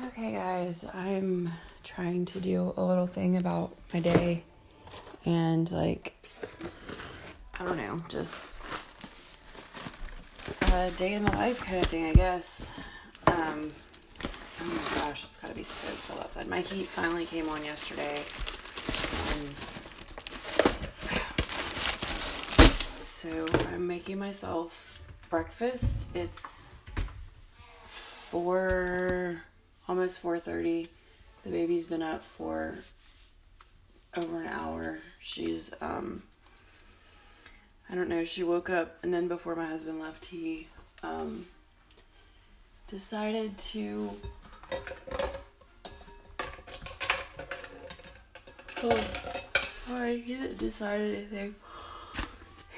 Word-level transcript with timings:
Okay, 0.00 0.32
guys, 0.32 0.86
I'm 0.94 1.50
trying 1.84 2.24
to 2.24 2.40
do 2.40 2.72
a 2.78 2.82
little 2.82 3.06
thing 3.06 3.36
about 3.36 3.76
my 3.92 4.00
day 4.00 4.42
and, 5.26 5.70
like, 5.70 6.14
I 7.60 7.64
don't 7.66 7.76
know, 7.76 8.00
just 8.08 8.58
a 10.72 10.90
day 10.92 11.12
in 11.12 11.24
the 11.24 11.30
life 11.32 11.60
kind 11.60 11.76
of 11.80 11.86
thing, 11.90 12.06
I 12.06 12.14
guess. 12.14 12.70
Um, 13.26 13.70
oh 14.62 14.64
my 14.64 14.98
gosh, 14.98 15.24
it's 15.24 15.36
gotta 15.36 15.52
be 15.52 15.64
so 15.64 15.88
cold 16.08 16.20
outside. 16.24 16.48
My 16.48 16.62
heat 16.62 16.86
finally 16.86 17.26
came 17.26 17.50
on 17.50 17.62
yesterday. 17.62 18.22
And 19.34 19.54
so 22.96 23.46
I'm 23.74 23.86
making 23.86 24.18
myself 24.18 25.02
breakfast. 25.28 26.06
It's 26.14 26.80
four 27.86 29.42
almost 29.88 30.22
4.30 30.22 30.88
the 31.44 31.50
baby's 31.50 31.86
been 31.86 32.02
up 32.02 32.22
for 32.22 32.78
over 34.16 34.42
an 34.42 34.46
hour. 34.46 35.00
She's 35.20 35.72
um 35.80 36.22
i 37.90 37.94
don't 37.94 38.08
know 38.08 38.24
she 38.24 38.42
woke 38.42 38.70
up 38.70 38.96
and 39.02 39.12
then 39.12 39.28
before 39.28 39.54
my 39.54 39.66
husband 39.66 40.00
left 40.00 40.24
he 40.24 40.66
um 41.02 41.44
decided 42.88 43.56
to 43.58 44.10
oh 48.82 49.04
sorry 49.86 50.20
he 50.20 50.34
didn't 50.34 50.58
decide 50.58 51.00
anything 51.00 51.54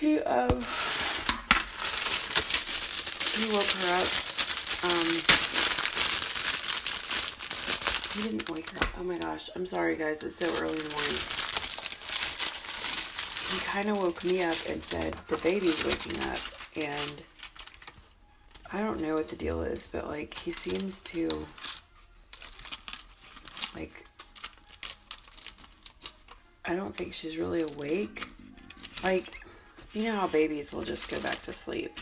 he 0.01 0.19
um 0.21 0.61
he 3.35 3.53
woke 3.53 3.65
her 3.65 3.95
up 3.95 4.09
um 4.85 5.34
he 8.15 8.23
didn't 8.23 8.49
wake 8.49 8.71
her 8.71 8.79
up. 8.85 8.99
Oh 8.99 9.05
my 9.05 9.19
gosh. 9.19 9.51
I'm 9.57 9.67
sorry, 9.67 9.97
guys. 9.97 10.23
It's 10.23 10.37
so 10.37 10.47
early 10.57 10.77
in 10.77 10.85
the 10.85 10.95
morning. 10.95 11.19
He 13.51 13.59
kind 13.61 13.89
of 13.89 13.99
woke 13.99 14.25
me 14.25 14.43
up 14.43 14.57
and 14.69 14.83
said, 14.83 15.15
the 15.29 15.37
baby's 15.39 15.85
waking 15.85 16.23
up. 16.23 16.39
And 16.77 17.23
I 18.73 18.81
don't 18.81 19.01
know 19.01 19.15
what 19.15 19.29
the 19.29 19.37
deal 19.37 19.63
is, 19.63 19.89
but 19.91 20.09
like, 20.09 20.35
he 20.35 20.51
seems 20.51 21.03
to, 21.05 21.29
like, 23.75 24.05
I 26.65 26.75
don't 26.75 26.97
think 26.97 27.15
she's 27.15 27.37
really 27.37 27.63
awake. 27.63 28.27
Like, 29.03 29.41
you 29.93 30.05
know 30.05 30.17
how 30.17 30.27
babies 30.27 30.73
will 30.73 30.83
just 30.83 31.09
go 31.09 31.21
back 31.21 31.41
to 31.43 31.53
sleep. 31.53 32.01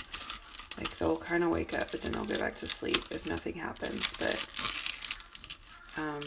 Like, 0.79 0.97
they'll 0.97 1.17
kind 1.19 1.45
of 1.45 1.51
wake 1.51 1.75
up, 1.75 1.91
but 1.91 2.01
then 2.01 2.13
they'll 2.13 2.25
go 2.25 2.39
back 2.39 2.57
to 2.57 2.67
sleep 2.67 3.03
if 3.11 3.27
nothing 3.27 3.55
happens. 3.55 4.07
But 4.19 4.47
um, 5.99 6.21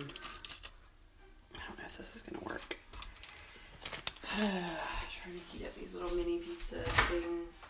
I 1.54 1.60
don't 1.68 1.78
know 1.78 1.86
if 1.88 1.98
this 1.98 2.16
is 2.16 2.22
gonna 2.22 2.44
work. 2.44 2.78
trying 4.38 5.40
to 5.40 5.58
heat 5.58 5.66
up 5.66 5.76
these 5.76 5.94
little 5.94 6.12
mini 6.16 6.38
pizza 6.40 6.78
things. 6.78 7.66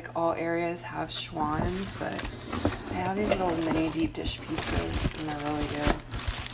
Like 0.00 0.16
all 0.16 0.32
areas 0.32 0.80
have 0.80 1.10
Schwan's, 1.10 1.94
but 1.98 2.14
I 2.90 2.94
have 2.94 3.18
these 3.18 3.28
little 3.28 3.54
mini 3.58 3.90
deep 3.90 4.14
dish 4.14 4.40
pizzas 4.40 5.20
and 5.20 5.28
they're 5.28 5.52
really 5.52 5.66
good. 5.66 5.94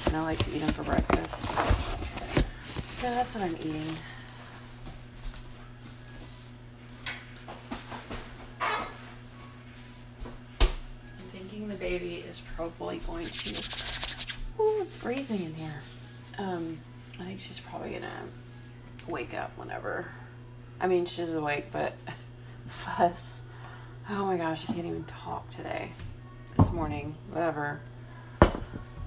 And 0.06 0.16
I 0.16 0.22
like 0.22 0.38
to 0.38 0.50
eat 0.50 0.58
them 0.58 0.70
for 0.70 0.82
breakfast. 0.82 1.52
So 2.98 3.08
that's 3.08 3.36
what 3.36 3.44
I'm 3.44 3.54
eating. 3.60 3.96
I'm 8.60 8.86
thinking 11.30 11.68
the 11.68 11.76
baby 11.76 12.24
is 12.28 12.42
probably 12.56 12.98
going 13.06 13.26
to. 13.26 13.50
Ooh, 14.58 14.82
it's 14.82 14.96
freezing 14.96 15.44
in 15.44 15.54
here. 15.54 15.80
Um, 16.38 16.80
I 17.20 17.24
think 17.24 17.38
she's 17.38 17.60
probably 17.60 17.92
gonna 17.92 18.24
wake 19.06 19.34
up 19.34 19.56
whenever 19.56 20.08
I 20.80 20.88
mean, 20.88 21.06
she's 21.06 21.32
awake, 21.32 21.66
but 21.70 21.94
fuss. 22.68 23.35
Oh 24.08 24.24
my 24.24 24.36
gosh, 24.36 24.62
I 24.68 24.72
can't 24.72 24.86
even 24.86 25.02
talk 25.04 25.50
today. 25.50 25.90
This 26.56 26.70
morning, 26.70 27.16
whatever. 27.32 27.80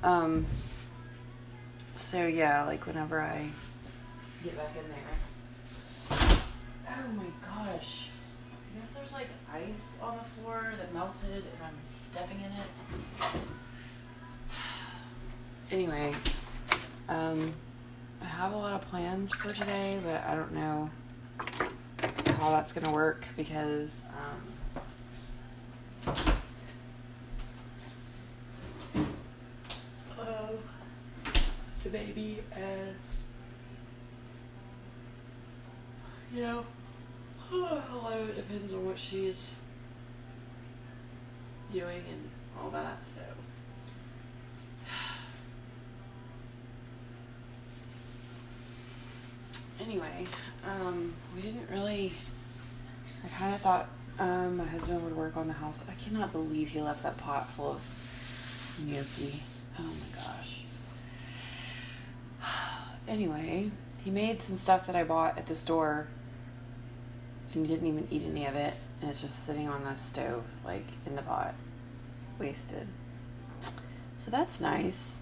Um. 0.03 0.45
So 1.95 2.27
yeah, 2.27 2.65
like 2.65 2.85
whenever 2.85 3.21
I 3.21 3.49
get 4.43 4.57
back 4.57 4.75
in 4.75 4.83
there. 4.89 6.19
Oh 6.89 7.11
my 7.15 7.27
gosh. 7.47 8.09
I 8.51 8.79
guess 8.79 8.89
there's 8.93 9.13
like 9.13 9.29
ice 9.53 10.01
on 10.01 10.17
the 10.17 10.41
floor 10.41 10.73
that 10.77 10.93
melted 10.93 11.29
and 11.31 11.63
I'm 11.63 11.77
stepping 11.89 12.39
in 12.39 12.51
it. 12.51 13.31
Anyway, 15.71 16.15
um, 17.09 17.53
I 18.23 18.25
have 18.25 18.53
a 18.53 18.57
lot 18.57 18.73
of 18.73 18.89
plans 18.89 19.31
for 19.31 19.53
today, 19.53 19.99
but 20.03 20.23
I 20.25 20.33
don't 20.33 20.51
know 20.51 20.89
how 22.39 22.49
that's 22.49 22.73
gonna 22.73 22.91
work 22.91 23.27
because 23.37 24.01
um, 24.07 24.41
uh, 30.19 30.51
the 31.83 31.89
baby 31.89 32.43
and 32.55 32.95
you 36.33 36.41
know 36.41 36.65
a 37.51 37.55
lot 37.95 38.13
of 38.13 38.29
it 38.29 38.35
depends 38.35 38.73
on 38.73 38.85
what 38.85 38.97
she's 38.97 39.53
doing 41.71 42.03
and 42.11 42.29
all 42.59 42.69
that 42.69 42.97
so 43.15 43.21
anyway 49.83 50.27
um, 50.65 51.13
we 51.35 51.41
didn't 51.41 51.69
really. 51.69 52.13
I 53.23 53.27
kind 53.29 53.55
of 53.55 53.61
thought 53.61 53.89
um, 54.19 54.57
my 54.57 54.65
husband 54.65 55.03
would 55.03 55.15
work 55.15 55.37
on 55.37 55.47
the 55.47 55.53
house. 55.53 55.81
I 55.89 55.93
cannot 56.03 56.31
believe 56.31 56.69
he 56.69 56.81
left 56.81 57.03
that 57.03 57.17
pot 57.17 57.49
full 57.51 57.71
of 57.71 58.85
gnocchi. 58.85 59.41
Oh 59.77 59.83
my 59.83 60.23
gosh. 60.23 60.63
Anyway, 63.07 63.71
he 64.03 64.11
made 64.11 64.39
some 64.39 64.55
stuff 64.55 64.85
that 64.85 64.95
I 64.95 65.03
bought 65.03 65.39
at 65.39 65.47
the 65.47 65.55
store 65.55 66.07
and 67.53 67.65
he 67.65 67.73
didn't 67.73 67.87
even 67.87 68.07
eat 68.11 68.23
any 68.29 68.45
of 68.45 68.55
it. 68.55 68.75
And 69.01 69.09
it's 69.09 69.21
just 69.21 69.45
sitting 69.45 69.67
on 69.67 69.83
the 69.83 69.95
stove, 69.95 70.43
like 70.63 70.85
in 71.07 71.15
the 71.15 71.23
pot, 71.23 71.55
wasted. 72.37 72.87
So 74.19 74.29
that's 74.29 74.59
nice. 74.59 75.21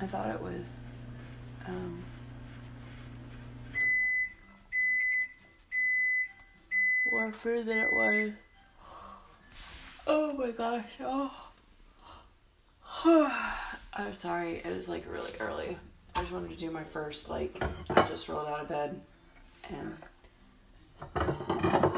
I 0.00 0.06
thought 0.06 0.30
it 0.30 0.42
was 0.42 0.66
um, 1.68 2.02
more 7.22 7.32
food 7.32 7.66
than 7.66 7.78
it 7.78 7.92
was. 7.92 8.32
Oh 10.08 10.32
my 10.32 10.50
gosh. 10.50 10.84
Oh. 11.00 11.30
I'm 13.94 14.14
sorry. 14.14 14.60
It 14.64 14.74
was 14.74 14.88
like 14.88 15.04
really 15.08 15.30
early. 15.38 15.76
I 16.16 16.22
just 16.22 16.32
wanted 16.32 16.50
to 16.50 16.56
do 16.56 16.70
my 16.72 16.82
first, 16.82 17.30
like, 17.30 17.62
I 17.90 18.02
just 18.08 18.28
rolled 18.28 18.48
out 18.48 18.60
of 18.60 18.68
bed 18.68 19.00
and 19.70 19.96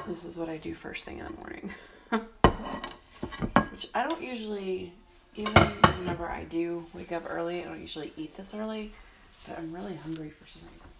this 0.06 0.24
is 0.24 0.36
what 0.36 0.48
I 0.48 0.58
do 0.58 0.74
first 0.74 1.04
thing 1.04 1.18
in 1.18 1.24
the 1.24 1.32
morning. 1.32 1.70
Which 3.70 3.88
I 3.94 4.06
don't 4.06 4.22
usually, 4.22 4.92
even 5.36 5.54
whenever 5.54 6.28
I 6.28 6.44
do 6.44 6.86
wake 6.92 7.12
up 7.12 7.24
early, 7.28 7.62
I 7.62 7.64
don't 7.64 7.80
usually 7.80 8.12
eat 8.16 8.36
this 8.36 8.54
early, 8.54 8.92
but 9.48 9.58
I'm 9.58 9.72
really 9.72 9.96
hungry 9.96 10.30
for 10.30 10.46
some 10.46 10.62
reason. 10.72 10.90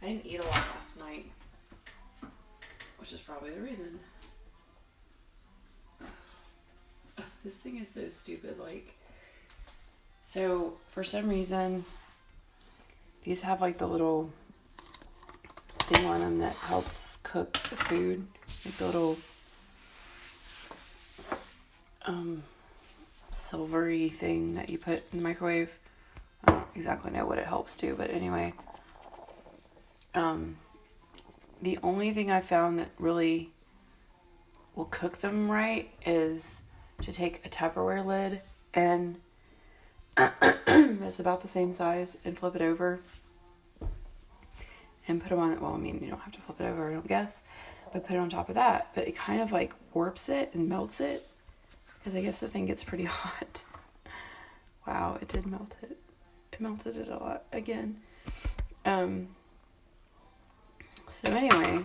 I 0.00 0.06
didn't 0.06 0.26
eat 0.26 0.40
a 0.40 0.44
lot 0.44 0.54
last 0.54 0.98
night 0.98 1.26
which 3.04 3.12
is 3.12 3.20
probably 3.20 3.50
the 3.50 3.60
reason. 3.60 4.00
This 7.44 7.52
thing 7.52 7.76
is 7.76 7.88
so 7.94 8.08
stupid. 8.08 8.58
Like, 8.58 8.94
so 10.22 10.78
for 10.88 11.04
some 11.04 11.28
reason, 11.28 11.84
these 13.22 13.42
have 13.42 13.60
like 13.60 13.76
the 13.76 13.86
little 13.86 14.30
thing 15.80 16.06
on 16.06 16.20
them 16.20 16.38
that 16.38 16.54
helps 16.54 17.18
cook 17.22 17.52
the 17.68 17.76
food, 17.76 18.26
like 18.64 18.74
the 18.78 18.86
little 18.86 19.18
um, 22.06 22.42
silvery 23.32 24.08
thing 24.08 24.54
that 24.54 24.70
you 24.70 24.78
put 24.78 25.02
in 25.12 25.18
the 25.18 25.24
microwave. 25.24 25.70
I 26.46 26.52
don't 26.52 26.66
exactly 26.74 27.10
know 27.10 27.26
what 27.26 27.36
it 27.36 27.44
helps 27.44 27.76
to, 27.76 27.94
but 27.96 28.08
anyway, 28.10 28.54
um, 30.14 30.56
the 31.64 31.78
only 31.82 32.12
thing 32.12 32.30
I 32.30 32.40
found 32.40 32.78
that 32.78 32.90
really 32.98 33.50
will 34.76 34.84
cook 34.84 35.20
them 35.20 35.50
right 35.50 35.90
is 36.04 36.60
to 37.02 37.12
take 37.12 37.44
a 37.44 37.48
Tupperware 37.48 38.04
lid 38.04 38.42
and 38.74 39.18
it's 40.18 41.18
about 41.18 41.40
the 41.40 41.48
same 41.48 41.72
size 41.72 42.18
and 42.24 42.38
flip 42.38 42.54
it 42.54 42.62
over 42.62 43.00
and 45.08 45.20
put 45.20 45.30
them 45.30 45.38
on. 45.38 45.58
Well, 45.60 45.72
I 45.72 45.78
mean, 45.78 46.00
you 46.02 46.10
don't 46.10 46.20
have 46.20 46.32
to 46.32 46.40
flip 46.42 46.60
it 46.60 46.64
over, 46.64 46.90
I 46.90 46.92
don't 46.92 47.08
guess, 47.08 47.42
but 47.92 48.06
put 48.06 48.16
it 48.16 48.18
on 48.18 48.28
top 48.28 48.50
of 48.50 48.56
that. 48.56 48.90
But 48.94 49.08
it 49.08 49.16
kind 49.16 49.40
of 49.40 49.50
like 49.50 49.72
warps 49.94 50.28
it 50.28 50.50
and 50.52 50.68
melts 50.68 51.00
it 51.00 51.26
because 51.98 52.14
I 52.16 52.20
guess 52.20 52.38
the 52.38 52.48
thing 52.48 52.66
gets 52.66 52.84
pretty 52.84 53.04
hot. 53.06 53.62
Wow, 54.86 55.18
it 55.20 55.28
did 55.28 55.46
melt 55.46 55.72
it. 55.82 55.96
It 56.52 56.60
melted 56.60 56.98
it 56.98 57.08
a 57.08 57.16
lot 57.16 57.44
again. 57.52 58.02
Um. 58.84 59.28
So 61.22 61.32
anyway, 61.32 61.84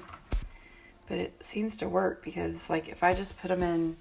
but 1.07 1.17
it 1.19 1.33
seems 1.43 1.77
to 1.77 1.87
work 1.87 2.23
because 2.23 2.69
like 2.69 2.89
if 2.89 3.03
I 3.03 3.13
just 3.13 3.39
put 3.39 3.49
them 3.49 3.61
in, 3.61 3.95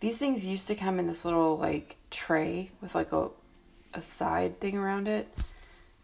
these 0.00 0.18
things 0.18 0.44
used 0.44 0.66
to 0.66 0.74
come 0.74 0.98
in 0.98 1.06
this 1.06 1.24
little 1.24 1.56
like 1.56 1.96
tray 2.10 2.70
with 2.80 2.94
like 2.94 3.12
a 3.12 3.28
a 3.94 4.02
side 4.02 4.58
thing 4.58 4.76
around 4.76 5.06
it, 5.06 5.32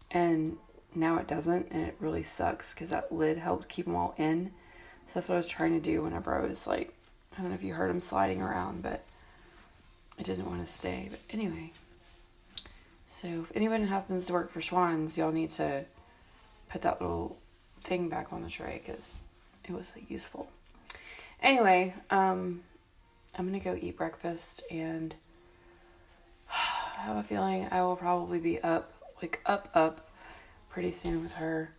and 0.09 0.57
now 0.95 1.17
it 1.17 1.27
doesn't, 1.27 1.69
and 1.71 1.85
it 1.85 1.95
really 1.99 2.23
sucks 2.23 2.73
because 2.73 2.89
that 2.91 3.11
lid 3.11 3.37
helped 3.37 3.67
keep 3.67 3.85
them 3.85 3.95
all 3.95 4.15
in. 4.17 4.51
So 5.07 5.15
that's 5.15 5.27
what 5.27 5.35
I 5.35 5.37
was 5.37 5.47
trying 5.47 5.73
to 5.73 5.81
do 5.81 6.03
whenever 6.03 6.33
I 6.33 6.47
was 6.47 6.65
like, 6.65 6.93
I 7.37 7.41
don't 7.41 7.49
know 7.49 7.55
if 7.55 7.63
you 7.63 7.73
heard 7.73 7.89
them 7.89 7.99
sliding 7.99 8.41
around, 8.41 8.83
but 8.83 9.03
I 10.17 10.23
didn't 10.23 10.45
want 10.45 10.65
to 10.65 10.71
stay. 10.71 11.09
But 11.11 11.19
anyway, 11.29 11.71
so 13.21 13.27
if 13.27 13.51
anyone 13.53 13.85
happens 13.85 14.27
to 14.27 14.33
work 14.33 14.49
for 14.49 14.61
Schwan's, 14.61 15.17
y'all 15.17 15.33
need 15.33 15.49
to 15.51 15.83
put 16.69 16.83
that 16.83 17.01
little 17.01 17.37
thing 17.83 18.09
back 18.09 18.31
on 18.31 18.43
the 18.43 18.49
tray 18.49 18.81
because 18.85 19.19
it 19.67 19.71
was 19.71 19.91
like 19.95 20.09
useful. 20.09 20.49
Anyway, 21.41 21.93
um, 22.09 22.61
I'm 23.35 23.45
gonna 23.45 23.59
go 23.59 23.77
eat 23.79 23.97
breakfast 23.97 24.63
and 24.69 25.15
I 26.49 27.01
have 27.01 27.17
a 27.17 27.23
feeling 27.23 27.67
I 27.71 27.81
will 27.81 27.95
probably 27.95 28.39
be 28.39 28.61
up, 28.61 28.93
like 29.21 29.41
up, 29.45 29.69
up 29.73 30.09
pretty 30.69 30.91
soon 30.91 31.23
with 31.23 31.33
her. 31.33 31.71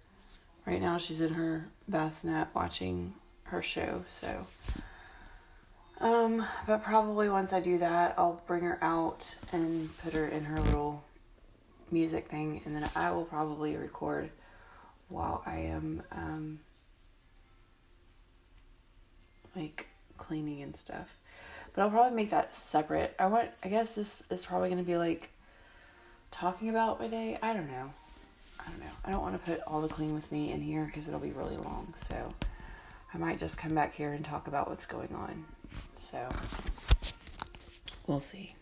Right 0.66 0.80
now, 0.80 0.98
she's 0.98 1.20
in 1.20 1.34
her 1.34 1.66
nap 1.88 2.50
watching 2.54 3.14
her 3.44 3.62
show, 3.62 4.04
so. 4.20 4.46
Um, 6.00 6.44
but 6.66 6.82
probably 6.82 7.28
once 7.28 7.52
I 7.52 7.60
do 7.60 7.78
that, 7.78 8.14
I'll 8.16 8.40
bring 8.46 8.62
her 8.62 8.78
out 8.82 9.36
and 9.52 9.96
put 9.98 10.12
her 10.14 10.26
in 10.26 10.44
her 10.44 10.60
little 10.60 11.02
music 11.90 12.28
thing, 12.28 12.60
and 12.64 12.74
then 12.74 12.88
I 12.96 13.10
will 13.12 13.24
probably 13.24 13.76
record 13.76 14.30
while 15.12 15.42
I 15.46 15.58
am, 15.58 16.02
um, 16.10 16.60
like 19.54 19.86
cleaning 20.18 20.62
and 20.62 20.76
stuff. 20.76 21.16
But 21.74 21.82
I'll 21.82 21.90
probably 21.90 22.16
make 22.16 22.30
that 22.30 22.54
separate. 22.54 23.14
I 23.18 23.26
want, 23.26 23.50
I 23.62 23.68
guess 23.68 23.92
this 23.92 24.22
is 24.30 24.44
probably 24.44 24.68
to 24.80 24.84
be 24.84 24.96
like 24.96 25.30
talking 26.30 26.68
about 26.68 27.00
my 27.00 27.08
day. 27.08 27.38
I 27.42 27.52
don't 27.52 27.70
know. 27.70 27.92
I 28.60 28.64
don't 28.70 28.80
know. 28.80 28.92
I 29.04 29.10
don't 29.10 29.22
want 29.22 29.34
to 29.34 29.50
put 29.50 29.60
all 29.66 29.80
the 29.80 29.88
clean 29.88 30.14
with 30.14 30.30
me 30.30 30.52
in 30.52 30.60
here 30.60 30.84
because 30.84 31.08
it'll 31.08 31.20
be 31.20 31.32
really 31.32 31.56
long. 31.56 31.94
So 31.96 32.34
I 33.12 33.18
might 33.18 33.38
just 33.38 33.58
come 33.58 33.74
back 33.74 33.94
here 33.94 34.12
and 34.12 34.24
talk 34.24 34.46
about 34.48 34.68
what's 34.68 34.86
going 34.86 35.14
on. 35.14 35.44
So 35.96 36.28
we'll 38.06 38.20
see. 38.20 38.54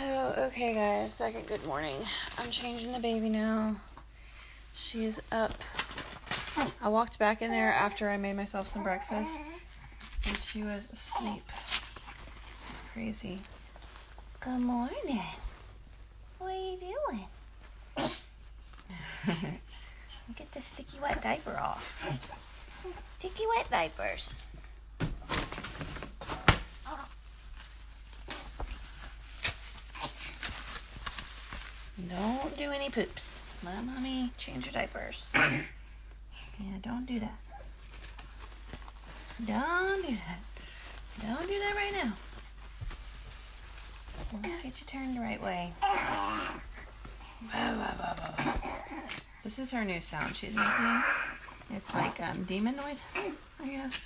Oh, 0.00 0.34
okay, 0.46 0.74
guys. 0.74 1.12
Second 1.12 1.46
good 1.48 1.64
morning. 1.66 1.96
I'm 2.38 2.50
changing 2.50 2.92
the 2.92 3.00
baby 3.00 3.28
now. 3.28 3.76
She's 4.74 5.20
up. 5.32 5.52
I 6.80 6.88
walked 6.88 7.18
back 7.18 7.42
in 7.42 7.50
there 7.50 7.72
after 7.72 8.08
I 8.08 8.16
made 8.16 8.36
myself 8.36 8.68
some 8.68 8.84
breakfast, 8.84 9.40
and 10.28 10.36
she 10.38 10.62
was 10.62 10.88
asleep. 10.92 11.42
It's 12.70 12.80
crazy. 12.92 13.40
Good 14.38 14.60
morning. 14.60 15.22
What 16.38 16.52
are 16.52 16.70
you 16.70 16.78
doing? 16.78 18.06
Get 20.36 20.52
the 20.52 20.62
sticky 20.62 20.98
wet 21.02 21.20
diaper 21.22 21.56
off. 21.58 22.04
Sticky 23.18 23.44
wet 23.56 23.68
diapers. 23.68 24.32
Don't 32.06 32.56
do 32.56 32.70
any 32.70 32.90
poops. 32.90 33.52
My 33.64 33.80
mommy 33.82 34.30
change 34.36 34.66
your 34.66 34.72
diapers. 34.72 35.32
Yeah, 36.60 36.78
don't 36.82 37.06
do 37.06 37.20
that. 37.20 37.38
Don't 39.46 40.04
do 40.04 40.12
that. 40.12 40.40
Don't 41.22 41.46
do 41.46 41.56
that 41.56 41.74
right 41.76 41.92
now. 41.92 42.12
Let's 44.42 44.62
get 44.62 44.80
you 44.80 44.86
turned 44.88 45.16
the 45.16 45.20
right 45.20 45.40
way. 45.40 45.72
This 49.44 49.58
is 49.60 49.70
her 49.70 49.84
new 49.84 50.00
sound 50.00 50.34
she's 50.34 50.54
making. 50.54 51.02
It's 51.70 51.94
like 51.94 52.20
um, 52.20 52.42
demon 52.42 52.76
noises, 52.76 53.34
I 53.62 53.68
guess. 53.68 54.00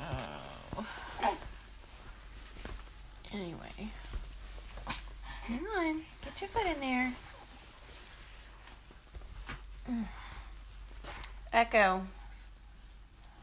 Oh. 0.00 0.86
Anyway. 3.32 3.90
Come 5.46 5.66
on, 5.76 6.00
get 6.24 6.40
your 6.40 6.48
foot 6.48 6.66
in 6.66 6.80
there. 6.80 7.12
Mm. 9.90 10.04
Echo. 11.52 12.02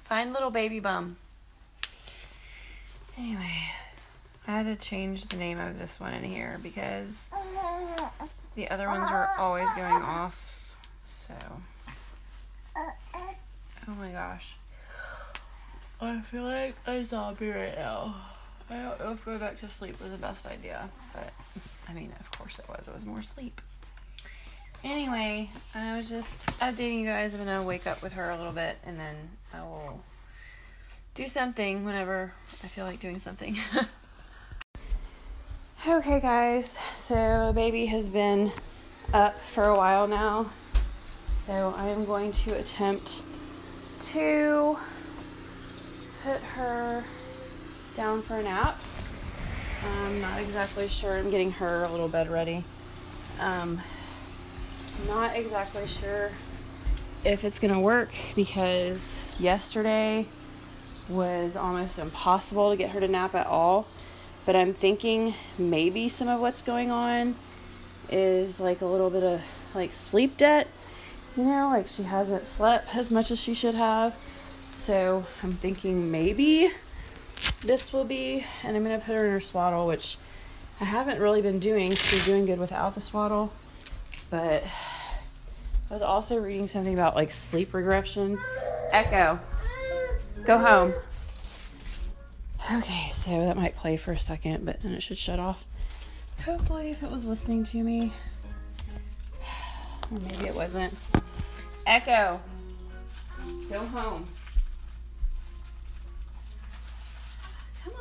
Find 0.06 0.34
little 0.34 0.50
baby 0.50 0.80
bum. 0.80 1.18
Anyway, 3.18 3.70
I 4.48 4.52
had 4.52 4.66
to 4.66 4.76
change 4.76 5.26
the 5.26 5.38
name 5.38 5.60
of 5.60 5.78
this 5.78 6.00
one 6.00 6.14
in 6.14 6.24
here 6.24 6.58
because 6.64 7.30
the 8.56 8.70
other 8.70 8.88
ones 8.88 9.12
were 9.12 9.28
always 9.38 9.68
going 9.76 10.02
off. 10.02 10.74
So, 11.06 11.34
oh 12.76 13.92
my 14.00 14.12
gosh. 14.12 14.56
I 16.02 16.22
feel 16.22 16.44
like 16.44 16.76
a 16.88 17.04
zombie 17.04 17.50
right 17.50 17.76
now. 17.76 18.16
I 18.70 18.76
don't 18.76 19.00
know 19.00 19.12
if 19.12 19.26
going 19.26 19.40
back 19.40 19.58
to 19.58 19.70
sleep 19.70 20.00
was 20.02 20.12
the 20.12 20.18
best 20.18 20.48
idea, 20.48 20.90
but 21.14 21.34
I 21.90 21.94
mean, 21.94 22.14
of 22.20 22.32
course 22.32 22.60
it 22.60 22.70
was. 22.70 22.88
It 22.88 22.94
was 22.94 23.06
more 23.06 23.24
sleep. 23.24 23.62
Anyway, 24.84 25.50
I 25.74 25.98
was 25.98 26.08
just 26.08 26.46
updating 26.60 27.02
you 27.02 27.08
guys. 27.08 27.34
I'm 27.34 27.44
gonna 27.44 27.64
wake 27.64 27.88
up 27.88 28.02
with 28.02 28.14
her 28.14 28.30
a 28.30 28.38
little 28.38 28.54
bit 28.54 28.78
and 28.86 29.00
then 29.00 29.16
I 29.54 29.62
will 29.64 30.04
do 31.16 31.28
something 31.28 31.84
whenever 31.84 32.32
I 32.64 32.68
feel 32.68 32.86
like 32.86 33.00
doing 33.00 33.20
something. 33.20 33.58
okay, 35.88 36.20
guys, 36.22 36.80
so 36.96 37.52
baby 37.54 37.88
has 37.88 38.08
been 38.08 38.52
up 39.14 39.38
for 39.42 39.66
a 39.66 39.76
while 39.76 40.08
now, 40.08 40.52
so 41.46 41.74
I 41.76 41.88
am 41.88 42.06
going 42.06 42.32
to 42.32 42.58
attempt 42.58 43.24
to 44.02 44.78
put 46.24 46.42
her 46.42 47.04
down 47.96 48.22
for 48.22 48.38
a 48.38 48.44
nap. 48.44 48.80
I'm 49.84 50.22
not 50.22 50.40
exactly 50.42 50.88
sure. 50.88 51.18
I'm 51.18 51.32
getting 51.32 51.52
her 51.54 51.84
a 51.84 51.92
little 51.92 52.08
bed 52.08 52.30
ready. 52.30 52.64
Um, 53.40 53.82
not 55.08 55.36
exactly 55.36 55.88
sure 55.88 56.32
if 57.24 57.44
it's 57.44 57.60
gonna 57.60 57.80
work 57.80 58.10
because 58.36 59.20
yesterday 59.40 60.26
was 61.08 61.56
almost 61.56 62.00
impossible 62.00 62.72
to 62.72 62.78
get 62.78 62.92
her 62.92 63.00
to 63.00 63.08
nap 63.08 63.36
at 63.36 63.48
all. 63.48 63.88
But 64.46 64.56
I'm 64.56 64.74
thinking 64.74 65.34
maybe 65.58 66.10
some 66.10 66.28
of 66.28 66.40
what's 66.40 66.62
going 66.62 66.92
on 66.92 67.36
is 68.10 68.60
like 68.60 68.82
a 68.82 68.86
little 68.86 69.10
bit 69.10 69.24
of 69.24 69.42
like 69.76 69.94
sleep 69.94 70.38
debt, 70.38 70.68
you 71.36 71.44
know, 71.44 71.70
like 71.70 71.88
she 71.88 72.04
hasn't 72.04 72.46
slept 72.46 72.96
as 72.96 73.12
much 73.12 73.32
as 73.32 73.40
she 73.40 73.54
should 73.54 73.76
have. 73.76 74.16
So 74.76 75.26
I'm 75.44 75.54
thinking 75.54 76.10
maybe 76.12 76.72
this 77.62 77.92
will 77.92 78.06
be, 78.06 78.46
and 78.64 78.76
I'm 78.76 78.84
gonna 78.84 79.00
put 79.00 79.16
her 79.16 79.26
in 79.26 79.32
her 79.32 79.42
swaddle, 79.42 79.88
which 79.88 80.18
I 80.80 80.86
haven't 80.86 81.20
really 81.20 81.42
been 81.42 81.60
doing. 81.60 81.92
She's 81.92 82.26
doing 82.26 82.46
good 82.46 82.60
without 82.60 82.96
the 82.96 83.02
swaddle, 83.02 83.52
but 84.30 84.64
I 85.90 85.94
was 85.94 86.02
also 86.02 86.38
reading 86.38 86.68
something 86.68 86.94
about 86.94 87.16
like 87.16 87.32
sleep 87.32 87.74
regression. 87.74 88.38
Echo, 88.92 89.40
go 90.46 90.58
home. 90.58 90.94
Okay, 92.72 93.10
so 93.12 93.32
that 93.46 93.58
might 93.58 93.76
play 93.76 93.98
for 93.98 94.12
a 94.12 94.20
second, 94.20 94.66
but 94.66 94.82
then 94.82 94.94
it 94.94 95.02
should 95.02 95.18
shut 95.18 95.40
off. 95.40 95.66
Hopefully, 96.46 96.92
if 96.92 97.04
it 97.04 97.10
was 97.10 97.26
listening 97.26 97.64
to 97.66 97.84
me, 97.84 98.14
or 100.12 100.20
maybe 100.20 100.48
it 100.48 100.56
wasn't. 100.56 100.94
Echo, 101.86 102.40
go 103.70 103.80
home. 103.80 104.28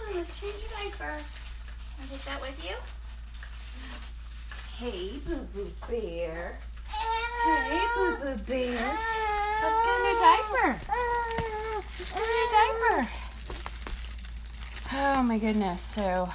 On, 0.08 0.16
let's 0.16 0.40
change 0.40 0.54
your 0.60 0.90
diaper. 0.90 1.22
Take 2.10 2.24
that 2.24 2.40
with 2.40 2.64
you. 2.64 2.76
Hey, 4.78 5.18
boo 5.26 5.46
boo 5.54 5.70
bear. 5.88 6.58
Hey, 6.88 7.80
boo 7.96 8.16
boo 8.16 8.22
good 8.22 8.46
bear. 8.46 8.98
Let's 9.62 9.78
get 9.84 9.94
a 9.94 10.02
new 10.04 10.16
diaper. 10.20 10.80
Let's 11.74 12.12
get 12.12 12.16
a 12.16 12.26
new 12.26 12.46
diaper. 12.52 13.08
Oh 14.94 15.22
my 15.22 15.38
goodness. 15.38 15.82
So, 15.82 16.28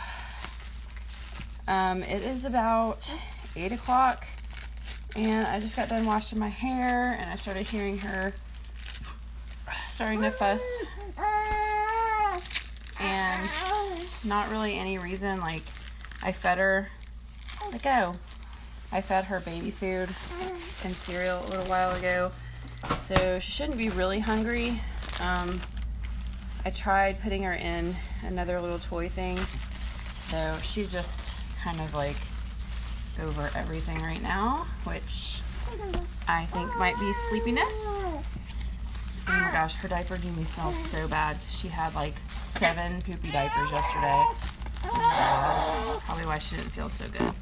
um, 1.68 2.04
it 2.04 2.24
is 2.24 2.46
about 2.46 3.12
8 3.56 3.72
o'clock, 3.72 4.28
and 5.16 5.48
I 5.48 5.60
just 5.60 5.76
got 5.76 5.90
done 5.90 6.06
washing 6.06 6.38
my 6.38 6.50
hair, 6.50 7.18
and 7.20 7.32
I 7.32 7.36
started 7.36 7.66
hearing 7.66 7.98
her 8.00 8.34
starting 9.88 10.22
to 10.22 10.32
fuss. 10.32 10.62
And 13.00 13.50
not 14.24 14.50
really 14.50 14.78
any 14.78 14.98
reason. 14.98 15.40
Like, 15.40 15.64
I 16.22 16.32
fed 16.32 16.58
her. 16.58 16.90
Let 17.72 17.82
go. 17.82 18.16
I 18.92 19.02
fed 19.02 19.26
her 19.26 19.40
baby 19.40 19.72
food 19.72 20.10
and 20.84 20.96
cereal 20.96 21.44
a 21.46 21.48
little 21.48 21.66
while 21.66 21.96
ago, 21.96 22.32
so 23.02 23.40
she 23.40 23.52
shouldn't 23.52 23.78
be 23.78 23.90
really 23.90 24.20
hungry. 24.20 24.80
Um, 25.20 25.60
I 26.64 26.70
tried 26.70 27.20
putting 27.22 27.42
her 27.44 27.54
in 27.54 27.96
another 28.24 28.62
little 28.62 28.78
toy 28.78 29.10
thing, 29.10 29.40
so 30.20 30.56
she's 30.62 30.92
just 30.92 31.34
kind 31.64 31.80
of 31.80 31.94
like 31.96 32.18
over 33.24 33.50
everything 33.56 34.02
right 34.04 34.22
now, 34.22 34.68
which 34.84 35.42
I 36.28 36.46
think 36.46 36.76
might 36.78 36.98
be 37.00 37.12
sleepiness. 37.30 38.04
Oh 39.28 39.32
my 39.32 39.52
gosh, 39.52 39.76
her 39.76 39.88
diaper 39.88 40.18
gave 40.18 40.36
me 40.38 40.44
smells 40.44 40.78
so 40.90 41.08
bad. 41.08 41.38
She 41.50 41.68
had 41.68 41.96
like 41.96 42.16
seven 42.28 43.02
poopy 43.02 43.32
diapers 43.32 43.72
yesterday. 43.72 44.24
Probably 44.82 46.26
why 46.26 46.40
she 46.40 46.56
didn't 46.56 46.72
feel 46.72 46.90
so 46.90 47.06
good. 47.08 47.34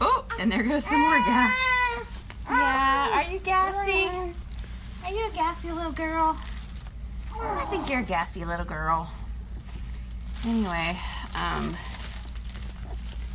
Oh, 0.00 0.24
and 0.38 0.50
there 0.52 0.62
goes 0.62 0.84
some 0.84 1.00
more 1.00 1.18
gas. 1.18 1.52
Yeah, 2.48 3.10
are 3.12 3.32
you 3.32 3.38
gassy? 3.40 4.08
Are 5.04 5.12
you 5.12 5.26
a 5.26 5.30
gassy 5.34 5.72
little 5.72 5.92
girl? 5.92 6.38
I 7.40 7.64
think 7.66 7.88
you're 7.90 8.00
a 8.00 8.04
gassy 8.04 8.44
little 8.44 8.64
girl. 8.64 9.10
Anyway, 10.46 10.96
um, 11.34 11.74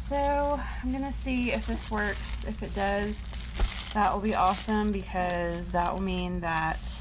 so 0.07 0.60
I'm 0.83 0.91
gonna 0.91 1.12
see 1.12 1.51
if 1.51 1.67
this 1.67 1.91
works. 1.91 2.45
If 2.48 2.63
it 2.63 2.74
does, 2.74 3.21
that 3.93 4.13
will 4.13 4.21
be 4.21 4.33
awesome 4.36 4.91
because 4.91 5.69
that 5.69 5.93
will 5.93 6.01
mean 6.01 6.39
that 6.41 7.00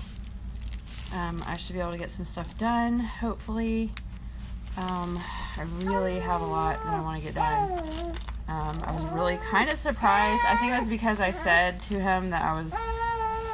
um, 1.13 1.43
I 1.47 1.57
should 1.57 1.75
be 1.75 1.81
able 1.81 1.93
to 1.93 1.99
get 1.99 2.11
some 2.11 2.25
stuff 2.25 2.57
done, 2.59 3.01
hopefully. 3.01 3.91
Um, 4.77 5.21
I 5.57 5.65
really 5.83 6.21
have 6.21 6.41
a 6.41 6.47
lot 6.47 6.83
that 6.85 6.93
I 6.93 7.01
want 7.01 7.19
to 7.19 7.25
get 7.25 7.35
done. 7.35 8.15
Um, 8.49 8.83
I 8.85 8.93
was 8.93 9.03
really 9.13 9.37
kind 9.37 9.73
of 9.73 9.79
surprised. 9.79 10.43
I 10.49 10.57
think 10.57 10.73
it 10.73 10.81
was 10.81 10.89
because 10.89 11.21
I 11.21 11.31
said 11.31 11.81
to 11.83 11.95
him 12.01 12.31
that 12.31 12.43
I 12.43 12.61
was 12.61 12.73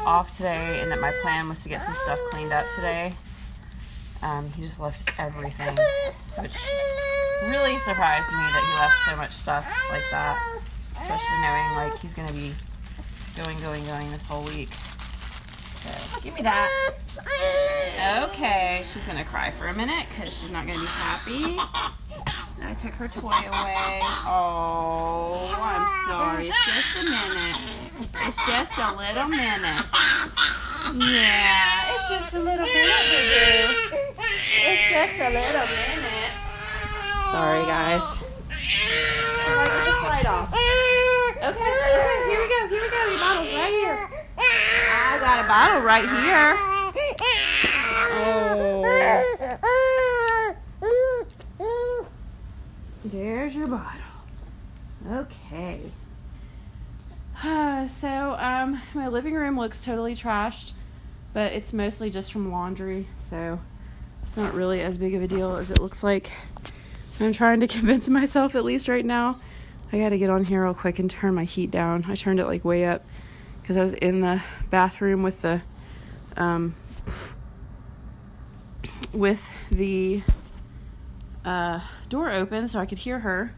off 0.06 0.36
today 0.36 0.80
and 0.80 0.90
that 0.90 1.00
my 1.00 1.12
plan 1.22 1.48
was 1.48 1.62
to 1.64 1.68
get 1.68 1.82
some 1.82 1.94
stuff 1.94 2.18
cleaned 2.30 2.52
up 2.52 2.64
today. 2.76 3.14
Um, 4.22 4.50
he 4.52 4.62
just 4.62 4.80
left 4.80 5.18
everything, 5.18 5.76
which 6.38 6.56
really 7.50 7.76
surprised 7.76 8.30
me 8.32 8.38
that 8.38 8.64
he 8.64 8.80
left 8.80 8.96
so 9.06 9.16
much 9.16 9.32
stuff 9.32 9.64
like 9.90 10.04
that, 10.10 10.60
especially 10.92 11.40
knowing 11.42 11.90
like 11.90 12.00
he's 12.00 12.14
gonna 12.14 12.32
be 12.32 12.52
going, 13.36 13.58
going, 13.60 13.84
going 13.84 14.10
this 14.10 14.24
whole 14.24 14.44
week. 14.44 14.70
Give 16.22 16.34
me 16.34 16.42
that. 16.42 16.68
Okay, 18.28 18.82
she's 18.84 19.06
gonna 19.06 19.24
cry 19.24 19.50
for 19.50 19.68
a 19.68 19.74
minute 19.74 20.06
because 20.08 20.36
she's 20.36 20.50
not 20.50 20.66
gonna 20.66 20.80
be 20.80 20.86
happy. 20.86 21.58
I 22.62 22.74
took 22.74 22.92
her 22.94 23.08
toy 23.08 23.30
away. 23.30 24.00
Oh, 24.26 25.54
I'm 25.54 25.86
sorry. 26.08 26.48
It's 26.48 26.66
just 26.66 26.96
a 27.00 27.04
minute. 27.04 27.56
It's 28.26 28.36
just 28.46 28.72
a 28.76 28.92
little 28.96 29.28
minute. 29.28 29.84
Yeah, 30.94 31.94
it's 31.94 32.08
just 32.08 32.34
a 32.34 32.38
little 32.38 32.66
minute, 32.66 33.06
boo. 33.10 34.22
It's 34.66 34.90
just 34.90 35.14
a 35.20 35.30
little 35.30 35.66
minute. 35.66 36.32
Sorry, 37.30 37.62
guys. 37.66 38.02
Light 40.02 40.26
off. 40.26 40.52
Okay, 40.52 41.46
okay, 41.46 42.28
here 42.28 42.40
we 42.40 42.46
go, 42.48 42.66
here 42.68 42.82
we 42.82 42.88
go. 42.90 43.00
Your 43.10 43.18
bottle's 43.18 43.54
right 43.54 43.70
here. 43.70 44.15
I 44.38 45.18
got 45.20 45.44
a 45.44 45.48
bottle 45.48 45.82
right 45.82 46.08
here. 46.22 46.56
Oh. 48.18 48.82
There's 53.04 53.54
your 53.54 53.68
bottle. 53.68 54.00
Okay. 55.10 55.80
Uh, 57.42 57.86
so, 57.86 58.36
um, 58.38 58.80
my 58.94 59.08
living 59.08 59.34
room 59.34 59.58
looks 59.58 59.84
totally 59.84 60.14
trashed, 60.14 60.72
but 61.32 61.52
it's 61.52 61.72
mostly 61.72 62.10
just 62.10 62.32
from 62.32 62.50
laundry, 62.50 63.06
so 63.30 63.60
it's 64.22 64.36
not 64.36 64.54
really 64.54 64.82
as 64.82 64.98
big 64.98 65.14
of 65.14 65.22
a 65.22 65.28
deal 65.28 65.54
as 65.56 65.70
it 65.70 65.80
looks 65.80 66.02
like. 66.02 66.32
I'm 67.20 67.32
trying 67.32 67.60
to 67.60 67.66
convince 67.68 68.08
myself, 68.08 68.54
at 68.54 68.64
least 68.64 68.88
right 68.88 69.04
now. 69.04 69.36
I 69.92 69.98
gotta 69.98 70.18
get 70.18 70.30
on 70.30 70.44
here 70.44 70.64
real 70.64 70.74
quick 70.74 70.98
and 70.98 71.08
turn 71.08 71.34
my 71.34 71.44
heat 71.44 71.70
down. 71.70 72.06
I 72.08 72.16
turned 72.16 72.40
it 72.40 72.46
like 72.46 72.64
way 72.64 72.84
up 72.84 73.04
because 73.66 73.76
I 73.76 73.82
was 73.82 73.94
in 73.94 74.20
the 74.20 74.40
bathroom 74.70 75.24
with 75.24 75.42
the 75.42 75.60
um, 76.36 76.76
with 79.12 79.50
the 79.72 80.22
uh, 81.44 81.80
door 82.08 82.30
open 82.30 82.68
so 82.68 82.78
I 82.78 82.86
could 82.86 82.98
hear 82.98 83.18
her. 83.18 83.52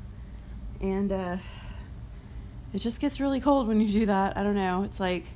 And 0.81 1.13
uh, 1.13 1.37
it 2.73 2.79
just 2.79 3.01
gets 3.01 3.21
really 3.21 3.39
cold 3.39 3.69
when 3.69 3.83
you 3.83 3.91
do 3.91 4.07
that. 4.07 4.39
I 4.39 4.43
don't 4.43 4.55
know. 4.55 4.83
It's 4.85 4.99
like 4.99 5.27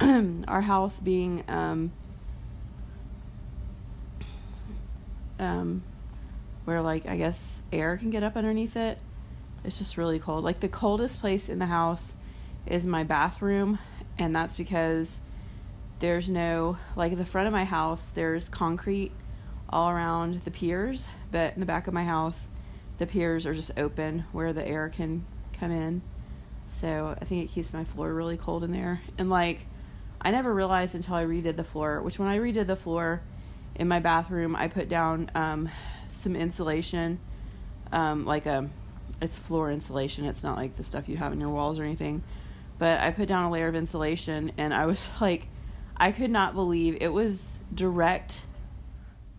our 0.48 0.62
house 0.62 0.98
being 0.98 1.44
um, 1.46 1.92
um, 5.38 5.84
where, 6.64 6.82
like, 6.82 7.06
I 7.06 7.16
guess 7.16 7.62
air 7.72 7.96
can 7.96 8.10
get 8.10 8.24
up 8.24 8.34
underneath 8.34 8.76
it. 8.76 8.98
It's 9.62 9.78
just 9.78 9.96
really 9.96 10.18
cold. 10.18 10.42
Like, 10.42 10.58
the 10.58 10.68
coldest 10.68 11.20
place 11.20 11.48
in 11.48 11.60
the 11.60 11.66
house 11.66 12.16
is 12.70 12.86
my 12.86 13.04
bathroom, 13.04 13.78
and 14.18 14.34
that's 14.34 14.56
because 14.56 15.20
there's 16.00 16.28
no 16.28 16.78
like 16.96 17.16
the 17.16 17.24
front 17.24 17.46
of 17.46 17.52
my 17.52 17.64
house 17.64 18.10
there's 18.14 18.48
concrete 18.48 19.10
all 19.68 19.90
around 19.90 20.42
the 20.44 20.50
piers 20.50 21.08
but 21.30 21.52
in 21.54 21.60
the 21.60 21.66
back 21.66 21.86
of 21.86 21.94
my 21.94 22.04
house 22.04 22.48
the 22.98 23.06
piers 23.06 23.46
are 23.46 23.54
just 23.54 23.70
open 23.76 24.24
where 24.32 24.52
the 24.52 24.66
air 24.66 24.88
can 24.88 25.24
come 25.58 25.70
in. 25.70 26.02
So 26.68 27.16
i 27.20 27.24
think 27.24 27.44
it 27.44 27.52
keeps 27.52 27.72
my 27.72 27.84
floor 27.84 28.12
really 28.12 28.36
cold 28.36 28.64
in 28.64 28.72
there. 28.72 29.00
And 29.16 29.30
like 29.30 29.66
i 30.20 30.30
never 30.30 30.52
realized 30.52 30.94
until 30.94 31.14
i 31.14 31.24
redid 31.24 31.56
the 31.56 31.64
floor 31.64 32.00
which 32.02 32.18
when 32.18 32.28
i 32.28 32.38
redid 32.38 32.66
the 32.66 32.76
floor 32.76 33.22
in 33.74 33.86
my 33.86 34.00
bathroom 34.00 34.56
i 34.56 34.66
put 34.66 34.88
down 34.88 35.30
um, 35.34 35.68
some 36.12 36.34
insulation 36.34 37.20
um, 37.92 38.24
like 38.24 38.46
a 38.46 38.68
it's 39.20 39.36
floor 39.36 39.70
insulation. 39.72 40.26
It's 40.26 40.44
not 40.44 40.56
like 40.56 40.76
the 40.76 40.84
stuff 40.84 41.08
you 41.08 41.16
have 41.16 41.32
in 41.32 41.40
your 41.40 41.48
walls 41.48 41.78
or 41.78 41.84
anything 41.84 42.22
but 42.78 43.00
i 43.00 43.10
put 43.10 43.28
down 43.28 43.44
a 43.44 43.50
layer 43.50 43.68
of 43.68 43.74
insulation 43.74 44.52
and 44.56 44.72
i 44.72 44.86
was 44.86 45.08
like 45.20 45.48
I 45.98 46.12
could 46.12 46.30
not 46.30 46.54
believe 46.54 46.96
it 47.00 47.12
was 47.12 47.58
direct 47.74 48.42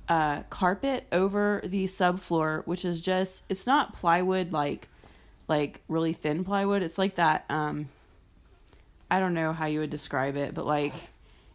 uh, 0.07 0.41
carpet 0.49 1.07
over 1.11 1.61
the 1.63 1.85
subfloor, 1.85 2.65
which 2.67 2.83
is 2.83 2.99
just 3.01 3.43
it's 3.47 3.65
not 3.65 3.93
plywood 3.93 4.51
like 4.51 4.89
like 5.47 5.81
really 5.87 6.13
thin 6.13 6.43
plywood. 6.43 6.83
It's 6.83 6.97
like 6.97 7.15
that. 7.15 7.45
Um, 7.49 7.89
I 9.09 9.19
don't 9.19 9.33
know 9.33 9.53
how 9.53 9.65
you 9.65 9.79
would 9.79 9.89
describe 9.89 10.35
it, 10.35 10.53
but 10.53 10.65
like 10.65 10.93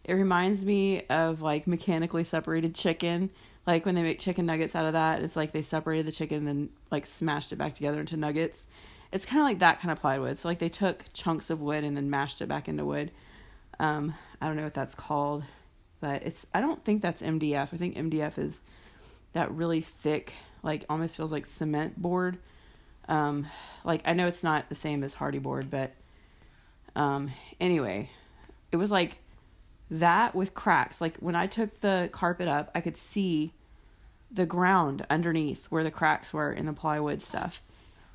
it 0.05 0.15
reminds 0.15 0.65
me 0.65 1.03
of 1.07 1.43
like 1.43 1.67
mechanically 1.67 2.25
separated 2.25 2.75
chicken. 2.75 3.31
Like 3.67 3.87
when 3.87 3.95
they 3.95 4.03
make 4.03 4.19
chicken 4.19 4.47
nuggets 4.47 4.75
out 4.75 4.87
of 4.87 4.95
that, 4.95 5.23
it's 5.23 5.37
like 5.37 5.53
they 5.53 5.63
separated 5.63 6.07
the 6.07 6.13
chicken 6.13 6.39
and 6.39 6.49
then 6.49 6.69
like 6.91 7.07
smashed 7.07 7.53
it 7.53 7.57
back 7.57 7.75
together 7.75 8.01
into 8.01 8.17
nuggets. 8.17 8.65
It's 9.15 9.25
kind 9.25 9.41
of 9.41 9.47
like 9.47 9.61
that 9.61 9.81
kind 9.81 9.93
of 9.93 10.01
plywood. 10.01 10.39
So 10.39 10.49
like 10.49 10.59
they 10.59 10.69
took 10.69 11.05
chunks 11.15 11.49
of 11.49 11.61
wood 11.61 11.85
and 11.85 11.97
then 11.97 12.11
mashed 12.11 12.43
it 12.43 12.49
back 12.49 12.69
into 12.69 12.85
wood. 12.85 13.13
Um, 13.79 14.15
I 14.41 14.49
don't 14.49 14.57
know 14.57 14.65
what 14.65 14.75
that's 14.75 14.97
called, 14.97 15.45
but 16.01 16.23
it's 16.25 16.47
I 16.53 16.61
don't 16.61 16.85
think 16.85 17.01
that's 17.01 17.23
MDF. 17.23 17.73
I 17.73 17.77
think 17.77 17.97
MDF 17.97 18.39
is 18.39 18.61
that 19.33 19.53
really 19.53 19.81
thick, 19.81 20.35
like 20.65 20.85
almost 20.91 21.17
feels 21.17 21.31
like 21.31 21.47
cement 21.47 22.03
board. 22.03 22.39
Um, 23.09 23.47
like 23.85 24.03
I 24.05 24.15
know 24.15 24.27
it's 24.27 24.43
not 24.43 24.69
the 24.69 24.75
same 24.75 25.05
as 25.05 25.15
Hardie 25.15 25.41
board, 25.41 25.71
but 25.71 25.93
um, 26.97 27.31
anyway, 27.61 28.11
it 28.73 28.77
was 28.77 28.91
like 28.91 29.19
that 29.91 30.35
with 30.35 30.55
cracks. 30.55 31.01
Like 31.01 31.19
when 31.19 31.37
I 31.37 31.47
took 31.47 31.81
the 31.81 32.09
carpet 32.13 32.49
up, 32.49 32.71
I 32.75 32.81
could 32.81 32.97
see 32.97 33.53
the 34.29 34.47
ground 34.47 35.07
underneath 35.09 35.67
where 35.67 35.85
the 35.85 35.91
cracks 35.93 36.33
were 36.33 36.53
in 36.53 36.67
the 36.67 36.73
plywood 36.73 37.23
stuff. 37.23 37.63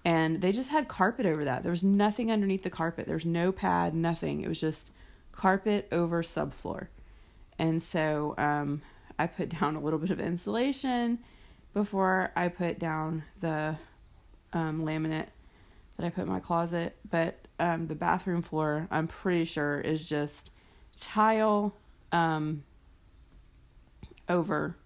And 0.05 0.41
they 0.41 0.51
just 0.51 0.69
had 0.69 0.87
carpet 0.87 1.25
over 1.25 1.43
that. 1.45 1.63
There 1.63 1.71
was 1.71 1.83
nothing 1.83 2.31
underneath 2.31 2.63
the 2.63 2.69
carpet. 2.69 3.05
There's 3.07 3.25
no 3.25 3.51
pad, 3.51 3.93
nothing. 3.93 4.41
It 4.41 4.47
was 4.47 4.59
just 4.59 4.91
carpet 5.31 5.87
over 5.91 6.23
subfloor. 6.23 6.87
And 7.57 7.83
so 7.83 8.33
um, 8.37 8.81
I 9.17 9.27
put 9.27 9.49
down 9.59 9.75
a 9.75 9.79
little 9.79 9.99
bit 9.99 10.11
of 10.11 10.19
insulation 10.19 11.19
before 11.73 12.31
I 12.35 12.47
put 12.47 12.79
down 12.79 13.23
the 13.41 13.75
um, 14.53 14.83
laminate 14.83 15.27
that 15.97 16.05
I 16.05 16.09
put 16.09 16.23
in 16.23 16.29
my 16.29 16.39
closet, 16.39 16.95
but 17.09 17.47
um, 17.59 17.87
the 17.87 17.95
bathroom 17.95 18.41
floor, 18.41 18.87
I'm 18.89 19.07
pretty 19.07 19.45
sure, 19.45 19.81
is 19.81 20.07
just 20.07 20.51
tile 20.99 21.75
um, 22.11 22.63
over 24.29 24.77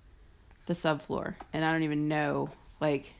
the 0.66 0.74
subfloor, 0.74 1.36
and 1.54 1.64
I 1.64 1.72
don't 1.72 1.84
even 1.84 2.08
know 2.08 2.50
like 2.82 3.14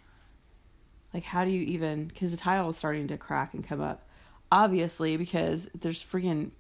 like 1.14 1.24
how 1.24 1.46
do 1.46 1.52
you 1.52 1.62
even 1.62 2.06
because 2.06 2.32
the 2.32 2.38
tile 2.38 2.70
is 2.70 2.78
starting 2.78 3.08
to 3.10 3.18
crack 3.18 3.54
and 3.54 3.66
come 3.66 3.82
up, 3.82 4.08
obviously 4.52 5.18
because 5.18 5.70
there's 5.80 6.04
freaking 6.04 6.52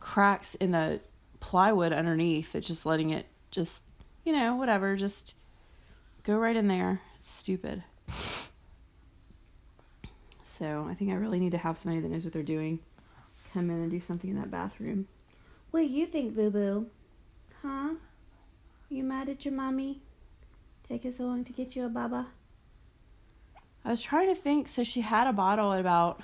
cracks 0.00 0.54
in 0.56 0.70
the 0.70 1.00
plywood 1.40 1.92
underneath. 1.92 2.54
It's 2.54 2.66
just 2.66 2.86
letting 2.86 3.10
it 3.10 3.26
just 3.50 3.82
you 4.24 4.32
know 4.32 4.56
whatever 4.56 4.96
just 4.96 5.34
go 6.22 6.36
right 6.36 6.56
in 6.56 6.68
there. 6.68 7.00
It's 7.18 7.30
stupid. 7.30 7.82
So 10.42 10.88
I 10.90 10.94
think 10.94 11.12
I 11.12 11.14
really 11.14 11.38
need 11.38 11.52
to 11.52 11.58
have 11.58 11.78
somebody 11.78 12.00
that 12.00 12.10
knows 12.10 12.24
what 12.24 12.32
they're 12.32 12.42
doing 12.42 12.80
come 13.52 13.70
in 13.70 13.76
and 13.76 13.90
do 13.90 14.00
something 14.00 14.30
in 14.30 14.36
that 14.36 14.50
bathroom. 14.50 15.06
What 15.70 15.80
do 15.80 15.86
you 15.86 16.06
think, 16.06 16.34
Boo 16.34 16.50
Boo? 16.50 16.86
Huh? 17.62 17.94
You 18.88 19.04
mad 19.04 19.28
at 19.28 19.44
your 19.44 19.54
mommy? 19.54 20.00
Take 20.88 21.04
us 21.04 21.16
so 21.18 21.24
long 21.24 21.44
to 21.44 21.52
get 21.52 21.76
you 21.76 21.84
a 21.84 21.88
baba? 21.88 22.28
I 23.84 23.90
was 23.90 24.00
trying 24.00 24.28
to 24.28 24.40
think. 24.40 24.68
So 24.68 24.84
she 24.84 25.00
had 25.00 25.26
a 25.26 25.32
bottle 25.32 25.72
at 25.72 25.80
about 25.80 26.20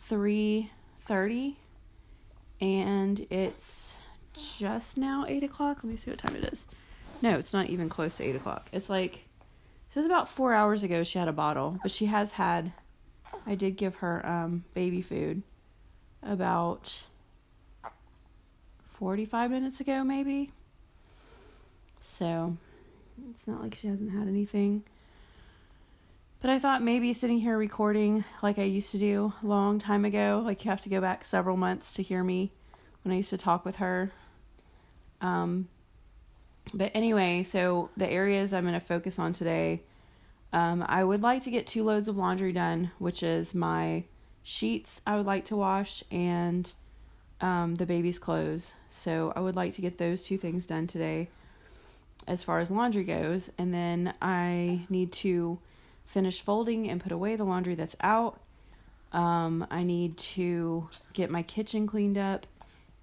three 0.00 0.70
thirty, 1.02 1.56
and 2.60 3.26
it's 3.30 3.94
just 4.58 4.96
now 4.96 5.24
eight 5.28 5.42
o'clock. 5.42 5.78
Let 5.82 5.90
me 5.90 5.96
see 5.96 6.10
what 6.10 6.18
time 6.18 6.36
it 6.36 6.44
is. 6.52 6.66
No, 7.22 7.38
it's 7.38 7.52
not 7.52 7.66
even 7.66 7.88
close 7.88 8.16
to 8.18 8.24
eight 8.24 8.36
o'clock. 8.36 8.68
It's 8.72 8.90
like 8.90 9.24
so. 9.90 10.00
It 10.00 10.02
was 10.02 10.06
about 10.06 10.28
four 10.28 10.52
hours 10.52 10.82
ago. 10.82 11.04
She 11.04 11.18
had 11.18 11.28
a 11.28 11.32
bottle, 11.32 11.78
but 11.82 11.90
she 11.90 12.06
has 12.06 12.32
had 12.32 12.72
I 13.46 13.54
did 13.54 13.76
give 13.76 13.96
her 13.96 14.24
um, 14.26 14.64
baby 14.74 15.02
food 15.02 15.42
about 16.22 17.04
45 18.94 19.50
minutes 19.50 19.80
ago, 19.80 20.04
maybe. 20.04 20.52
So 22.00 22.56
it's 23.30 23.46
not 23.46 23.62
like 23.62 23.74
she 23.74 23.88
hasn't 23.88 24.12
had 24.12 24.28
anything. 24.28 24.84
But 26.46 26.52
I 26.52 26.60
thought 26.60 26.80
maybe 26.80 27.12
sitting 27.12 27.40
here 27.40 27.58
recording 27.58 28.24
like 28.40 28.60
I 28.60 28.62
used 28.62 28.92
to 28.92 28.98
do 28.98 29.32
a 29.42 29.46
long 29.48 29.80
time 29.80 30.04
ago, 30.04 30.42
like 30.44 30.64
you 30.64 30.70
have 30.70 30.80
to 30.82 30.88
go 30.88 31.00
back 31.00 31.24
several 31.24 31.56
months 31.56 31.94
to 31.94 32.04
hear 32.04 32.22
me 32.22 32.52
when 33.02 33.12
I 33.12 33.16
used 33.16 33.30
to 33.30 33.36
talk 33.36 33.64
with 33.64 33.74
her. 33.78 34.12
Um, 35.20 35.66
but 36.72 36.92
anyway, 36.94 37.42
so 37.42 37.90
the 37.96 38.08
areas 38.08 38.54
I'm 38.54 38.62
going 38.62 38.74
to 38.74 38.86
focus 38.86 39.18
on 39.18 39.32
today 39.32 39.82
um, 40.52 40.84
I 40.88 41.02
would 41.02 41.20
like 41.20 41.42
to 41.42 41.50
get 41.50 41.66
two 41.66 41.82
loads 41.82 42.06
of 42.06 42.16
laundry 42.16 42.52
done, 42.52 42.92
which 43.00 43.24
is 43.24 43.52
my 43.52 44.04
sheets 44.44 45.00
I 45.04 45.16
would 45.16 45.26
like 45.26 45.46
to 45.46 45.56
wash 45.56 46.04
and 46.12 46.72
um, 47.40 47.74
the 47.74 47.86
baby's 47.86 48.20
clothes. 48.20 48.72
So 48.88 49.32
I 49.34 49.40
would 49.40 49.56
like 49.56 49.72
to 49.72 49.82
get 49.82 49.98
those 49.98 50.22
two 50.22 50.38
things 50.38 50.64
done 50.64 50.86
today 50.86 51.28
as 52.28 52.44
far 52.44 52.60
as 52.60 52.70
laundry 52.70 53.02
goes. 53.02 53.50
And 53.58 53.74
then 53.74 54.14
I 54.22 54.86
need 54.88 55.10
to 55.14 55.58
finish 56.06 56.40
folding 56.40 56.88
and 56.88 57.00
put 57.00 57.12
away 57.12 57.36
the 57.36 57.44
laundry 57.44 57.74
that's 57.74 57.96
out. 58.00 58.40
Um, 59.12 59.66
I 59.70 59.82
need 59.82 60.16
to 60.18 60.88
get 61.12 61.30
my 61.30 61.42
kitchen 61.42 61.86
cleaned 61.86 62.18
up 62.18 62.46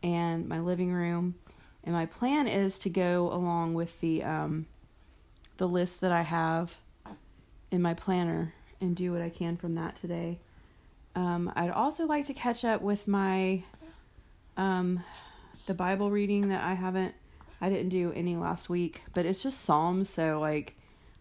and 0.01 0.48
my 0.48 0.60
living 0.60 0.91
room. 0.91 1.36
And 1.83 1.93
my 1.93 2.05
plan 2.05 2.48
is 2.48 2.79
to 2.79 2.89
go 2.89 3.31
along 3.31 3.74
with 3.74 4.00
the 4.00 4.24
um, 4.24 4.67
the 5.57 5.67
list 5.67 6.01
that 6.01 6.12
I 6.12 6.22
have 6.22 6.77
in 7.72 7.81
my 7.81 7.93
planner 7.93 8.53
and 8.79 8.95
do 8.95 9.12
what 9.12 9.22
I 9.22 9.29
can 9.29 9.57
from 9.57 9.75
that 9.75 9.95
today. 9.95 10.39
Um, 11.15 11.51
I'd 11.55 11.69
also 11.69 12.05
like 12.05 12.25
to 12.27 12.33
catch 12.33 12.65
up 12.65 12.81
with 12.81 13.07
my 13.07 13.63
um, 14.57 15.03
the 15.65 15.74
Bible 15.74 16.10
reading 16.10 16.50
that 16.50 16.63
I 16.63 16.74
haven't 16.74 17.15
I 17.62 17.69
didn't 17.69 17.89
do 17.89 18.12
any 18.13 18.36
last 18.36 18.69
week, 18.69 19.04
but 19.13 19.25
it's 19.25 19.41
just 19.41 19.63
Psalms, 19.63 20.10
so 20.10 20.39
like 20.39 20.75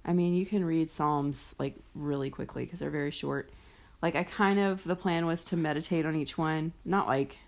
I 0.05 0.13
mean, 0.13 0.35
you 0.35 0.47
can 0.47 0.65
read 0.65 0.91
Psalms 0.91 1.55
like 1.59 1.77
really 1.95 2.31
quickly 2.31 2.65
because 2.65 2.81
they're 2.81 2.91
very 2.91 3.11
short. 3.11 3.51
Like 4.01 4.17
I 4.17 4.25
kind 4.25 4.59
of 4.59 4.83
the 4.85 4.97
plan 4.97 5.27
was 5.27 5.45
to 5.47 5.57
meditate 5.57 6.07
on 6.07 6.17
each 6.17 6.37
one, 6.37 6.73
not 6.85 7.07
like 7.07 7.39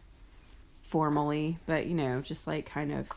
formally, 0.83 1.59
but 1.67 1.87
you 1.87 1.95
know, 1.95 2.21
just 2.21 2.47
like 2.47 2.67
kind 2.67 2.93
of 2.93 3.09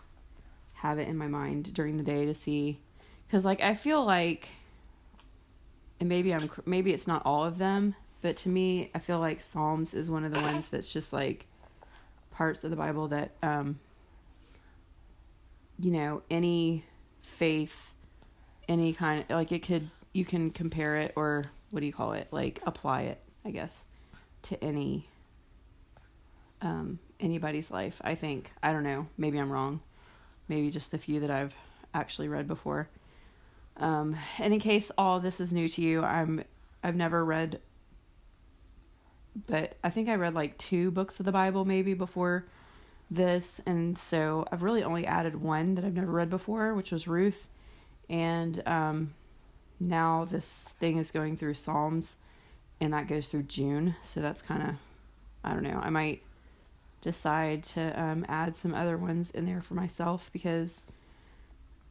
have 0.73 1.00
it 1.00 1.08
in 1.08 1.17
my 1.17 1.28
mind 1.28 1.73
during 1.73 1.97
the 1.97 2.04
day 2.04 2.26
to 2.26 2.34
see 2.34 2.80
cuz 3.30 3.45
like 3.45 3.62
I 3.62 3.73
feel 3.73 4.04
like 4.06 4.50
and 6.00 6.10
maybe 6.10 6.34
I'm 6.34 6.50
maybe 6.65 6.93
it's 6.93 7.08
not 7.08 7.23
all 7.26 7.43
of 7.43 7.58
them, 7.58 7.95
but 8.21 8.38
to 8.38 8.50
me, 8.50 8.89
I 8.95 9.00
feel 9.00 9.19
like 9.19 9.41
Psalms 9.41 9.93
is 9.93 10.10
one 10.10 10.23
of 10.23 10.32
the 10.32 10.41
ones 10.41 10.69
that's 10.69 10.91
just 10.91 11.13
like 11.13 11.45
parts 12.32 12.63
of 12.63 12.69
the 12.71 12.76
Bible 12.76 13.08
that 13.10 13.32
um 13.43 13.80
you 15.80 15.91
know, 15.91 16.23
any 16.32 16.86
faith, 17.21 17.93
any 18.68 18.94
kind 18.94 19.22
of 19.22 19.30
like 19.30 19.52
it 19.52 19.64
could 19.64 19.84
you 20.14 20.26
can 20.26 20.50
compare 20.50 20.98
it 20.98 21.14
or 21.16 21.46
what 21.72 21.82
do 21.82 21.86
you 21.86 21.94
call 21.94 22.14
it? 22.14 22.28
Like 22.32 22.62
apply 22.66 23.04
it, 23.04 23.20
I 23.46 23.52
guess, 23.52 23.86
to 24.44 24.64
any 24.64 25.08
um 26.62 27.00
anybody's 27.20 27.72
life, 27.72 28.02
I 28.04 28.16
think. 28.16 28.52
I 28.62 28.72
don't 28.74 28.84
know, 28.84 29.08
maybe 29.18 29.40
I'm 29.40 29.52
wrong. 29.52 29.82
Maybe 30.48 30.70
just 30.70 30.92
the 30.92 30.98
few 30.98 31.20
that 31.22 31.32
I've 31.32 31.54
actually 31.94 32.30
read 32.30 32.48
before. 32.48 32.90
Um, 33.78 34.18
and 34.40 34.54
in 34.54 34.60
case 34.60 34.92
all 34.98 35.20
this 35.20 35.40
is 35.40 35.52
new 35.52 35.68
to 35.70 35.82
you, 35.82 36.04
I'm 36.04 36.44
I've 36.84 36.96
never 36.96 37.24
read, 37.24 37.60
but 39.48 39.76
I 39.84 39.90
think 39.90 40.10
I 40.10 40.16
read 40.16 40.34
like 40.34 40.58
two 40.58 40.90
books 40.92 41.20
of 41.20 41.26
the 41.26 41.32
Bible 41.32 41.66
maybe 41.66 41.94
before 41.94 42.46
this, 43.12 43.62
and 43.66 43.98
so 43.98 44.46
I've 44.52 44.64
really 44.64 44.84
only 44.84 45.06
added 45.06 45.42
one 45.42 45.76
that 45.76 45.86
I've 45.86 45.94
never 45.94 46.12
read 46.12 46.30
before, 46.30 46.74
which 46.74 46.92
was 46.92 47.08
Ruth, 47.08 47.48
and 48.10 48.62
um, 48.67 49.13
now 49.80 50.26
this 50.26 50.76
thing 50.80 50.98
is 50.98 51.12
going 51.12 51.38
through 51.38 51.56
Psalms, 51.56 52.17
and 52.80 52.93
that 52.93 53.08
goes 53.08 53.28
through 53.28 53.43
June, 53.43 53.96
so 54.04 54.22
that's 54.22 54.41
kind 54.41 54.63
of 54.63 54.76
I 55.43 55.54
don't 55.54 55.63
know. 55.63 55.80
I 55.82 55.89
might 55.89 56.22
decide 57.02 57.63
to 57.63 58.02
um, 58.02 58.26
add 58.28 58.56
some 58.56 58.74
other 58.74 58.98
ones 58.98 59.32
in 59.32 59.46
there 59.46 59.62
for 59.62 59.76
myself 59.76 60.30
because 60.34 60.86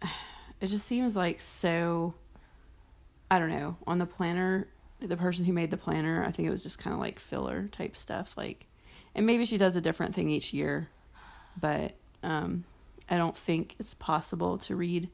it 0.60 0.66
just 0.66 0.86
seems 0.86 1.16
like 1.16 1.40
so 1.40 2.14
I 3.30 3.38
don't 3.38 3.50
know, 3.50 3.76
on 3.86 3.98
the 3.98 4.06
planner, 4.06 4.68
the 5.00 5.16
person 5.16 5.44
who 5.44 5.52
made 5.52 5.70
the 5.70 5.76
planner, 5.76 6.24
I 6.24 6.30
think 6.30 6.46
it 6.46 6.50
was 6.50 6.62
just 6.62 6.78
kind 6.78 6.94
of 6.94 7.00
like 7.00 7.18
filler 7.18 7.68
type 7.72 7.96
stuff 7.96 8.36
like 8.36 8.66
and 9.14 9.24
maybe 9.24 9.46
she 9.46 9.56
does 9.56 9.76
a 9.76 9.80
different 9.80 10.14
thing 10.14 10.30
each 10.30 10.52
year, 10.52 10.88
but 11.60 11.94
um 12.22 12.64
I 13.08 13.16
don't 13.16 13.36
think 13.36 13.76
it's 13.78 13.94
possible 13.94 14.58
to 14.58 14.74
read 14.74 15.08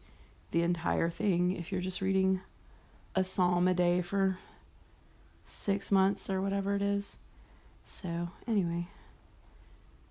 the 0.53 0.63
entire 0.63 1.11
thing 1.11 1.57
if 1.57 1.73
you're 1.73 1.81
just 1.81 2.01
reading 2.01 2.41
a 3.15 3.25
psalm 3.25 3.67
a 3.69 3.75
day 3.75 4.01
for 4.01 4.39
6 5.45 5.91
months 5.91 6.31
or 6.31 6.41
whatever 6.41 6.77
it 6.77 6.83
is. 6.83 7.19
So, 7.85 8.29
anyway, 8.47 8.87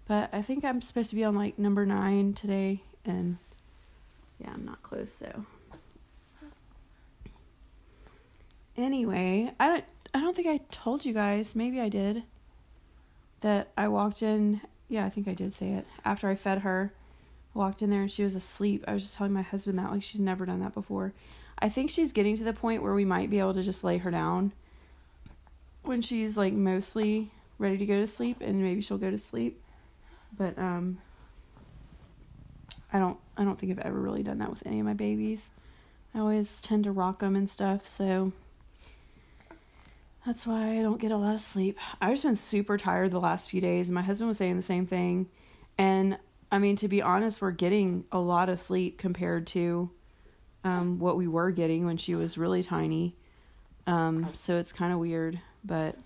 but 0.08 0.30
I 0.34 0.42
think 0.42 0.66
I'm 0.66 0.82
supposed 0.82 1.10
to 1.12 1.16
be 1.16 1.24
on 1.24 1.36
like 1.36 1.58
number 1.58 1.86
9 1.86 2.34
today 2.34 2.84
and 3.06 3.38
yeah, 4.40 4.52
I'm 4.54 4.66
not 4.66 4.84
close, 4.84 5.12
so. 5.14 5.46
Anyway, 8.76 9.52
I 9.60 9.68
don't 9.68 9.86
I 10.14 10.20
don't 10.20 10.36
think 10.36 10.48
I 10.48 10.60
told 10.70 11.06
you 11.06 11.14
guys, 11.14 11.56
maybe 11.56 11.80
I 11.80 11.88
did, 11.88 12.24
that 13.42 13.70
I 13.78 13.88
walked 13.88 14.22
in, 14.22 14.62
yeah, 14.90 15.06
I 15.06 15.10
think 15.10 15.28
I 15.28 15.34
did 15.34 15.54
say 15.54 15.70
it. 15.72 15.88
After 16.04 16.28
I 16.28 16.36
fed 16.36 16.60
her, 16.60 16.92
walked 17.54 17.82
in 17.82 17.90
there 17.90 18.02
and 18.02 18.12
she 18.12 18.24
was 18.24 18.36
asleep. 18.36 18.84
I 18.88 18.94
was 18.94 19.04
just 19.04 19.16
telling 19.16 19.34
my 19.34 19.42
husband 19.42 19.78
that 19.80 19.92
like 19.92 20.04
she's 20.04 20.22
never 20.22 20.46
done 20.46 20.60
that 20.62 20.74
before. 20.74 21.14
I 21.60 21.70
think 21.70 21.92
she's 21.92 22.14
getting 22.14 22.36
to 22.38 22.44
the 22.44 22.54
point 22.54 22.82
where 22.82 22.94
we 22.94 23.06
might 23.06 23.30
be 23.30 23.40
able 23.40 23.54
to 23.54 23.64
just 23.64 23.84
lay 23.84 23.98
her 24.00 24.12
down 24.12 24.54
when 25.84 26.02
she's 26.02 26.38
like 26.38 26.54
mostly 26.54 27.32
ready 27.58 27.78
to 27.78 27.86
go 27.86 28.00
to 28.00 28.08
sleep 28.08 28.38
and 28.42 28.62
maybe 28.62 28.82
she'll 28.82 28.98
go 28.98 29.12
to 29.12 29.18
sleep. 29.18 29.62
But 30.38 30.58
um 30.58 30.98
I 32.94 33.00
don't 33.00 33.18
I 33.38 33.44
don't 33.44 33.60
think 33.60 33.72
I've 33.72 33.86
ever 33.86 34.00
really 34.00 34.24
done 34.24 34.40
that 34.40 34.50
with 34.50 34.66
any 34.66 34.80
of 34.80 34.86
my 34.86 34.94
babies. 34.94 35.52
I 36.14 36.20
always 36.20 36.62
tend 36.62 36.84
to 36.86 36.92
rock 36.92 37.20
them 37.20 37.36
and 37.36 37.50
stuff, 37.50 37.88
so 37.88 38.34
that's 40.26 40.46
why 40.46 40.78
I 40.78 40.82
don't 40.82 41.00
get 41.00 41.12
a 41.12 41.18
lot 41.18 41.36
of 41.36 41.42
sleep. 41.42 41.80
I've 42.00 42.12
just 42.12 42.24
been 42.24 42.36
super 42.36 42.78
tired 42.78 43.12
the 43.12 43.20
last 43.20 43.50
few 43.50 43.62
days. 43.62 43.90
My 43.90 44.02
husband 44.02 44.28
was 44.28 44.38
saying 44.38 44.58
the 44.58 44.62
same 44.62 44.86
thing. 44.86 45.28
And 45.78 46.18
I 46.52 46.60
mean, 46.60 46.76
to 46.78 46.88
be 46.88 47.02
honest, 47.02 47.42
we're 47.42 47.52
getting 47.52 48.04
a 48.12 48.20
lot 48.20 48.50
of 48.50 48.60
sleep 48.60 48.98
compared 48.98 49.48
to 49.48 49.90
um, 50.64 51.00
what 51.00 51.16
we 51.16 51.28
were 51.28 51.52
getting 51.52 51.86
when 51.86 51.98
she 51.98 52.14
was 52.14 52.38
really 52.38 52.62
tiny. 52.62 53.16
Um, 53.88 54.28
so 54.34 54.58
it's 54.58 54.74
kind 54.74 54.92
of 54.92 55.00
weird, 55.00 55.40
but 55.64 55.98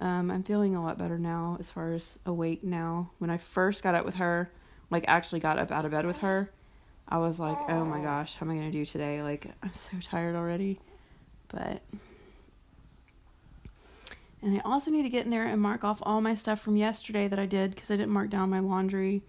um, 0.00 0.30
I'm 0.30 0.44
feeling 0.44 0.76
a 0.76 0.82
lot 0.82 0.98
better 0.98 1.18
now 1.18 1.56
as 1.58 1.68
far 1.70 1.92
as 1.92 2.18
awake 2.24 2.62
now. 2.62 3.10
When 3.18 3.28
I 3.28 3.38
first 3.38 3.82
got 3.82 3.94
up 3.94 4.04
with 4.04 4.14
her, 4.16 4.50
like 4.88 5.04
actually 5.08 5.40
got 5.40 5.58
up 5.58 5.72
out 5.72 5.84
of 5.84 5.90
bed 5.90 6.06
with 6.06 6.20
her, 6.20 6.50
I 7.08 7.18
was 7.18 7.40
like, 7.40 7.58
oh 7.68 7.84
my 7.84 8.00
gosh, 8.00 8.36
how 8.36 8.46
am 8.46 8.52
I 8.52 8.54
gonna 8.54 8.70
do 8.70 8.84
today? 8.84 9.20
Like 9.22 9.48
I'm 9.62 9.74
so 9.74 9.96
tired 10.00 10.36
already. 10.36 10.78
But 11.48 11.82
And 14.42 14.56
I 14.56 14.60
also 14.64 14.92
need 14.92 15.02
to 15.02 15.10
get 15.10 15.24
in 15.24 15.30
there 15.30 15.46
and 15.46 15.60
mark 15.60 15.82
off 15.82 15.98
all 16.04 16.20
my 16.20 16.34
stuff 16.34 16.60
from 16.60 16.76
yesterday 16.76 17.26
that 17.26 17.38
I 17.38 17.46
did 17.46 17.74
because 17.74 17.90
I 17.90 17.96
didn't 17.96 18.12
mark 18.12 18.30
down 18.30 18.48
my 18.48 18.60
laundry 18.60 19.22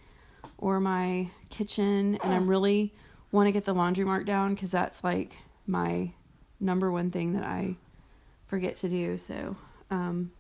or 0.58 0.80
my 0.80 1.30
kitchen. 1.50 2.18
And 2.24 2.34
I'm 2.34 2.48
really 2.48 2.94
want 3.32 3.48
to 3.48 3.52
get 3.52 3.66
the 3.66 3.74
laundry 3.74 4.04
marked 4.04 4.26
down 4.26 4.54
because 4.54 4.72
that's 4.72 5.04
like 5.04 5.34
my 5.68 6.12
number 6.60 6.92
one 6.92 7.12
thing 7.12 7.34
that 7.34 7.44
I 7.44 7.76
forget 8.48 8.76
to 8.78 8.90
do. 8.90 9.18
So, 9.18 9.56
um, 9.90 10.32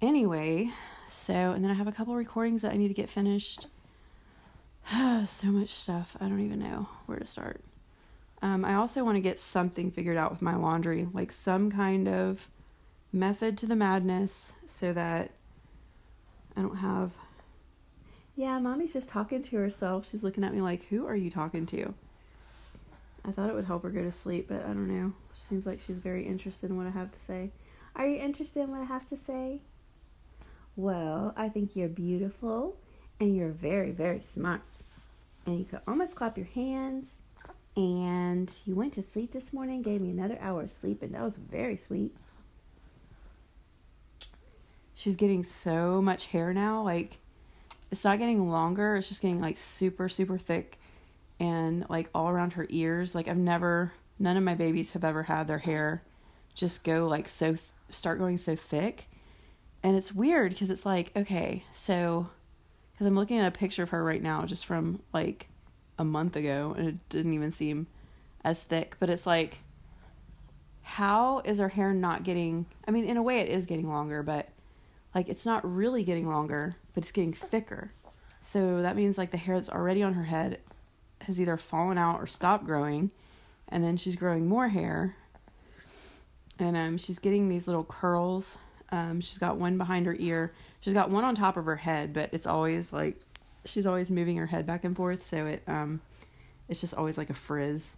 anyway, 0.00 0.70
so, 1.10 1.34
and 1.34 1.64
then 1.64 1.70
I 1.70 1.74
have 1.74 1.88
a 1.88 1.92
couple 1.92 2.14
recordings 2.14 2.62
that 2.62 2.72
I 2.72 2.76
need 2.76 2.88
to 2.88 2.94
get 2.94 3.10
finished. 3.10 3.66
so 4.92 5.48
much 5.48 5.70
stuff. 5.70 6.16
I 6.20 6.28
don't 6.28 6.40
even 6.40 6.58
know 6.58 6.88
where 7.06 7.18
to 7.18 7.26
start. 7.26 7.62
Um, 8.40 8.64
I 8.64 8.74
also 8.74 9.04
want 9.04 9.16
to 9.16 9.20
get 9.20 9.38
something 9.38 9.90
figured 9.90 10.16
out 10.16 10.30
with 10.30 10.42
my 10.42 10.54
laundry, 10.54 11.08
like 11.12 11.32
some 11.32 11.70
kind 11.70 12.08
of 12.08 12.48
method 13.12 13.58
to 13.58 13.66
the 13.66 13.74
madness 13.74 14.54
so 14.66 14.92
that 14.92 15.32
I 16.56 16.62
don't 16.62 16.76
have. 16.76 17.12
Yeah, 18.38 18.60
mommy's 18.60 18.92
just 18.92 19.08
talking 19.08 19.42
to 19.42 19.56
herself. 19.56 20.08
She's 20.08 20.22
looking 20.22 20.44
at 20.44 20.54
me 20.54 20.60
like, 20.60 20.84
Who 20.84 21.08
are 21.08 21.16
you 21.16 21.28
talking 21.28 21.66
to? 21.66 21.92
I 23.24 23.32
thought 23.32 23.50
it 23.50 23.54
would 23.56 23.64
help 23.64 23.82
her 23.82 23.90
go 23.90 24.04
to 24.04 24.12
sleep, 24.12 24.46
but 24.46 24.60
I 24.64 24.68
don't 24.68 24.86
know. 24.86 25.12
She 25.34 25.40
seems 25.40 25.66
like 25.66 25.80
she's 25.80 25.98
very 25.98 26.24
interested 26.24 26.70
in 26.70 26.76
what 26.76 26.86
I 26.86 26.90
have 26.90 27.10
to 27.10 27.18
say. 27.18 27.50
Are 27.96 28.06
you 28.06 28.16
interested 28.16 28.60
in 28.60 28.70
what 28.70 28.80
I 28.80 28.84
have 28.84 29.04
to 29.06 29.16
say? 29.16 29.58
Well, 30.76 31.34
I 31.36 31.48
think 31.48 31.74
you're 31.74 31.88
beautiful 31.88 32.76
and 33.18 33.34
you're 33.34 33.50
very, 33.50 33.90
very 33.90 34.20
smart. 34.20 34.62
And 35.44 35.58
you 35.58 35.64
could 35.64 35.80
almost 35.88 36.14
clap 36.14 36.38
your 36.38 36.46
hands. 36.46 37.18
And 37.76 38.54
you 38.64 38.76
went 38.76 38.92
to 38.92 39.02
sleep 39.02 39.32
this 39.32 39.52
morning, 39.52 39.82
gave 39.82 40.00
me 40.00 40.10
another 40.10 40.38
hour 40.40 40.62
of 40.62 40.70
sleep, 40.70 41.02
and 41.02 41.12
that 41.12 41.24
was 41.24 41.34
very 41.34 41.76
sweet. 41.76 42.14
She's 44.94 45.16
getting 45.16 45.42
so 45.42 46.00
much 46.00 46.26
hair 46.26 46.54
now. 46.54 46.84
Like, 46.84 47.18
it's 47.90 48.04
not 48.04 48.18
getting 48.18 48.48
longer, 48.50 48.96
it's 48.96 49.08
just 49.08 49.22
getting 49.22 49.40
like 49.40 49.56
super, 49.56 50.08
super 50.08 50.38
thick 50.38 50.78
and 51.40 51.86
like 51.88 52.08
all 52.14 52.28
around 52.28 52.54
her 52.54 52.66
ears. 52.68 53.14
Like, 53.14 53.28
I've 53.28 53.36
never, 53.36 53.92
none 54.18 54.36
of 54.36 54.42
my 54.42 54.54
babies 54.54 54.92
have 54.92 55.04
ever 55.04 55.24
had 55.24 55.46
their 55.46 55.58
hair 55.58 56.02
just 56.54 56.84
go 56.84 57.06
like 57.06 57.28
so, 57.28 57.56
start 57.90 58.18
going 58.18 58.36
so 58.36 58.56
thick. 58.56 59.06
And 59.82 59.96
it's 59.96 60.12
weird 60.12 60.52
because 60.52 60.70
it's 60.70 60.84
like, 60.84 61.12
okay, 61.16 61.64
so, 61.72 62.28
because 62.92 63.06
I'm 63.06 63.14
looking 63.14 63.38
at 63.38 63.46
a 63.46 63.56
picture 63.56 63.84
of 63.84 63.90
her 63.90 64.02
right 64.02 64.22
now 64.22 64.44
just 64.44 64.66
from 64.66 65.00
like 65.12 65.46
a 65.98 66.04
month 66.04 66.36
ago 66.36 66.74
and 66.76 66.88
it 66.88 67.08
didn't 67.08 67.32
even 67.32 67.52
seem 67.52 67.86
as 68.44 68.62
thick, 68.62 68.96
but 68.98 69.08
it's 69.08 69.26
like, 69.26 69.58
how 70.82 71.40
is 71.44 71.58
her 71.58 71.68
hair 71.68 71.92
not 71.92 72.24
getting, 72.24 72.66
I 72.86 72.90
mean, 72.90 73.04
in 73.04 73.16
a 73.16 73.22
way 73.22 73.40
it 73.40 73.48
is 73.48 73.66
getting 73.66 73.88
longer, 73.88 74.22
but 74.22 74.48
like 75.18 75.28
it's 75.28 75.44
not 75.44 75.68
really 75.68 76.04
getting 76.04 76.28
longer, 76.28 76.76
but 76.94 77.02
it's 77.02 77.10
getting 77.10 77.32
thicker. 77.32 77.90
So 78.40 78.82
that 78.82 78.94
means 78.94 79.18
like 79.18 79.32
the 79.32 79.36
hair 79.36 79.56
that's 79.56 79.68
already 79.68 80.00
on 80.00 80.14
her 80.14 80.22
head 80.22 80.60
has 81.22 81.40
either 81.40 81.56
fallen 81.56 81.98
out 81.98 82.20
or 82.20 82.28
stopped 82.28 82.64
growing, 82.64 83.10
and 83.68 83.82
then 83.82 83.96
she's 83.96 84.14
growing 84.14 84.46
more 84.46 84.68
hair. 84.68 85.16
And 86.60 86.76
um, 86.76 86.98
she's 86.98 87.18
getting 87.18 87.48
these 87.48 87.66
little 87.66 87.82
curls. 87.82 88.58
Um, 88.92 89.20
she's 89.20 89.38
got 89.38 89.56
one 89.56 89.76
behind 89.76 90.06
her 90.06 90.14
ear. 90.20 90.52
She's 90.82 90.94
got 90.94 91.10
one 91.10 91.24
on 91.24 91.34
top 91.34 91.56
of 91.56 91.64
her 91.64 91.76
head, 91.76 92.12
but 92.12 92.30
it's 92.32 92.46
always 92.46 92.92
like 92.92 93.16
she's 93.64 93.86
always 93.86 94.12
moving 94.12 94.36
her 94.36 94.46
head 94.46 94.66
back 94.66 94.84
and 94.84 94.94
forth, 94.94 95.26
so 95.26 95.46
it 95.46 95.64
um, 95.66 96.00
it's 96.68 96.80
just 96.80 96.94
always 96.94 97.18
like 97.18 97.28
a 97.28 97.34
frizz. 97.34 97.96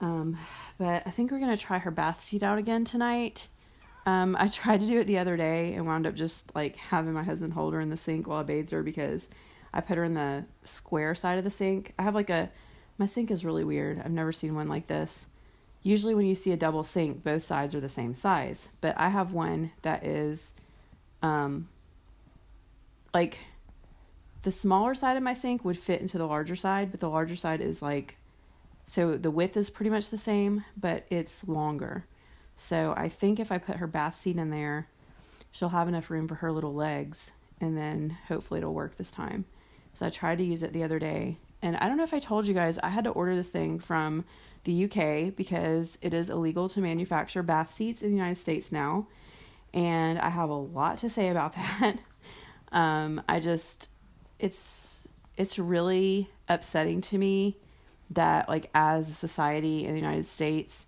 Um, 0.00 0.36
but 0.78 1.04
I 1.06 1.10
think 1.12 1.30
we're 1.30 1.38
gonna 1.38 1.56
try 1.56 1.78
her 1.78 1.92
bath 1.92 2.24
seat 2.24 2.42
out 2.42 2.58
again 2.58 2.84
tonight. 2.84 3.46
Um, 4.06 4.36
I 4.38 4.46
tried 4.46 4.80
to 4.80 4.86
do 4.86 5.00
it 5.00 5.06
the 5.06 5.18
other 5.18 5.36
day 5.36 5.74
and 5.74 5.84
wound 5.84 6.06
up 6.06 6.14
just 6.14 6.54
like 6.54 6.76
having 6.76 7.12
my 7.12 7.24
husband 7.24 7.52
hold 7.52 7.74
her 7.74 7.80
in 7.80 7.90
the 7.90 7.96
sink 7.96 8.28
while 8.28 8.38
I 8.38 8.44
bathed 8.44 8.70
her 8.70 8.82
because 8.82 9.28
I 9.74 9.80
put 9.80 9.98
her 9.98 10.04
in 10.04 10.14
the 10.14 10.44
square 10.64 11.14
side 11.16 11.38
of 11.38 11.44
the 11.44 11.50
sink. 11.50 11.92
I 11.98 12.02
have 12.02 12.14
like 12.14 12.30
a 12.30 12.50
my 12.98 13.06
sink 13.06 13.30
is 13.30 13.44
really 13.44 13.64
weird. 13.64 14.00
I've 14.02 14.12
never 14.12 14.32
seen 14.32 14.54
one 14.54 14.68
like 14.68 14.86
this. 14.86 15.26
Usually 15.82 16.14
when 16.14 16.24
you 16.24 16.34
see 16.34 16.52
a 16.52 16.56
double 16.56 16.82
sink, 16.82 17.22
both 17.22 17.44
sides 17.44 17.74
are 17.74 17.80
the 17.80 17.88
same 17.88 18.14
size, 18.14 18.68
but 18.80 18.94
I 18.96 19.08
have 19.08 19.32
one 19.32 19.72
that 19.82 20.06
is 20.06 20.54
um 21.20 21.68
like 23.12 23.38
the 24.42 24.52
smaller 24.52 24.94
side 24.94 25.16
of 25.16 25.22
my 25.24 25.34
sink 25.34 25.64
would 25.64 25.78
fit 25.78 26.00
into 26.00 26.16
the 26.16 26.26
larger 26.26 26.54
side, 26.54 26.92
but 26.92 27.00
the 27.00 27.10
larger 27.10 27.34
side 27.34 27.60
is 27.60 27.82
like 27.82 28.16
so 28.86 29.16
the 29.16 29.32
width 29.32 29.56
is 29.56 29.68
pretty 29.68 29.90
much 29.90 30.10
the 30.10 30.18
same, 30.18 30.64
but 30.76 31.06
it's 31.10 31.48
longer. 31.48 32.04
So 32.56 32.94
I 32.96 33.08
think 33.08 33.38
if 33.38 33.52
I 33.52 33.58
put 33.58 33.76
her 33.76 33.86
bath 33.86 34.20
seat 34.20 34.36
in 34.36 34.50
there, 34.50 34.88
she'll 35.52 35.68
have 35.68 35.88
enough 35.88 36.10
room 36.10 36.26
for 36.26 36.36
her 36.36 36.50
little 36.50 36.74
legs, 36.74 37.32
and 37.60 37.76
then 37.76 38.16
hopefully 38.28 38.58
it'll 38.58 38.74
work 38.74 38.96
this 38.96 39.10
time. 39.10 39.44
So 39.94 40.06
I 40.06 40.10
tried 40.10 40.38
to 40.38 40.44
use 40.44 40.62
it 40.62 40.72
the 40.72 40.82
other 40.82 40.98
day, 40.98 41.38
and 41.62 41.76
I 41.76 41.86
don't 41.86 41.96
know 41.96 42.04
if 42.04 42.14
I 42.14 42.18
told 42.18 42.46
you 42.46 42.54
guys, 42.54 42.78
I 42.82 42.88
had 42.88 43.04
to 43.04 43.10
order 43.10 43.36
this 43.36 43.50
thing 43.50 43.78
from 43.78 44.24
the 44.64 44.84
UK 44.84 45.34
because 45.36 45.96
it 46.00 46.12
is 46.12 46.28
illegal 46.28 46.68
to 46.70 46.80
manufacture 46.80 47.42
bath 47.42 47.72
seats 47.72 48.02
in 48.02 48.10
the 48.10 48.16
United 48.16 48.38
States 48.38 48.72
now, 48.72 49.06
and 49.72 50.18
I 50.18 50.30
have 50.30 50.50
a 50.50 50.54
lot 50.54 50.98
to 50.98 51.10
say 51.10 51.28
about 51.28 51.54
that. 51.80 51.98
um, 52.72 53.22
I 53.28 53.38
just, 53.38 53.90
it's 54.38 54.96
it's 55.36 55.58
really 55.58 56.30
upsetting 56.48 57.00
to 57.02 57.18
me 57.18 57.58
that 58.10 58.48
like 58.48 58.70
as 58.74 59.10
a 59.10 59.14
society 59.14 59.84
in 59.84 59.92
the 59.92 60.00
United 60.00 60.26
States 60.26 60.85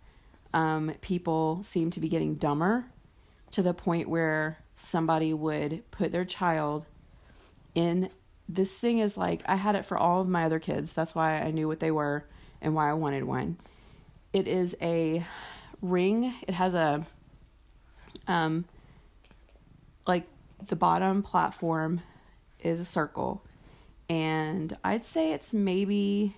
um, 0.54 0.92
people 1.00 1.62
seem 1.64 1.90
to 1.90 2.00
be 2.00 2.08
getting 2.08 2.34
dumber 2.34 2.86
to 3.50 3.62
the 3.62 3.74
point 3.74 4.08
where 4.08 4.58
somebody 4.76 5.32
would 5.32 5.82
put 5.90 6.12
their 6.12 6.24
child 6.24 6.86
in 7.74 8.10
this 8.48 8.72
thing 8.72 8.98
is 8.98 9.16
like 9.16 9.42
I 9.46 9.56
had 9.56 9.74
it 9.74 9.84
for 9.84 9.98
all 9.98 10.20
of 10.20 10.28
my 10.28 10.44
other 10.44 10.58
kids. 10.58 10.92
That's 10.92 11.14
why 11.14 11.38
I 11.38 11.50
knew 11.50 11.68
what 11.68 11.80
they 11.80 11.90
were 11.90 12.24
and 12.62 12.74
why 12.74 12.88
I 12.88 12.94
wanted 12.94 13.24
one. 13.24 13.58
It 14.32 14.48
is 14.48 14.74
a 14.80 15.26
ring. 15.82 16.34
It 16.46 16.54
has 16.54 16.74
a 16.74 17.06
um 18.26 18.64
like 20.06 20.26
the 20.66 20.76
bottom 20.76 21.22
platform 21.22 22.00
is 22.60 22.80
a 22.80 22.84
circle 22.84 23.44
and 24.08 24.76
I'd 24.82 25.04
say 25.04 25.32
it's 25.32 25.52
maybe 25.52 26.34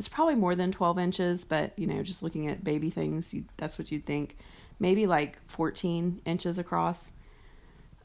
it's 0.00 0.08
probably 0.08 0.34
more 0.34 0.54
than 0.54 0.72
12 0.72 0.98
inches, 0.98 1.44
but 1.44 1.78
you 1.78 1.86
know, 1.86 2.02
just 2.02 2.22
looking 2.22 2.48
at 2.48 2.64
baby 2.64 2.88
things, 2.88 3.34
you, 3.34 3.44
that's 3.58 3.78
what 3.78 3.92
you'd 3.92 4.06
think. 4.06 4.38
Maybe 4.78 5.06
like 5.06 5.38
14 5.48 6.22
inches 6.24 6.58
across. 6.58 7.12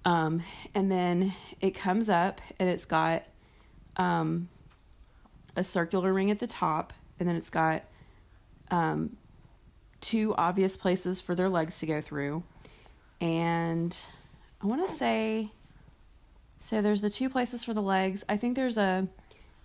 Um, 0.03 0.43
and 0.73 0.91
then 0.91 1.33
it 1.61 1.71
comes 1.71 2.09
up 2.09 2.41
and 2.59 2.67
it's 2.67 2.83
got 2.83 3.23
um, 3.95 4.49
a 5.55 5.63
circular 5.63 6.11
ring 6.11 6.31
at 6.31 6.39
the 6.39 6.47
top, 6.47 6.91
and 7.17 7.29
then 7.29 7.37
it's 7.37 7.49
got 7.49 7.83
um, 8.71 9.15
two 10.01 10.35
obvious 10.35 10.75
places 10.75 11.21
for 11.21 11.33
their 11.33 11.47
legs 11.47 11.79
to 11.79 11.85
go 11.85 12.01
through. 12.01 12.43
And 13.21 13.97
I 14.61 14.67
want 14.67 14.85
to 14.85 14.93
say 14.93 15.53
so 16.59 16.81
there's 16.81 16.99
the 16.99 17.09
two 17.09 17.29
places 17.29 17.63
for 17.63 17.73
the 17.73 17.81
legs. 17.81 18.25
I 18.27 18.35
think 18.35 18.57
there's 18.57 18.77
a 18.77 19.07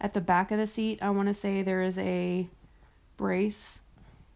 at 0.01 0.15
the 0.15 0.21
back 0.21 0.51
of 0.51 0.59
the 0.59 0.67
seat, 0.67 0.99
I 1.03 1.11
want 1.11 1.29
to 1.29 1.35
say 1.35 1.63
there 1.63 1.83
is 1.83 1.99
a 1.99 2.49
brace. 3.17 3.81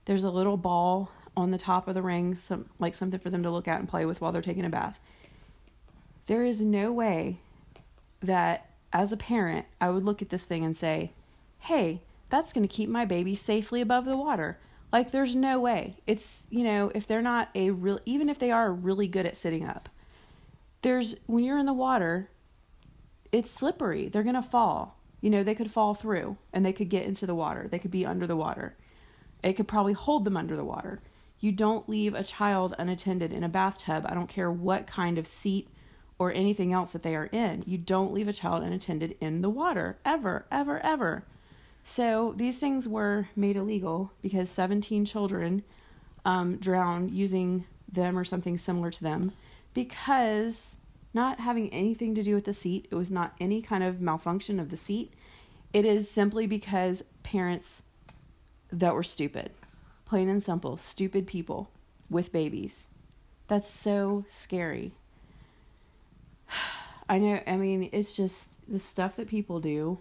There's 0.05 0.24
a 0.24 0.31
little 0.31 0.57
ball 0.57 1.11
on 1.37 1.50
the 1.50 1.59
top 1.59 1.88
of 1.88 1.94
the 1.94 2.03
ring, 2.03 2.35
some 2.35 2.66
like 2.79 2.94
something 2.94 3.18
for 3.18 3.31
them 3.31 3.42
to 3.42 3.50
look 3.50 3.66
at 3.66 3.79
and 3.79 3.88
play 3.88 4.05
with 4.05 4.20
while 4.20 4.31
they're 4.31 4.42
taking 4.42 4.64
a 4.64 4.70
bath. 4.70 4.98
There 6.27 6.44
is 6.44 6.61
no 6.61 6.92
way 6.92 7.38
that 8.20 8.70
as 8.92 9.12
a 9.12 9.16
parent, 9.16 9.66
I 9.81 9.90
would 9.90 10.05
look 10.05 10.22
at 10.22 10.29
this 10.29 10.44
thing 10.44 10.64
and 10.64 10.77
say, 10.77 11.12
"Hey, 11.61 12.03
that's 12.29 12.53
going 12.53 12.66
to 12.66 12.72
keep 12.72 12.88
my 12.88 13.05
baby 13.05 13.35
safely 13.35 13.81
above 13.81 14.05
the 14.05 14.16
water." 14.16 14.59
Like 14.92 15.11
there's 15.11 15.35
no 15.35 15.59
way. 15.59 15.96
It's, 16.07 16.42
you 16.50 16.62
know, 16.62 16.92
if 16.94 17.07
they're 17.07 17.22
not 17.22 17.48
a 17.55 17.70
real 17.70 17.98
even 18.07 18.29
if 18.29 18.38
they 18.38 18.53
are 18.53 18.70
really 18.72 19.09
good 19.09 19.27
at 19.27 19.37
sitting 19.37 19.66
up. 19.66 19.88
There's 20.83 21.16
when 21.27 21.42
you're 21.42 21.59
in 21.59 21.66
the 21.66 21.72
water, 21.72 22.29
it's 23.33 23.50
slippery. 23.50 24.09
They're 24.09 24.22
going 24.22 24.35
to 24.35 24.42
fall 24.42 24.93
you 25.24 25.30
know, 25.30 25.42
they 25.42 25.54
could 25.54 25.70
fall 25.70 25.94
through 25.94 26.37
and 26.52 26.66
they 26.66 26.72
could 26.74 26.90
get 26.90 27.06
into 27.06 27.24
the 27.24 27.34
water. 27.34 27.66
They 27.66 27.78
could 27.78 27.90
be 27.90 28.04
under 28.04 28.26
the 28.26 28.37
water. 28.37 28.76
It 29.42 29.54
could 29.54 29.66
probably 29.66 29.94
hold 29.94 30.26
them 30.26 30.37
under 30.37 30.54
the 30.54 30.66
water. 30.66 31.00
You 31.40 31.50
don't 31.50 31.88
leave 31.88 32.14
a 32.14 32.22
child 32.22 32.74
unattended 32.78 33.32
in 33.32 33.42
a 33.42 33.48
bathtub. 33.48 34.04
I 34.06 34.12
don't 34.12 34.28
care 34.28 34.50
what 34.50 34.87
kind 34.87 35.16
of 35.16 35.26
seat 35.26 35.68
or 36.18 36.30
anything 36.30 36.74
else 36.74 36.92
that 36.92 37.02
they 37.02 37.16
are 37.16 37.30
in. 37.32 37.64
You 37.66 37.78
don't 37.78 38.12
leave 38.12 38.28
a 38.28 38.34
child 38.34 38.64
unattended 38.64 39.16
in 39.18 39.40
the 39.40 39.48
water 39.48 39.96
ever, 40.04 40.44
ever, 40.52 40.78
ever. 40.84 41.24
So 41.82 42.34
these 42.37 42.58
things 42.58 42.87
were 42.87 43.28
made 43.34 43.56
illegal 43.56 44.12
because 44.20 44.50
17 44.50 45.06
children 45.06 45.62
um, 46.26 46.58
drowned 46.58 47.12
using 47.12 47.64
them 47.90 48.18
or 48.18 48.24
something 48.24 48.58
similar 48.58 48.90
to 48.90 49.02
them 49.02 49.32
because 49.72 50.76
not 51.14 51.40
having 51.40 51.72
anything 51.72 52.14
to 52.14 52.22
do 52.22 52.35
with 52.35 52.44
the 52.44 52.53
seat. 52.53 52.88
It 52.90 52.94
was 52.94 53.11
not 53.11 53.35
any 53.40 53.62
kind 53.62 53.85
of 53.85 54.00
malfunction 54.00 54.59
of 54.59 54.70
the 54.70 54.77
seat. 54.77 55.12
It 55.72 55.85
is 55.85 56.11
simply 56.11 56.46
because 56.46 57.03
parents 57.22 57.83
that 58.70 58.94
were 58.94 59.03
stupid, 59.03 59.53
plain 60.05 60.29
and 60.29 60.42
simple, 60.42 60.77
stupid 60.77 61.27
people 61.27 61.70
with 62.11 62.33
babies 62.33 62.87
That's 63.48 63.68
so 63.68 64.24
scary. 64.29 64.92
I 67.09 67.18
know, 67.18 67.40
I 67.46 67.57
mean, 67.57 67.90
it's 67.92 68.16
just 68.16 68.57
the 68.66 68.81
stuff 68.81 69.16
that 69.16 69.29
people 69.29 69.61
do. 69.61 69.98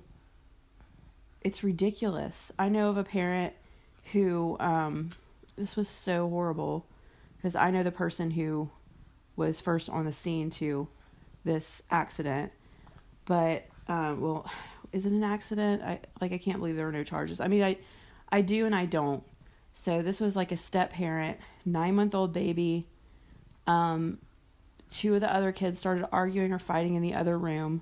It's 1.41 1.63
ridiculous. 1.63 2.52
I 2.58 2.69
know 2.69 2.89
of 2.89 2.97
a 2.97 3.04
parent 3.04 3.54
who, 4.13 4.56
um, 4.60 5.12
this 5.58 5.76
was 5.76 5.89
so 5.89 6.30
horrible 6.30 6.86
because 7.36 7.56
I 7.56 7.71
know 7.71 7.84
the 7.84 7.91
person 7.91 8.32
who 8.32 8.69
was 9.36 9.60
first 9.60 9.89
on 9.89 10.06
the 10.06 10.13
scene 10.13 10.49
to 10.52 10.88
this 11.43 11.82
accident. 11.89 12.51
But, 13.25 13.65
um, 13.88 14.21
well, 14.21 14.49
is 14.91 15.06
it 15.06 15.12
an 15.12 15.23
accident? 15.23 15.82
I 15.82 15.99
like 16.21 16.32
I 16.32 16.38
can't 16.38 16.60
believe 16.60 16.75
there 16.75 16.86
were 16.86 16.91
no 16.91 17.03
charges. 17.03 17.39
I 17.39 17.47
mean, 17.47 17.63
I 17.63 17.77
I 18.29 18.41
do 18.41 18.65
and 18.65 18.75
I 18.75 18.86
don't. 18.86 19.23
So 19.73 20.01
this 20.01 20.19
was 20.19 20.36
like 20.36 20.51
a 20.51 20.58
step 20.58 20.91
parent, 20.91 21.39
nine 21.65 21.95
month 21.95 22.13
old 22.13 22.32
baby. 22.32 22.88
Um, 23.65 24.19
two 24.91 25.15
of 25.15 25.21
the 25.21 25.34
other 25.34 25.51
kids 25.51 25.79
started 25.79 26.08
arguing 26.12 26.53
or 26.53 26.60
fighting 26.60 26.95
in 26.95 27.01
the 27.01 27.15
other 27.15 27.38
room. 27.38 27.82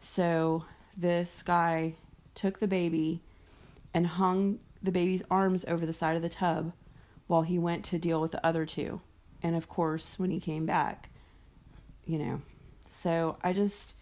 So 0.00 0.64
this 0.96 1.42
guy 1.42 1.94
took 2.34 2.60
the 2.60 2.68
baby 2.68 3.22
and 3.92 4.06
hung 4.06 4.60
the 4.82 4.92
baby's 4.92 5.22
arms 5.30 5.64
over 5.66 5.84
the 5.84 5.92
side 5.92 6.16
of 6.16 6.22
the 6.22 6.28
tub 6.28 6.72
while 7.26 7.42
he 7.42 7.58
went 7.58 7.84
to 7.86 7.98
deal 7.98 8.20
with 8.20 8.32
the 8.32 8.46
other 8.46 8.64
two. 8.64 9.00
And 9.42 9.56
of 9.56 9.68
course, 9.68 10.18
when 10.18 10.30
he 10.30 10.38
came 10.38 10.66
back, 10.66 11.10
you 12.06 12.18
know. 12.18 12.42
So 13.02 13.36
I 13.42 13.52
just 13.52 13.94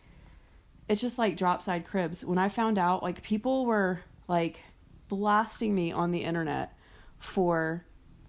it's 0.89 1.01
just 1.01 1.19
like 1.19 1.37
drop 1.37 1.63
side 1.63 1.87
cribs. 1.87 2.25
When 2.25 2.39
I 2.39 2.49
found 2.49 2.79
out, 2.79 3.03
like 3.03 3.23
people 3.23 3.65
were 3.65 4.01
like 4.29 4.61
blasting 5.09 5.75
me 5.75 5.93
on 5.93 6.11
the 6.11 6.25
internet 6.25 6.77
for 7.19 7.85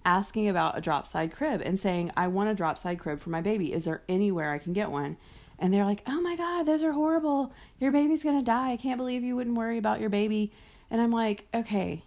asking 0.06 0.48
about 0.48 0.78
a 0.78 0.82
drop 0.82 1.08
side 1.08 1.32
crib 1.32 1.62
and 1.64 1.80
saying, 1.80 2.12
I 2.16 2.28
want 2.28 2.50
a 2.50 2.56
drop 2.56 2.78
side 2.78 3.00
crib 3.00 3.20
for 3.20 3.30
my 3.30 3.42
baby. 3.42 3.74
Is 3.74 3.86
there 3.86 4.04
anywhere 4.08 4.52
I 4.52 4.60
can 4.60 4.74
get 4.74 4.92
one? 4.92 5.18
And 5.60 5.74
they're 5.74 5.86
like, 5.86 6.04
oh 6.08 6.22
my 6.22 6.36
God, 6.36 6.64
those 6.64 6.84
are 6.84 6.92
horrible. 6.92 7.54
Your 7.80 7.92
baby's 7.92 8.24
going 8.24 8.38
to 8.38 8.46
die. 8.46 8.72
I 8.72 8.78
can't 8.78 8.98
believe 8.98 9.24
you 9.24 9.36
wouldn't 9.36 9.58
worry 9.58 9.78
about 9.78 10.00
your 10.00 10.10
baby. 10.10 10.52
And 10.90 11.00
I'm 11.02 11.12
like, 11.12 11.48
okay, 11.54 12.04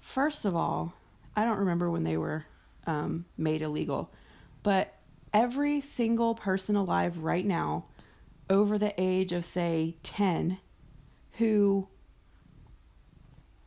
first 0.00 0.44
of 0.44 0.54
all, 0.54 0.94
I 1.34 1.44
don't 1.44 1.58
remember 1.58 1.90
when 1.90 2.04
they 2.04 2.16
were 2.16 2.46
um, 2.86 3.24
made 3.36 3.62
illegal, 3.62 4.10
but 4.62 4.94
every 5.32 5.80
single 5.80 6.34
person 6.34 6.76
alive 6.76 7.18
right 7.18 7.46
now 7.46 7.84
over 8.50 8.78
the 8.78 8.92
age 9.00 9.32
of 9.32 9.44
say 9.44 9.96
10 10.02 10.58
who 11.32 11.88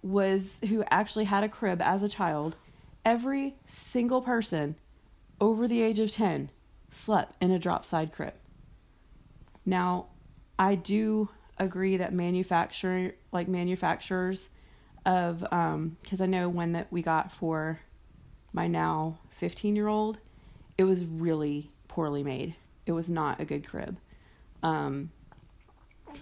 was 0.01 0.59
who 0.69 0.83
actually 0.91 1.25
had 1.25 1.43
a 1.43 1.49
crib 1.49 1.81
as 1.81 2.03
a 2.03 2.09
child 2.09 2.55
every 3.03 3.55
single 3.65 4.21
person 4.21 4.75
over 5.41 5.67
the 5.67 5.81
age 5.81 5.99
of 5.99 6.11
10 6.11 6.51
slept 6.91 7.35
in 7.41 7.51
a 7.51 7.59
drop 7.59 7.85
side 7.85 8.11
crib. 8.13 8.33
Now 9.65 10.07
i 10.57 10.75
do 10.75 11.29
agree 11.57 11.97
that 11.97 12.13
manufacturer 12.13 13.13
like 13.31 13.47
manufacturers 13.47 14.49
of 15.05 15.45
um 15.51 15.97
because 16.01 16.21
i 16.21 16.25
know 16.25 16.47
one 16.49 16.73
that 16.73 16.91
we 16.91 17.01
got 17.01 17.31
for 17.31 17.79
my 18.53 18.67
now 18.67 19.19
15 19.31 19.75
year 19.75 19.87
old 19.87 20.19
it 20.77 20.83
was 20.83 21.05
really 21.05 21.71
poorly 21.87 22.23
made 22.23 22.55
it 22.85 22.91
was 22.91 23.09
not 23.09 23.39
a 23.39 23.45
good 23.45 23.67
crib 23.67 23.97
um, 24.63 25.11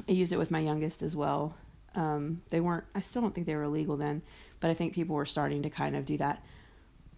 I 0.08 0.12
used 0.12 0.34
it 0.34 0.38
with 0.38 0.52
my 0.52 0.60
youngest 0.60 1.02
as 1.02 1.16
well. 1.16 1.56
Um, 1.96 2.42
they 2.50 2.60
weren't, 2.60 2.86
I 2.96 3.00
still 3.00 3.22
don't 3.22 3.34
think 3.34 3.48
they 3.48 3.56
were 3.56 3.64
illegal 3.64 3.98
then, 3.98 4.22
but 4.60 4.70
I 4.70 4.74
think 4.74 4.94
people 4.94 5.16
were 5.16 5.26
starting 5.26 5.62
to 5.64 5.70
kind 5.70 5.96
of 5.96 6.06
do 6.06 6.18
that. 6.18 6.44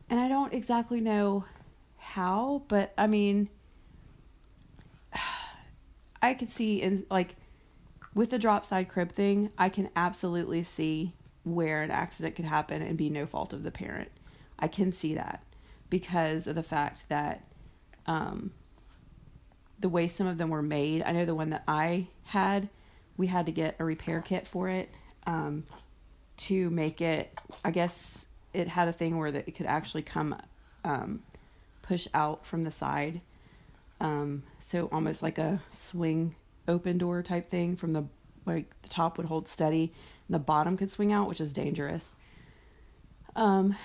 And 0.09 0.19
I 0.19 0.27
don't 0.27 0.53
exactly 0.53 0.99
know 0.99 1.45
how, 1.97 2.63
but 2.67 2.93
I 2.97 3.07
mean, 3.07 3.49
I 6.21 6.33
could 6.33 6.51
see 6.51 6.81
in 6.81 7.05
like 7.09 7.35
with 8.13 8.29
the 8.29 8.39
drop 8.39 8.65
side 8.65 8.89
crib 8.89 9.11
thing, 9.11 9.51
I 9.57 9.69
can 9.69 9.89
absolutely 9.95 10.63
see 10.63 11.13
where 11.43 11.81
an 11.81 11.91
accident 11.91 12.35
could 12.35 12.45
happen 12.45 12.81
and 12.81 12.97
be 12.97 13.09
no 13.09 13.25
fault 13.25 13.53
of 13.53 13.63
the 13.63 13.71
parent. 13.71 14.09
I 14.57 14.67
can 14.67 14.91
see 14.91 15.15
that 15.15 15.43
because 15.89 16.47
of 16.47 16.55
the 16.55 16.63
fact 16.63 17.07
that 17.09 17.43
um, 18.07 18.51
the 19.79 19.89
way 19.89 20.07
some 20.07 20.27
of 20.27 20.37
them 20.37 20.49
were 20.49 20.61
made. 20.61 21.03
I 21.03 21.11
know 21.11 21.25
the 21.25 21.35
one 21.35 21.49
that 21.51 21.63
I 21.67 22.07
had, 22.23 22.69
we 23.17 23.27
had 23.27 23.45
to 23.45 23.51
get 23.51 23.75
a 23.79 23.85
repair 23.85 24.21
kit 24.21 24.47
for 24.47 24.69
it 24.69 24.89
um, 25.25 25.65
to 26.37 26.69
make 26.69 27.01
it. 27.01 27.37
I 27.63 27.71
guess 27.71 28.25
it 28.53 28.67
had 28.67 28.87
a 28.87 28.93
thing 28.93 29.17
where 29.17 29.31
that 29.31 29.47
it 29.47 29.51
could 29.51 29.65
actually 29.65 30.01
come 30.01 30.35
um, 30.83 31.21
push 31.81 32.07
out 32.13 32.45
from 32.45 32.63
the 32.63 32.71
side, 32.71 33.21
um, 33.99 34.43
so 34.65 34.89
almost 34.91 35.21
like 35.21 35.37
a 35.37 35.61
swing 35.71 36.35
open 36.67 36.97
door 36.97 37.21
type 37.21 37.49
thing. 37.49 37.75
From 37.75 37.93
the 37.93 38.05
like 38.45 38.69
the 38.81 38.89
top 38.89 39.17
would 39.17 39.27
hold 39.27 39.47
steady, 39.47 39.93
and 40.27 40.35
the 40.35 40.39
bottom 40.39 40.77
could 40.77 40.91
swing 40.91 41.11
out, 41.11 41.27
which 41.27 41.41
is 41.41 41.53
dangerous. 41.53 42.15
Um, 43.35 43.75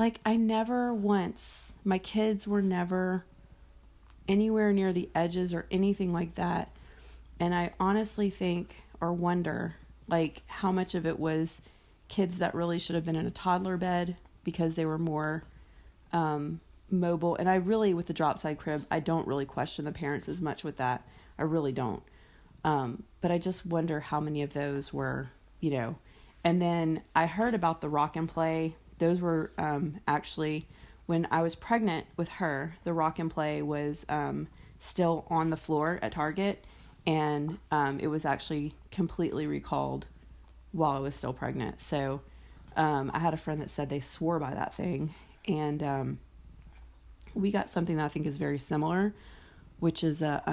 like 0.00 0.18
I 0.24 0.36
never 0.36 0.94
once, 0.94 1.74
my 1.84 1.98
kids 1.98 2.48
were 2.48 2.62
never 2.62 3.26
anywhere 4.26 4.72
near 4.72 4.94
the 4.94 5.10
edges 5.14 5.52
or 5.52 5.66
anything 5.70 6.10
like 6.10 6.36
that. 6.36 6.70
And 7.38 7.54
I 7.54 7.74
honestly 7.78 8.30
think 8.30 8.76
or 8.98 9.12
wonder 9.12 9.74
like 10.08 10.40
how 10.46 10.72
much 10.72 10.94
of 10.94 11.04
it 11.04 11.20
was 11.20 11.60
kids 12.08 12.38
that 12.38 12.54
really 12.54 12.78
should 12.78 12.94
have 12.94 13.04
been 13.04 13.14
in 13.14 13.26
a 13.26 13.30
toddler 13.30 13.76
bed 13.76 14.16
because 14.42 14.74
they 14.74 14.86
were 14.86 14.98
more 14.98 15.44
um, 16.14 16.60
mobile. 16.90 17.36
And 17.36 17.46
I 17.46 17.56
really, 17.56 17.92
with 17.92 18.06
the 18.06 18.14
drop 18.14 18.38
side 18.38 18.58
crib, 18.58 18.86
I 18.90 19.00
don't 19.00 19.28
really 19.28 19.44
question 19.44 19.84
the 19.84 19.92
parents 19.92 20.30
as 20.30 20.40
much 20.40 20.64
with 20.64 20.78
that. 20.78 21.06
I 21.38 21.42
really 21.42 21.72
don't. 21.72 22.02
Um, 22.64 23.02
but 23.20 23.30
I 23.30 23.36
just 23.36 23.66
wonder 23.66 24.00
how 24.00 24.18
many 24.18 24.40
of 24.40 24.54
those 24.54 24.94
were, 24.94 25.28
you 25.60 25.70
know. 25.70 25.96
And 26.42 26.60
then 26.60 27.02
I 27.14 27.26
heard 27.26 27.52
about 27.52 27.82
the 27.82 27.90
rock 27.90 28.16
and 28.16 28.26
play. 28.26 28.76
Those 29.00 29.20
were 29.20 29.50
um, 29.58 29.98
actually 30.06 30.68
when 31.06 31.26
I 31.32 31.42
was 31.42 31.56
pregnant 31.56 32.06
with 32.16 32.28
her, 32.28 32.76
the 32.84 32.92
rock 32.92 33.18
and 33.18 33.28
play 33.28 33.62
was 33.62 34.06
um, 34.08 34.46
still 34.78 35.26
on 35.28 35.50
the 35.50 35.56
floor 35.56 35.98
at 36.02 36.12
Target, 36.12 36.64
and 37.04 37.58
um, 37.72 37.98
it 37.98 38.06
was 38.06 38.24
actually 38.24 38.74
completely 38.92 39.48
recalled 39.48 40.06
while 40.70 40.92
I 40.92 41.00
was 41.00 41.16
still 41.16 41.32
pregnant. 41.32 41.82
So 41.82 42.20
um, 42.76 43.10
I 43.12 43.18
had 43.18 43.34
a 43.34 43.36
friend 43.36 43.60
that 43.60 43.70
said 43.70 43.88
they 43.88 43.98
swore 43.98 44.38
by 44.38 44.54
that 44.54 44.76
thing, 44.76 45.12
and 45.48 45.82
um, 45.82 46.18
we 47.34 47.50
got 47.50 47.72
something 47.72 47.96
that 47.96 48.04
I 48.04 48.08
think 48.08 48.26
is 48.26 48.36
very 48.36 48.58
similar, 48.58 49.12
which 49.80 50.04
is 50.04 50.22
a 50.22 50.44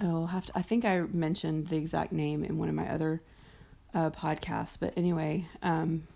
oh, 0.00 0.26
have 0.26 0.46
to, 0.46 0.58
I 0.58 0.62
think 0.62 0.84
I 0.84 1.02
mentioned 1.02 1.68
the 1.68 1.76
exact 1.76 2.10
name 2.10 2.42
in 2.42 2.58
one 2.58 2.68
of 2.68 2.74
my 2.74 2.88
other 2.88 3.22
uh, 3.94 4.10
podcasts, 4.10 4.76
but 4.80 4.92
anyway. 4.96 5.46
Um, 5.62 6.08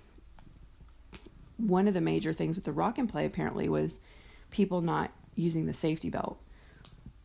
one 1.56 1.88
of 1.88 1.94
the 1.94 2.00
major 2.00 2.32
things 2.32 2.56
with 2.56 2.64
the 2.64 2.72
rock 2.72 2.98
and 2.98 3.08
play 3.08 3.24
apparently 3.24 3.68
was 3.68 4.00
people 4.50 4.80
not 4.80 5.10
using 5.34 5.66
the 5.66 5.74
safety 5.74 6.10
belt. 6.10 6.38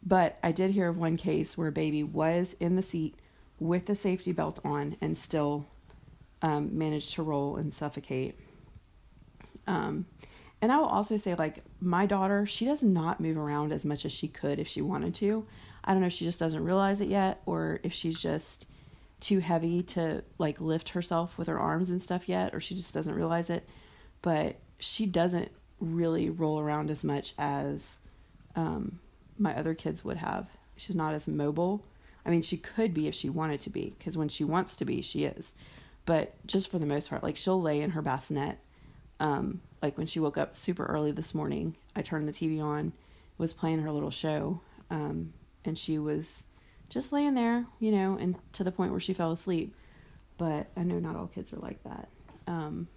But 0.01 0.37
I 0.43 0.51
did 0.51 0.71
hear 0.71 0.89
of 0.89 0.97
one 0.97 1.17
case 1.17 1.57
where 1.57 1.67
a 1.67 1.71
baby 1.71 2.03
was 2.03 2.55
in 2.59 2.75
the 2.75 2.81
seat 2.81 3.15
with 3.59 3.85
the 3.85 3.95
safety 3.95 4.31
belt 4.31 4.59
on 4.63 4.95
and 5.01 5.17
still 5.17 5.65
um, 6.41 6.77
managed 6.77 7.15
to 7.15 7.23
roll 7.23 7.57
and 7.57 7.73
suffocate. 7.73 8.39
Um, 9.67 10.05
and 10.61 10.71
I 10.71 10.77
will 10.77 10.85
also 10.85 11.17
say, 11.17 11.35
like, 11.35 11.63
my 11.79 12.05
daughter, 12.05 12.45
she 12.45 12.65
does 12.65 12.81
not 12.81 13.19
move 13.19 13.37
around 13.37 13.71
as 13.71 13.85
much 13.85 14.05
as 14.05 14.11
she 14.11 14.27
could 14.27 14.59
if 14.59 14.67
she 14.67 14.81
wanted 14.81 15.15
to. 15.15 15.45
I 15.83 15.91
don't 15.91 16.01
know 16.01 16.07
if 16.07 16.13
she 16.13 16.25
just 16.25 16.39
doesn't 16.39 16.63
realize 16.63 17.01
it 17.01 17.07
yet 17.07 17.41
or 17.45 17.79
if 17.83 17.93
she's 17.93 18.19
just 18.19 18.67
too 19.19 19.39
heavy 19.39 19.83
to, 19.83 20.23
like, 20.37 20.61
lift 20.61 20.89
herself 20.89 21.37
with 21.37 21.47
her 21.47 21.59
arms 21.59 21.89
and 21.89 22.01
stuff 22.01 22.29
yet 22.29 22.53
or 22.53 22.61
she 22.61 22.75
just 22.75 22.93
doesn't 22.93 23.15
realize 23.15 23.49
it 23.49 23.67
but 24.21 24.57
she 24.79 25.05
doesn't 25.05 25.51
really 25.79 26.29
roll 26.29 26.59
around 26.59 26.89
as 26.89 27.03
much 27.03 27.33
as 27.37 27.99
um, 28.55 28.99
my 29.37 29.55
other 29.57 29.73
kids 29.73 30.03
would 30.03 30.17
have. 30.17 30.47
She's 30.75 30.95
not 30.95 31.13
as 31.13 31.27
mobile. 31.27 31.83
I 32.25 32.29
mean, 32.29 32.41
she 32.41 32.57
could 32.57 32.93
be 32.93 33.07
if 33.07 33.15
she 33.15 33.29
wanted 33.29 33.61
to 33.61 33.69
be, 33.69 33.95
because 33.97 34.17
when 34.17 34.29
she 34.29 34.43
wants 34.43 34.75
to 34.77 34.85
be, 34.85 35.01
she 35.01 35.23
is. 35.25 35.53
But 36.05 36.33
just 36.45 36.69
for 36.69 36.79
the 36.79 36.85
most 36.85 37.09
part, 37.09 37.23
like 37.23 37.37
she'll 37.37 37.61
lay 37.61 37.81
in 37.81 37.91
her 37.91 38.01
bassinet. 38.01 38.59
Um, 39.19 39.61
like 39.81 39.97
when 39.97 40.07
she 40.07 40.19
woke 40.19 40.37
up 40.37 40.55
super 40.55 40.85
early 40.85 41.11
this 41.11 41.33
morning, 41.33 41.75
I 41.95 42.01
turned 42.01 42.27
the 42.27 42.33
TV 42.33 42.61
on, 42.61 42.93
was 43.37 43.53
playing 43.53 43.81
her 43.81 43.91
little 43.91 44.11
show, 44.11 44.61
um, 44.89 45.33
and 45.63 45.77
she 45.77 45.99
was 45.99 46.43
just 46.89 47.11
laying 47.13 47.35
there, 47.35 47.65
you 47.79 47.91
know, 47.91 48.17
and 48.19 48.35
to 48.53 48.63
the 48.63 48.71
point 48.71 48.91
where 48.91 48.99
she 48.99 49.13
fell 49.13 49.31
asleep. 49.31 49.75
But 50.37 50.67
I 50.75 50.83
know 50.83 50.99
not 50.99 51.15
all 51.15 51.27
kids 51.27 51.53
are 51.53 51.57
like 51.57 51.83
that. 51.83 52.09
Um, 52.47 52.87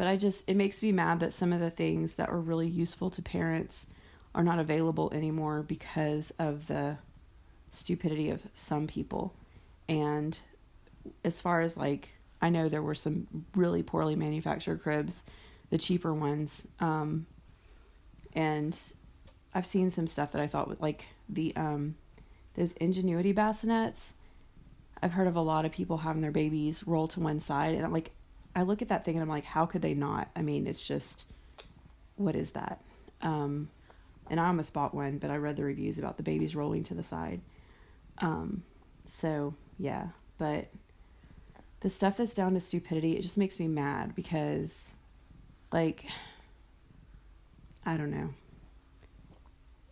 but 0.00 0.06
I 0.06 0.16
just, 0.16 0.44
it 0.46 0.56
makes 0.56 0.82
me 0.82 0.92
mad 0.92 1.20
that 1.20 1.34
some 1.34 1.52
of 1.52 1.60
the 1.60 1.68
things 1.68 2.14
that 2.14 2.32
were 2.32 2.40
really 2.40 2.66
useful 2.68 3.10
to 3.10 3.20
parents 3.20 3.86
are 4.34 4.42
not 4.42 4.58
available 4.58 5.12
anymore 5.12 5.62
because 5.62 6.32
of 6.38 6.66
the 6.68 6.96
stupidity 7.70 8.30
of 8.30 8.40
some 8.54 8.86
people. 8.86 9.34
And 9.90 10.40
as 11.22 11.42
far 11.42 11.60
as 11.60 11.76
like, 11.76 12.08
I 12.40 12.48
know 12.48 12.70
there 12.70 12.80
were 12.80 12.94
some 12.94 13.44
really 13.54 13.82
poorly 13.82 14.16
manufactured 14.16 14.82
cribs, 14.82 15.22
the 15.68 15.76
cheaper 15.76 16.14
ones. 16.14 16.66
Um, 16.80 17.26
And 18.34 18.74
I've 19.54 19.66
seen 19.66 19.90
some 19.90 20.06
stuff 20.06 20.32
that 20.32 20.40
I 20.40 20.46
thought 20.46 20.68
would 20.68 20.80
like 20.80 21.04
the 21.28 21.54
um 21.56 21.94
those 22.54 22.72
ingenuity 22.74 23.34
bassinets. 23.34 24.14
I've 25.02 25.12
heard 25.12 25.26
of 25.26 25.36
a 25.36 25.40
lot 25.40 25.66
of 25.66 25.72
people 25.72 25.98
having 25.98 26.22
their 26.22 26.30
babies 26.30 26.86
roll 26.86 27.08
to 27.08 27.20
one 27.20 27.40
side 27.40 27.74
and 27.74 27.92
like 27.92 28.12
I 28.54 28.62
look 28.62 28.82
at 28.82 28.88
that 28.88 29.04
thing 29.04 29.14
and 29.14 29.22
I'm 29.22 29.28
like 29.28 29.44
how 29.44 29.66
could 29.66 29.82
they 29.82 29.94
not? 29.94 30.28
I 30.34 30.42
mean, 30.42 30.66
it's 30.66 30.86
just 30.86 31.26
what 32.16 32.36
is 32.36 32.52
that? 32.52 32.80
Um 33.22 33.70
and 34.28 34.38
I 34.38 34.46
almost 34.46 34.72
bought 34.72 34.94
one, 34.94 35.18
but 35.18 35.30
I 35.30 35.36
read 35.36 35.56
the 35.56 35.64
reviews 35.64 35.98
about 35.98 36.16
the 36.16 36.22
babies 36.22 36.54
rolling 36.54 36.84
to 36.84 36.94
the 36.94 37.02
side. 37.02 37.40
Um 38.18 38.62
so, 39.08 39.54
yeah, 39.78 40.08
but 40.38 40.68
the 41.80 41.90
stuff 41.90 42.16
that's 42.16 42.34
down 42.34 42.54
to 42.54 42.60
stupidity, 42.60 43.16
it 43.16 43.22
just 43.22 43.38
makes 43.38 43.58
me 43.58 43.66
mad 43.66 44.14
because 44.14 44.92
like 45.72 46.04
I 47.84 47.96
don't 47.96 48.10
know. 48.10 48.34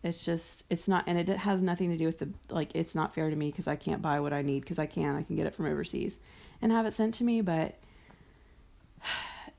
It's 0.03 0.25
just 0.25 0.64
it's 0.71 0.87
not 0.87 1.05
and 1.07 1.18
it 1.18 1.29
has 1.29 1.61
nothing 1.61 1.90
to 1.90 1.97
do 1.97 2.07
with 2.07 2.18
the 2.18 2.29
like 2.51 2.71
it's 2.75 2.94
not 2.94 3.14
fair 3.14 3.31
to 3.31 3.37
me 3.37 3.51
because 3.51 3.66
I 3.66 3.77
can't 3.77 4.03
buy 4.03 4.21
what 4.21 4.33
I 4.33 4.42
need 4.42 4.61
because 4.61 4.79
I 4.79 4.87
can 4.87 5.16
I 5.16 5.23
can 5.23 5.37
get 5.37 5.47
it 5.47 5.55
from 5.55 5.66
overseas 5.66 6.18
and 6.62 6.71
have 6.71 6.87
it 6.87 6.94
sent 6.94 7.14
to 7.14 7.25
me 7.25 7.40
but 7.40 7.77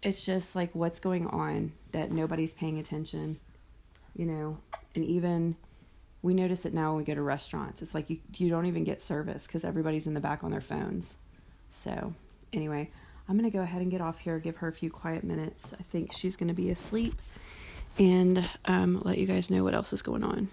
it's 0.02 0.26
just 0.26 0.56
like 0.56 0.74
what's 0.74 1.00
going 1.00 1.28
on 1.28 1.72
that 1.92 2.12
nobody's 2.12 2.54
paying 2.54 2.80
attention 2.80 3.40
you 4.20 4.26
know? 4.26 4.58
And 4.96 5.06
even 5.06 5.56
we 6.22 6.34
notice 6.34 6.66
it 6.66 6.74
now 6.74 6.90
when 6.90 6.98
we 6.98 7.04
go 7.06 7.16
to 7.16 7.22
restaurants. 7.22 7.82
It's 7.82 7.96
like 7.96 8.10
you 8.10 8.20
you 8.36 8.50
don't 8.50 8.66
even 8.66 8.84
get 8.84 9.02
service 9.02 9.48
because 9.48 9.64
everybody's 9.64 10.08
in 10.08 10.14
the 10.14 10.20
back 10.20 10.44
on 10.44 10.52
their 10.52 10.62
phones. 10.62 11.16
So 11.72 12.14
anyway 12.52 12.90
i'm 13.28 13.38
going 13.38 13.48
to 13.48 13.56
go 13.56 13.62
ahead 13.62 13.80
and 13.80 13.92
get 13.92 14.02
off 14.02 14.18
here 14.18 14.40
give 14.40 14.58
her 14.58 14.68
a 14.68 14.74
few 14.74 14.90
quiet 14.90 15.24
minutes. 15.24 15.72
I 15.80 15.84
think 15.84 16.14
she's 16.14 16.36
going 16.36 16.48
to 16.48 16.54
be 16.56 16.72
asleep 16.72 17.14
and 18.00 18.50
um, 18.66 19.02
let 19.04 19.20
you 19.20 19.28
guys 19.28 19.52
know 19.52 19.64
what 19.64 19.76
else 19.76 19.94
is 19.94 20.02
going 20.02 20.24
on. 20.24 20.48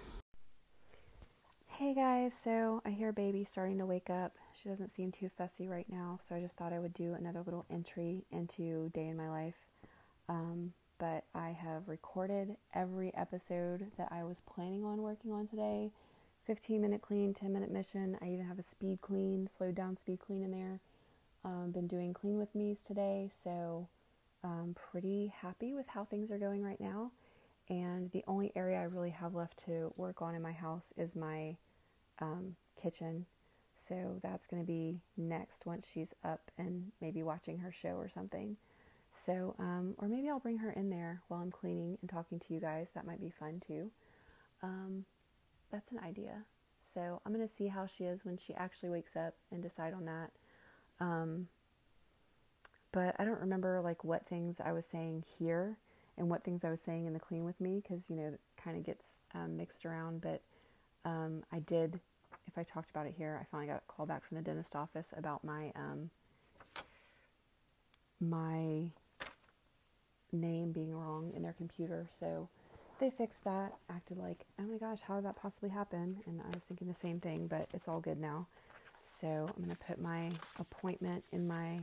Hey 1.71 1.93
guys, 1.93 2.33
so 2.35 2.81
I 2.85 2.91
hear 2.91 3.11
baby 3.11 3.45
starting 3.49 3.79
to 3.79 3.85
wake 3.85 4.09
up. 4.09 4.33
She 4.61 4.69
doesn't 4.69 4.93
seem 4.93 5.11
too 5.11 5.29
fussy 5.37 5.67
right 5.67 5.85
now, 5.89 6.19
so 6.27 6.35
I 6.35 6.41
just 6.41 6.55
thought 6.55 6.73
I 6.73 6.79
would 6.79 6.93
do 6.93 7.13
another 7.13 7.41
little 7.43 7.65
entry 7.69 8.21
into 8.31 8.89
day 8.93 9.07
in 9.07 9.17
my 9.17 9.29
life. 9.29 9.55
Um, 10.29 10.73
but 10.99 11.25
I 11.35 11.49
have 11.49 11.87
recorded 11.87 12.57
every 12.73 13.13
episode 13.13 13.91
that 13.97 14.09
I 14.11 14.23
was 14.23 14.41
planning 14.41 14.83
on 14.83 15.01
working 15.01 15.31
on 15.31 15.47
today 15.47 15.91
15 16.45 16.81
minute 16.81 17.01
clean, 17.01 17.33
10 17.33 17.53
minute 17.53 17.71
mission. 17.71 18.17
I 18.21 18.29
even 18.29 18.45
have 18.45 18.57
a 18.57 18.63
speed 18.63 19.01
clean, 19.01 19.49
slowed 19.55 19.75
down 19.75 19.97
speed 19.97 20.19
clean 20.19 20.43
in 20.43 20.51
there. 20.51 20.79
Um, 21.45 21.71
been 21.71 21.87
doing 21.87 22.13
clean 22.13 22.37
with 22.37 22.55
me's 22.55 22.79
today, 22.85 23.29
so 23.43 23.87
I'm 24.43 24.75
pretty 24.91 25.33
happy 25.41 25.73
with 25.73 25.87
how 25.87 26.03
things 26.03 26.31
are 26.31 26.37
going 26.37 26.63
right 26.63 26.79
now 26.79 27.11
and 27.69 28.11
the 28.11 28.23
only 28.27 28.51
area 28.55 28.79
I 28.79 28.83
really 28.83 29.09
have 29.11 29.35
left 29.35 29.65
to 29.65 29.91
work 29.97 30.21
on 30.21 30.35
in 30.35 30.41
my 30.41 30.53
house 30.53 30.93
is 30.97 31.15
my 31.15 31.57
um, 32.19 32.55
kitchen. 32.81 33.25
So 33.87 34.19
that's 34.21 34.45
going 34.47 34.61
to 34.61 34.67
be 34.67 34.99
next 35.15 35.65
once 35.65 35.89
she's 35.91 36.13
up 36.23 36.51
and 36.57 36.91
maybe 37.01 37.23
watching 37.23 37.59
her 37.59 37.71
show 37.71 37.95
or 37.95 38.09
something. 38.09 38.57
So, 39.25 39.55
um, 39.59 39.95
or 39.97 40.07
maybe 40.07 40.29
I'll 40.29 40.39
bring 40.39 40.57
her 40.57 40.71
in 40.71 40.89
there 40.89 41.21
while 41.27 41.41
I'm 41.41 41.51
cleaning 41.51 41.97
and 42.01 42.09
talking 42.09 42.39
to 42.39 42.53
you 42.53 42.59
guys. 42.59 42.89
That 42.95 43.05
might 43.05 43.21
be 43.21 43.29
fun 43.29 43.61
too. 43.65 43.91
Um, 44.61 45.05
that's 45.71 45.91
an 45.91 45.99
idea. 45.99 46.43
So 46.93 47.21
I'm 47.25 47.33
going 47.33 47.47
to 47.47 47.53
see 47.53 47.67
how 47.67 47.85
she 47.85 48.05
is 48.05 48.23
when 48.23 48.37
she 48.37 48.53
actually 48.53 48.89
wakes 48.89 49.15
up 49.15 49.35
and 49.51 49.61
decide 49.61 49.93
on 49.93 50.05
that. 50.05 50.31
Um, 50.99 51.47
but 52.91 53.15
I 53.19 53.25
don't 53.25 53.39
remember 53.39 53.81
like 53.81 54.03
what 54.03 54.25
things 54.25 54.57
I 54.63 54.71
was 54.71 54.85
saying 54.91 55.23
here 55.37 55.77
and 56.17 56.29
what 56.29 56.43
things 56.43 56.63
I 56.63 56.69
was 56.69 56.79
saying 56.83 57.05
in 57.05 57.13
the 57.13 57.19
clean 57.19 57.43
with 57.43 57.59
me 57.61 57.81
because 57.81 58.09
you 58.09 58.15
know 58.15 58.27
it 58.29 58.39
kind 58.61 58.77
of 58.77 58.85
gets 58.85 59.19
um, 59.35 59.57
mixed 59.57 59.85
around. 59.85 60.21
But 60.21 60.41
um, 61.05 61.43
I 61.51 61.59
did, 61.59 61.99
if 62.47 62.57
I 62.57 62.63
talked 62.63 62.89
about 62.89 63.05
it 63.05 63.13
here, 63.17 63.37
I 63.41 63.45
finally 63.51 63.67
got 63.67 63.83
a 63.87 63.91
call 63.91 64.05
back 64.05 64.25
from 64.27 64.37
the 64.37 64.43
dentist 64.43 64.75
office 64.75 65.13
about 65.15 65.43
my 65.43 65.71
um, 65.75 66.09
my 68.19 68.89
name 70.31 70.71
being 70.71 70.93
wrong 70.93 71.31
in 71.35 71.43
their 71.43 71.53
computer. 71.53 72.07
So 72.19 72.49
they 72.99 73.09
fixed 73.09 73.43
that. 73.43 73.73
Acted 73.89 74.17
like, 74.17 74.45
oh 74.59 74.63
my 74.63 74.77
gosh, 74.77 75.01
how 75.01 75.15
did 75.15 75.25
that 75.25 75.35
possibly 75.35 75.69
happen? 75.69 76.17
And 76.25 76.41
I 76.41 76.53
was 76.53 76.63
thinking 76.63 76.87
the 76.87 76.99
same 76.99 77.19
thing, 77.19 77.47
but 77.47 77.67
it's 77.73 77.87
all 77.87 77.99
good 77.99 78.19
now. 78.19 78.47
So 79.21 79.49
I'm 79.55 79.63
gonna 79.63 79.77
put 79.87 79.99
my 79.99 80.31
appointment 80.59 81.23
in 81.31 81.47
my 81.47 81.79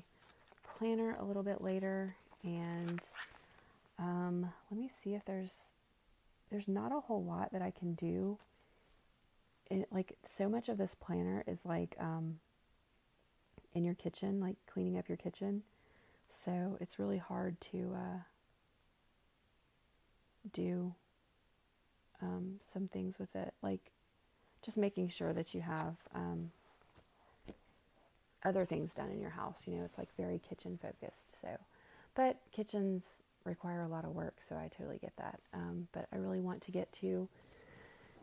planner 0.76 1.16
a 1.18 1.24
little 1.24 1.42
bit 1.42 1.60
later 1.62 2.16
and 2.42 3.00
um, 3.98 4.52
let 4.70 4.78
me 4.78 4.90
see 5.02 5.14
if 5.14 5.24
there's 5.24 5.50
there's 6.50 6.68
not 6.68 6.92
a 6.92 7.00
whole 7.00 7.22
lot 7.24 7.52
that 7.52 7.62
I 7.62 7.70
can 7.70 7.94
do. 7.94 8.38
It, 9.80 9.88
like 9.90 10.16
so 10.38 10.48
much 10.48 10.68
of 10.68 10.78
this 10.78 10.94
planner 11.00 11.42
is 11.46 11.58
like 11.64 11.96
um, 11.98 12.38
in 13.74 13.84
your 13.84 13.94
kitchen, 13.94 14.40
like 14.40 14.56
cleaning 14.72 14.96
up 14.98 15.08
your 15.08 15.16
kitchen. 15.16 15.62
So 16.44 16.76
it's 16.80 16.98
really 16.98 17.18
hard 17.18 17.60
to 17.72 17.94
uh, 17.94 18.18
do 20.52 20.94
um, 22.22 22.60
some 22.72 22.86
things 22.88 23.16
with 23.18 23.34
it, 23.34 23.52
like 23.62 23.80
just 24.62 24.76
making 24.76 25.08
sure 25.08 25.32
that 25.32 25.54
you 25.54 25.60
have 25.60 25.96
um, 26.14 26.50
other 28.44 28.64
things 28.64 28.90
done 28.90 29.10
in 29.10 29.20
your 29.20 29.30
house. 29.30 29.62
You 29.66 29.78
know, 29.78 29.84
it's 29.84 29.98
like 29.98 30.08
very 30.16 30.40
kitchen 30.48 30.78
focused. 30.80 31.40
So, 31.40 31.48
but 32.14 32.36
kitchens 32.52 33.02
require 33.44 33.82
a 33.82 33.88
lot 33.88 34.04
of 34.04 34.14
work, 34.14 34.36
so 34.48 34.54
I 34.54 34.70
totally 34.76 34.98
get 34.98 35.16
that. 35.16 35.40
Um, 35.52 35.88
but 35.92 36.06
I 36.12 36.16
really 36.16 36.40
want 36.40 36.62
to 36.62 36.70
get 36.70 36.92
to 37.00 37.28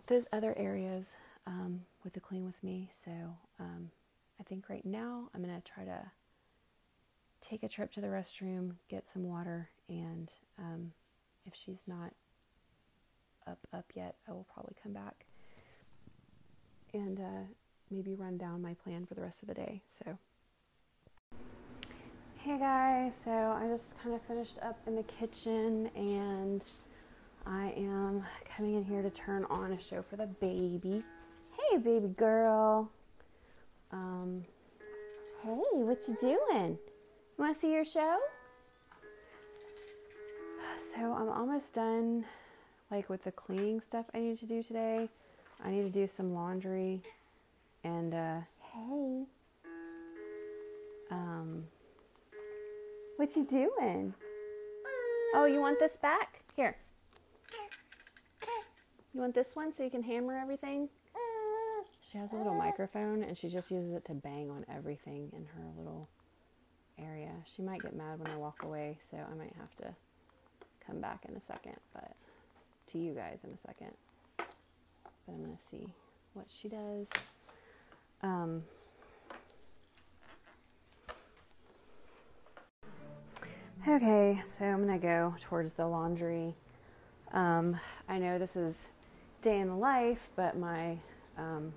those 0.08 0.28
other 0.32 0.54
areas 0.58 1.06
um, 1.48 1.82
with 2.04 2.14
the 2.14 2.20
clean 2.20 2.46
with 2.46 2.62
me. 2.64 2.92
So 3.04 3.12
um, 3.60 3.90
I 4.40 4.44
think 4.44 4.70
right 4.70 4.86
now 4.86 5.30
I'm 5.34 5.44
going 5.44 5.56
to 5.56 5.72
try 5.72 5.84
to 5.86 6.12
take 7.42 7.64
a 7.64 7.70
trip 7.70 7.92
to 7.94 8.02
the 8.02 8.08
restroom, 8.08 8.76
get 8.90 9.06
some 9.12 9.24
water, 9.24 9.70
and 9.90 10.30
um, 10.60 10.92
if 11.46 11.54
she's 11.54 11.88
not 11.88 12.14
up 13.48 13.60
up 13.74 13.86
yet, 13.96 14.16
I 14.28 14.32
will 14.32 14.48
probably 14.54 14.76
come 14.82 14.94
back 14.94 15.26
and 16.94 17.20
uh, 17.20 17.44
maybe 17.90 18.14
run 18.16 18.38
down 18.38 18.62
my 18.62 18.74
plan 18.74 19.06
for 19.06 19.16
the 19.16 19.22
rest 19.22 19.42
of 19.42 19.48
the 19.48 19.54
day. 19.54 19.82
So. 20.04 20.18
Hey 22.38 22.58
guys, 22.58 23.14
so 23.24 23.32
I 23.32 23.68
just 23.68 23.84
kind 24.02 24.16
of 24.16 24.22
finished 24.24 24.58
up 24.64 24.80
in 24.88 24.96
the 24.96 25.04
kitchen 25.04 25.92
and 25.96 26.66
I 27.46 27.74
am 27.78 28.24
coming 28.56 28.76
in 28.76 28.84
here 28.84 29.04
to 29.04 29.12
turn 29.12 29.46
on 29.50 29.72
a 29.74 29.82
show 29.82 30.02
for 30.02 30.16
the 30.16 30.26
baby. 30.26 31.04
Hey 31.72 31.78
baby 31.78 32.10
girl. 32.10 32.92
Um 33.94 34.44
hey, 35.42 35.62
what 35.72 36.06
you 36.06 36.18
doing? 36.20 36.78
You 36.78 37.38
want 37.38 37.56
to 37.56 37.62
see 37.62 37.72
your 37.72 37.86
show? 37.86 38.20
So 40.94 41.00
I'm 41.00 41.30
almost 41.30 41.74
done 41.74 42.26
like 42.90 43.10
with 43.10 43.24
the 43.24 43.32
cleaning 43.32 43.80
stuff 43.80 44.06
I 44.14 44.20
need 44.20 44.38
to 44.40 44.46
do 44.46 44.62
today. 44.62 45.08
I 45.64 45.72
need 45.72 45.84
to 45.84 45.90
do 45.90 46.08
some 46.08 46.34
laundry 46.34 47.04
and 47.86 48.14
uh 48.14 48.42
hey 48.74 49.24
um 51.10 51.64
what 53.16 53.34
you 53.38 53.46
doing? 53.46 54.14
Oh, 55.34 55.46
you 55.46 55.62
want 55.62 55.80
this 55.80 55.96
back? 55.96 56.42
Here. 56.54 56.76
You 59.14 59.22
want 59.22 59.36
this 59.36 59.52
one 59.54 59.74
so 59.74 59.84
you 59.84 59.90
can 59.90 60.04
hammer 60.04 60.38
everything? 60.38 60.90
She 62.12 62.18
has 62.18 62.34
a 62.34 62.36
little 62.36 62.54
microphone 62.54 63.24
and 63.24 63.38
she 63.38 63.48
just 63.48 63.72
uses 63.72 63.94
it 63.94 64.04
to 64.06 64.14
bang 64.14 64.52
on 64.52 64.66
everything 64.70 65.32
in 65.34 65.46
her 65.46 65.70
little 65.78 66.10
area. 67.00 67.32
She 67.56 67.62
might 67.62 67.82
get 67.82 67.96
mad 67.96 68.20
when 68.20 68.28
I 68.34 68.38
walk 68.38 68.64
away, 68.64 68.98
so 69.10 69.18
I 69.18 69.34
might 69.36 69.54
have 69.58 69.74
to 69.78 69.96
come 70.86 71.00
back 71.00 71.26
in 71.30 71.36
a 71.36 71.42
second, 71.42 71.78
but 71.94 72.12
to 72.88 72.98
you 72.98 73.14
guys 73.14 73.40
in 73.46 73.52
a 73.52 73.58
second. 73.66 73.94
But 74.38 74.48
I'm 75.30 75.38
going 75.38 75.56
to 75.56 75.64
see 75.64 75.88
what 76.34 76.48
she 76.50 76.68
does. 76.68 77.08
Um, 78.22 78.64
Okay, 83.88 84.40
so 84.46 84.64
I'm 84.64 84.86
gonna 84.86 85.00
go 85.00 85.34
towards 85.42 85.74
the 85.74 85.88
laundry. 85.88 86.54
Um, 87.34 87.80
I 88.08 88.20
know 88.20 88.38
this 88.38 88.56
is 88.56 88.76
day 89.42 89.58
in 89.58 89.70
the 89.70 89.76
life, 89.76 90.30
but 90.36 90.56
my 90.56 90.98
um, 91.36 91.74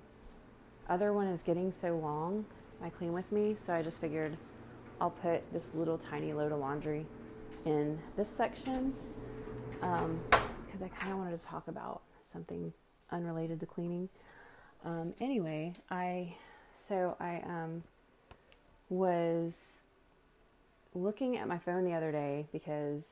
other 0.89 1.13
one 1.13 1.27
is 1.27 1.43
getting 1.43 1.73
so 1.81 1.95
long, 1.97 2.45
my 2.81 2.89
clean 2.89 3.13
with 3.13 3.31
me, 3.31 3.55
so 3.65 3.73
I 3.73 3.81
just 3.81 3.99
figured 3.99 4.37
I'll 5.01 5.11
put 5.11 5.51
this 5.51 5.73
little 5.73 5.97
tiny 5.97 6.33
load 6.33 6.51
of 6.51 6.59
laundry 6.59 7.05
in 7.65 7.99
this 8.15 8.29
section 8.29 8.93
because 9.71 10.01
um, 10.01 10.83
I 10.83 10.87
kind 10.87 11.11
of 11.11 11.17
wanted 11.17 11.39
to 11.39 11.45
talk 11.45 11.67
about 11.67 12.01
something 12.31 12.73
unrelated 13.11 13.59
to 13.61 13.65
cleaning. 13.65 14.09
Um, 14.83 15.13
anyway, 15.19 15.73
I 15.89 16.35
so 16.87 17.15
I 17.19 17.41
um, 17.45 17.83
was 18.89 19.55
looking 20.93 21.37
at 21.37 21.47
my 21.47 21.57
phone 21.57 21.83
the 21.83 21.93
other 21.93 22.11
day 22.11 22.45
because 22.51 23.05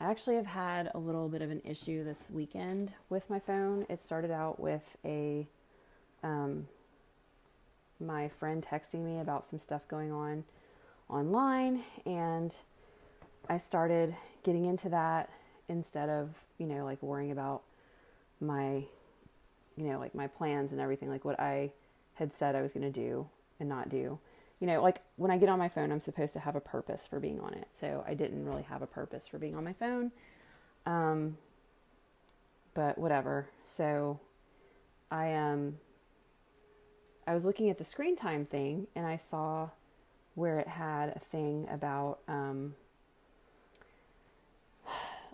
I 0.00 0.10
actually 0.10 0.36
have 0.36 0.46
had 0.46 0.90
a 0.94 0.98
little 0.98 1.28
bit 1.28 1.40
of 1.40 1.50
an 1.50 1.62
issue 1.64 2.02
this 2.04 2.30
weekend 2.32 2.92
with 3.08 3.30
my 3.30 3.38
phone. 3.38 3.86
It 3.88 4.02
started 4.02 4.30
out 4.30 4.58
with 4.58 4.96
a 5.04 5.46
um, 6.24 6.66
my 8.00 8.28
friend 8.28 8.66
texting 8.68 9.04
me 9.04 9.20
about 9.20 9.46
some 9.46 9.60
stuff 9.60 9.86
going 9.86 10.10
on 10.10 10.42
online, 11.08 11.84
and 12.04 12.52
I 13.48 13.58
started 13.58 14.16
getting 14.42 14.64
into 14.64 14.88
that 14.88 15.30
instead 15.68 16.08
of 16.08 16.30
you 16.58 16.66
know 16.66 16.84
like 16.84 17.00
worrying 17.02 17.30
about 17.30 17.62
my 18.40 18.84
you 19.76 19.84
know 19.84 20.00
like 20.00 20.14
my 20.14 20.26
plans 20.26 20.72
and 20.72 20.80
everything 20.80 21.08
like 21.08 21.24
what 21.24 21.38
I 21.38 21.70
had 22.14 22.32
said 22.32 22.56
I 22.56 22.62
was 22.62 22.72
going 22.72 22.90
to 22.92 23.00
do 23.00 23.28
and 23.60 23.68
not 23.68 23.88
do 23.88 24.18
you 24.60 24.66
know, 24.66 24.82
like 24.82 25.00
when 25.16 25.30
I 25.30 25.36
get 25.36 25.48
on 25.48 25.58
my 25.58 25.68
phone, 25.68 25.90
I'm 25.90 26.00
supposed 26.00 26.32
to 26.34 26.40
have 26.40 26.56
a 26.56 26.60
purpose 26.60 27.06
for 27.06 27.18
being 27.18 27.40
on 27.40 27.52
it. 27.54 27.68
So 27.78 28.04
I 28.06 28.14
didn't 28.14 28.44
really 28.46 28.62
have 28.62 28.82
a 28.82 28.86
purpose 28.86 29.26
for 29.26 29.38
being 29.38 29.56
on 29.56 29.64
my 29.64 29.72
phone. 29.72 30.12
Um, 30.86 31.38
but 32.74 32.96
whatever. 32.98 33.48
So 33.64 34.20
I 35.10 35.34
um 35.34 35.78
I 37.26 37.34
was 37.34 37.44
looking 37.44 37.70
at 37.70 37.78
the 37.78 37.84
screen 37.84 38.16
time 38.16 38.44
thing 38.44 38.86
and 38.94 39.06
I 39.06 39.16
saw 39.16 39.70
where 40.34 40.58
it 40.58 40.68
had 40.68 41.10
a 41.10 41.18
thing 41.18 41.68
about 41.70 42.18
um 42.28 42.74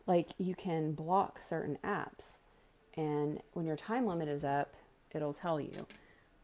like 0.06 0.28
you 0.38 0.54
can 0.54 0.92
block 0.92 1.40
certain 1.40 1.78
apps 1.84 2.38
and 2.96 3.40
when 3.52 3.66
your 3.66 3.76
time 3.76 4.06
limit 4.06 4.28
is 4.28 4.44
up, 4.44 4.74
it'll 5.12 5.32
tell 5.32 5.60
you 5.60 5.86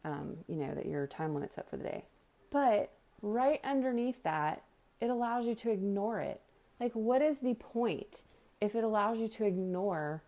um, 0.05 0.37
you 0.47 0.57
know 0.57 0.75
that 0.75 0.87
your 0.87 1.07
time 1.07 1.35
limit's 1.35 1.59
up 1.59 1.69
for 1.69 1.77
the 1.77 1.85
day. 1.85 2.05
But 2.51 2.91
right 3.23 3.61
underneath 3.65 4.23
that, 4.23 4.63
it 5.01 5.11
allows 5.11 5.47
you 5.47 5.55
to 5.57 5.71
ignore 5.71 6.21
it. 6.21 6.41
Like, 6.79 6.93
what 6.93 7.23
is 7.23 7.41
the 7.41 7.55
point 7.55 8.23
if 8.61 8.75
it 8.75 8.85
allows 8.85 9.19
you 9.19 9.29
to 9.29 9.45
ignore 9.45 10.23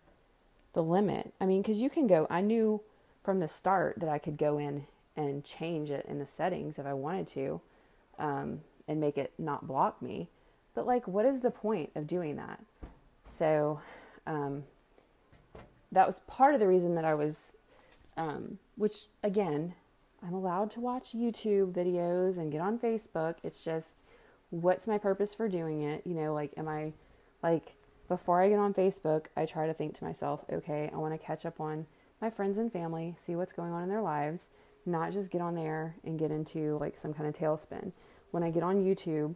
the 0.73 0.83
limit? 0.83 1.33
I 1.39 1.45
mean, 1.45 1.61
because 1.61 1.81
you 1.81 1.89
can 1.89 2.07
go, 2.07 2.27
I 2.29 2.41
knew 2.41 2.81
from 3.23 3.39
the 3.39 3.47
start 3.47 3.95
that 3.99 4.09
I 4.09 4.17
could 4.17 4.37
go 4.37 4.57
in 4.57 4.85
and 5.19 5.43
change 5.43 5.91
it 5.91 6.05
in 6.07 6.19
the 6.19 6.25
settings 6.25 6.79
if 6.79 6.85
I 6.85 6.93
wanted 6.93 7.27
to 7.29 7.61
um, 8.17 8.61
and 8.87 8.99
make 8.99 9.17
it 9.17 9.33
not 9.37 9.67
block 9.67 10.01
me. 10.01 10.29
But, 10.73 10.87
like, 10.87 11.07
what 11.07 11.25
is 11.25 11.41
the 11.41 11.51
point 11.51 11.89
of 11.95 12.07
doing 12.07 12.37
that? 12.37 12.63
So, 13.25 13.81
um, 14.25 14.63
that 15.91 16.07
was 16.07 16.21
part 16.27 16.53
of 16.53 16.59
the 16.59 16.67
reason 16.67 16.95
that 16.95 17.05
I 17.05 17.15
was, 17.15 17.51
um, 18.15 18.59
which 18.75 19.07
again, 19.23 19.73
I'm 20.25 20.33
allowed 20.33 20.69
to 20.71 20.79
watch 20.79 21.13
YouTube 21.13 21.73
videos 21.73 22.37
and 22.37 22.51
get 22.51 22.61
on 22.61 22.77
Facebook. 22.77 23.35
It's 23.43 23.63
just 23.63 23.87
what's 24.51 24.87
my 24.87 24.97
purpose 24.97 25.33
for 25.33 25.47
doing 25.47 25.81
it? 25.81 26.05
You 26.05 26.13
know, 26.13 26.33
like, 26.33 26.53
am 26.57 26.67
I 26.67 26.93
like 27.41 27.75
before 28.07 28.41
I 28.41 28.49
get 28.49 28.59
on 28.59 28.73
Facebook, 28.73 29.27
I 29.37 29.45
try 29.45 29.67
to 29.67 29.73
think 29.73 29.93
to 29.95 30.03
myself, 30.03 30.43
okay, 30.51 30.89
I 30.93 30.97
want 30.97 31.13
to 31.13 31.25
catch 31.25 31.45
up 31.45 31.59
on 31.59 31.85
my 32.21 32.29
friends 32.29 32.57
and 32.57 32.71
family, 32.71 33.15
see 33.25 33.35
what's 33.35 33.53
going 33.53 33.71
on 33.71 33.83
in 33.83 33.89
their 33.89 34.01
lives, 34.01 34.49
not 34.89 35.11
just 35.11 35.31
get 35.31 35.41
on 35.41 35.55
there 35.55 35.95
and 36.03 36.17
get 36.19 36.31
into 36.31 36.77
like 36.79 36.97
some 36.97 37.13
kind 37.13 37.27
of 37.27 37.35
tailspin. 37.35 37.93
When 38.31 38.43
I 38.43 38.51
get 38.51 38.63
on 38.63 38.83
YouTube, 38.83 39.35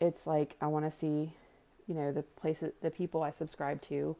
it's 0.00 0.26
like 0.26 0.56
I 0.60 0.66
want 0.66 0.84
to 0.84 0.90
see, 0.90 1.32
you 1.86 1.94
know, 1.94 2.12
the 2.12 2.22
places, 2.22 2.72
the 2.82 2.90
people 2.90 3.22
I 3.22 3.30
subscribe 3.30 3.80
to, 3.82 4.16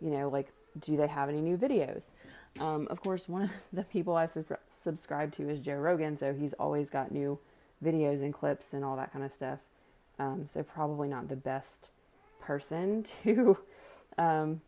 you 0.00 0.10
know, 0.10 0.28
like, 0.28 0.52
do 0.78 0.96
they 0.96 1.06
have 1.06 1.28
any 1.28 1.40
new 1.40 1.56
videos? 1.56 2.10
Um, 2.60 2.86
of 2.90 3.00
course, 3.00 3.28
one 3.28 3.42
of 3.42 3.50
the 3.72 3.84
people 3.84 4.16
I 4.16 4.26
subscribe 4.26 4.60
subscribe 4.82 5.30
to 5.30 5.50
is 5.50 5.60
Joe 5.60 5.74
Rogan, 5.74 6.16
so 6.18 6.32
he's 6.32 6.54
always 6.54 6.88
got 6.88 7.12
new 7.12 7.38
videos 7.84 8.22
and 8.22 8.32
clips 8.32 8.72
and 8.72 8.82
all 8.82 8.96
that 8.96 9.12
kind 9.12 9.22
of 9.22 9.30
stuff. 9.30 9.58
Um, 10.18 10.46
so 10.46 10.62
probably 10.62 11.06
not 11.06 11.28
the 11.28 11.36
best 11.36 11.90
person 12.40 13.04
to, 13.22 13.58
because 14.10 14.42
um, 14.42 14.60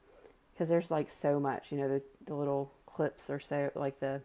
there's 0.58 0.90
like 0.90 1.08
so 1.10 1.40
much, 1.40 1.72
you 1.72 1.78
know, 1.78 1.88
the 1.88 2.02
the 2.26 2.34
little 2.34 2.72
clips 2.86 3.30
or 3.30 3.40
so 3.40 3.70
like 3.74 4.00
the 4.00 4.20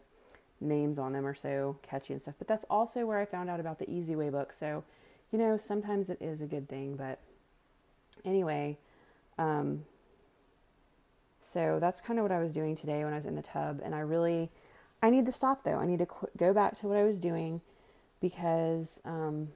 names 0.59 0.99
on 0.99 1.13
them 1.13 1.25
are 1.25 1.35
so 1.35 1.77
catchy 1.81 2.13
and 2.13 2.21
stuff. 2.21 2.35
But 2.37 2.47
that's 2.47 2.65
also 2.69 3.05
where 3.05 3.19
I 3.19 3.25
found 3.25 3.49
out 3.49 3.59
about 3.59 3.79
the 3.79 3.89
Easy 3.89 4.15
Way 4.15 4.29
book. 4.29 4.53
So, 4.53 4.83
you 5.31 5.37
know, 5.37 5.57
sometimes 5.57 6.09
it 6.09 6.21
is 6.21 6.41
a 6.41 6.45
good 6.45 6.69
thing, 6.69 6.95
but 6.95 7.19
anyway, 8.25 8.77
um, 9.37 9.85
so 11.41 11.77
that's 11.79 12.01
kind 12.01 12.19
of 12.19 12.23
what 12.23 12.31
I 12.31 12.39
was 12.39 12.51
doing 12.51 12.75
today 12.75 13.03
when 13.03 13.13
I 13.13 13.15
was 13.15 13.25
in 13.25 13.35
the 13.35 13.41
tub, 13.41 13.81
and 13.83 13.95
I 13.95 13.99
really 13.99 14.49
I 15.01 15.09
need 15.09 15.25
to 15.27 15.31
stop 15.31 15.63
though. 15.63 15.77
I 15.77 15.85
need 15.85 15.99
to 15.99 16.05
qu- 16.05 16.29
go 16.37 16.53
back 16.53 16.77
to 16.79 16.87
what 16.87 16.97
I 16.97 17.03
was 17.03 17.19
doing 17.19 17.61
because 18.19 18.99
um, 19.05 19.49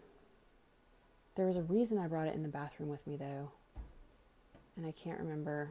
there 1.35 1.45
was 1.45 1.57
a 1.57 1.63
reason 1.63 1.97
I 1.97 2.07
brought 2.07 2.27
it 2.27 2.35
in 2.35 2.43
the 2.43 2.49
bathroom 2.49 2.89
with 2.89 3.05
me 3.07 3.17
though, 3.17 3.49
and 4.77 4.85
I 4.85 4.91
can't 4.91 5.19
remember. 5.19 5.69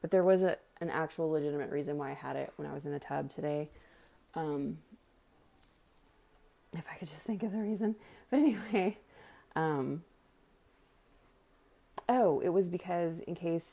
But 0.00 0.10
there 0.10 0.24
was 0.24 0.42
a, 0.42 0.56
an 0.80 0.90
actual 0.90 1.30
legitimate 1.30 1.70
reason 1.70 1.96
why 1.96 2.10
I 2.10 2.14
had 2.14 2.36
it 2.36 2.52
when 2.56 2.68
I 2.68 2.74
was 2.74 2.84
in 2.84 2.92
the 2.92 2.98
tub 2.98 3.30
today. 3.30 3.68
Um, 4.36 4.78
if 6.72 6.84
I 6.90 6.96
could 6.96 7.08
just 7.08 7.22
think 7.22 7.42
of 7.42 7.52
the 7.52 7.58
reason. 7.58 7.96
But 8.30 8.38
anyway, 8.38 8.98
um, 9.54 10.02
oh, 12.08 12.40
it 12.40 12.48
was 12.48 12.68
because 12.68 13.20
in 13.20 13.34
case 13.34 13.64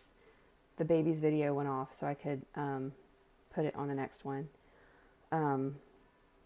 the 0.78 0.86
baby's 0.86 1.20
video 1.20 1.54
went 1.54 1.70
off, 1.70 1.98
so 1.98 2.08
I 2.08 2.14
could 2.14 2.44
um, 2.56 2.94
put 3.54 3.66
it 3.66 3.76
on 3.76 3.88
the 3.88 3.96
next 3.96 4.26
one. 4.26 4.50
Um, 5.32 5.76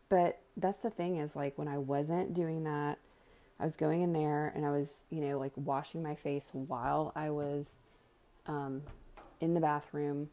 but 0.10 0.40
that's 0.58 0.82
the 0.82 0.90
thing 0.90 1.18
is 1.18 1.36
like 1.36 1.58
when 1.58 1.68
I 1.68 1.78
wasn't 1.78 2.34
doing 2.34 2.64
that, 2.64 2.98
I 3.60 3.64
was 3.64 3.76
going 3.76 4.02
in 4.02 4.14
there 4.14 4.52
and 4.56 4.66
I 4.66 4.72
was, 4.72 5.04
you 5.10 5.22
know, 5.22 5.40
like 5.40 5.54
washing 5.56 6.04
my 6.04 6.16
face 6.16 6.50
while 6.52 7.12
I 7.16 7.30
was 7.30 7.70
um, 8.48 8.84
in 9.40 9.54
the 9.54 9.62
bathroom. 9.62 10.30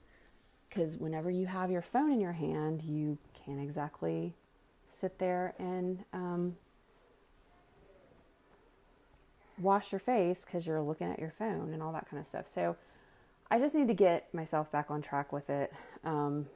Because 0.68 0.96
whenever 0.96 1.30
you 1.30 1.46
have 1.46 1.70
your 1.70 1.82
phone 1.82 2.10
in 2.10 2.20
your 2.20 2.32
hand, 2.32 2.82
you 2.82 3.18
can't 3.44 3.60
exactly 3.60 4.34
sit 5.00 5.18
there 5.18 5.54
and 5.58 6.04
um, 6.12 6.56
wash 9.58 9.92
your 9.92 9.98
face 9.98 10.44
because 10.44 10.66
you're 10.66 10.80
looking 10.80 11.08
at 11.08 11.18
your 11.18 11.30
phone 11.30 11.72
and 11.72 11.82
all 11.82 11.92
that 11.92 12.08
kind 12.08 12.20
of 12.20 12.26
stuff. 12.26 12.46
So 12.46 12.76
I 13.50 13.58
just 13.58 13.74
need 13.74 13.88
to 13.88 13.94
get 13.94 14.32
myself 14.32 14.70
back 14.70 14.90
on 14.90 15.02
track 15.02 15.32
with 15.32 15.50
it. 15.50 15.72
Um, 16.04 16.46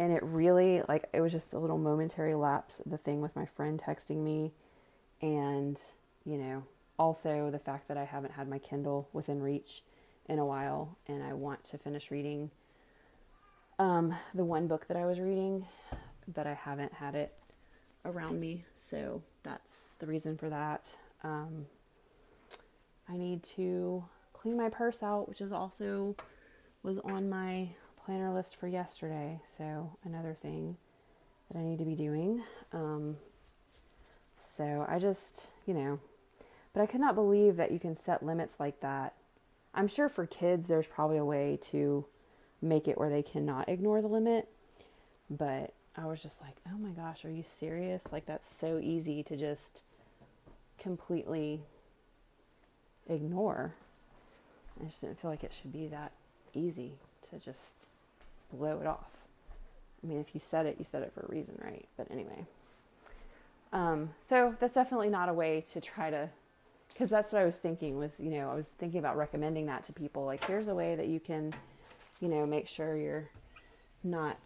and 0.00 0.12
it 0.12 0.22
really 0.24 0.82
like 0.88 1.04
it 1.12 1.20
was 1.20 1.30
just 1.30 1.52
a 1.52 1.58
little 1.58 1.78
momentary 1.78 2.34
lapse 2.34 2.80
the 2.86 2.96
thing 2.96 3.20
with 3.20 3.36
my 3.36 3.44
friend 3.44 3.80
texting 3.80 4.16
me 4.24 4.50
and 5.20 5.78
you 6.24 6.38
know 6.38 6.64
also 6.98 7.50
the 7.52 7.58
fact 7.58 7.86
that 7.86 7.98
i 7.98 8.04
haven't 8.04 8.32
had 8.32 8.48
my 8.48 8.58
kindle 8.58 9.08
within 9.12 9.40
reach 9.40 9.82
in 10.26 10.38
a 10.38 10.44
while 10.44 10.96
and 11.06 11.22
i 11.22 11.32
want 11.32 11.62
to 11.62 11.76
finish 11.76 12.10
reading 12.10 12.50
um, 13.80 14.14
the 14.34 14.44
one 14.44 14.66
book 14.66 14.86
that 14.88 14.96
i 14.96 15.04
was 15.06 15.18
reading 15.18 15.66
but 16.32 16.46
i 16.46 16.54
haven't 16.54 16.92
had 16.92 17.14
it 17.14 17.32
around 18.04 18.38
me 18.40 18.64
so 18.78 19.22
that's 19.42 19.96
the 19.98 20.06
reason 20.06 20.36
for 20.36 20.48
that 20.48 20.94
um, 21.24 21.66
i 23.08 23.16
need 23.16 23.42
to 23.42 24.04
clean 24.32 24.56
my 24.56 24.68
purse 24.68 25.02
out 25.02 25.28
which 25.28 25.40
is 25.40 25.52
also 25.52 26.14
was 26.82 26.98
on 27.00 27.28
my 27.28 27.68
planner 28.04 28.32
list 28.32 28.56
for 28.56 28.66
yesterday. 28.66 29.40
So, 29.56 29.96
another 30.04 30.34
thing 30.34 30.76
that 31.50 31.58
I 31.58 31.62
need 31.62 31.78
to 31.78 31.84
be 31.84 31.94
doing. 31.94 32.42
Um, 32.72 33.16
so, 34.38 34.86
I 34.88 34.98
just, 34.98 35.50
you 35.66 35.74
know, 35.74 36.00
but 36.72 36.80
I 36.80 36.86
could 36.86 37.00
not 37.00 37.14
believe 37.14 37.56
that 37.56 37.72
you 37.72 37.78
can 37.78 37.96
set 37.96 38.24
limits 38.24 38.58
like 38.58 38.80
that. 38.80 39.14
I'm 39.74 39.88
sure 39.88 40.08
for 40.08 40.26
kids, 40.26 40.66
there's 40.66 40.86
probably 40.86 41.18
a 41.18 41.24
way 41.24 41.58
to 41.70 42.04
make 42.62 42.88
it 42.88 42.98
where 42.98 43.10
they 43.10 43.22
cannot 43.22 43.68
ignore 43.68 44.00
the 44.02 44.08
limit. 44.08 44.48
But 45.28 45.72
I 45.96 46.06
was 46.06 46.22
just 46.22 46.40
like, 46.40 46.56
oh 46.68 46.78
my 46.78 46.90
gosh, 46.90 47.24
are 47.24 47.30
you 47.30 47.42
serious? 47.42 48.08
Like, 48.12 48.26
that's 48.26 48.52
so 48.52 48.78
easy 48.82 49.22
to 49.24 49.36
just 49.36 49.82
completely 50.78 51.60
ignore. 53.08 53.74
I 54.80 54.84
just 54.84 55.00
didn't 55.00 55.20
feel 55.20 55.30
like 55.30 55.44
it 55.44 55.52
should 55.52 55.72
be 55.72 55.86
that 55.88 56.12
easy 56.54 56.92
to 57.30 57.38
just 57.38 57.72
blow 58.52 58.80
it 58.80 58.86
off. 58.86 59.10
I 60.02 60.06
mean, 60.06 60.18
if 60.20 60.34
you 60.34 60.40
said 60.40 60.66
it, 60.66 60.76
you 60.78 60.84
said 60.84 61.02
it 61.02 61.12
for 61.14 61.20
a 61.20 61.28
reason, 61.28 61.58
right? 61.62 61.86
But 61.96 62.10
anyway. 62.10 62.46
Um, 63.72 64.10
so 64.28 64.54
that's 64.58 64.74
definitely 64.74 65.10
not 65.10 65.28
a 65.28 65.34
way 65.34 65.64
to 65.72 65.80
try 65.80 66.10
to, 66.10 66.28
because 66.88 67.08
that's 67.08 67.32
what 67.32 67.42
I 67.42 67.44
was 67.44 67.54
thinking 67.54 67.98
was, 67.98 68.10
you 68.18 68.30
know, 68.30 68.50
I 68.50 68.54
was 68.54 68.66
thinking 68.66 68.98
about 68.98 69.16
recommending 69.16 69.66
that 69.66 69.84
to 69.84 69.92
people. 69.92 70.24
Like, 70.24 70.44
here's 70.44 70.68
a 70.68 70.74
way 70.74 70.96
that 70.96 71.06
you 71.06 71.20
can, 71.20 71.52
you 72.20 72.28
know, 72.28 72.46
make 72.46 72.68
sure 72.68 72.96
you're 72.96 73.28
not 74.04 74.36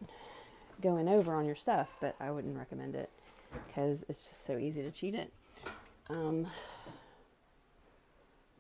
going 0.81 1.09
over 1.09 1.35
on 1.35 1.45
your 1.45 1.57
stuff, 1.57 1.95
but 2.01 2.15
I 2.21 2.31
wouldn't 2.31 2.57
recommend 2.57 2.95
it 2.95 3.11
because 3.67 4.05
it's 4.09 4.29
just 4.29 4.47
so 4.47 4.59
easy 4.59 4.83
to 4.83 4.91
cheat 4.91 5.15
it. 5.15 5.33
Um, 6.11 6.47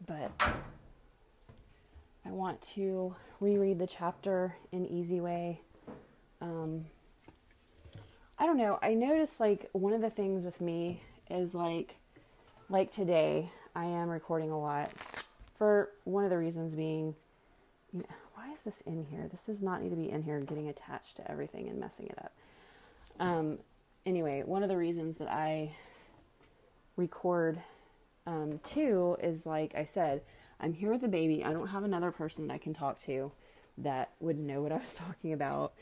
but 0.06 0.32
I 2.24 2.30
want 2.30 2.62
to 2.74 3.14
reread 3.40 3.78
the 3.78 3.86
chapter 3.86 4.56
in 4.72 4.86
Easy 4.86 5.20
Way. 5.20 5.60
Um, 6.40 6.86
I 8.38 8.46
don't 8.46 8.56
know. 8.58 8.78
I 8.82 8.94
noticed 8.94 9.40
like 9.40 9.68
one 9.72 9.92
of 9.92 10.00
the 10.00 10.10
things 10.10 10.44
with 10.44 10.60
me 10.60 11.02
is 11.30 11.54
like, 11.54 11.96
like 12.68 12.90
today, 12.90 13.50
I 13.74 13.84
am 13.86 14.08
recording 14.08 14.50
a 14.50 14.58
lot. 14.58 14.90
for 15.56 15.90
one 16.04 16.24
of 16.24 16.30
the 16.30 16.38
reasons 16.38 16.74
being, 16.74 17.14
you 17.92 18.00
know, 18.00 18.04
is 18.57 18.64
this 18.64 18.80
in 18.82 19.05
here? 19.05 19.26
This 19.30 19.46
does 19.46 19.62
not 19.62 19.82
need 19.82 19.90
to 19.90 19.96
be 19.96 20.11
in 20.11 20.22
here 20.22 20.40
getting 20.40 20.68
attached 20.68 21.16
to 21.16 21.30
everything 21.30 21.68
and 21.68 21.78
messing 21.78 22.07
it 22.07 22.18
up. 22.18 22.32
Um, 23.20 23.59
anyway, 24.07 24.42
one 24.44 24.62
of 24.62 24.68
the 24.68 24.76
reasons 24.76 25.16
that 25.18 25.30
I 25.30 25.72
record 26.96 27.61
um, 28.26 28.61
too 28.62 29.16
is 29.22 29.46
like 29.46 29.74
I 29.74 29.84
said, 29.84 30.22
I'm 30.61 30.72
here 30.72 30.90
with 30.90 31.00
the 31.02 31.09
baby. 31.09 31.44
I 31.44 31.52
don't 31.52 31.68
have 31.68 31.84
another 31.84 32.11
person 32.11 32.46
that 32.46 32.55
I 32.55 32.59
can 32.59 32.74
talk 32.74 32.98
to 33.00 33.32
that 33.78 34.11
would 34.20 34.38
know 34.38 34.62
what 34.62 34.72
I 34.72 34.76
was 34.76 34.94
talking 34.94 35.32
about. 35.32 35.72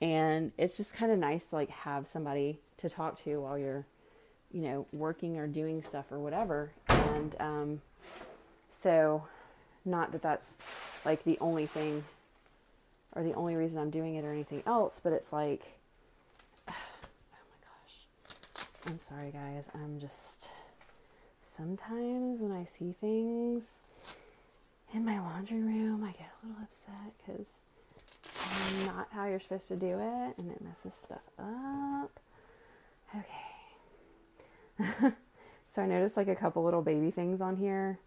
And 0.00 0.52
it's 0.58 0.76
just 0.76 0.94
kind 0.94 1.10
of 1.10 1.18
nice 1.18 1.46
to 1.46 1.56
like 1.56 1.70
have 1.70 2.06
somebody 2.06 2.58
to 2.78 2.88
talk 2.88 3.22
to 3.24 3.40
while 3.40 3.58
you're, 3.58 3.86
you 4.52 4.62
know, 4.62 4.86
working 4.92 5.38
or 5.38 5.46
doing 5.46 5.82
stuff 5.82 6.12
or 6.12 6.20
whatever. 6.20 6.72
And 6.88 7.34
um, 7.40 7.80
so, 8.82 9.24
not 9.84 10.12
that 10.12 10.22
that's 10.22 10.56
like 11.08 11.24
the 11.24 11.38
only 11.40 11.64
thing 11.64 12.04
or 13.16 13.22
the 13.22 13.32
only 13.32 13.56
reason 13.56 13.80
I'm 13.80 13.88
doing 13.88 14.16
it 14.16 14.26
or 14.26 14.30
anything 14.30 14.62
else, 14.66 15.00
but 15.02 15.14
it's 15.14 15.32
like, 15.32 15.62
oh 16.68 16.74
my 17.32 17.56
gosh. 17.64 18.04
I'm 18.86 19.00
sorry, 19.08 19.30
guys. 19.30 19.64
I'm 19.74 19.98
just, 19.98 20.50
sometimes 21.56 22.40
when 22.40 22.52
I 22.52 22.66
see 22.66 22.94
things 23.00 23.64
in 24.92 25.06
my 25.06 25.18
laundry 25.18 25.62
room, 25.62 26.04
I 26.04 26.12
get 26.12 26.28
a 26.44 26.46
little 26.46 26.62
upset 26.62 27.14
because 27.16 27.52
not 28.86 29.08
how 29.10 29.24
you're 29.24 29.40
supposed 29.40 29.68
to 29.68 29.76
do 29.76 29.98
it 29.98 30.36
and 30.36 30.50
it 30.50 30.60
messes 30.60 30.92
stuff 31.02 31.22
up. 31.38 32.20
Okay. 33.16 35.14
so 35.68 35.80
I 35.82 35.86
noticed 35.86 36.18
like 36.18 36.28
a 36.28 36.36
couple 36.36 36.62
little 36.64 36.82
baby 36.82 37.10
things 37.10 37.40
on 37.40 37.56
here 37.56 37.98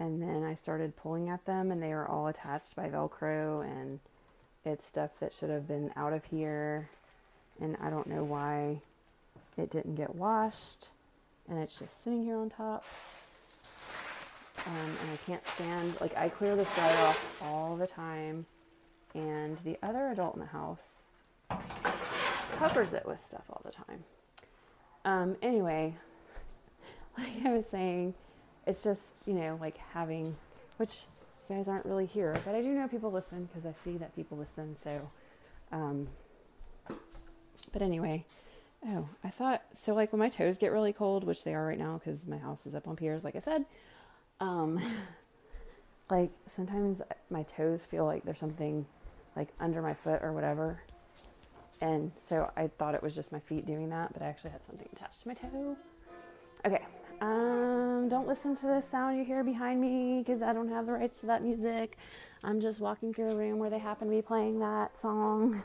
and 0.00 0.20
then 0.20 0.42
I 0.42 0.54
started 0.54 0.96
pulling 0.96 1.28
at 1.28 1.44
them 1.44 1.70
and 1.70 1.80
they 1.80 1.90
were 1.90 2.08
all 2.08 2.26
attached 2.26 2.74
by 2.74 2.88
velcro 2.88 3.62
and 3.62 4.00
it's 4.64 4.86
stuff 4.86 5.10
that 5.20 5.34
should 5.34 5.50
have 5.50 5.68
been 5.68 5.92
out 5.94 6.14
of 6.14 6.24
here 6.24 6.88
and 7.60 7.76
I 7.80 7.90
don't 7.90 8.06
know 8.06 8.24
why 8.24 8.80
it 9.58 9.70
didn't 9.70 9.94
get 9.94 10.14
washed 10.14 10.88
and 11.48 11.58
it's 11.58 11.78
just 11.78 12.02
sitting 12.02 12.24
here 12.24 12.36
on 12.36 12.48
top 12.48 12.84
um, 14.66 14.74
and 14.74 15.12
I 15.12 15.18
can't 15.26 15.46
stand 15.46 16.00
like 16.00 16.16
I 16.16 16.30
clear 16.30 16.56
this 16.56 16.74
dryer 16.74 17.06
off 17.06 17.42
all 17.42 17.76
the 17.76 17.86
time 17.86 18.46
and 19.14 19.58
the 19.58 19.78
other 19.82 20.08
adult 20.08 20.34
in 20.34 20.40
the 20.40 20.46
house 20.46 21.02
covers 22.56 22.94
it 22.94 23.06
with 23.06 23.22
stuff 23.24 23.44
all 23.50 23.60
the 23.64 23.72
time. 23.72 24.04
Um, 25.04 25.36
anyway, 25.42 25.94
like 27.18 27.44
I 27.44 27.52
was 27.52 27.66
saying, 27.66 28.14
it's 28.66 28.82
just, 28.82 29.02
you 29.26 29.34
know, 29.34 29.58
like 29.60 29.76
having, 29.92 30.36
which 30.76 31.02
you 31.48 31.56
guys 31.56 31.68
aren't 31.68 31.86
really 31.86 32.06
here, 32.06 32.34
but 32.44 32.54
I 32.54 32.62
do 32.62 32.68
know 32.68 32.88
people 32.88 33.10
listen 33.10 33.48
because 33.52 33.66
I 33.66 33.74
see 33.84 33.96
that 33.98 34.14
people 34.14 34.38
listen. 34.38 34.76
So, 34.84 35.10
um, 35.72 36.08
but 37.72 37.82
anyway, 37.82 38.24
oh, 38.86 39.08
I 39.24 39.30
thought, 39.30 39.62
so 39.74 39.94
like 39.94 40.12
when 40.12 40.20
my 40.20 40.28
toes 40.28 40.58
get 40.58 40.72
really 40.72 40.92
cold, 40.92 41.24
which 41.24 41.44
they 41.44 41.54
are 41.54 41.66
right 41.66 41.78
now 41.78 42.00
because 42.02 42.26
my 42.26 42.38
house 42.38 42.66
is 42.66 42.74
up 42.74 42.86
on 42.86 42.96
piers, 42.96 43.24
like 43.24 43.36
I 43.36 43.40
said, 43.40 43.64
um, 44.40 44.80
like 46.10 46.30
sometimes 46.46 47.02
my 47.30 47.42
toes 47.44 47.84
feel 47.84 48.04
like 48.04 48.24
there's 48.24 48.38
something 48.38 48.86
like 49.36 49.48
under 49.60 49.82
my 49.82 49.94
foot 49.94 50.22
or 50.22 50.32
whatever. 50.32 50.80
And 51.80 52.12
so 52.28 52.50
I 52.56 52.68
thought 52.68 52.94
it 52.94 53.02
was 53.02 53.14
just 53.14 53.32
my 53.32 53.40
feet 53.40 53.66
doing 53.66 53.88
that, 53.90 54.12
but 54.12 54.22
I 54.22 54.26
actually 54.26 54.50
had 54.50 54.60
something 54.66 54.86
attached 54.92 55.22
to 55.22 55.28
my 55.28 55.34
toe. 55.34 55.76
Okay. 56.66 56.82
Um, 57.20 58.08
don't 58.08 58.26
listen 58.26 58.56
to 58.56 58.66
the 58.66 58.80
sound 58.80 59.18
you 59.18 59.24
hear 59.24 59.44
behind 59.44 59.80
me 59.80 60.22
because 60.24 60.40
I 60.40 60.54
don't 60.54 60.68
have 60.68 60.86
the 60.86 60.92
rights 60.92 61.20
to 61.20 61.26
that 61.26 61.42
music. 61.42 61.98
I'm 62.42 62.60
just 62.60 62.80
walking 62.80 63.12
through 63.12 63.32
a 63.32 63.36
room 63.36 63.58
where 63.58 63.68
they 63.68 63.78
happen 63.78 64.08
to 64.08 64.14
be 64.14 64.22
playing 64.22 64.60
that 64.60 64.96
song. 64.98 65.62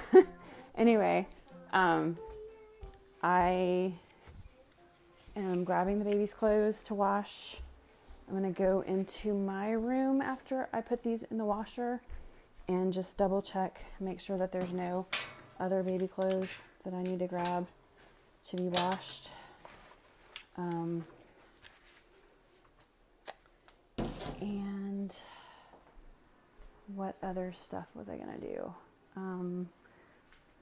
anyway, 0.74 1.26
um, 1.74 2.16
I 3.22 3.92
am 5.36 5.64
grabbing 5.64 5.98
the 5.98 6.06
baby's 6.06 6.32
clothes 6.32 6.82
to 6.84 6.94
wash. 6.94 7.56
I'm 8.26 8.38
going 8.38 8.52
to 8.52 8.58
go 8.58 8.80
into 8.80 9.34
my 9.34 9.72
room 9.72 10.22
after 10.22 10.68
I 10.72 10.80
put 10.80 11.02
these 11.02 11.22
in 11.24 11.36
the 11.36 11.44
washer 11.44 12.00
and 12.66 12.92
just 12.92 13.16
double 13.18 13.42
check, 13.42 13.80
make 14.00 14.20
sure 14.20 14.38
that 14.38 14.52
there's 14.52 14.72
no 14.72 15.06
other 15.60 15.82
baby 15.82 16.08
clothes 16.08 16.62
that 16.84 16.94
I 16.94 17.02
need 17.02 17.18
to 17.18 17.26
grab 17.26 17.66
to 18.48 18.56
be 18.56 18.64
washed. 18.64 19.30
Um, 20.58 21.04
and 24.40 25.14
what 26.94 27.16
other 27.22 27.52
stuff 27.52 27.86
was 27.94 28.08
I 28.08 28.16
going 28.16 28.40
to 28.40 28.46
do? 28.46 28.74
Um, 29.16 29.68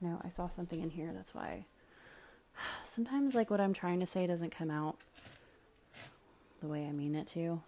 no, 0.02 0.20
I 0.22 0.28
saw 0.28 0.48
something 0.48 0.82
in 0.82 0.90
here. 0.90 1.10
That's 1.14 1.34
why. 1.34 1.64
Sometimes, 2.84 3.34
like, 3.34 3.50
what 3.50 3.60
I'm 3.60 3.72
trying 3.72 4.00
to 4.00 4.06
say 4.06 4.26
doesn't 4.26 4.50
come 4.50 4.70
out 4.70 4.98
the 6.60 6.66
way 6.66 6.86
I 6.86 6.92
mean 6.92 7.14
it 7.14 7.26
to. 7.28 7.62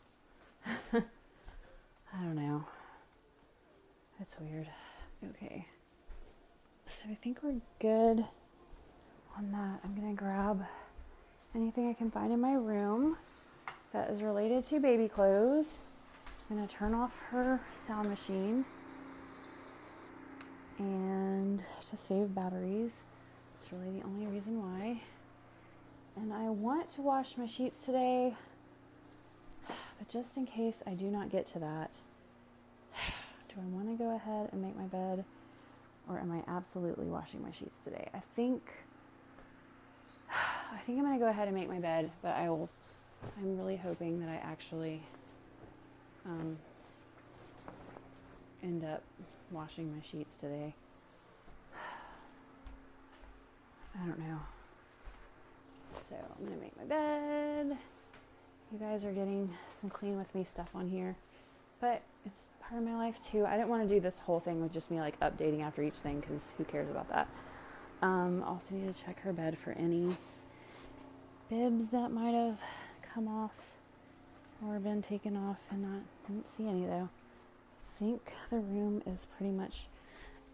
I 0.92 2.24
don't 2.24 2.36
know. 2.36 2.64
That's 4.18 4.38
weird. 4.38 4.68
Okay. 5.30 5.66
So 6.86 7.04
I 7.10 7.14
think 7.14 7.38
we're 7.42 7.60
good 7.80 8.24
on 9.36 9.52
that. 9.52 9.80
I'm 9.84 9.94
going 9.94 10.14
to 10.14 10.18
grab 10.18 10.64
anything 11.54 11.88
I 11.88 11.94
can 11.94 12.10
find 12.10 12.32
in 12.32 12.40
my 12.40 12.54
room 12.54 13.16
that 13.92 14.10
is 14.10 14.22
related 14.22 14.64
to 14.66 14.80
baby 14.80 15.08
clothes. 15.08 15.80
I'm 16.50 16.56
going 16.56 16.68
to 16.68 16.74
turn 16.74 16.94
off 16.94 17.16
her 17.30 17.60
sound 17.86 18.08
machine 18.08 18.64
and 20.78 21.60
to 21.90 21.96
save 21.96 22.34
batteries. 22.34 22.92
It's 23.62 23.72
really 23.72 23.98
the 23.98 24.06
only 24.06 24.26
reason 24.26 24.62
why. 24.62 25.00
And 26.16 26.32
I 26.32 26.50
want 26.50 26.90
to 26.90 27.02
wash 27.02 27.36
my 27.36 27.46
sheets 27.46 27.84
today, 27.84 28.34
but 29.98 30.08
just 30.08 30.36
in 30.36 30.46
case 30.46 30.82
I 30.86 30.94
do 30.94 31.10
not 31.10 31.30
get 31.30 31.46
to 31.48 31.58
that, 31.60 31.90
do 33.48 33.60
I 33.60 33.66
want 33.66 33.88
to 33.88 33.94
go 34.02 34.14
ahead 34.14 34.48
and 34.52 34.62
make 34.62 34.76
my 34.76 34.84
bed 34.84 35.24
or 36.08 36.18
am 36.18 36.32
I 36.32 36.42
absolutely 36.50 37.06
washing 37.06 37.42
my 37.42 37.52
sheets 37.52 37.76
today? 37.84 38.08
I 38.14 38.20
think 38.34 38.62
I 40.72 40.78
think 40.78 40.98
I'm 40.98 41.04
going 41.04 41.18
to 41.18 41.24
go 41.24 41.30
ahead 41.30 41.48
and 41.48 41.56
make 41.56 41.68
my 41.68 41.80
bed, 41.80 42.10
but 42.22 42.34
I 42.34 42.50
will 42.50 42.68
I'm 43.38 43.58
really 43.58 43.76
hoping 43.76 44.20
that 44.20 44.28
I 44.28 44.36
actually 44.36 45.02
um, 46.24 46.56
end 48.62 48.84
up 48.84 49.02
washing 49.50 49.94
my 49.94 50.02
sheets 50.02 50.36
today. 50.36 50.74
I 54.00 54.06
don't 54.06 54.18
know. 54.18 54.38
So 55.90 56.16
I'm 56.16 56.44
going 56.44 56.56
to 56.56 56.62
make 56.62 56.76
my 56.76 56.84
bed. 56.84 57.76
You 58.72 58.78
guys 58.78 59.04
are 59.04 59.12
getting 59.12 59.52
some 59.80 59.90
clean 59.90 60.16
with 60.16 60.32
me 60.34 60.44
stuff 60.44 60.70
on 60.74 60.88
here. 60.88 61.16
But 61.80 62.02
it's 62.24 62.44
part 62.60 62.80
of 62.80 62.88
my 62.88 62.94
life 62.94 63.18
too. 63.24 63.46
I 63.46 63.56
didn't 63.56 63.68
want 63.68 63.88
to 63.88 63.94
do 63.94 64.00
this 64.00 64.18
whole 64.20 64.40
thing 64.40 64.60
with 64.60 64.72
just 64.72 64.90
me 64.90 65.00
like 65.00 65.18
updating 65.20 65.62
after 65.62 65.82
each 65.82 65.94
thing 65.94 66.20
because 66.20 66.42
who 66.56 66.64
cares 66.64 66.88
about 66.88 67.08
that. 67.08 67.30
Um, 68.02 68.44
also 68.44 68.74
need 68.74 68.94
to 68.94 69.04
check 69.04 69.20
her 69.20 69.32
bed 69.32 69.58
for 69.58 69.72
any 69.72 70.16
bibs 71.50 71.88
that 71.88 72.10
might 72.10 72.34
have 72.34 72.60
come 73.14 73.26
off 73.26 73.76
or 74.66 74.78
been 74.78 75.00
taken 75.00 75.36
off 75.36 75.66
and 75.70 75.82
not 75.82 76.00
didn't 76.26 76.46
see 76.48 76.68
any 76.68 76.84
though. 76.84 77.08
I 77.08 77.98
think 77.98 78.32
the 78.50 78.58
room 78.58 79.02
is 79.06 79.26
pretty 79.36 79.52
much 79.52 79.86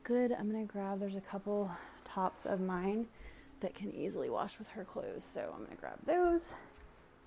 good. 0.05 0.33
I'm 0.33 0.51
gonna 0.51 0.65
grab 0.65 1.01
there's 1.01 1.17
a 1.17 1.21
couple 1.21 1.71
tops 2.05 2.47
of 2.47 2.61
mine 2.61 3.07
that 3.61 3.75
can 3.75 3.93
easily 3.93 4.31
wash 4.31 4.59
with 4.59 4.69
her 4.69 4.85
clothes. 4.85 5.23
So 5.33 5.53
I'm 5.55 5.65
gonna 5.65 5.77
grab 5.77 5.99
those 6.07 6.55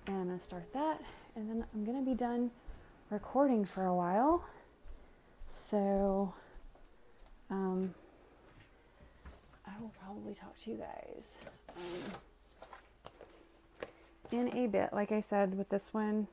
and 0.06 0.16
I'm 0.16 0.24
gonna 0.26 0.42
start 0.42 0.72
that 0.72 1.00
and 1.36 1.48
then 1.48 1.64
I'm 1.74 1.84
gonna 1.84 2.02
be 2.02 2.14
done 2.14 2.50
recording 3.10 3.64
for 3.64 3.84
a 3.86 3.94
while. 3.94 4.44
So, 5.46 6.32
um, 7.50 7.94
I 9.66 9.72
will 9.80 9.92
probably 10.02 10.34
talk 10.34 10.56
to 10.58 10.70
you 10.70 10.76
guys 10.78 11.36
um, 11.76 12.12
in 14.32 14.56
a 14.56 14.66
bit. 14.66 14.92
Like 14.92 15.12
I 15.12 15.20
said, 15.20 15.56
with 15.56 15.68
this 15.68 15.92
one, 15.92 16.28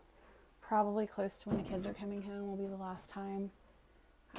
probably 0.61 1.05
close 1.07 1.39
to 1.41 1.49
when 1.49 1.63
the 1.63 1.69
kids 1.69 1.85
are 1.85 1.93
coming 1.93 2.21
home 2.21 2.47
will 2.47 2.57
be 2.57 2.67
the 2.67 2.75
last 2.75 3.09
time 3.09 3.51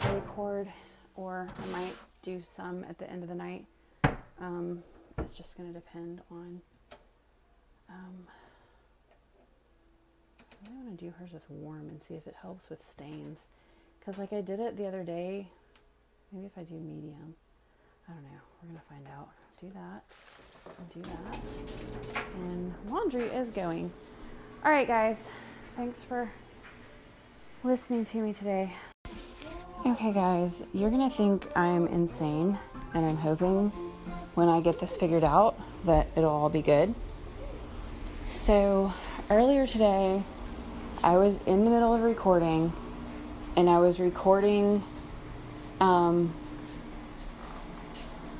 I 0.01 0.13
record, 0.15 0.69
or 1.15 1.49
I 1.63 1.67
might 1.73 1.95
do 2.23 2.43
some 2.55 2.85
at 2.85 2.99
the 2.99 3.11
end 3.11 3.23
of 3.23 3.29
the 3.29 3.35
night. 3.35 3.65
Um, 4.41 4.83
it's 5.19 5.37
just 5.37 5.57
going 5.57 5.73
to 5.73 5.79
depend 5.79 6.21
on. 6.31 6.61
Um, 7.89 8.27
I 10.67 10.71
want 10.73 10.99
to 10.99 11.05
do 11.05 11.13
hers 11.19 11.33
with 11.33 11.49
warm 11.49 11.89
and 11.89 12.03
see 12.03 12.15
if 12.15 12.27
it 12.27 12.35
helps 12.43 12.69
with 12.69 12.85
stains. 12.85 13.41
Because, 13.99 14.19
like, 14.19 14.33
I 14.33 14.41
did 14.41 14.61
it 14.61 14.77
the 14.77 14.87
other 14.87 15.03
day. 15.03 15.49
Maybe 16.33 16.47
if 16.47 16.59
I 16.59 16.63
do 16.63 16.75
medium. 16.75 17.35
I 18.09 18.13
don't 18.13 18.23
know. 18.25 18.41
We're 18.63 18.69
going 18.69 18.81
to 18.81 18.87
find 18.89 19.07
out. 19.17 19.29
Do 19.61 19.71
that. 19.75 20.03
Do 20.95 21.01
that. 21.03 21.39
And 22.37 22.75
laundry 22.89 23.25
is 23.25 23.51
going. 23.51 23.93
All 24.65 24.71
right, 24.71 24.87
guys. 24.87 25.17
Thanks 25.77 26.03
for 26.05 26.31
listening 27.63 28.05
to 28.05 28.19
me 28.19 28.33
today. 28.33 28.73
Okay, 29.85 30.13
guys, 30.13 30.65
you're 30.73 30.91
gonna 30.91 31.11
think 31.11 31.47
I'm 31.57 31.87
insane, 31.89 32.59
and 32.95 33.07
I'm 33.07 33.17
hoping 33.17 33.71
when 34.35 34.49
I 34.49 34.61
get 34.61 34.79
this 34.79 34.97
figured 34.97 35.23
out 35.23 35.59
that 35.85 36.09
it'll 36.17 36.31
all 36.31 36.49
be 36.49 36.63
good. 36.63 36.95
So, 38.25 38.93
earlier 39.31 39.67
today, 39.67 40.23
I 41.03 41.17
was 41.17 41.41
in 41.47 41.65
the 41.65 41.71
middle 41.71 41.95
of 41.95 42.03
recording, 42.03 42.73
and 43.55 43.71
I 43.71 43.79
was 43.79 44.01
recording, 44.01 44.83
um, 45.81 46.35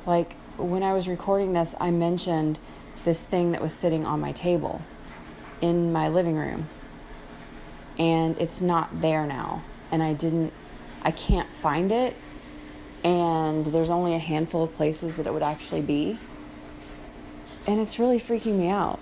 like 0.05 0.35
when 0.57 0.83
I 0.83 0.93
was 0.93 1.07
recording 1.07 1.53
this, 1.53 1.75
I 1.79 1.91
mentioned 1.91 2.59
this 3.05 3.23
thing 3.23 3.51
that 3.51 3.61
was 3.61 3.73
sitting 3.73 4.05
on 4.05 4.19
my 4.19 4.31
table 4.31 4.81
in 5.61 5.91
my 5.91 6.07
living 6.07 6.35
room. 6.35 6.67
And 7.97 8.37
it's 8.39 8.61
not 8.61 9.01
there 9.01 9.25
now. 9.25 9.63
And 9.91 10.03
I 10.03 10.13
didn't, 10.13 10.53
I 11.01 11.11
can't 11.11 11.49
find 11.53 11.91
it. 11.91 12.15
And 13.03 13.65
there's 13.67 13.89
only 13.89 14.13
a 14.13 14.19
handful 14.19 14.63
of 14.63 14.75
places 14.75 15.15
that 15.15 15.25
it 15.27 15.33
would 15.33 15.43
actually 15.43 15.81
be. 15.81 16.17
And 17.65 17.79
it's 17.79 17.99
really 17.99 18.19
freaking 18.19 18.57
me 18.57 18.69
out 18.69 18.99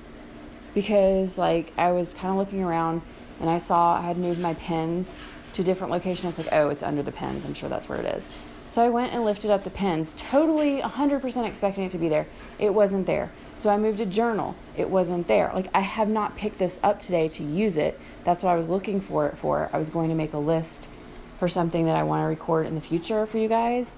because, 0.74 1.38
like, 1.38 1.72
I 1.78 1.92
was 1.92 2.14
kind 2.14 2.32
of 2.32 2.38
looking 2.38 2.64
around 2.64 3.02
and 3.40 3.50
I 3.50 3.58
saw 3.58 3.98
I 3.98 4.02
had 4.02 4.18
moved 4.18 4.40
my 4.40 4.54
pens 4.56 5.16
to 5.54 5.64
different 5.64 5.92
location. 5.92 6.26
I 6.26 6.30
was 6.30 6.38
like, 6.38 6.50
oh, 6.52 6.70
it's 6.70 6.84
under 6.84 7.04
the 7.04 7.12
pens. 7.12 7.46
I'm 7.46 7.54
sure 7.54 7.70
that's 7.70 7.88
where 7.88 8.00
it 8.00 8.16
is. 8.18 8.30
So 8.76 8.84
I 8.84 8.90
went 8.90 9.14
and 9.14 9.24
lifted 9.24 9.52
up 9.52 9.64
the 9.64 9.70
pens, 9.70 10.14
totally 10.18 10.82
100% 10.82 11.48
expecting 11.48 11.86
it 11.86 11.92
to 11.92 11.98
be 11.98 12.10
there. 12.10 12.26
It 12.60 12.74
wasn't 12.74 13.08
there. 13.08 13.32
So 13.56 13.70
I 13.70 13.78
moved 13.78 14.02
a 14.02 14.06
journal. 14.06 14.54
It 14.76 14.90
wasn't 14.90 15.30
there. 15.30 15.50
Like 15.56 15.68
I 15.74 15.80
have 15.80 16.10
not 16.10 16.36
picked 16.36 16.58
this 16.58 16.78
up 16.84 17.00
today 17.00 17.30
to 17.30 17.44
use 17.46 17.78
it. 17.78 17.98
That's 18.26 18.44
what 18.44 18.50
I 18.50 18.58
was 18.58 18.68
looking 18.68 19.00
for 19.00 19.28
it 19.28 19.38
for. 19.38 19.70
I 19.72 19.78
was 19.78 19.90
going 19.90 20.10
to 20.10 20.16
make 20.16 20.34
a 20.34 20.38
list 20.38 20.90
for 21.38 21.48
something 21.48 21.86
that 21.86 21.96
I 21.96 22.04
want 22.04 22.24
to 22.24 22.26
record 22.26 22.68
in 22.68 22.76
the 22.76 22.82
future 22.82 23.26
for 23.26 23.38
you 23.38 23.48
guys. 23.48 23.96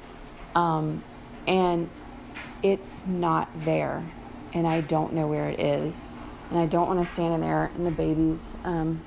Um, 0.53 1.03
and 1.47 1.89
it's 2.61 3.07
not 3.07 3.49
there. 3.55 4.03
And 4.53 4.67
I 4.67 4.81
don't 4.81 5.13
know 5.13 5.25
where 5.25 5.49
it 5.49 5.59
is. 5.59 6.05
And 6.51 6.59
I 6.59 6.67
don't 6.67 6.87
want 6.87 7.03
to 7.03 7.11
stand 7.11 7.33
in 7.33 7.41
there 7.41 7.71
in 7.75 7.83
the 7.83 7.89
baby's, 7.89 8.57
um, 8.63 9.01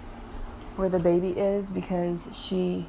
where 0.75 0.89
the 0.89 0.99
baby 0.99 1.29
is 1.29 1.73
because 1.73 2.29
she, 2.33 2.89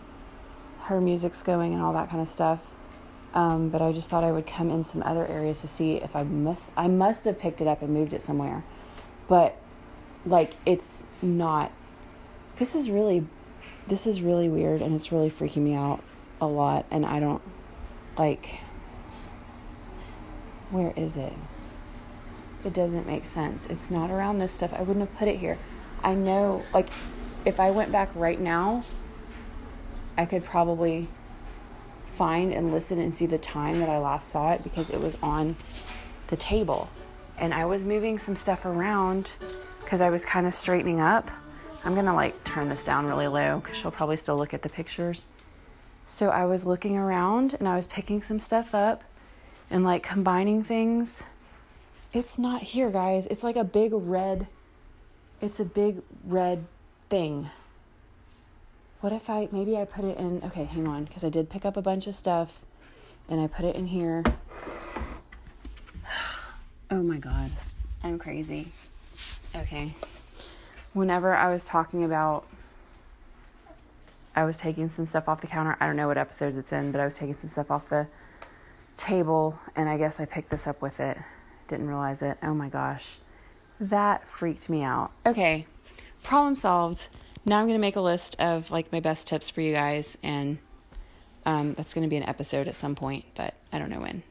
her 0.91 1.01
music's 1.01 1.41
going 1.41 1.73
and 1.73 1.81
all 1.81 1.93
that 1.93 2.09
kind 2.09 2.21
of 2.21 2.29
stuff. 2.29 2.71
Um, 3.33 3.69
but 3.69 3.81
I 3.81 3.93
just 3.93 4.09
thought 4.09 4.23
I 4.23 4.31
would 4.31 4.45
come 4.45 4.69
in 4.69 4.83
some 4.83 5.01
other 5.03 5.25
areas 5.25 5.61
to 5.61 5.67
see 5.67 5.95
if 5.95 6.15
I 6.15 6.23
must. 6.23 6.71
I 6.75 6.87
must 6.87 7.25
have 7.25 7.39
picked 7.39 7.61
it 7.61 7.67
up 7.67 7.81
and 7.81 7.93
moved 7.93 8.13
it 8.13 8.21
somewhere, 8.21 8.63
but 9.27 9.57
like 10.25 10.53
it's 10.65 11.03
not. 11.21 11.71
This 12.57 12.75
is 12.75 12.91
really, 12.91 13.25
this 13.87 14.05
is 14.05 14.21
really 14.21 14.49
weird, 14.49 14.81
and 14.81 14.93
it's 14.93 15.11
really 15.11 15.29
freaking 15.29 15.63
me 15.63 15.73
out 15.73 16.03
a 16.41 16.45
lot. 16.45 16.85
And 16.91 17.05
I 17.05 17.19
don't 17.19 17.41
like. 18.17 18.59
Where 20.69 20.93
is 20.95 21.17
it? 21.17 21.33
It 22.63 22.73
doesn't 22.73 23.07
make 23.07 23.25
sense. 23.25 23.65
It's 23.67 23.89
not 23.89 24.11
around 24.11 24.39
this 24.39 24.51
stuff. 24.51 24.73
I 24.73 24.81
wouldn't 24.81 25.07
have 25.07 25.17
put 25.17 25.27
it 25.27 25.39
here. 25.39 25.57
I 26.03 26.13
know, 26.13 26.63
like, 26.73 26.89
if 27.45 27.59
I 27.59 27.71
went 27.71 27.91
back 27.91 28.09
right 28.15 28.39
now, 28.39 28.83
I 30.17 30.25
could 30.25 30.43
probably 30.43 31.07
find 32.05 32.53
and 32.53 32.71
listen 32.71 32.99
and 32.99 33.15
see 33.15 33.25
the 33.25 33.37
time 33.37 33.79
that 33.79 33.89
I 33.89 33.97
last 33.97 34.29
saw 34.29 34.51
it 34.51 34.63
because 34.63 34.89
it 34.89 34.99
was 34.99 35.17
on 35.23 35.55
the 36.27 36.37
table. 36.37 36.89
And 37.37 37.53
I 37.53 37.65
was 37.65 37.83
moving 37.83 38.19
some 38.19 38.35
stuff 38.35 38.65
around 38.65 39.31
because 39.83 40.01
I 40.01 40.09
was 40.09 40.25
kind 40.25 40.45
of 40.45 40.53
straightening 40.53 40.99
up. 40.99 41.31
I'm 41.83 41.95
gonna 41.95 42.13
like 42.13 42.43
turn 42.43 42.69
this 42.69 42.83
down 42.83 43.07
really 43.07 43.27
low 43.27 43.59
because 43.59 43.77
she'll 43.77 43.91
probably 43.91 44.17
still 44.17 44.37
look 44.37 44.53
at 44.53 44.61
the 44.61 44.69
pictures. 44.69 45.27
So 46.05 46.29
I 46.29 46.45
was 46.45 46.65
looking 46.65 46.97
around 46.97 47.55
and 47.55 47.67
I 47.67 47.75
was 47.75 47.87
picking 47.87 48.21
some 48.21 48.39
stuff 48.39 48.75
up 48.75 49.03
and 49.69 49.83
like 49.83 50.03
combining 50.03 50.63
things. 50.63 51.23
It's 52.13 52.37
not 52.37 52.61
here, 52.61 52.89
guys. 52.89 53.25
It's 53.27 53.43
like 53.43 53.55
a 53.55 53.63
big 53.63 53.93
red, 53.93 54.47
it's 55.39 55.59
a 55.59 55.65
big 55.65 56.01
red 56.25 56.65
thing 57.09 57.49
what 59.01 59.11
if 59.11 59.29
I 59.29 59.49
maybe 59.51 59.77
I 59.77 59.85
put 59.85 60.05
it 60.05 60.17
in 60.17 60.41
okay, 60.45 60.63
hang 60.63 60.87
on, 60.87 61.05
because 61.05 61.25
I 61.25 61.29
did 61.29 61.49
pick 61.49 61.65
up 61.65 61.75
a 61.75 61.81
bunch 61.81 62.07
of 62.07 62.15
stuff 62.15 62.61
and 63.27 63.41
I 63.41 63.47
put 63.47 63.65
it 63.65 63.75
in 63.75 63.87
here. 63.87 64.23
Oh 66.93 67.01
my 67.01 67.19
god. 67.19 67.51
I'm 68.03 68.19
crazy. 68.19 68.69
Okay. 69.55 69.95
Whenever 70.91 71.33
I 71.33 71.49
was 71.49 71.63
talking 71.63 72.03
about 72.03 72.45
I 74.35 74.43
was 74.43 74.57
taking 74.57 74.89
some 74.89 75.05
stuff 75.05 75.29
off 75.29 75.39
the 75.39 75.47
counter. 75.47 75.77
I 75.79 75.87
don't 75.87 75.95
know 75.95 76.09
what 76.09 76.17
episodes 76.17 76.57
it's 76.57 76.73
in, 76.73 76.91
but 76.91 76.99
I 76.99 77.05
was 77.05 77.15
taking 77.15 77.37
some 77.37 77.49
stuff 77.49 77.71
off 77.71 77.87
the 77.87 78.07
table 78.97 79.57
and 79.73 79.87
I 79.87 79.97
guess 79.97 80.19
I 80.19 80.25
picked 80.25 80.49
this 80.49 80.67
up 80.67 80.81
with 80.81 80.99
it. 80.99 81.17
Didn't 81.69 81.87
realize 81.87 82.21
it. 82.21 82.37
Oh 82.43 82.53
my 82.53 82.67
gosh. 82.67 83.19
That 83.79 84.27
freaked 84.27 84.69
me 84.69 84.83
out. 84.83 85.11
Okay. 85.25 85.67
Problem 86.23 86.57
solved 86.57 87.07
now 87.45 87.59
I'm 87.59 87.65
going 87.65 87.77
to 87.77 87.81
make 87.81 87.95
a 87.95 88.01
list 88.01 88.35
of 88.39 88.69
like 88.71 88.91
my 88.91 88.99
best 88.99 89.27
tips 89.27 89.49
for 89.49 89.61
you 89.61 89.73
guys, 89.73 90.17
and 90.23 90.57
um, 91.45 91.73
that's 91.73 91.93
going 91.93 92.03
to 92.03 92.09
be 92.09 92.17
an 92.17 92.23
episode 92.23 92.67
at 92.67 92.75
some 92.75 92.95
point, 92.95 93.25
but 93.35 93.53
I 93.71 93.79
don't 93.79 93.89
know 93.89 94.01
when. 94.01 94.23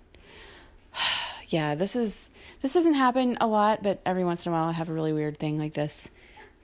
yeah, 1.49 1.75
this 1.75 1.97
is 1.97 2.31
this 2.63 2.73
doesn't 2.73 2.95
happen 2.95 3.39
a 3.41 3.47
lot, 3.47 3.83
but 3.83 4.01
every 4.05 4.25
once 4.25 4.47
in 4.47 4.53
a 4.53 4.55
while 4.55 4.69
I 4.69 4.73
have 4.73 4.89
a 4.89 4.93
really 4.93 5.13
weird 5.13 5.39
thing 5.39 5.59
like 5.59 5.75
this 5.75 6.09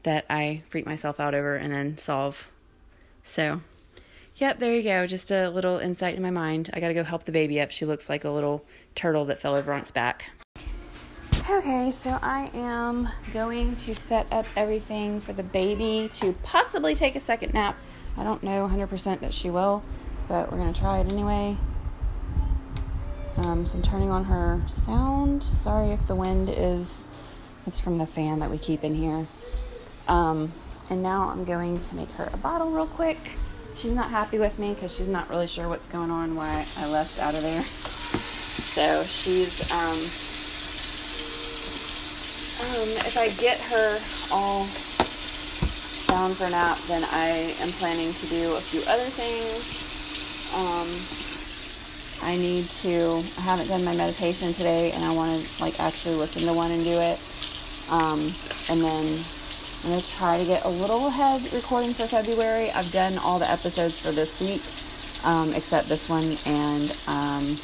that 0.03 0.25
I 0.31 0.63
freak 0.69 0.87
myself 0.87 1.19
out 1.19 1.35
over 1.35 1.57
and 1.57 1.73
then 1.73 1.99
solve. 1.99 2.47
So, 3.25 3.61
yep, 4.37 4.61
there 4.61 4.75
you 4.75 4.85
go. 4.85 5.07
Just 5.07 5.33
a 5.33 5.49
little 5.49 5.79
insight 5.79 6.15
in 6.15 6.23
my 6.23 6.31
mind. 6.31 6.71
I 6.73 6.81
got 6.81 6.89
to 6.89 6.95
go 6.95 7.03
help 7.03 7.25
the 7.25 7.33
baby 7.33 7.61
up. 7.61 7.73
She 7.73 7.87
looks 7.87 8.09
like 8.09 8.25
a 8.25 8.31
little 8.31 8.65
turtle 8.95 9.25
that 9.25 9.41
fell 9.41 9.57
over 9.57 9.73
on 9.73 9.81
its 9.81 9.91
back. 9.91 10.27
Okay, 11.49 11.93
so 11.93 12.19
I 12.23 12.51
am 12.55 13.09
going 13.33 13.77
to 13.77 13.95
set 13.95 14.33
up 14.33 14.47
everything 14.57 15.21
for 15.21 15.33
the 15.33 15.45
baby 15.45 16.11
to 16.15 16.33
possibly 16.43 16.93
take 16.97 17.15
a 17.15 17.21
second 17.21 17.55
nap. 17.55 17.77
I 18.17 18.25
don't 18.25 18.43
know 18.43 18.67
100% 18.67 19.21
that 19.21 19.33
she 19.33 19.49
will, 19.49 19.85
but 20.27 20.51
we're 20.51 20.59
going 20.59 20.73
to 20.73 20.81
try 20.81 20.99
it 20.99 21.07
anyway. 21.07 21.57
Um, 23.37 23.65
so 23.65 23.77
I'm 23.77 23.83
turning 23.83 24.11
on 24.11 24.25
her 24.25 24.61
sound. 24.67 25.45
Sorry 25.45 25.91
if 25.91 26.09
the 26.09 26.17
wind 26.17 26.51
is, 26.51 27.07
it's 27.65 27.79
from 27.79 27.99
the 27.99 28.09
fan 28.09 28.41
that 28.41 28.51
we 28.51 28.59
keep 28.59 28.83
in 28.83 28.97
here. 28.97 29.29
Um, 30.09 30.53
and 30.91 31.01
now 31.01 31.29
I'm 31.29 31.45
going 31.45 31.79
to 31.79 31.95
make 31.95 32.11
her 32.13 32.29
a 32.33 32.37
bottle 32.39 32.73
real 32.73 32.89
quick. 32.89 33.37
She's 33.77 33.93
not 33.93 34.11
happy 34.11 34.41
with 34.41 34.59
me 34.59 34.75
because 34.75 34.97
she's 34.97 35.07
not 35.07 35.31
really 35.31 35.47
sure 35.47 35.69
what's 35.69 35.87
going 35.87 36.11
on, 36.11 36.35
why 36.35 36.67
I 36.77 36.91
left 36.91 37.21
out 37.21 37.35
of 37.35 37.43
there. 37.43 37.63
So 38.67 39.03
she's, 39.05 39.71
um, 39.73 39.99
um, 42.61 42.89
if 43.05 43.17
I 43.19 43.29
get 43.41 43.61
her 43.69 43.99
all 44.33 44.67
down 46.09 46.35
for 46.35 46.47
a 46.47 46.51
nap, 46.51 46.79
then 46.89 47.05
I 47.11 47.55
am 47.61 47.69
planning 47.73 48.13
to 48.15 48.27
do 48.27 48.55
a 48.55 48.61
few 48.61 48.81
other 48.89 49.05
things. 49.05 49.85
Um, 50.55 50.89
I 52.23 52.37
need 52.37 52.65
to, 52.83 53.23
I 53.39 53.41
haven't 53.43 53.69
done 53.69 53.85
my 53.85 53.95
meditation 53.95 54.53
today 54.55 54.93
and 54.93 55.05
I 55.05 55.13
want 55.15 55.43
to 55.43 55.63
like 55.63 55.79
actually 55.81 56.15
listen 56.15 56.43
to 56.49 56.55
one 56.55 56.71
and 56.71 56.83
do 56.83 56.99
it. 56.99 57.21
Um, 57.91 58.21
and 58.71 58.81
then 58.83 59.05
I'm 59.85 59.91
going 59.91 60.01
to 60.01 60.11
try 60.17 60.39
to 60.39 60.45
get 60.45 60.65
a 60.65 60.69
little 60.69 61.07
ahead 61.09 61.43
recording 61.53 61.93
for 61.93 62.07
February. 62.07 62.71
I've 62.71 62.91
done 62.91 63.19
all 63.19 63.39
the 63.39 63.51
episodes 63.51 64.01
for 64.01 64.11
this 64.11 64.41
week, 64.41 64.63
um, 65.25 65.53
except 65.55 65.89
this 65.89 66.09
one, 66.09 66.37
and 66.47 66.91
um, 67.07 67.59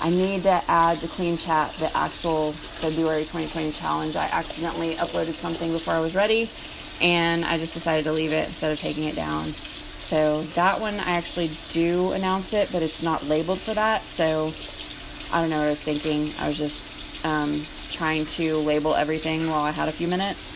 I 0.00 0.10
need 0.10 0.42
to 0.42 0.62
add 0.68 0.98
the 0.98 1.08
Clean 1.08 1.36
Chat, 1.36 1.70
the 1.74 1.94
actual 1.96 2.52
February 2.52 3.22
2020 3.22 3.72
challenge. 3.72 4.16
I 4.16 4.26
accidentally 4.26 4.94
uploaded 4.94 5.34
something 5.34 5.72
before 5.72 5.94
I 5.94 6.00
was 6.00 6.14
ready, 6.14 6.50
and 7.00 7.44
I 7.44 7.58
just 7.58 7.74
decided 7.74 8.04
to 8.04 8.12
leave 8.12 8.32
it 8.32 8.46
instead 8.46 8.72
of 8.72 8.78
taking 8.78 9.04
it 9.04 9.16
down. 9.16 9.44
So 9.44 10.42
that 10.54 10.80
one, 10.80 10.94
I 11.00 11.16
actually 11.16 11.50
do 11.70 12.12
announce 12.12 12.52
it, 12.52 12.68
but 12.72 12.82
it's 12.82 13.02
not 13.02 13.24
labeled 13.24 13.58
for 13.58 13.74
that. 13.74 14.02
So 14.02 14.52
I 15.34 15.40
don't 15.40 15.50
know 15.50 15.58
what 15.58 15.66
I 15.66 15.70
was 15.70 15.82
thinking. 15.82 16.32
I 16.38 16.48
was 16.48 16.58
just 16.58 17.24
um, 17.24 17.64
trying 17.90 18.26
to 18.26 18.56
label 18.58 18.94
everything 18.94 19.50
while 19.50 19.64
I 19.64 19.72
had 19.72 19.88
a 19.88 19.92
few 19.92 20.06
minutes. 20.06 20.54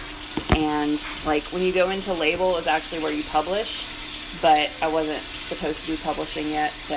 And 0.54 1.00
like 1.26 1.42
when 1.52 1.62
you 1.62 1.72
go 1.72 1.90
into 1.90 2.12
label 2.12 2.56
is 2.58 2.66
actually 2.66 3.02
where 3.02 3.12
you 3.12 3.24
publish, 3.24 4.38
but 4.40 4.70
I 4.82 4.92
wasn't 4.92 5.18
supposed 5.18 5.84
to 5.86 5.92
be 5.92 5.98
publishing 5.98 6.48
yet. 6.48 6.70
So 6.70 6.96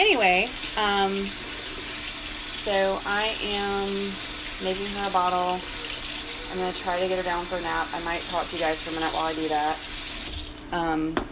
anyway, 0.00 0.48
um, 0.78 1.12
so 2.62 2.96
I 3.06 3.34
am 3.42 3.88
making 4.62 4.86
her 4.94 5.08
a 5.08 5.12
bottle. 5.12 5.58
I'm 6.52 6.58
going 6.58 6.72
to 6.72 6.78
try 6.80 7.00
to 7.00 7.08
get 7.08 7.16
her 7.16 7.24
down 7.24 7.44
for 7.44 7.56
a 7.56 7.60
nap. 7.60 7.88
I 7.92 8.00
might 8.04 8.20
talk 8.20 8.46
to 8.46 8.54
you 8.54 8.62
guys 8.62 8.80
for 8.80 8.90
a 8.90 9.00
minute 9.00 9.12
while 9.12 9.26
I 9.26 9.34
do 9.34 9.48
that. 9.48 10.66
Um, 10.70 11.26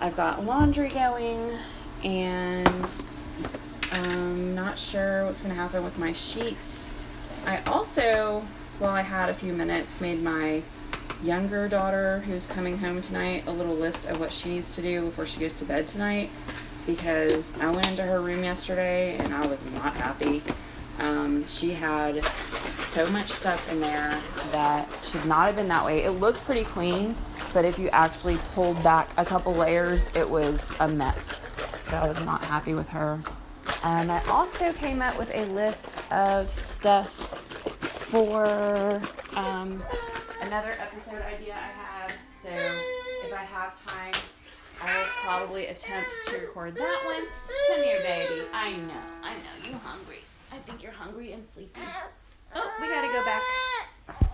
I've 0.00 0.14
got 0.14 0.44
laundry 0.44 0.90
going, 0.90 1.58
and 2.04 2.86
I'm 3.90 4.54
not 4.54 4.78
sure 4.78 5.26
what's 5.26 5.42
going 5.42 5.52
to 5.52 5.60
happen 5.60 5.82
with 5.82 5.98
my 5.98 6.12
sheets. 6.12 6.84
I 7.46 7.60
also, 7.62 8.44
while 8.78 8.92
I 8.92 9.02
had 9.02 9.30
a 9.30 9.34
few 9.34 9.52
minutes, 9.52 10.00
made 10.00 10.22
my 10.22 10.62
younger 11.24 11.66
daughter 11.68 12.22
who's 12.26 12.46
coming 12.46 12.78
home 12.78 13.00
tonight 13.00 13.42
a 13.48 13.50
little 13.50 13.74
list 13.74 14.06
of 14.06 14.20
what 14.20 14.30
she 14.30 14.50
needs 14.50 14.72
to 14.76 14.82
do 14.82 15.06
before 15.06 15.26
she 15.26 15.40
goes 15.40 15.54
to 15.54 15.64
bed 15.64 15.88
tonight 15.88 16.30
because 16.86 17.52
I 17.60 17.70
went 17.70 17.88
into 17.88 18.02
her 18.02 18.20
room 18.20 18.44
yesterday 18.44 19.16
and 19.18 19.34
I 19.34 19.46
was 19.46 19.64
not 19.66 19.94
happy. 19.94 20.42
Um, 20.98 21.46
she 21.46 21.72
had 21.72 22.24
so 22.90 23.10
much 23.10 23.28
stuff 23.28 23.70
in 23.70 23.80
there 23.80 24.20
that 24.52 24.88
should 25.04 25.24
not 25.24 25.46
have 25.46 25.56
been 25.56 25.68
that 25.68 25.84
way. 25.84 26.04
It 26.04 26.12
looked 26.12 26.44
pretty 26.44 26.64
clean, 26.64 27.16
but 27.52 27.64
if 27.64 27.78
you 27.78 27.88
actually 27.90 28.36
pulled 28.54 28.82
back 28.82 29.10
a 29.16 29.24
couple 29.24 29.54
layers, 29.54 30.08
it 30.14 30.28
was 30.28 30.70
a 30.80 30.86
mess. 30.86 31.40
So 31.80 31.96
I 31.96 32.06
was 32.06 32.20
not 32.20 32.44
happy 32.44 32.74
with 32.74 32.88
her. 32.90 33.20
And 33.82 34.12
I 34.12 34.24
also 34.28 34.72
came 34.72 35.02
up 35.02 35.18
with 35.18 35.30
a 35.34 35.44
list 35.46 35.86
of 36.12 36.50
stuff 36.50 37.10
for 37.80 39.00
um, 39.34 39.82
another 40.42 40.76
episode 40.78 41.22
idea 41.22 41.54
I 41.54 41.72
have. 41.82 42.12
So 42.42 42.50
if 42.50 43.32
I 43.32 43.44
have 43.44 43.74
time, 43.84 44.12
I 44.80 44.98
will 44.98 45.08
probably 45.24 45.66
attempt 45.66 46.10
to 46.26 46.36
record 46.38 46.76
that 46.76 47.00
one. 47.06 47.24
Come 47.68 47.82
here, 47.82 47.98
baby. 48.02 48.46
I 48.52 48.72
know, 48.72 48.92
I 49.22 49.34
know, 49.34 49.68
you're 49.68 49.78
hungry. 49.78 50.20
I 50.52 50.58
think 50.58 50.82
you're 50.82 50.92
hungry 50.92 51.32
and 51.32 51.42
sleepy. 51.54 51.80
Oh, 52.54 52.70
we 52.78 52.88
gotta 52.88 53.08
go 53.08 53.24
back. 53.24 53.42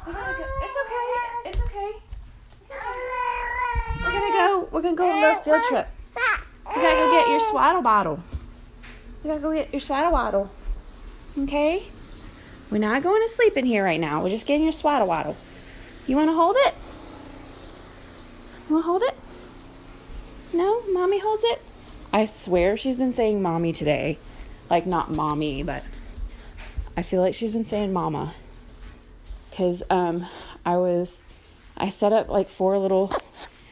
We 0.05 0.13
gotta 0.13 0.37
go. 0.37 0.45
It's 0.63 0.77
okay. 0.83 1.49
It's 1.49 1.61
okay. 1.61 1.93
We're 4.03 4.13
gonna 4.13 4.35
go. 4.35 4.69
We're 4.73 4.83
gonna 4.83 4.97
go 4.97 5.09
on 5.09 5.19
a 5.19 5.21
little 5.21 5.43
field 5.43 5.63
trip. 5.69 5.89
We 6.67 6.75
gotta 6.75 6.97
go 6.97 7.11
get 7.13 7.29
your 7.29 7.41
swaddle 7.51 7.83
bottle. 7.83 8.21
We 9.23 9.29
gotta 9.31 9.41
go 9.41 9.53
get 9.55 9.73
your 9.73 9.81
swaddle 9.81 10.11
bottle. 10.11 10.51
Okay? 11.39 11.85
We're 12.69 12.79
not 12.79 13.03
going 13.03 13.23
to 13.23 13.33
sleep 13.33 13.57
in 13.57 13.65
here 13.65 13.85
right 13.85 14.01
now. 14.01 14.23
We're 14.23 14.31
just 14.31 14.47
getting 14.47 14.65
your 14.65 14.73
swaddle 14.73 15.07
waddle. 15.07 15.37
You 16.09 16.17
wanna 16.17 16.35
hold 16.35 16.57
it? 16.59 16.75
You 18.69 18.75
wanna 18.75 18.87
hold 18.87 19.03
it? 19.03 19.15
No? 20.53 20.83
Mommy 20.93 21.19
holds 21.19 21.45
it? 21.45 21.63
I 22.13 22.25
swear 22.25 22.77
she's 22.77 22.99
been 22.99 23.13
saying 23.13 23.41
mommy 23.41 23.73
today. 23.73 24.19
Like, 24.69 24.87
not 24.87 25.11
mommy, 25.11 25.63
but 25.63 25.85
I 26.97 27.03
feel 27.03 27.21
like 27.21 27.35
she's 27.35 27.53
been 27.53 27.65
saying 27.65 27.93
mama. 27.93 28.35
Because 29.51 29.83
um, 29.91 30.27
I 30.65 30.77
was, 30.77 31.25
I 31.77 31.89
set 31.89 32.13
up 32.13 32.29
like 32.29 32.49
four 32.49 32.79
little 32.79 33.13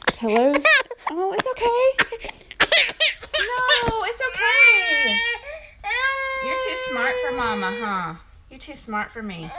pillows. 0.07 0.65
Oh, 1.11 1.33
it's 1.33 1.47
okay. 1.47 2.19
No, 2.61 4.05
it's 4.05 4.21
okay. 4.31 5.19
You're 6.45 6.55
too 6.55 6.77
smart 6.91 7.15
for 7.25 7.37
mama, 7.37 7.71
huh? 7.71 8.15
You're 8.51 8.59
too 8.59 8.75
smart 8.75 9.11
for 9.11 9.23
me. 9.23 9.51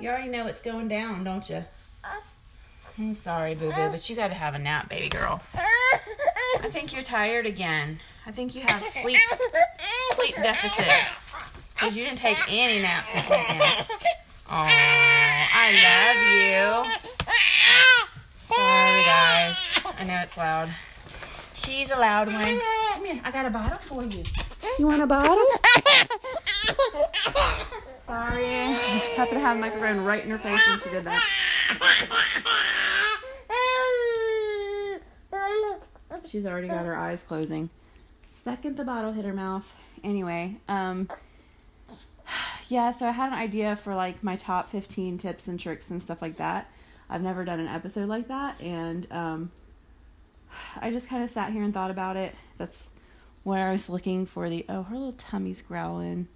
You 0.00 0.08
already 0.08 0.28
know 0.28 0.44
what's 0.44 0.60
going 0.60 0.88
down, 0.88 1.22
don't 1.22 1.48
you? 1.48 1.64
I'm 2.98 3.14
sorry, 3.14 3.54
boo 3.54 3.66
boo, 3.66 3.80
eh. 3.80 3.90
but 3.90 4.10
you 4.10 4.16
got 4.16 4.28
to 4.28 4.34
have 4.34 4.54
a 4.54 4.58
nap, 4.58 4.88
baby 4.88 5.08
girl. 5.08 5.40
Eh. 5.54 5.60
I 5.60 6.68
think 6.68 6.92
you're 6.92 7.04
tired 7.04 7.46
again. 7.46 8.00
I 8.26 8.32
think 8.32 8.54
you 8.54 8.62
have 8.62 8.82
sleep 9.02 9.20
sleep 10.14 10.34
deficit 10.34 10.92
because 11.74 11.96
you 11.96 12.04
didn't 12.04 12.18
take 12.18 12.36
any 12.48 12.82
naps 12.82 13.12
this 13.12 13.28
weekend. 13.30 13.62
Oh, 14.50 14.66
I 14.66 15.72
love 15.84 16.16
you. 16.34 17.34
Sorry, 18.34 19.04
guys. 19.04 19.58
I 19.98 20.04
know 20.04 20.20
it's 20.22 20.36
loud. 20.36 20.70
She's 21.58 21.90
a 21.90 21.98
loud 21.98 22.32
one. 22.32 22.60
Come 22.92 23.04
here. 23.04 23.20
I 23.24 23.30
got 23.32 23.44
a 23.46 23.50
bottle 23.50 23.78
for 23.78 24.04
you. 24.04 24.22
You 24.78 24.86
want 24.86 25.02
a 25.02 25.06
bottle? 25.06 25.34
Sorry. 28.06 28.46
I 28.46 28.90
just 28.92 29.08
happened 29.10 29.38
to 29.38 29.40
have 29.40 29.56
a 29.56 29.60
microphone 29.60 30.04
right 30.04 30.22
in 30.22 30.30
her 30.30 30.38
face 30.38 30.60
when 30.68 30.80
she 30.80 30.90
did 30.90 31.04
that. 31.04 31.20
She's 36.24 36.46
already 36.46 36.68
got 36.68 36.84
her 36.84 36.96
eyes 36.96 37.22
closing. 37.22 37.70
Second 38.22 38.76
the 38.76 38.84
bottle 38.84 39.12
hit 39.12 39.24
her 39.24 39.32
mouth. 39.32 39.74
Anyway, 40.04 40.58
um 40.68 41.08
yeah, 42.68 42.92
so 42.92 43.08
I 43.08 43.12
had 43.12 43.32
an 43.32 43.38
idea 43.38 43.74
for 43.76 43.94
like 43.94 44.22
my 44.22 44.36
top 44.36 44.70
15 44.70 45.18
tips 45.18 45.48
and 45.48 45.58
tricks 45.58 45.90
and 45.90 46.02
stuff 46.02 46.22
like 46.22 46.36
that. 46.36 46.70
I've 47.10 47.22
never 47.22 47.44
done 47.44 47.58
an 47.60 47.68
episode 47.68 48.08
like 48.08 48.28
that 48.28 48.60
and 48.60 49.10
um 49.10 49.50
I 50.80 50.90
just 50.90 51.08
kind 51.08 51.22
of 51.22 51.30
sat 51.30 51.52
here 51.52 51.62
and 51.62 51.72
thought 51.72 51.90
about 51.90 52.16
it. 52.16 52.34
That's 52.56 52.88
where 53.44 53.68
I 53.68 53.72
was 53.72 53.88
looking 53.88 54.26
for 54.26 54.48
the 54.50 54.64
oh, 54.68 54.82
her 54.82 54.94
little 54.94 55.12
tummy's 55.12 55.62
growling. 55.62 56.28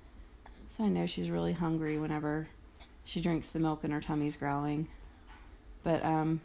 So 0.76 0.84
I 0.84 0.88
know 0.88 1.06
she's 1.06 1.30
really 1.30 1.52
hungry 1.52 1.98
whenever 1.98 2.48
she 3.04 3.20
drinks 3.20 3.48
the 3.48 3.58
milk 3.58 3.84
and 3.84 3.92
her 3.92 4.00
tummy's 4.00 4.36
growling. 4.36 4.88
But 5.82 6.04
um 6.04 6.40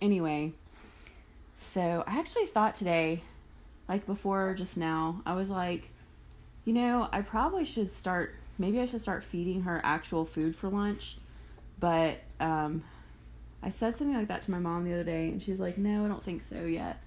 anyway, 0.00 0.52
so 1.58 2.04
I 2.06 2.18
actually 2.18 2.46
thought 2.46 2.74
today, 2.74 3.22
like 3.88 4.06
before 4.06 4.54
just 4.54 4.76
now, 4.76 5.22
I 5.26 5.34
was 5.34 5.48
like, 5.48 5.90
you 6.64 6.72
know, 6.72 7.08
I 7.12 7.22
probably 7.22 7.64
should 7.64 7.94
start, 7.94 8.34
maybe 8.58 8.80
I 8.80 8.86
should 8.86 9.00
start 9.00 9.24
feeding 9.24 9.62
her 9.62 9.80
actual 9.84 10.24
food 10.24 10.54
for 10.54 10.68
lunch. 10.68 11.16
But 11.80 12.18
um, 12.40 12.84
I 13.62 13.70
said 13.70 13.96
something 13.96 14.16
like 14.16 14.28
that 14.28 14.42
to 14.42 14.50
my 14.50 14.58
mom 14.58 14.84
the 14.84 14.92
other 14.92 15.04
day, 15.04 15.28
and 15.28 15.42
she's 15.42 15.60
like, 15.60 15.78
no, 15.78 16.04
I 16.04 16.08
don't 16.08 16.22
think 16.22 16.42
so 16.48 16.64
yet. 16.64 17.00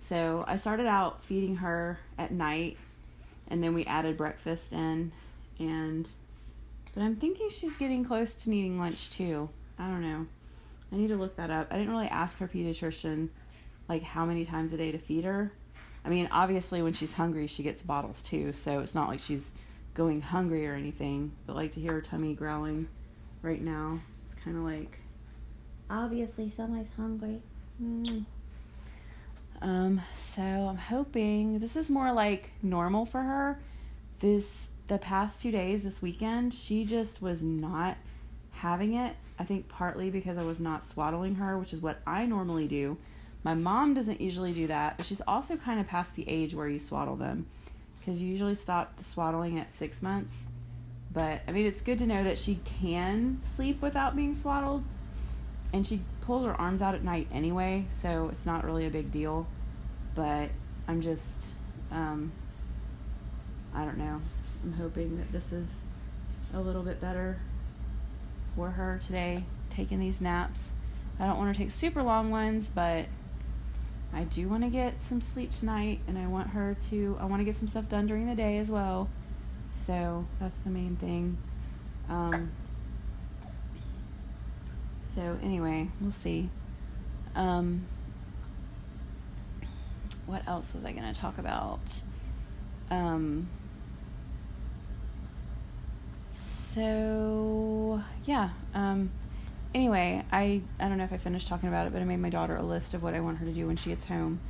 So 0.00 0.44
I 0.46 0.56
started 0.56 0.86
out 0.86 1.22
feeding 1.22 1.56
her 1.56 1.98
at 2.18 2.32
night, 2.32 2.76
and 3.48 3.62
then 3.62 3.74
we 3.74 3.84
added 3.84 4.16
breakfast 4.16 4.72
in, 4.72 5.12
and 5.58 6.08
but 6.94 7.02
I'm 7.02 7.16
thinking 7.16 7.48
she's 7.50 7.76
getting 7.76 8.04
close 8.04 8.34
to 8.36 8.50
needing 8.50 8.78
lunch 8.78 9.10
too. 9.10 9.48
I 9.78 9.86
don't 9.86 10.02
know. 10.02 10.26
I 10.92 10.96
need 10.96 11.08
to 11.08 11.16
look 11.16 11.36
that 11.36 11.50
up. 11.50 11.68
I 11.70 11.76
didn't 11.76 11.92
really 11.92 12.08
ask 12.08 12.38
her 12.38 12.48
pediatrician 12.48 13.28
like 13.88 14.02
how 14.02 14.24
many 14.24 14.44
times 14.44 14.72
a 14.72 14.76
day 14.76 14.92
to 14.92 14.98
feed 14.98 15.24
her. 15.24 15.52
I 16.04 16.08
mean, 16.08 16.28
obviously 16.32 16.82
when 16.82 16.92
she's 16.92 17.12
hungry, 17.12 17.46
she 17.46 17.62
gets 17.62 17.82
bottles 17.82 18.22
too, 18.22 18.52
so 18.52 18.80
it's 18.80 18.94
not 18.94 19.08
like 19.08 19.20
she's 19.20 19.52
going 19.94 20.20
hungry 20.20 20.66
or 20.66 20.74
anything. 20.74 21.32
But 21.46 21.56
like 21.56 21.72
to 21.72 21.80
hear 21.80 21.92
her 21.92 22.00
tummy 22.00 22.34
growling 22.34 22.88
right 23.42 23.60
now, 23.60 24.00
it's 24.24 24.42
kind 24.42 24.56
of 24.56 24.64
like 24.64 24.98
obviously 25.88 26.50
somebody's 26.50 26.92
hungry. 26.96 27.42
Mm. 27.82 28.24
Um, 29.62 30.00
so 30.16 30.42
I'm 30.42 30.76
hoping 30.76 31.58
this 31.58 31.76
is 31.76 31.90
more 31.90 32.12
like 32.12 32.50
normal 32.62 33.04
for 33.06 33.20
her. 33.20 33.60
This 34.20 34.68
the 34.88 34.98
past 34.98 35.40
two 35.40 35.50
days, 35.50 35.82
this 35.82 36.02
weekend, 36.02 36.52
she 36.52 36.84
just 36.84 37.22
was 37.22 37.42
not 37.42 37.96
having 38.52 38.94
it. 38.94 39.14
I 39.38 39.44
think 39.44 39.68
partly 39.68 40.10
because 40.10 40.36
I 40.36 40.42
was 40.42 40.60
not 40.60 40.86
swaddling 40.86 41.36
her, 41.36 41.58
which 41.58 41.72
is 41.72 41.80
what 41.80 42.00
I 42.06 42.26
normally 42.26 42.68
do. 42.68 42.98
My 43.42 43.54
mom 43.54 43.94
doesn't 43.94 44.20
usually 44.20 44.52
do 44.52 44.66
that, 44.66 44.98
but 44.98 45.06
she's 45.06 45.22
also 45.26 45.56
kind 45.56 45.80
of 45.80 45.86
past 45.86 46.14
the 46.14 46.28
age 46.28 46.54
where 46.54 46.68
you 46.68 46.78
swaddle 46.78 47.16
them 47.16 47.46
because 47.98 48.20
you 48.20 48.28
usually 48.28 48.54
stop 48.54 48.96
the 48.98 49.04
swaddling 49.04 49.58
at 49.58 49.74
six 49.74 50.02
months. 50.02 50.44
But 51.12 51.40
I 51.48 51.52
mean, 51.52 51.66
it's 51.66 51.82
good 51.82 51.98
to 51.98 52.06
know 52.06 52.24
that 52.24 52.38
she 52.38 52.60
can 52.80 53.40
sleep 53.56 53.80
without 53.80 54.14
being 54.14 54.34
swaddled, 54.34 54.84
and 55.72 55.86
she 55.86 56.00
pulls 56.22 56.44
her 56.44 56.54
arms 56.54 56.82
out 56.82 56.94
at 56.94 57.02
night 57.02 57.28
anyway, 57.32 57.86
so 57.90 58.28
it's 58.32 58.46
not 58.46 58.64
really 58.64 58.86
a 58.86 58.90
big 58.90 59.12
deal. 59.12 59.46
But 60.14 60.50
I'm 60.88 61.00
just, 61.00 61.46
um, 61.90 62.32
I 63.74 63.84
don't 63.84 63.98
know. 63.98 64.20
I'm 64.64 64.72
hoping 64.72 65.16
that 65.18 65.32
this 65.32 65.52
is 65.52 65.68
a 66.52 66.60
little 66.60 66.82
bit 66.82 67.00
better 67.00 67.38
for 68.56 68.70
her 68.70 69.00
today, 69.04 69.44
taking 69.70 70.00
these 70.00 70.20
naps. 70.20 70.72
I 71.18 71.26
don't 71.26 71.38
want 71.38 71.54
to 71.54 71.58
take 71.58 71.70
super 71.70 72.02
long 72.02 72.30
ones, 72.30 72.70
but 72.74 73.06
I 74.12 74.24
do 74.24 74.48
want 74.48 74.64
to 74.64 74.70
get 74.70 75.00
some 75.00 75.20
sleep 75.20 75.52
tonight 75.52 76.00
and 76.08 76.18
I 76.18 76.26
want 76.26 76.48
her 76.48 76.76
to 76.90 77.16
I 77.20 77.26
want 77.26 77.40
to 77.40 77.44
get 77.44 77.56
some 77.56 77.68
stuff 77.68 77.88
done 77.88 78.06
during 78.06 78.26
the 78.26 78.34
day 78.34 78.58
as 78.58 78.70
well. 78.70 79.08
So 79.72 80.26
that's 80.40 80.58
the 80.60 80.70
main 80.70 80.96
thing. 80.96 81.38
Um, 82.08 82.50
so 85.14 85.38
anyway, 85.42 85.88
we'll 86.00 86.12
see. 86.12 86.50
Um, 87.34 87.86
what 90.26 90.46
else 90.46 90.74
was 90.74 90.84
I 90.84 90.92
going 90.92 91.12
to 91.12 91.18
talk 91.18 91.38
about? 91.38 92.02
Um, 92.90 93.48
so 96.32 98.02
yeah, 98.24 98.50
um, 98.74 99.10
anyway, 99.74 100.24
I 100.30 100.62
I 100.78 100.88
don't 100.88 100.98
know 100.98 101.04
if 101.04 101.12
I 101.12 101.18
finished 101.18 101.48
talking 101.48 101.68
about 101.68 101.86
it, 101.86 101.92
but 101.92 102.00
I 102.00 102.04
made 102.04 102.20
my 102.20 102.30
daughter 102.30 102.56
a 102.56 102.62
list 102.62 102.94
of 102.94 103.02
what 103.02 103.14
I 103.14 103.20
want 103.20 103.38
her 103.38 103.46
to 103.46 103.52
do 103.52 103.66
when 103.66 103.76
she 103.76 103.90
gets 103.90 104.04
home, 104.04 104.40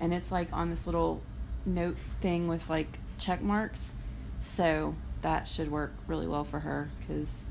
and 0.00 0.14
it's 0.14 0.32
like 0.32 0.48
on 0.52 0.70
this 0.70 0.86
little 0.86 1.22
note 1.64 1.96
thing 2.20 2.48
with 2.48 2.68
like 2.70 2.98
check 3.18 3.42
marks. 3.42 3.94
So 4.40 4.94
that 5.22 5.48
should 5.48 5.70
work 5.70 5.92
really 6.06 6.26
well 6.26 6.44
for 6.44 6.60
her 6.60 6.88
because 7.00 7.45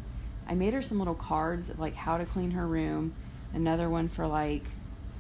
I 0.48 0.54
made 0.54 0.74
her 0.74 0.82
some 0.82 1.00
little 1.00 1.16
cards 1.16 1.70
of 1.70 1.80
like 1.80 1.96
how 1.96 2.18
to 2.18 2.26
clean 2.26 2.52
her 2.52 2.68
room, 2.68 3.14
another 3.54 3.90
one 3.90 4.10
for 4.10 4.28
like 4.28 4.64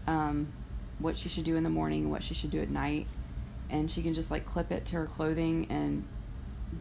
um, 0.07 0.47
what 0.99 1.17
she 1.17 1.29
should 1.29 1.43
do 1.43 1.55
in 1.55 1.63
the 1.63 1.69
morning 1.69 2.03
and 2.03 2.11
what 2.11 2.23
she 2.23 2.33
should 2.33 2.51
do 2.51 2.61
at 2.61 2.69
night, 2.69 3.07
and 3.69 3.89
she 3.89 4.01
can 4.03 4.13
just 4.13 4.29
like 4.29 4.45
clip 4.45 4.71
it 4.71 4.85
to 4.87 4.95
her 4.97 5.05
clothing 5.05 5.67
and 5.69 6.05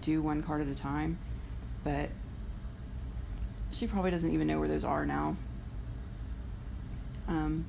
do 0.00 0.20
one 0.20 0.42
card 0.42 0.60
at 0.60 0.68
a 0.68 0.74
time. 0.74 1.18
But 1.82 2.10
she 3.70 3.86
probably 3.86 4.10
doesn't 4.10 4.32
even 4.32 4.46
know 4.46 4.58
where 4.58 4.68
those 4.68 4.84
are 4.84 5.06
now. 5.06 5.36
Um, 7.26 7.64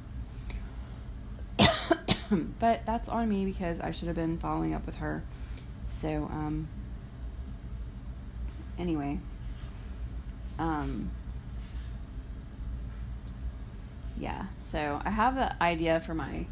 but 2.59 2.85
that's 2.85 3.07
on 3.07 3.29
me 3.29 3.45
because 3.45 3.79
I 3.79 3.91
should 3.91 4.07
have 4.07 4.15
been 4.15 4.37
following 4.37 4.73
up 4.73 4.85
with 4.85 4.95
her. 4.95 5.23
So, 5.87 6.29
um, 6.31 6.67
anyway, 8.77 9.19
um, 10.59 11.11
yeah, 14.17 14.45
so 14.57 15.01
I 15.03 15.09
have 15.09 15.37
an 15.37 15.55
idea 15.59 15.99
for 15.99 16.13
my 16.13 16.45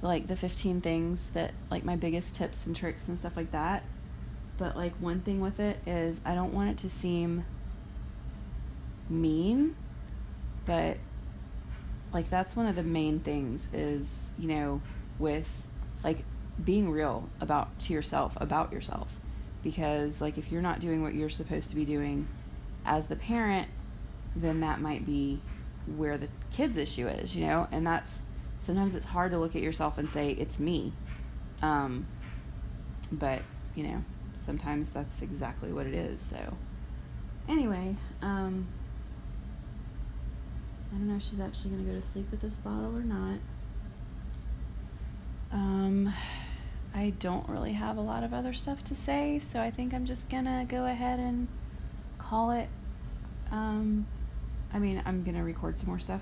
like 0.00 0.28
the 0.28 0.36
15 0.36 0.80
things 0.80 1.30
that 1.30 1.52
like 1.70 1.84
my 1.84 1.96
biggest 1.96 2.34
tips 2.34 2.66
and 2.66 2.76
tricks 2.76 3.08
and 3.08 3.18
stuff 3.18 3.36
like 3.36 3.50
that. 3.50 3.84
But 4.56 4.76
like 4.76 4.94
one 5.00 5.20
thing 5.20 5.40
with 5.40 5.60
it 5.60 5.78
is 5.86 6.20
I 6.24 6.34
don't 6.34 6.52
want 6.52 6.70
it 6.70 6.78
to 6.78 6.90
seem 6.90 7.44
mean, 9.08 9.74
but 10.64 10.98
like 12.12 12.28
that's 12.28 12.56
one 12.56 12.66
of 12.66 12.76
the 12.76 12.82
main 12.82 13.20
things 13.20 13.68
is, 13.72 14.32
you 14.38 14.48
know, 14.48 14.80
with 15.18 15.52
like 16.04 16.24
being 16.64 16.90
real 16.90 17.28
about 17.40 17.78
to 17.78 17.92
yourself 17.92 18.36
about 18.40 18.72
yourself 18.72 19.20
because 19.62 20.20
like 20.20 20.38
if 20.38 20.50
you're 20.50 20.62
not 20.62 20.80
doing 20.80 21.02
what 21.02 21.14
you're 21.14 21.28
supposed 21.28 21.70
to 21.70 21.76
be 21.76 21.84
doing 21.84 22.26
as 22.88 23.06
the 23.06 23.16
parent 23.16 23.68
then 24.36 24.60
that 24.60 24.80
might 24.80 25.04
be 25.04 25.40
where 25.96 26.18
the 26.18 26.28
kids 26.52 26.76
issue 26.76 27.06
is 27.08 27.34
you 27.34 27.46
know? 27.46 27.66
And 27.72 27.86
that's 27.86 28.22
sometimes 28.60 28.94
it's 28.94 29.06
hard 29.06 29.32
to 29.32 29.38
look 29.38 29.56
at 29.56 29.62
yourself 29.62 29.98
and 29.98 30.10
say 30.10 30.30
it's 30.30 30.58
me. 30.58 30.92
Um, 31.62 32.06
but 33.10 33.42
you 33.74 33.84
know 33.84 34.04
sometimes 34.34 34.90
that's 34.90 35.22
exactly 35.22 35.72
what 35.72 35.86
it 35.86 35.94
is 35.94 36.20
so. 36.20 36.56
Anyway 37.48 37.96
um, 38.22 38.66
i 40.92 40.96
don't 40.96 41.08
know 41.08 41.16
if 41.16 41.22
she's 41.22 41.40
actually 41.40 41.70
going 41.70 41.84
to 41.86 41.92
go 41.92 41.98
to 41.98 42.06
sleep 42.06 42.30
with 42.30 42.40
this 42.40 42.54
bottle 42.54 42.96
or 42.96 43.02
not. 43.02 43.38
Um, 45.50 46.12
I 46.94 47.10
don't 47.18 47.48
really 47.48 47.72
have 47.72 47.96
a 47.96 48.00
lot 48.00 48.24
of 48.24 48.34
other 48.34 48.52
stuff 48.52 48.82
to 48.84 48.94
say, 48.94 49.38
so 49.38 49.60
I 49.60 49.70
think 49.70 49.94
I'm 49.94 50.04
just 50.04 50.28
gonna 50.28 50.66
go 50.68 50.86
ahead 50.86 51.18
and 51.18 51.48
call 52.18 52.50
it. 52.50 52.68
Um, 53.50 54.06
I 54.72 54.78
mean, 54.78 55.02
I'm 55.04 55.24
gonna 55.24 55.44
record 55.44 55.78
some 55.78 55.88
more 55.88 55.98
stuff, 55.98 56.20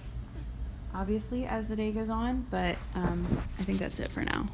obviously, 0.94 1.44
as 1.46 1.68
the 1.68 1.76
day 1.76 1.92
goes 1.92 2.08
on, 2.08 2.46
but 2.50 2.76
um, 2.94 3.26
I 3.58 3.62
think 3.62 3.78
that's 3.78 4.00
it 4.00 4.08
for 4.08 4.22
now. 4.22 4.46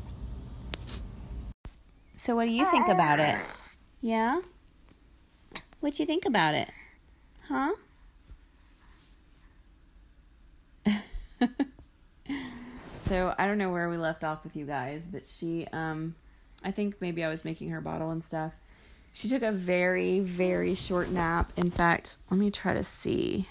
So, 2.16 2.37
what 2.37 2.45
do 2.47 2.53
you 2.53 2.70
think 2.70 2.89
about 2.89 3.18
it? 3.18 3.37
Yeah? 4.01 4.41
What'd 5.81 5.99
you 5.99 6.07
think 6.07 6.25
about 6.25 6.55
it? 6.55 6.68
Huh? 7.49 7.73
so 12.97 13.35
I 13.37 13.47
don't 13.47 13.59
know 13.59 13.70
where 13.70 13.89
we 13.89 13.97
left 13.97 14.23
off 14.23 14.45
with 14.45 14.55
you 14.55 14.64
guys, 14.64 15.03
but 15.11 15.27
she, 15.27 15.66
um, 15.73 16.14
I 16.62 16.70
think 16.70 17.01
maybe 17.01 17.25
I 17.25 17.29
was 17.29 17.45
making 17.45 17.70
her 17.70 17.81
bottle 17.81 18.11
and 18.11 18.23
stuff. 18.23 18.53
She 19.13 19.29
took 19.29 19.43
a 19.43 19.53
very, 19.53 20.21
very 20.21 20.75
short 20.75 21.11
nap. 21.11 21.53
In 21.57 21.71
fact, 21.71 22.17
let 22.31 22.39
me 22.39 22.51
try 22.51 22.73
to 22.73 22.83
see. 22.83 23.49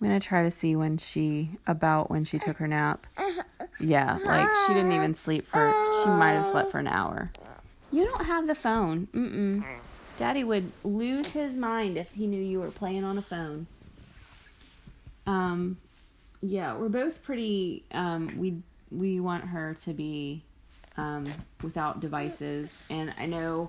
I'm 0.00 0.08
gonna 0.08 0.20
try 0.20 0.42
to 0.42 0.50
see 0.50 0.76
when 0.76 0.98
she, 0.98 1.50
about 1.66 2.10
when 2.10 2.24
she 2.24 2.38
took 2.38 2.58
her 2.58 2.68
nap. 2.68 3.06
Yeah, 3.78 4.18
like 4.24 4.48
she 4.66 4.74
didn't 4.74 4.92
even 4.92 5.14
sleep 5.14 5.46
for, 5.46 5.72
she 6.02 6.08
might 6.10 6.32
have 6.32 6.44
slept 6.44 6.70
for 6.70 6.78
an 6.78 6.88
hour. 6.88 7.30
You 7.92 8.04
don't 8.04 8.24
have 8.24 8.46
the 8.46 8.54
phone. 8.54 9.08
Mm-mm. 9.14 9.64
Daddy 10.16 10.44
would 10.44 10.70
lose 10.82 11.30
his 11.30 11.54
mind 11.54 11.96
if 11.96 12.10
he 12.12 12.26
knew 12.26 12.42
you 12.42 12.60
were 12.60 12.70
playing 12.70 13.04
on 13.04 13.18
a 13.18 13.22
phone. 13.22 13.66
Um, 15.26 15.76
yeah, 16.42 16.74
we're 16.76 16.88
both 16.88 17.22
pretty. 17.22 17.84
Um, 17.92 18.34
we 18.38 18.56
we 18.90 19.20
want 19.20 19.44
her 19.44 19.74
to 19.84 19.92
be 19.92 20.42
um, 20.96 21.26
without 21.62 22.00
devices, 22.00 22.86
and 22.90 23.12
I 23.18 23.26
know 23.26 23.68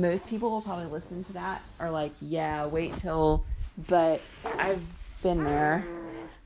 most 0.00 0.26
people 0.26 0.50
will 0.50 0.62
probably 0.62 0.86
listen 0.86 1.24
to 1.24 1.32
that 1.34 1.62
are 1.80 1.90
like, 1.90 2.12
yeah, 2.20 2.66
wait 2.66 2.96
till. 2.96 3.44
But 3.88 4.20
I've 4.58 4.82
been 5.22 5.44
there. 5.44 5.84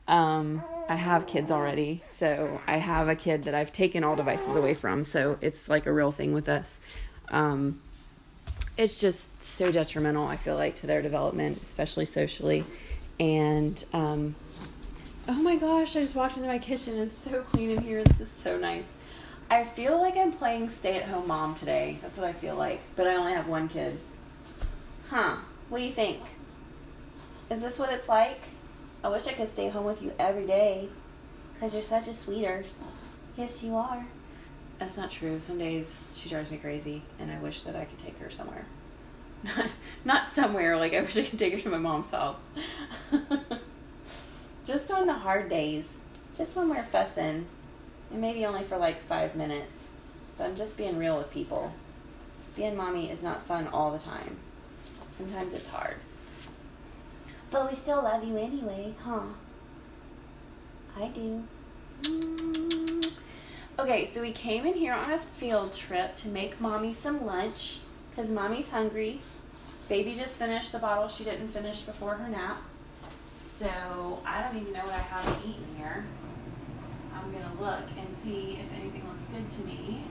Um, 0.08 0.62
I 0.88 0.96
have 0.96 1.26
kids 1.26 1.50
already, 1.50 2.02
so 2.08 2.60
I 2.66 2.78
have 2.78 3.08
a 3.08 3.14
kid 3.14 3.44
that 3.44 3.54
I've 3.54 3.72
taken 3.72 4.02
all 4.02 4.16
devices 4.16 4.56
away 4.56 4.74
from. 4.74 5.04
So 5.04 5.38
it's 5.40 5.68
like 5.68 5.86
a 5.86 5.92
real 5.92 6.10
thing 6.10 6.32
with 6.32 6.48
us. 6.48 6.80
Um, 7.28 7.80
it's 8.76 9.00
just 9.00 9.28
so 9.44 9.70
detrimental. 9.70 10.26
I 10.26 10.36
feel 10.36 10.56
like 10.56 10.76
to 10.76 10.86
their 10.86 11.02
development, 11.02 11.62
especially 11.62 12.06
socially, 12.06 12.64
and 13.20 13.84
um, 13.92 14.34
Oh 15.28 15.42
my 15.42 15.54
gosh, 15.54 15.94
I 15.94 16.00
just 16.00 16.16
walked 16.16 16.38
into 16.38 16.48
my 16.48 16.58
kitchen. 16.58 16.98
It's 16.98 17.16
so 17.16 17.42
clean 17.42 17.70
in 17.70 17.82
here. 17.82 18.02
This 18.02 18.20
is 18.20 18.30
so 18.30 18.58
nice. 18.58 18.88
I 19.50 19.64
feel 19.64 20.00
like 20.00 20.16
I'm 20.16 20.32
playing 20.32 20.70
stay 20.70 20.96
at 20.96 21.08
home 21.08 21.26
mom 21.26 21.56
today. 21.56 21.98
That's 22.02 22.16
what 22.16 22.28
I 22.28 22.32
feel 22.32 22.54
like. 22.54 22.80
But 22.94 23.08
I 23.08 23.16
only 23.16 23.32
have 23.32 23.48
one 23.48 23.68
kid. 23.68 23.98
Huh. 25.08 25.38
What 25.68 25.78
do 25.78 25.84
you 25.84 25.92
think? 25.92 26.20
Is 27.50 27.60
this 27.60 27.76
what 27.76 27.92
it's 27.92 28.08
like? 28.08 28.38
I 29.02 29.08
wish 29.08 29.26
I 29.26 29.32
could 29.32 29.50
stay 29.52 29.68
home 29.68 29.84
with 29.84 30.02
you 30.02 30.12
every 30.20 30.46
day. 30.46 30.88
Because 31.54 31.74
you're 31.74 31.82
such 31.82 32.06
a 32.06 32.14
sweeter. 32.14 32.64
Yes, 33.36 33.64
you 33.64 33.74
are. 33.74 34.06
That's 34.78 34.96
not 34.96 35.10
true. 35.10 35.40
Some 35.40 35.58
days 35.58 36.06
she 36.14 36.28
drives 36.28 36.52
me 36.52 36.56
crazy, 36.56 37.02
and 37.18 37.32
I 37.32 37.38
wish 37.38 37.62
that 37.62 37.74
I 37.74 37.86
could 37.86 37.98
take 37.98 38.18
her 38.20 38.30
somewhere. 38.30 38.64
not 40.04 40.32
somewhere, 40.32 40.76
like 40.76 40.94
I 40.94 41.00
wish 41.00 41.16
I 41.16 41.24
could 41.24 41.38
take 41.40 41.54
her 41.54 41.60
to 41.60 41.70
my 41.70 41.78
mom's 41.78 42.10
house. 42.10 42.42
just 44.64 44.90
on 44.92 45.08
the 45.08 45.12
hard 45.12 45.50
days, 45.50 45.84
just 46.36 46.54
when 46.54 46.68
we're 46.68 46.84
fussing, 46.84 47.46
and 48.10 48.20
maybe 48.20 48.44
only 48.46 48.64
for 48.64 48.76
like 48.76 49.02
five 49.02 49.34
minutes. 49.34 49.88
But 50.36 50.44
I'm 50.44 50.56
just 50.56 50.76
being 50.76 50.98
real 50.98 51.16
with 51.18 51.30
people. 51.30 51.72
Being 52.56 52.76
mommy 52.76 53.10
is 53.10 53.22
not 53.22 53.42
fun 53.42 53.68
all 53.68 53.92
the 53.92 53.98
time. 53.98 54.36
Sometimes 55.10 55.54
it's 55.54 55.68
hard. 55.68 55.96
But 57.50 57.70
we 57.70 57.76
still 57.76 58.02
love 58.02 58.24
you 58.24 58.36
anyway, 58.36 58.94
huh? 59.02 59.22
I 60.98 61.08
do. 61.08 61.44
Mm. 62.02 63.10
Okay, 63.78 64.10
so 64.12 64.20
we 64.20 64.32
came 64.32 64.66
in 64.66 64.74
here 64.74 64.92
on 64.92 65.12
a 65.12 65.18
field 65.18 65.74
trip 65.74 66.16
to 66.18 66.28
make 66.28 66.60
mommy 66.60 66.94
some 66.94 67.24
lunch 67.24 67.78
because 68.10 68.30
mommy's 68.30 68.68
hungry. 68.68 69.20
Baby 69.88 70.14
just 70.14 70.38
finished 70.38 70.72
the 70.72 70.78
bottle 70.78 71.08
she 71.08 71.24
didn't 71.24 71.48
finish 71.48 71.80
before 71.80 72.14
her 72.14 72.28
nap. 72.28 72.58
So 73.58 74.20
I 74.24 74.42
don't 74.42 74.60
even 74.60 74.72
know 74.72 74.84
what 74.84 74.94
I 74.94 74.98
have 74.98 75.24
to 75.24 75.48
eat 75.48 75.56
in 75.56 75.76
here. 75.76 76.04
I'm 77.22 77.32
gonna 77.32 77.52
look 77.60 77.84
and 77.98 78.08
see 78.22 78.60
if 78.60 78.72
anything 78.78 79.06
looks 79.06 79.28
good 79.28 79.48
to 79.50 79.66
me. 79.66 80.04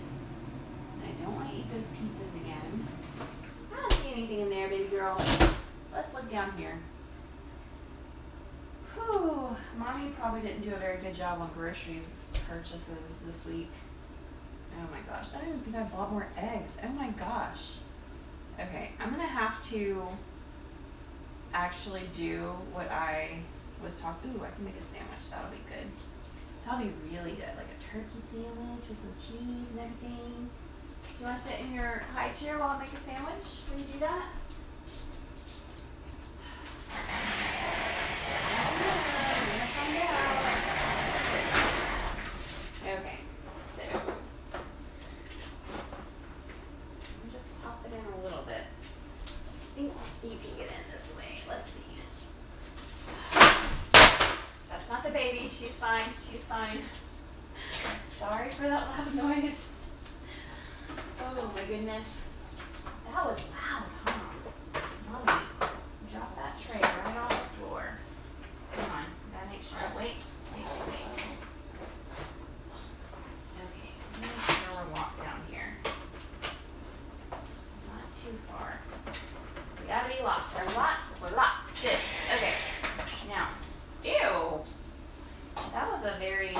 And 0.93 1.11
I 1.11 1.21
don't 1.21 1.35
want 1.35 1.49
to 1.49 1.55
eat 1.55 1.71
those 1.71 1.85
pizzas 1.85 2.35
again. 2.41 2.87
I 3.73 3.75
don't 3.75 3.93
see 4.01 4.11
anything 4.11 4.41
in 4.41 4.49
there, 4.49 4.69
baby 4.69 4.89
girl. 4.89 5.17
Let's 5.91 6.13
look 6.13 6.29
down 6.29 6.53
here. 6.57 6.77
Whew, 8.93 9.55
mommy 9.77 10.09
probably 10.11 10.41
didn't 10.41 10.61
do 10.61 10.73
a 10.73 10.77
very 10.77 10.97
good 10.97 11.15
job 11.15 11.41
on 11.41 11.49
grocery 11.55 12.01
purchases 12.47 13.21
this 13.25 13.45
week. 13.45 13.71
Oh 14.77 14.87
my 14.91 14.99
gosh, 15.11 15.33
I 15.33 15.39
don't 15.39 15.49
even 15.49 15.61
think 15.61 15.75
I 15.75 15.83
bought 15.83 16.11
more 16.11 16.27
eggs. 16.37 16.77
Oh 16.83 16.89
my 16.89 17.09
gosh. 17.09 17.77
Okay, 18.59 18.91
I'm 18.99 19.09
gonna 19.09 19.23
have 19.23 19.63
to 19.69 20.03
actually 21.53 22.03
do 22.13 22.53
what 22.71 22.89
I 22.91 23.39
was 23.83 23.99
talking. 23.99 24.31
Ooh, 24.31 24.43
I 24.43 24.51
can 24.51 24.65
make 24.65 24.75
a 24.75 24.83
sandwich. 24.83 25.29
That'll 25.31 25.49
be 25.49 25.57
good. 25.67 25.87
That'll 26.69 26.85
be 26.85 26.93
really 27.11 27.31
good, 27.31 27.49
like 27.57 27.65
a 27.65 27.81
turkey 27.81 28.21
sandwich 28.31 28.85
with 28.87 28.99
some 29.01 29.15
cheese 29.17 29.65
and 29.71 29.79
everything. 29.79 30.49
Do 31.17 31.19
you 31.19 31.25
want 31.25 31.41
to 31.41 31.49
sit 31.49 31.59
in 31.61 31.73
your 31.73 32.03
high 32.13 32.29
chair 32.29 32.59
while 32.59 32.69
I 32.69 32.79
make 32.81 32.93
a 32.93 33.03
sandwich? 33.03 33.61
Will 33.71 33.79
you 33.79 33.85
do 33.93 33.99
that? 34.01 34.29
Okay, 42.81 43.19
so 43.75 43.83
just 47.31 47.49
pop 47.61 47.85
it 47.85 47.91
in 47.93 47.99
a 48.13 48.23
little 48.23 48.43
bit. 48.45 48.63
I 48.65 49.75
think 49.75 49.93
you 50.23 50.29
can 50.29 50.57
get 50.57 50.67
in 50.67 50.85
this 50.91 51.15
way. 51.15 51.41
Let's 51.47 51.69
see. 51.71 51.89
That's 54.69 54.89
not 54.89 55.03
the 55.03 55.11
baby. 55.11 55.49
She's 55.51 55.68
fine. 55.79 56.09
She's 56.29 56.41
fine. 56.41 56.79
Sorry 58.19 58.49
for 58.49 58.63
that 58.63 58.85
loud 58.89 59.15
noise. 59.39 59.53
Oh 61.21 61.51
my 61.55 61.63
goodness. 61.63 62.09
That 63.05 63.25
was 63.25 63.39
loud, 63.39 63.85
huh? 64.03 64.13
Mommy, 65.09 65.41
drop 66.11 66.35
that 66.35 66.59
tray 66.59 66.81
right 66.81 67.17
on 67.17 67.29
the 67.29 67.57
floor. 67.57 67.83
Come 68.75 68.91
on. 68.91 69.05
Gotta 69.31 69.49
make 69.49 69.63
sure. 69.63 69.79
Wait. 69.97 70.15
Wait, 70.53 70.65
wait, 70.65 70.87
wait. 70.87 71.07
Okay. 73.55 73.89
Let 74.13 74.21
me 74.21 74.27
make 74.27 74.57
sure 74.57 74.75
we're 74.75 74.93
locked 74.95 75.23
down 75.23 75.39
here. 75.49 75.77
Not 77.87 78.05
too 78.21 78.35
far. 78.51 78.79
We 79.81 79.87
gotta 79.87 80.09
be 80.13 80.21
locked. 80.21 80.53
We're 80.57 80.75
locked. 80.75 81.21
We're 81.21 81.37
locked. 81.37 81.81
Good. 81.81 81.97
Okay. 82.35 82.53
Now, 83.29 83.47
ew. 84.03 84.61
That 85.73 85.91
was 85.91 86.03
a 86.03 86.17
very 86.19 86.55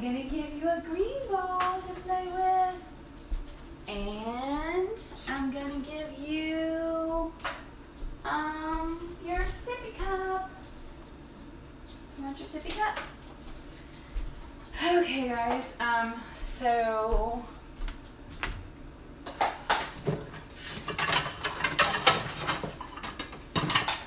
gonna 0.00 0.22
give 0.22 0.54
you 0.54 0.68
a 0.68 0.80
green 0.80 1.28
ball 1.30 1.58
to 1.58 2.00
play 2.02 2.26
with. 2.26 2.82
And 3.88 4.88
I'm 5.28 5.50
gonna 5.52 5.80
give 5.80 6.18
you 6.18 7.32
um 8.24 9.16
your 9.26 9.40
sippy 9.40 9.98
cup. 9.98 10.50
You 12.16 12.24
want 12.24 12.38
your 12.38 12.48
sippy 12.48 12.74
cup? 12.78 13.00
Okay 14.82 15.28
guys, 15.28 15.74
um 15.80 16.14
so 16.36 17.44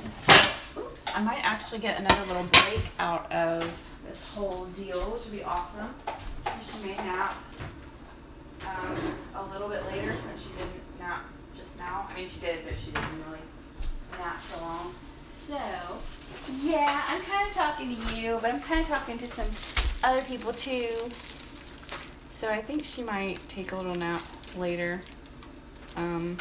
so, 0.09 0.33
oops, 0.79 1.05
I 1.15 1.21
might 1.21 1.41
actually 1.43 1.72
get 1.83 1.99
another 1.99 2.25
little 2.27 2.45
break 2.45 2.81
out 2.97 3.29
of 3.29 3.61
this 4.07 4.29
whole 4.29 4.67
deal, 4.67 5.01
which 5.11 5.23
would 5.23 5.33
be 5.33 5.43
awesome. 5.43 5.93
She 6.63 6.87
may 6.87 6.95
nap 6.95 7.35
um, 8.65 8.95
a 9.35 9.43
little 9.51 9.67
bit 9.67 9.85
later 9.87 10.15
since 10.15 10.43
she 10.43 10.49
didn't 10.53 10.71
nap 10.97 11.25
just 11.53 11.77
now. 11.77 12.07
I 12.09 12.17
mean, 12.17 12.25
she 12.25 12.39
did, 12.39 12.59
but 12.65 12.77
she 12.77 12.91
didn't 12.91 13.09
really 13.27 13.41
nap 14.17 14.41
for 14.43 14.61
long. 14.61 14.95
So, 15.45 15.59
yeah, 16.61 17.03
I'm 17.09 17.21
kind 17.21 17.49
of 17.49 17.53
talking 17.53 17.97
to 17.97 18.15
you, 18.15 18.39
but 18.41 18.53
I'm 18.53 18.61
kind 18.61 18.79
of 18.79 18.87
talking 18.87 19.17
to 19.17 19.27
some 19.27 19.47
other 20.05 20.21
people 20.21 20.53
too. 20.53 20.87
So 22.33 22.47
I 22.47 22.61
think 22.61 22.85
she 22.85 23.03
might 23.03 23.39
take 23.49 23.73
a 23.73 23.75
little 23.75 23.95
nap 23.95 24.21
later. 24.55 25.01
Um, 25.97 26.37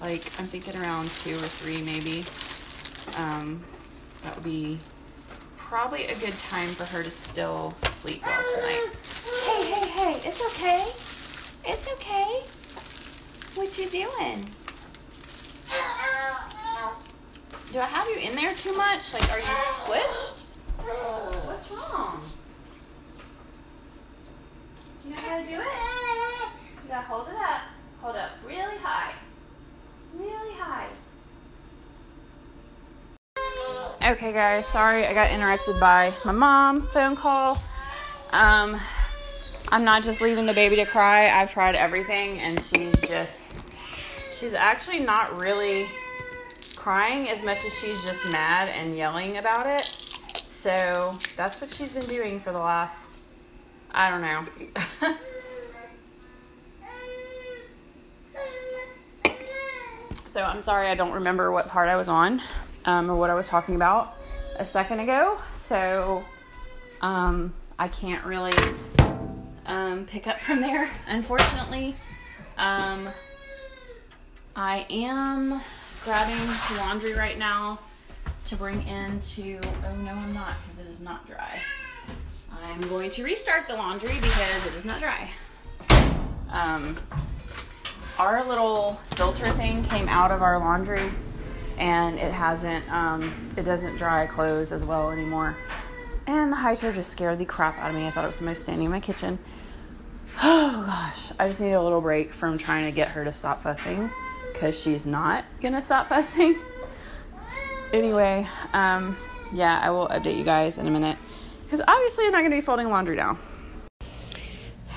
like 0.00 0.24
I'm 0.36 0.46
thinking 0.46 0.76
around 0.76 1.10
two 1.10 1.36
or 1.36 1.38
three 1.38 1.80
maybe. 1.82 2.24
Um, 3.16 3.64
that 4.22 4.34
would 4.34 4.44
be 4.44 4.78
probably 5.56 6.06
a 6.06 6.14
good 6.16 6.38
time 6.38 6.68
for 6.68 6.84
her 6.84 7.02
to 7.02 7.10
still 7.10 7.74
sleep 8.00 8.22
well 8.24 8.42
tonight. 8.54 8.90
Hey, 9.44 9.72
hey, 9.72 9.88
hey, 9.88 10.28
it's 10.28 10.40
okay. 10.52 10.86
It's 11.64 11.88
okay. 11.94 12.42
What 13.54 13.78
you 13.78 13.88
doing? 13.88 14.48
Do 17.72 17.80
I 17.80 17.86
have 17.86 18.06
you 18.08 18.18
in 18.20 18.36
there 18.36 18.54
too 18.54 18.76
much? 18.76 19.12
Like, 19.12 19.30
are 19.32 19.38
you 19.38 19.44
squished? 19.44 20.44
What's 21.46 21.70
wrong? 21.70 22.22
You 25.04 25.10
know 25.10 25.16
how 25.16 25.38
to 25.38 25.44
do 25.44 25.60
it? 25.60 25.66
You 26.84 26.88
gotta 26.88 27.06
hold 27.06 27.28
it 27.28 27.34
up. 27.34 27.62
Hold 28.00 28.16
up 28.16 28.30
really 28.46 28.76
high. 28.78 29.14
Really 30.14 30.54
high. 30.54 30.88
Okay, 34.06 34.32
guys, 34.32 34.64
sorry 34.64 35.04
I 35.04 35.12
got 35.12 35.32
interrupted 35.32 35.80
by 35.80 36.12
my 36.24 36.30
mom 36.30 36.80
phone 36.80 37.16
call. 37.16 37.60
Um, 38.30 38.80
I'm 39.72 39.82
not 39.82 40.04
just 40.04 40.20
leaving 40.20 40.46
the 40.46 40.52
baby 40.52 40.76
to 40.76 40.86
cry. 40.86 41.28
I've 41.28 41.52
tried 41.52 41.74
everything, 41.74 42.38
and 42.38 42.62
she's 42.62 42.94
just, 43.00 43.50
she's 44.32 44.54
actually 44.54 45.00
not 45.00 45.40
really 45.40 45.86
crying 46.76 47.28
as 47.30 47.42
much 47.42 47.64
as 47.64 47.74
she's 47.74 48.00
just 48.04 48.30
mad 48.30 48.68
and 48.68 48.96
yelling 48.96 49.38
about 49.38 49.66
it. 49.66 49.86
So 50.50 51.18
that's 51.36 51.60
what 51.60 51.72
she's 51.72 51.90
been 51.90 52.06
doing 52.06 52.38
for 52.38 52.52
the 52.52 52.60
last, 52.60 53.18
I 53.90 54.08
don't 54.08 54.22
know. 54.22 54.46
so 60.28 60.44
I'm 60.44 60.62
sorry 60.62 60.86
I 60.86 60.94
don't 60.94 61.14
remember 61.14 61.50
what 61.50 61.68
part 61.68 61.88
I 61.88 61.96
was 61.96 62.06
on 62.06 62.40
um, 62.86 63.10
or 63.10 63.16
what 63.16 63.28
I 63.28 63.34
was 63.34 63.48
talking 63.48 63.74
about 63.74 64.14
a 64.58 64.64
second 64.64 65.00
ago. 65.00 65.38
So 65.54 66.24
um, 67.02 67.52
I 67.78 67.88
can't 67.88 68.24
really 68.24 68.54
um, 69.66 70.06
pick 70.06 70.26
up 70.26 70.38
from 70.38 70.60
there, 70.60 70.88
unfortunately. 71.08 71.96
Um, 72.56 73.08
I 74.54 74.86
am 74.88 75.60
grabbing 76.04 76.78
laundry 76.78 77.12
right 77.12 77.36
now 77.36 77.78
to 78.46 78.56
bring 78.56 78.86
into. 78.86 79.60
Oh 79.86 79.96
no, 79.96 80.12
I'm 80.12 80.32
not 80.32 80.54
because 80.62 80.86
it 80.86 80.90
is 80.90 81.00
not 81.00 81.26
dry. 81.26 81.60
I'm 82.64 82.88
going 82.88 83.10
to 83.10 83.22
restart 83.22 83.68
the 83.68 83.74
laundry 83.74 84.14
because 84.14 84.66
it 84.66 84.74
is 84.74 84.84
not 84.84 85.00
dry. 85.00 85.28
Um, 86.50 86.96
our 88.18 88.42
little 88.44 88.98
filter 89.16 89.50
thing 89.52 89.84
came 89.84 90.08
out 90.08 90.30
of 90.30 90.42
our 90.42 90.58
laundry 90.58 91.10
and 91.78 92.18
it 92.18 92.32
hasn't 92.32 92.90
um, 92.92 93.32
it 93.56 93.62
doesn't 93.62 93.96
dry 93.96 94.26
clothes 94.26 94.72
as 94.72 94.84
well 94.84 95.10
anymore. 95.10 95.56
And 96.26 96.50
the 96.50 96.56
high 96.56 96.74
chair 96.74 96.92
just 96.92 97.10
scared 97.10 97.38
the 97.38 97.44
crap 97.44 97.78
out 97.78 97.90
of 97.90 97.96
me. 97.96 98.06
I 98.06 98.10
thought 98.10 98.24
it 98.24 98.28
was 98.28 98.36
somebody 98.36 98.56
standing 98.56 98.86
in 98.86 98.90
my 98.90 99.00
kitchen. 99.00 99.38
Oh 100.42 100.84
gosh. 100.86 101.32
I 101.38 101.48
just 101.48 101.62
need 101.62 101.72
a 101.72 101.82
little 101.82 102.02
break 102.02 102.32
from 102.34 102.58
trying 102.58 102.84
to 102.84 102.92
get 102.92 103.08
her 103.08 103.24
to 103.24 103.32
stop 103.32 103.62
fussing 103.62 104.10
because 104.52 104.78
she's 104.78 105.06
not 105.06 105.46
gonna 105.62 105.80
stop 105.80 106.08
fussing. 106.10 106.56
Anyway 107.92 108.46
um, 108.72 109.16
yeah 109.52 109.80
i 109.82 109.90
will 109.90 110.08
update 110.08 110.36
you 110.36 110.44
guys 110.44 110.76
in 110.76 110.86
a 110.86 110.90
minute 110.90 111.16
because 111.64 111.80
obviously 111.86 112.26
i'm 112.26 112.32
not 112.32 112.42
gonna 112.42 112.54
be 112.54 112.60
folding 112.60 112.90
laundry 112.90 113.16
now. 113.16 113.38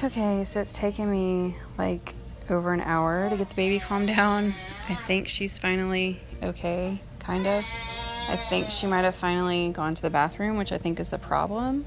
Okay 0.03 0.43
so 0.43 0.59
it's 0.59 0.73
taken 0.73 1.09
me 1.09 1.55
like 1.77 2.13
over 2.49 2.73
an 2.73 2.81
hour 2.81 3.29
to 3.29 3.37
get 3.37 3.47
the 3.47 3.55
baby 3.55 3.79
calmed 3.79 4.07
down. 4.07 4.53
I 4.89 4.95
think 4.95 5.27
she's 5.27 5.57
finally 5.57 6.19
okay, 6.41 6.99
kind 7.19 7.45
of. 7.45 7.63
I 8.27 8.35
think 8.35 8.69
she 8.69 8.87
might 8.87 9.01
have 9.01 9.15
finally 9.15 9.69
gone 9.69 9.95
to 9.95 10.01
the 10.01 10.09
bathroom, 10.09 10.57
which 10.57 10.71
I 10.71 10.77
think 10.77 10.99
is 10.99 11.09
the 11.09 11.17
problem. 11.17 11.85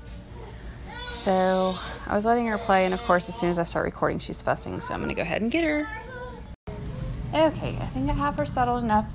So 1.06 1.76
I 2.06 2.14
was 2.14 2.24
letting 2.24 2.46
her 2.46 2.58
play, 2.58 2.84
and 2.84 2.94
of 2.94 3.00
course, 3.02 3.28
as 3.28 3.34
soon 3.34 3.50
as 3.50 3.58
I 3.58 3.64
start 3.64 3.84
recording, 3.84 4.18
she's 4.18 4.40
fussing, 4.40 4.80
so 4.80 4.94
I'm 4.94 5.00
gonna 5.00 5.14
go 5.14 5.22
ahead 5.22 5.42
and 5.42 5.50
get 5.50 5.64
her. 5.64 5.88
Okay, 7.34 7.76
I 7.80 7.86
think 7.86 8.08
I 8.08 8.14
have 8.14 8.38
her 8.38 8.46
settled 8.46 8.84
enough 8.84 9.10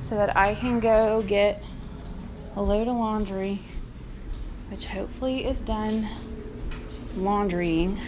so 0.00 0.14
that 0.16 0.36
I 0.36 0.54
can 0.54 0.80
go 0.80 1.22
get 1.22 1.62
a 2.56 2.62
load 2.62 2.86
of 2.86 2.96
laundry, 2.96 3.60
which 4.70 4.86
hopefully 4.86 5.44
is 5.44 5.60
done 5.60 6.08
laundrying 7.16 7.98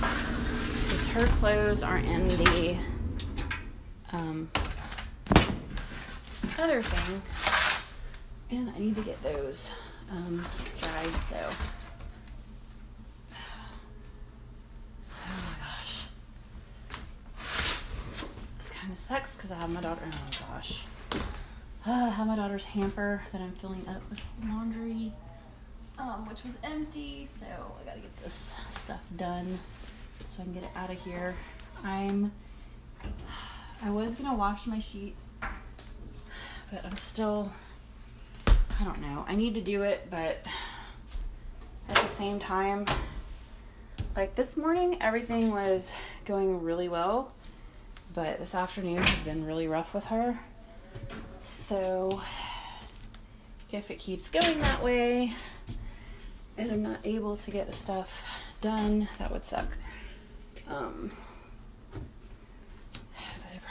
Because 0.00 1.06
her 1.08 1.26
clothes 1.38 1.82
are 1.82 1.98
in 1.98 2.28
the 2.28 2.76
um, 4.12 4.50
other 6.58 6.82
thing, 6.82 7.22
and 8.50 8.70
I 8.70 8.78
need 8.78 8.96
to 8.96 9.02
get 9.02 9.22
those 9.22 9.70
um, 10.10 10.44
dried. 10.78 11.10
So, 11.24 11.36
oh 15.12 15.16
my 15.26 15.64
gosh, 15.64 16.04
this 18.58 18.70
kind 18.70 18.92
of 18.92 18.98
sucks 18.98 19.36
because 19.36 19.50
I 19.50 19.56
have 19.56 19.72
my 19.72 19.80
daughter. 19.80 20.02
Oh 20.04 20.06
my 20.06 20.12
gosh, 20.56 20.82
uh, 21.12 21.18
I 21.86 22.08
have 22.10 22.26
my 22.26 22.36
daughter's 22.36 22.64
hamper 22.64 23.22
that 23.32 23.40
I'm 23.40 23.52
filling 23.52 23.86
up 23.88 24.02
with 24.08 24.20
laundry, 24.48 25.12
um, 25.98 26.28
which 26.28 26.44
was 26.44 26.56
empty. 26.62 27.28
So 27.38 27.46
I 27.46 27.84
gotta 27.84 28.00
get 28.00 28.16
this 28.22 28.54
stuff 28.70 29.02
done 29.16 29.58
so 30.28 30.40
I 30.40 30.44
can 30.44 30.54
get 30.54 30.62
it 30.62 30.70
out 30.74 30.90
of 30.90 30.98
here. 31.02 31.34
I'm 31.84 32.32
I 33.82 33.90
was 33.90 34.16
gonna 34.16 34.34
wash 34.34 34.66
my 34.66 34.80
sheets, 34.80 35.34
but 36.70 36.84
I'm 36.84 36.96
still 36.96 37.50
I 38.46 38.84
don't 38.84 39.00
know. 39.00 39.24
I 39.26 39.34
need 39.34 39.54
to 39.54 39.62
do 39.62 39.82
it, 39.82 40.08
but 40.10 40.38
at 41.88 41.96
the 41.96 42.08
same 42.08 42.38
time, 42.38 42.86
like 44.14 44.34
this 44.34 44.56
morning, 44.56 44.98
everything 45.00 45.50
was 45.50 45.92
going 46.26 46.62
really 46.62 46.88
well, 46.88 47.32
but 48.14 48.38
this 48.38 48.54
afternoon 48.54 48.98
has 48.98 49.22
been 49.22 49.46
really 49.46 49.66
rough 49.66 49.94
with 49.94 50.04
her. 50.06 50.38
So 51.40 52.20
if 53.72 53.90
it 53.90 53.98
keeps 53.98 54.28
going 54.28 54.58
that 54.60 54.82
way 54.82 55.34
and 56.58 56.70
I'm 56.70 56.82
not 56.82 57.00
able 57.04 57.36
to 57.36 57.50
get 57.50 57.66
the 57.66 57.72
stuff 57.72 58.26
done, 58.60 59.08
that 59.18 59.30
would 59.30 59.44
suck. 59.44 59.68
Um, 60.68 61.10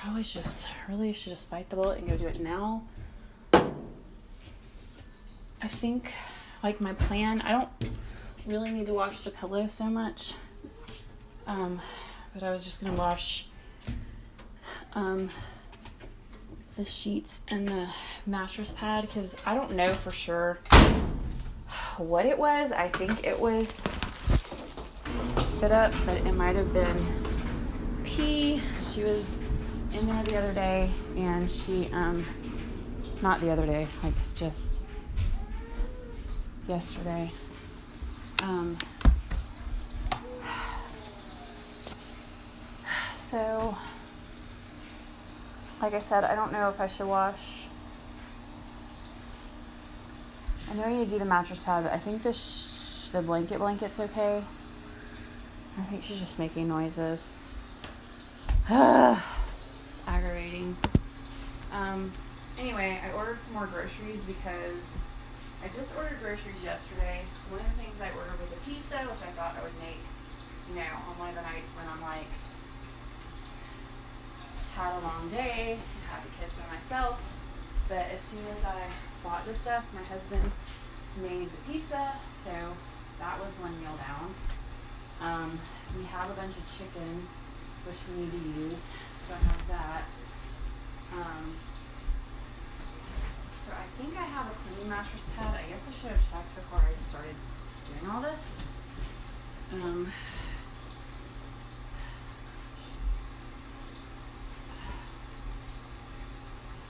probably 0.06 0.22
should 0.22 0.44
just 0.44 0.68
really 0.88 1.12
should 1.14 1.32
just 1.32 1.50
bite 1.50 1.68
the 1.72 1.76
bullet 1.76 1.98
and 1.98 2.08
go 2.08 2.16
do 2.16 2.28
it 2.28 2.40
now. 2.40 2.84
I 3.54 3.64
think 5.68 6.14
like 6.62 6.80
my 6.80 6.94
plan. 6.94 7.42
I 7.42 7.52
don't 7.52 7.70
really 8.46 8.70
need 8.70 8.86
to 8.86 8.94
wash 8.94 9.22
the 9.22 9.32
pillow 9.32 9.66
so 9.66 9.86
much. 9.86 10.36
Um, 11.48 11.82
but 12.36 12.44
I 12.44 12.52
was 12.52 12.64
just 12.64 12.86
gonna 12.86 12.96
wash 12.96 13.48
um, 14.94 15.30
the 16.76 16.86
sheets 16.86 17.42
and 17.48 17.68
the 17.68 17.88
mattress 18.28 18.76
pad 18.78 19.08
because 19.08 19.36
I 19.44 19.56
don't 19.56 19.72
know 19.72 19.92
for 19.92 20.12
sure 20.12 20.60
what 21.98 22.28
it 22.28 22.38
was. 22.38 22.72
I 22.72 22.90
think 22.90 23.26
it 23.26 23.40
was 23.40 23.70
spit 25.24 25.72
up, 25.72 25.92
but 26.06 26.18
it 26.18 26.34
might 26.34 26.56
have 26.56 26.72
been 26.74 26.96
pee. 28.04 28.62
She 28.94 29.04
was 29.04 29.40
in 29.94 30.08
there 30.08 30.24
the 30.24 30.38
other 30.38 30.54
day 30.54 30.90
and 31.16 31.50
she, 31.50 31.90
um, 31.94 32.26
not 33.22 33.40
the 33.42 33.50
other 33.50 33.66
day, 33.66 33.88
like 34.04 34.14
just 34.36 34.82
yesterday. 36.68 37.32
Um, 38.44 38.78
so, 43.16 43.78
like 45.82 45.94
I 45.94 46.02
said, 46.02 46.24
I 46.24 46.36
don't 46.36 46.52
know 46.52 46.70
if 46.70 46.80
I 46.82 46.88
should 46.88 47.08
wash. 47.08 47.62
I 50.70 50.74
know 50.74 50.88
you 50.88 51.06
do 51.06 51.20
the 51.20 51.26
mattress 51.26 51.62
pad, 51.62 51.84
but 51.84 51.94
I 51.94 51.98
think 52.00 52.24
the 52.24 52.34
sh- 52.34 53.10
the 53.10 53.22
blanket 53.22 53.60
blanket's 53.60 54.00
okay. 54.00 54.44
I 55.78 55.82
think 55.84 56.04
she's 56.04 56.20
just 56.20 56.40
making 56.40 56.68
noises. 56.68 57.36
aggravating. 60.08 60.76
Um, 61.72 62.12
anyway, 62.58 63.00
I 63.04 63.12
ordered 63.14 63.40
some 63.46 63.54
more 63.54 63.68
groceries 63.68 64.22
because 64.26 64.86
I 65.64 65.68
just 65.68 65.96
ordered 65.98 66.20
groceries 66.22 66.64
yesterday. 66.64 67.22
One 67.50 67.60
of 67.60 67.68
the 67.68 67.78
things 67.84 67.96
I 68.02 68.14
ordered 68.16 68.40
was 68.40 68.54
a 68.54 68.62
pizza, 68.64 69.02
which 69.10 69.24
I 69.26 69.32
thought 69.34 69.56
I 69.58 69.64
would 69.64 69.78
make, 69.82 70.00
you 70.70 70.76
know, 70.76 70.94
on 71.10 71.18
one 71.18 71.30
of 71.30 71.36
the 71.36 71.42
nights 71.42 71.74
when 71.74 71.88
I'm 71.90 72.02
like, 72.02 72.30
had 74.76 74.94
a 74.94 75.02
long 75.02 75.30
day, 75.30 75.80
had 76.12 76.22
the 76.22 76.32
kids 76.38 76.56
by 76.60 76.68
myself. 76.76 77.20
But 77.88 78.12
as 78.12 78.22
soon 78.22 78.46
as 78.52 78.64
I 78.64 78.82
bought 79.24 79.46
the 79.46 79.56
stuff, 79.56 79.86
my 79.94 80.04
husband 80.04 80.52
made 81.22 81.50
the 81.50 81.62
pizza, 81.72 82.14
so 82.44 82.52
that 83.20 83.40
was 83.40 83.54
one 83.64 83.74
meal 83.80 83.96
down. 84.04 84.34
Um, 85.22 85.60
we 85.98 86.04
have 86.06 86.30
a 86.30 86.34
bunch 86.34 86.58
of 86.58 86.66
chicken, 86.68 87.26
which 87.88 87.98
we 88.12 88.24
need 88.26 88.32
to 88.32 88.70
use, 88.70 88.84
so 89.28 89.34
I 89.34 89.38
have 89.38 89.68
that. 89.70 90.04
Um, 91.14 91.56
so 93.66 93.72
I 93.72 94.02
think 94.02 94.16
I 94.18 94.24
have 94.24 94.48
a 94.48 94.56
clean 94.76 94.90
mattress 94.90 95.26
pad. 95.36 95.60
I 95.60 95.70
guess 95.70 95.86
I 95.88 95.92
should 95.92 96.12
have 96.12 96.32
checked 96.32 96.56
before 96.56 96.80
I 96.80 96.94
started 97.10 97.36
doing 98.00 98.12
all 98.12 98.22
this. 98.22 98.58
Um, 99.74 100.12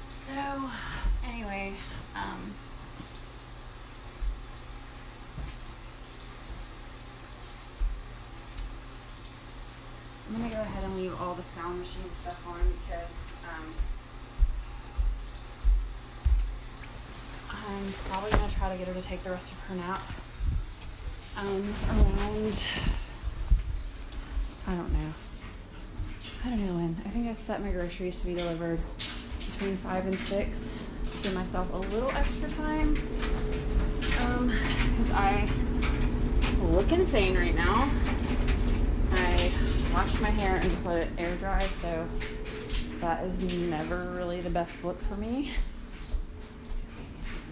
so 0.05 0.69
anyway, 1.25 1.73
um, 2.15 2.53
I'm 10.27 10.41
gonna 10.41 10.49
go 10.49 10.54
ahead 10.65 10.83
and 10.83 10.97
leave 10.97 11.21
all 11.21 11.33
the 11.33 11.43
sound 11.43 11.79
machine 11.79 12.09
stuff 12.21 12.47
on 12.47 12.59
because 12.85 13.33
um, 13.53 13.73
I'm 17.51 17.93
probably 18.09 18.31
gonna 18.31 18.51
try 18.51 18.71
to 18.71 18.77
get 18.77 18.87
her 18.87 18.93
to 18.93 19.01
take 19.01 19.23
the 19.23 19.29
rest 19.29 19.51
of 19.51 19.59
her 19.61 19.75
nap 19.75 20.01
um, 21.37 21.73
around. 21.89 22.63
I 24.67 24.75
don't 24.75 24.91
know. 24.91 25.13
I 26.43 26.49
don't 26.49 26.65
know 26.65 26.73
when. 26.73 27.01
I 27.05 27.09
think 27.09 27.27
I 27.27 27.33
set 27.33 27.61
my 27.61 27.71
groceries 27.71 28.19
to 28.21 28.27
be 28.27 28.35
delivered 28.35 28.79
between 29.45 29.77
five 29.77 30.05
and 30.05 30.17
six. 30.19 30.73
Give 31.21 31.33
myself 31.33 31.71
a 31.73 31.77
little 31.77 32.11
extra 32.11 32.49
time 32.49 32.93
because 33.99 35.11
I 35.11 35.47
look 36.61 36.91
insane 36.91 37.35
right 37.35 37.55
now. 37.55 37.89
I 39.95 39.99
washed 39.99 40.19
my 40.21 40.29
hair 40.29 40.57
and 40.57 40.69
just 40.69 40.85
let 40.85 40.97
it 40.97 41.09
air 41.17 41.37
dry, 41.37 41.57
so 41.61 42.05
that 42.99 43.23
is 43.23 43.41
never 43.69 44.11
really 44.11 44.41
the 44.41 44.49
best 44.49 44.83
look 44.83 45.01
for 45.03 45.15
me. 45.15 45.53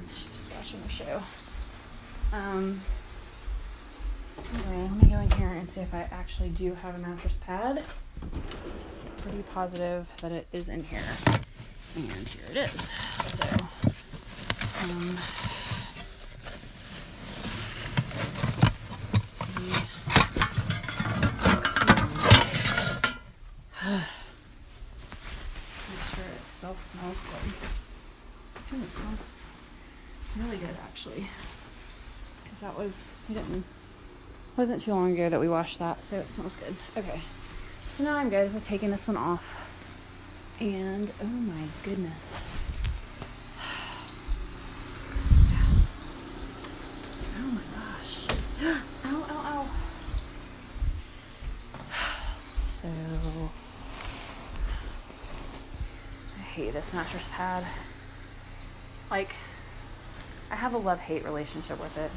Just 0.09 0.51
watching 0.53 0.81
the 0.83 0.89
show. 0.89 1.23
Um, 2.33 2.81
anyway, 4.53 4.89
let 4.91 5.03
me 5.03 5.09
go 5.09 5.19
in 5.19 5.31
here 5.31 5.47
and 5.47 5.69
see 5.69 5.79
if 5.79 5.93
I 5.93 6.09
actually 6.11 6.49
do 6.49 6.73
have 6.73 6.95
a 6.95 6.97
mattress 6.97 7.37
pad. 7.37 7.81
Pretty 9.19 9.43
positive 9.53 10.05
that 10.19 10.33
it 10.33 10.45
is 10.51 10.67
in 10.67 10.83
here. 10.83 10.99
And 11.95 12.27
here 12.27 12.43
it 12.51 12.57
is. 12.57 12.71
So, 12.71 13.47
um, 14.81 15.17
see. 19.55 19.87
Make 23.83 23.99
sure 26.15 26.23
it 26.23 26.45
still 26.45 26.75
smells 26.77 27.21
good. 27.23 27.53
Ooh, 28.73 28.82
it 28.82 28.82
smells 28.93 29.33
really 30.37 30.57
good 30.57 30.75
actually. 30.83 31.27
Because 32.43 32.59
that 32.59 32.77
was, 32.77 33.13
we 33.27 33.35
didn't, 33.35 33.63
wasn't 34.57 34.81
too 34.81 34.91
long 34.91 35.13
ago 35.13 35.29
that 35.29 35.39
we 35.39 35.49
washed 35.49 35.79
that, 35.79 36.03
so 36.03 36.17
it 36.17 36.27
smells 36.27 36.55
good. 36.55 36.75
Okay. 36.97 37.21
So 37.89 38.03
now 38.03 38.17
I'm 38.17 38.29
good 38.29 38.53
with 38.53 38.65
taking 38.65 38.91
this 38.91 39.07
one 39.07 39.17
off. 39.17 39.55
And 40.59 41.11
oh 41.21 41.25
my 41.25 41.67
goodness. 41.83 42.33
Oh 47.35 47.41
my 47.41 47.61
gosh. 47.75 48.27
Ow, 49.05 49.25
ow, 49.29 49.41
ow. 49.45 49.69
So 52.53 52.89
I 56.37 56.41
hate 56.41 56.73
this 56.73 56.93
mattress 56.93 57.29
pad. 57.31 57.63
Like, 59.13 59.35
I 60.49 60.55
have 60.55 60.73
a 60.73 60.77
love 60.79 60.99
hate 60.99 61.23
relationship 61.23 61.79
with 61.79 61.95
it. 61.99 62.09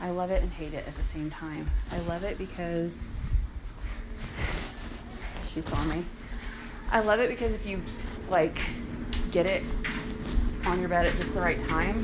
I 0.00 0.08
love 0.08 0.30
it 0.30 0.42
and 0.42 0.50
hate 0.50 0.72
it 0.72 0.88
at 0.88 0.94
the 0.94 1.02
same 1.02 1.30
time. 1.30 1.70
I 1.92 1.98
love 2.08 2.24
it 2.24 2.38
because 2.38 3.06
she 5.46 5.60
saw 5.60 5.84
me. 5.84 6.02
I 6.90 7.00
love 7.00 7.20
it 7.20 7.28
because 7.28 7.52
if 7.52 7.66
you 7.66 7.82
like 8.30 8.58
get 9.32 9.44
it 9.44 9.64
on 10.64 10.80
your 10.80 10.88
bed 10.88 11.04
at 11.04 11.14
just 11.14 11.34
the 11.34 11.42
right 11.42 11.60
time 11.68 11.96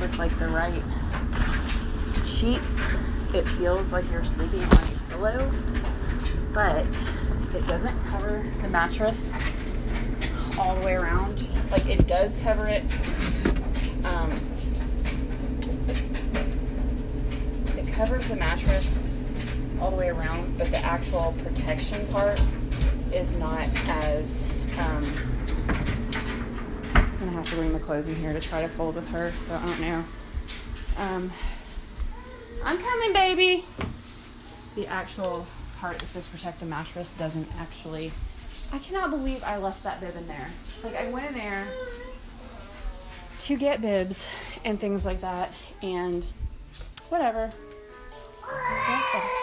with 0.00 0.16
like 0.18 0.34
the 0.38 0.48
right 0.48 0.82
sheets, 2.24 2.82
it 3.34 3.46
feels 3.46 3.92
like 3.92 4.10
you're 4.10 4.24
sleeping 4.24 4.62
on 4.62 4.72
a 4.72 5.10
pillow. 5.10 5.52
But 6.54 6.86
it 7.54 7.66
doesn't 7.66 8.06
cover 8.06 8.42
the 8.62 8.68
mattress 8.68 9.30
all 10.58 10.74
the 10.80 10.86
way 10.86 10.94
around. 10.94 11.46
Like 11.70 11.86
it 11.86 12.06
does 12.06 12.34
cover 12.38 12.66
it. 12.66 12.82
Um, 14.08 14.32
it 17.76 17.92
covers 17.92 18.26
the 18.28 18.36
mattress 18.36 18.98
all 19.80 19.90
the 19.90 19.96
way 19.96 20.08
around, 20.08 20.56
but 20.56 20.70
the 20.70 20.78
actual 20.78 21.34
protection 21.44 22.06
part 22.08 22.42
is 23.12 23.36
not 23.36 23.68
as. 23.86 24.44
Um, 24.78 25.04
I'm 26.94 27.18
gonna 27.18 27.32
have 27.32 27.50
to 27.50 27.56
bring 27.56 27.72
the 27.72 27.80
clothes 27.80 28.06
in 28.06 28.14
here 28.16 28.32
to 28.32 28.40
try 28.40 28.62
to 28.62 28.68
fold 28.68 28.94
with 28.94 29.08
her, 29.08 29.32
so 29.32 29.54
I 29.54 29.66
don't 29.66 29.80
know. 29.80 30.04
Um, 30.96 31.30
I'm 32.64 32.78
coming, 32.78 33.12
baby. 33.12 33.64
The 34.74 34.86
actual 34.86 35.46
part 35.78 35.98
that's 35.98 36.08
supposed 36.08 36.30
to 36.30 36.36
protect 36.36 36.60
the 36.60 36.66
mattress 36.66 37.12
doesn't 37.14 37.48
actually. 37.58 38.12
I 38.72 38.78
cannot 38.78 39.10
believe 39.10 39.44
I 39.44 39.58
left 39.58 39.82
that 39.84 40.00
bib 40.00 40.16
in 40.16 40.26
there. 40.26 40.48
Like 40.82 40.96
I 40.96 41.10
went 41.10 41.26
in 41.26 41.34
there 41.34 41.66
to 43.48 43.56
get 43.56 43.80
bibs 43.80 44.28
and 44.66 44.78
things 44.78 45.06
like 45.06 45.22
that, 45.22 45.50
and 45.80 46.26
whatever. 47.08 47.50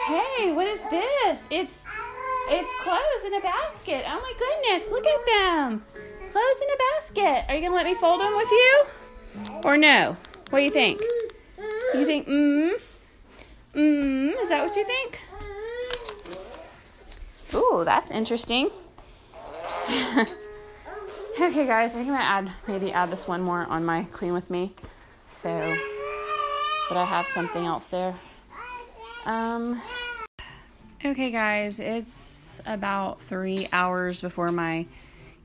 Hey, 0.05 0.51
what 0.53 0.67
is 0.67 0.79
this? 0.91 1.39
It's 1.49 1.83
it's 2.47 2.69
clothes 2.83 3.25
in 3.25 3.33
a 3.33 3.41
basket. 3.41 4.05
Oh 4.07 4.21
my 4.21 4.33
goodness, 4.37 4.91
look 4.91 5.07
at 5.07 5.25
them. 5.25 5.83
Clothes 6.31 6.61
in 6.61 6.69
a 6.69 6.77
basket. 6.91 7.45
Are 7.49 7.55
you 7.55 7.61
gonna 7.61 7.73
let 7.75 7.87
me 7.87 7.95
fold 7.95 8.21
them 8.21 8.35
with 8.37 8.51
you? 8.51 8.85
Or 9.63 9.75
no? 9.75 10.15
What 10.51 10.59
do 10.59 10.65
you 10.65 10.71
think? 10.71 11.01
You 11.95 12.05
think 12.05 12.27
mm? 12.27 12.73
Mm, 13.73 14.39
is 14.39 14.49
that 14.49 14.63
what 14.63 14.75
you 14.75 14.85
think? 14.85 15.19
Ooh, 17.55 17.83
that's 17.83 18.11
interesting. 18.11 18.69
okay, 21.41 21.67
guys, 21.67 21.91
I 21.91 21.95
think 21.95 22.07
I'm 22.07 22.13
gonna 22.13 22.23
add 22.23 22.51
maybe 22.65 22.93
add 22.93 23.11
this 23.11 23.27
one 23.27 23.41
more 23.41 23.65
on 23.65 23.83
my 23.83 24.03
clean 24.13 24.31
with 24.31 24.49
me, 24.49 24.73
so 25.27 25.49
that 25.49 26.97
I 26.97 27.03
have 27.03 27.25
something 27.25 27.65
else 27.65 27.89
there. 27.89 28.15
Um. 29.25 29.81
Okay, 31.03 31.31
guys, 31.31 31.81
it's 31.81 32.61
about 32.65 33.19
three 33.19 33.67
hours 33.73 34.21
before 34.21 34.47
my 34.47 34.85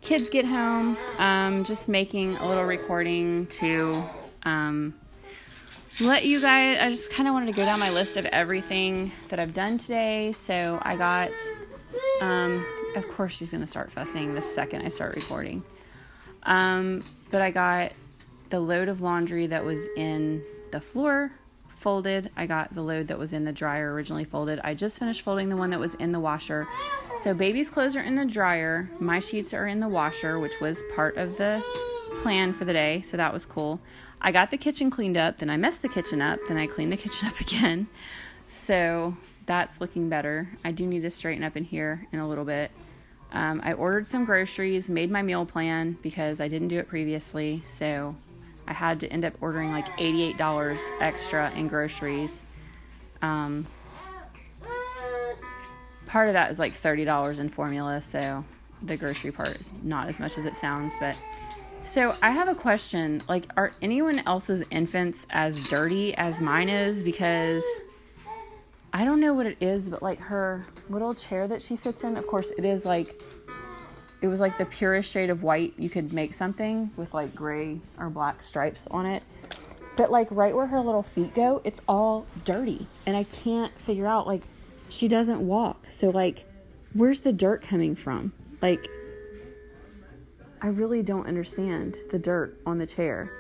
kids 0.00 0.30
get 0.30 0.44
home. 0.44 0.96
Um, 1.18 1.64
just 1.64 1.88
making 1.88 2.36
a 2.36 2.46
little 2.46 2.64
recording 2.64 3.48
to 3.48 4.00
um, 4.44 4.94
let 6.00 6.24
you 6.24 6.40
guys. 6.40 6.78
I 6.78 6.90
just 6.90 7.10
kind 7.10 7.26
of 7.26 7.34
wanted 7.34 7.46
to 7.46 7.52
go 7.52 7.64
down 7.64 7.80
my 7.80 7.90
list 7.90 8.16
of 8.16 8.26
everything 8.26 9.10
that 9.28 9.40
I've 9.40 9.54
done 9.54 9.78
today. 9.78 10.30
So 10.32 10.78
I 10.82 10.94
got. 10.94 11.30
Um, 12.22 12.64
of 12.94 13.08
course, 13.08 13.36
she's 13.36 13.50
gonna 13.50 13.66
start 13.66 13.90
fussing 13.90 14.34
the 14.34 14.40
second 14.40 14.82
I 14.82 14.88
start 14.88 15.16
recording. 15.16 15.64
Um, 16.42 17.04
but 17.30 17.42
I 17.42 17.50
got 17.50 17.92
the 18.50 18.60
load 18.60 18.88
of 18.88 19.00
laundry 19.00 19.46
that 19.46 19.64
was 19.64 19.88
in 19.96 20.42
the 20.72 20.80
floor 20.80 21.32
folded. 21.68 22.30
I 22.36 22.46
got 22.46 22.74
the 22.74 22.82
load 22.82 23.08
that 23.08 23.18
was 23.18 23.32
in 23.32 23.44
the 23.44 23.52
dryer 23.52 23.92
originally 23.92 24.24
folded. 24.24 24.60
I 24.62 24.74
just 24.74 24.98
finished 24.98 25.22
folding 25.22 25.48
the 25.48 25.56
one 25.56 25.70
that 25.70 25.80
was 25.80 25.94
in 25.94 26.12
the 26.12 26.20
washer. 26.20 26.68
So 27.18 27.32
baby's 27.32 27.70
clothes 27.70 27.96
are 27.96 28.02
in 28.02 28.16
the 28.16 28.26
dryer. 28.26 28.90
My 29.00 29.18
sheets 29.18 29.54
are 29.54 29.66
in 29.66 29.80
the 29.80 29.88
washer, 29.88 30.38
which 30.38 30.60
was 30.60 30.82
part 30.94 31.16
of 31.16 31.38
the 31.38 31.64
plan 32.22 32.52
for 32.52 32.66
the 32.66 32.74
day. 32.74 33.00
So 33.00 33.16
that 33.16 33.32
was 33.32 33.46
cool. 33.46 33.80
I 34.20 34.30
got 34.30 34.50
the 34.50 34.58
kitchen 34.58 34.90
cleaned 34.90 35.16
up, 35.16 35.38
then 35.38 35.48
I 35.48 35.56
messed 35.56 35.80
the 35.80 35.88
kitchen 35.88 36.20
up, 36.20 36.40
then 36.46 36.58
I 36.58 36.66
cleaned 36.66 36.92
the 36.92 36.98
kitchen 36.98 37.26
up 37.26 37.40
again. 37.40 37.88
So 38.46 39.16
that's 39.46 39.80
looking 39.80 40.08
better. 40.08 40.50
I 40.64 40.72
do 40.72 40.86
need 40.86 41.02
to 41.02 41.10
straighten 41.10 41.44
up 41.44 41.56
in 41.56 41.64
here 41.64 42.06
in 42.12 42.18
a 42.18 42.28
little 42.28 42.44
bit. 42.44 42.70
Um, 43.32 43.60
I 43.64 43.72
ordered 43.74 44.06
some 44.06 44.24
groceries, 44.24 44.90
made 44.90 45.10
my 45.10 45.22
meal 45.22 45.46
plan 45.46 45.98
because 46.02 46.40
I 46.40 46.48
didn't 46.48 46.68
do 46.68 46.78
it 46.78 46.88
previously. 46.88 47.62
So 47.64 48.16
I 48.66 48.72
had 48.72 49.00
to 49.00 49.12
end 49.12 49.24
up 49.24 49.34
ordering 49.40 49.70
like 49.70 49.86
$88 49.98 50.78
extra 51.00 51.50
in 51.52 51.68
groceries. 51.68 52.44
Um, 53.22 53.66
part 56.06 56.28
of 56.28 56.34
that 56.34 56.50
is 56.50 56.58
like 56.58 56.72
$30 56.72 57.38
in 57.38 57.48
formula, 57.48 58.00
so 58.00 58.44
the 58.82 58.96
grocery 58.96 59.30
part 59.30 59.60
is 59.60 59.74
not 59.82 60.08
as 60.08 60.18
much 60.18 60.38
as 60.38 60.46
it 60.46 60.56
sounds, 60.56 60.94
but 60.98 61.16
so 61.82 62.14
I 62.20 62.30
have 62.30 62.48
a 62.48 62.54
question. 62.54 63.22
Like, 63.28 63.46
are 63.56 63.72
anyone 63.80 64.20
else's 64.26 64.62
infants 64.70 65.26
as 65.30 65.58
dirty 65.68 66.14
as 66.14 66.40
mine 66.40 66.68
is? 66.68 67.02
Because 67.02 67.64
I 68.92 69.04
don't 69.04 69.20
know 69.20 69.32
what 69.32 69.46
it 69.46 69.56
is, 69.60 69.88
but 69.88 70.02
like 70.02 70.20
her 70.20 70.66
little 70.90 71.14
chair 71.14 71.48
that 71.48 71.62
she 71.62 71.76
sits 71.76 72.04
in, 72.04 72.16
of 72.16 72.26
course, 72.26 72.50
it 72.58 72.64
is 72.64 72.84
like 72.84 73.22
it 74.20 74.28
was 74.28 74.40
like 74.40 74.58
the 74.58 74.66
purest 74.66 75.10
shade 75.10 75.30
of 75.30 75.42
white 75.42 75.72
you 75.78 75.88
could 75.88 76.12
make 76.12 76.34
something 76.34 76.90
with 76.96 77.14
like 77.14 77.34
gray 77.34 77.80
or 77.98 78.10
black 78.10 78.42
stripes 78.42 78.86
on 78.90 79.06
it. 79.06 79.22
But 79.96 80.10
like 80.10 80.28
right 80.30 80.54
where 80.54 80.66
her 80.66 80.80
little 80.80 81.02
feet 81.02 81.34
go, 81.34 81.62
it's 81.64 81.80
all 81.88 82.26
dirty. 82.44 82.86
And 83.06 83.16
I 83.16 83.24
can't 83.24 83.72
figure 83.78 84.06
out 84.06 84.26
like 84.26 84.42
she 84.90 85.08
doesn't 85.08 85.40
walk. 85.40 85.86
So 85.88 86.10
like 86.10 86.44
where's 86.92 87.20
the 87.20 87.32
dirt 87.32 87.62
coming 87.62 87.94
from? 87.96 88.32
Like 88.60 88.88
I 90.60 90.68
really 90.68 91.02
don't 91.02 91.26
understand 91.26 91.96
the 92.10 92.18
dirt 92.18 92.60
on 92.66 92.76
the 92.76 92.86
chair. 92.86 93.32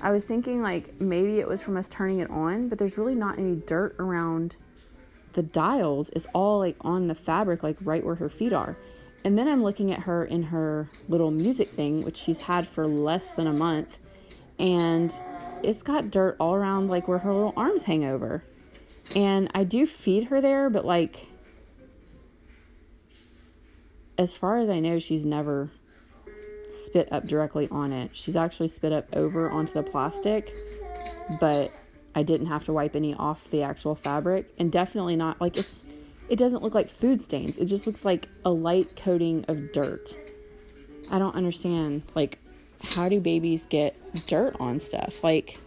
I 0.00 0.10
was 0.10 0.24
thinking 0.24 0.60
like 0.60 1.00
maybe 1.00 1.38
it 1.38 1.46
was 1.46 1.62
from 1.62 1.76
us 1.76 1.88
turning 1.88 2.18
it 2.18 2.30
on, 2.30 2.68
but 2.68 2.78
there's 2.78 2.98
really 2.98 3.14
not 3.14 3.38
any 3.38 3.54
dirt 3.54 3.94
around 4.00 4.56
the 5.32 5.42
dials. 5.42 6.10
is 6.10 6.26
all 6.32 6.58
like 6.58 6.76
on 6.80 7.06
the 7.06 7.14
fabric, 7.14 7.62
like 7.62 7.76
right 7.80 8.04
where 8.04 8.16
her 8.16 8.28
feet 8.28 8.52
are. 8.52 8.76
And 9.24 9.38
then 9.38 9.48
I'm 9.48 9.62
looking 9.62 9.92
at 9.92 10.00
her 10.00 10.24
in 10.24 10.44
her 10.44 10.88
little 11.08 11.30
music 11.30 11.70
thing, 11.70 12.02
which 12.02 12.16
she's 12.16 12.40
had 12.40 12.66
for 12.66 12.86
less 12.86 13.32
than 13.32 13.46
a 13.46 13.52
month, 13.52 13.98
and 14.58 15.16
it's 15.62 15.82
got 15.82 16.10
dirt 16.10 16.36
all 16.40 16.54
around 16.54 16.88
like 16.88 17.06
where 17.06 17.18
her 17.18 17.32
little 17.32 17.54
arms 17.56 17.84
hang 17.84 18.04
over. 18.04 18.44
And 19.14 19.50
I 19.54 19.64
do 19.64 19.86
feed 19.86 20.24
her 20.24 20.40
there, 20.40 20.70
but 20.70 20.84
like 20.84 21.28
as 24.18 24.36
far 24.36 24.58
as 24.58 24.68
I 24.68 24.80
know, 24.80 24.98
she's 24.98 25.24
never 25.24 25.70
spit 26.70 27.12
up 27.12 27.26
directly 27.26 27.68
on 27.70 27.92
it. 27.92 28.16
She's 28.16 28.36
actually 28.36 28.68
spit 28.68 28.92
up 28.92 29.08
over 29.12 29.50
onto 29.50 29.74
the 29.74 29.82
plastic, 29.82 30.52
but 31.40 31.72
I 32.14 32.22
didn't 32.22 32.46
have 32.46 32.64
to 32.64 32.72
wipe 32.72 32.94
any 32.94 33.14
off 33.14 33.48
the 33.50 33.62
actual 33.62 33.94
fabric, 33.94 34.52
and 34.58 34.70
definitely 34.70 35.16
not 35.16 35.40
like 35.40 35.56
it's 35.56 35.86
it 36.28 36.36
doesn't 36.36 36.62
look 36.62 36.74
like 36.74 36.88
food 36.88 37.20
stains. 37.20 37.58
It 37.58 37.66
just 37.66 37.86
looks 37.86 38.04
like 38.04 38.28
a 38.44 38.50
light 38.50 38.96
coating 38.96 39.44
of 39.48 39.72
dirt. 39.72 40.18
I 41.10 41.18
don't 41.18 41.34
understand 41.34 42.02
like 42.14 42.38
how 42.80 43.08
do 43.08 43.20
babies 43.20 43.66
get 43.66 43.96
dirt 44.26 44.56
on 44.60 44.80
stuff? 44.80 45.22
Like 45.22 45.58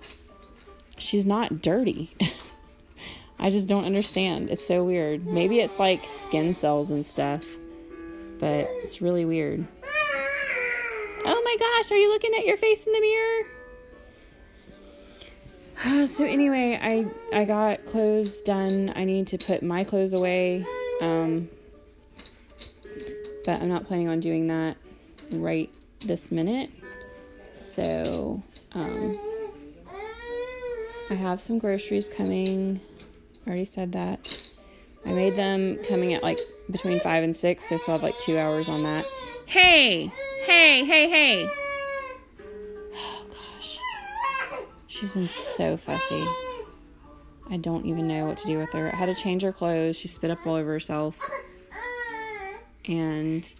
she's 0.97 1.25
not 1.25 1.61
dirty. 1.61 2.15
I 3.39 3.49
just 3.49 3.67
don't 3.67 3.85
understand. 3.85 4.49
It's 4.49 4.65
so 4.65 4.83
weird. 4.83 5.25
Maybe 5.25 5.59
it's 5.59 5.77
like 5.77 6.03
skin 6.05 6.55
cells 6.55 6.89
and 6.89 7.05
stuff, 7.05 7.45
but 8.39 8.67
it's 8.83 9.01
really 9.01 9.25
weird. 9.25 9.67
Oh 11.27 11.41
my 11.43 11.55
gosh, 11.59 11.91
are 11.91 11.97
you 11.97 12.09
looking 12.09 12.33
at 12.35 12.45
your 12.45 12.55
face 12.55 12.85
in 12.85 12.93
the 12.93 13.01
mirror? 13.01 13.54
so 16.07 16.25
anyway, 16.25 16.79
I 16.81 17.05
I 17.37 17.45
got 17.45 17.85
clothes 17.85 18.41
done. 18.41 18.93
I 18.95 19.03
need 19.03 19.27
to 19.27 19.37
put 19.37 19.63
my 19.63 19.83
clothes 19.83 20.13
away. 20.13 20.65
Um, 21.01 21.49
but 23.45 23.61
I'm 23.61 23.69
not 23.69 23.85
planning 23.85 24.07
on 24.07 24.19
doing 24.19 24.47
that 24.47 24.77
right 25.31 25.69
this 26.01 26.31
minute. 26.31 26.71
So, 27.53 28.41
um, 28.73 29.19
I 31.09 31.13
have 31.13 31.39
some 31.39 31.59
groceries 31.59 32.09
coming. 32.09 32.79
I 33.45 33.49
already 33.49 33.65
said 33.65 33.91
that. 33.93 34.41
I 35.05 35.13
made 35.13 35.35
them 35.35 35.77
coming 35.87 36.13
at 36.13 36.23
like 36.23 36.39
between 36.71 36.99
5 36.99 37.23
and 37.23 37.37
6, 37.37 37.63
so 37.63 37.75
I 37.75 37.77
still 37.77 37.93
have 37.93 38.03
like 38.03 38.17
2 38.19 38.37
hours 38.37 38.67
on 38.67 38.83
that. 38.83 39.05
Hey! 39.45 40.11
Hey, 40.45 40.83
hey, 40.83 41.09
hey. 41.09 41.64
She's 44.99 45.11
been 45.11 45.27
so 45.27 45.75
fussy. 45.77 46.23
I 47.49 47.57
don't 47.57 47.85
even 47.85 48.07
know 48.07 48.25
what 48.25 48.37
to 48.39 48.47
do 48.47 48.57
with 48.57 48.71
her. 48.71 48.91
I 48.93 48.95
had 48.95 49.07
to 49.07 49.15
change 49.15 49.41
her 49.43 49.51
clothes. 49.51 49.97
She 49.97 50.07
spit 50.07 50.31
up 50.31 50.45
all 50.47 50.55
over 50.55 50.71
herself. 50.71 51.19
And 52.85 53.51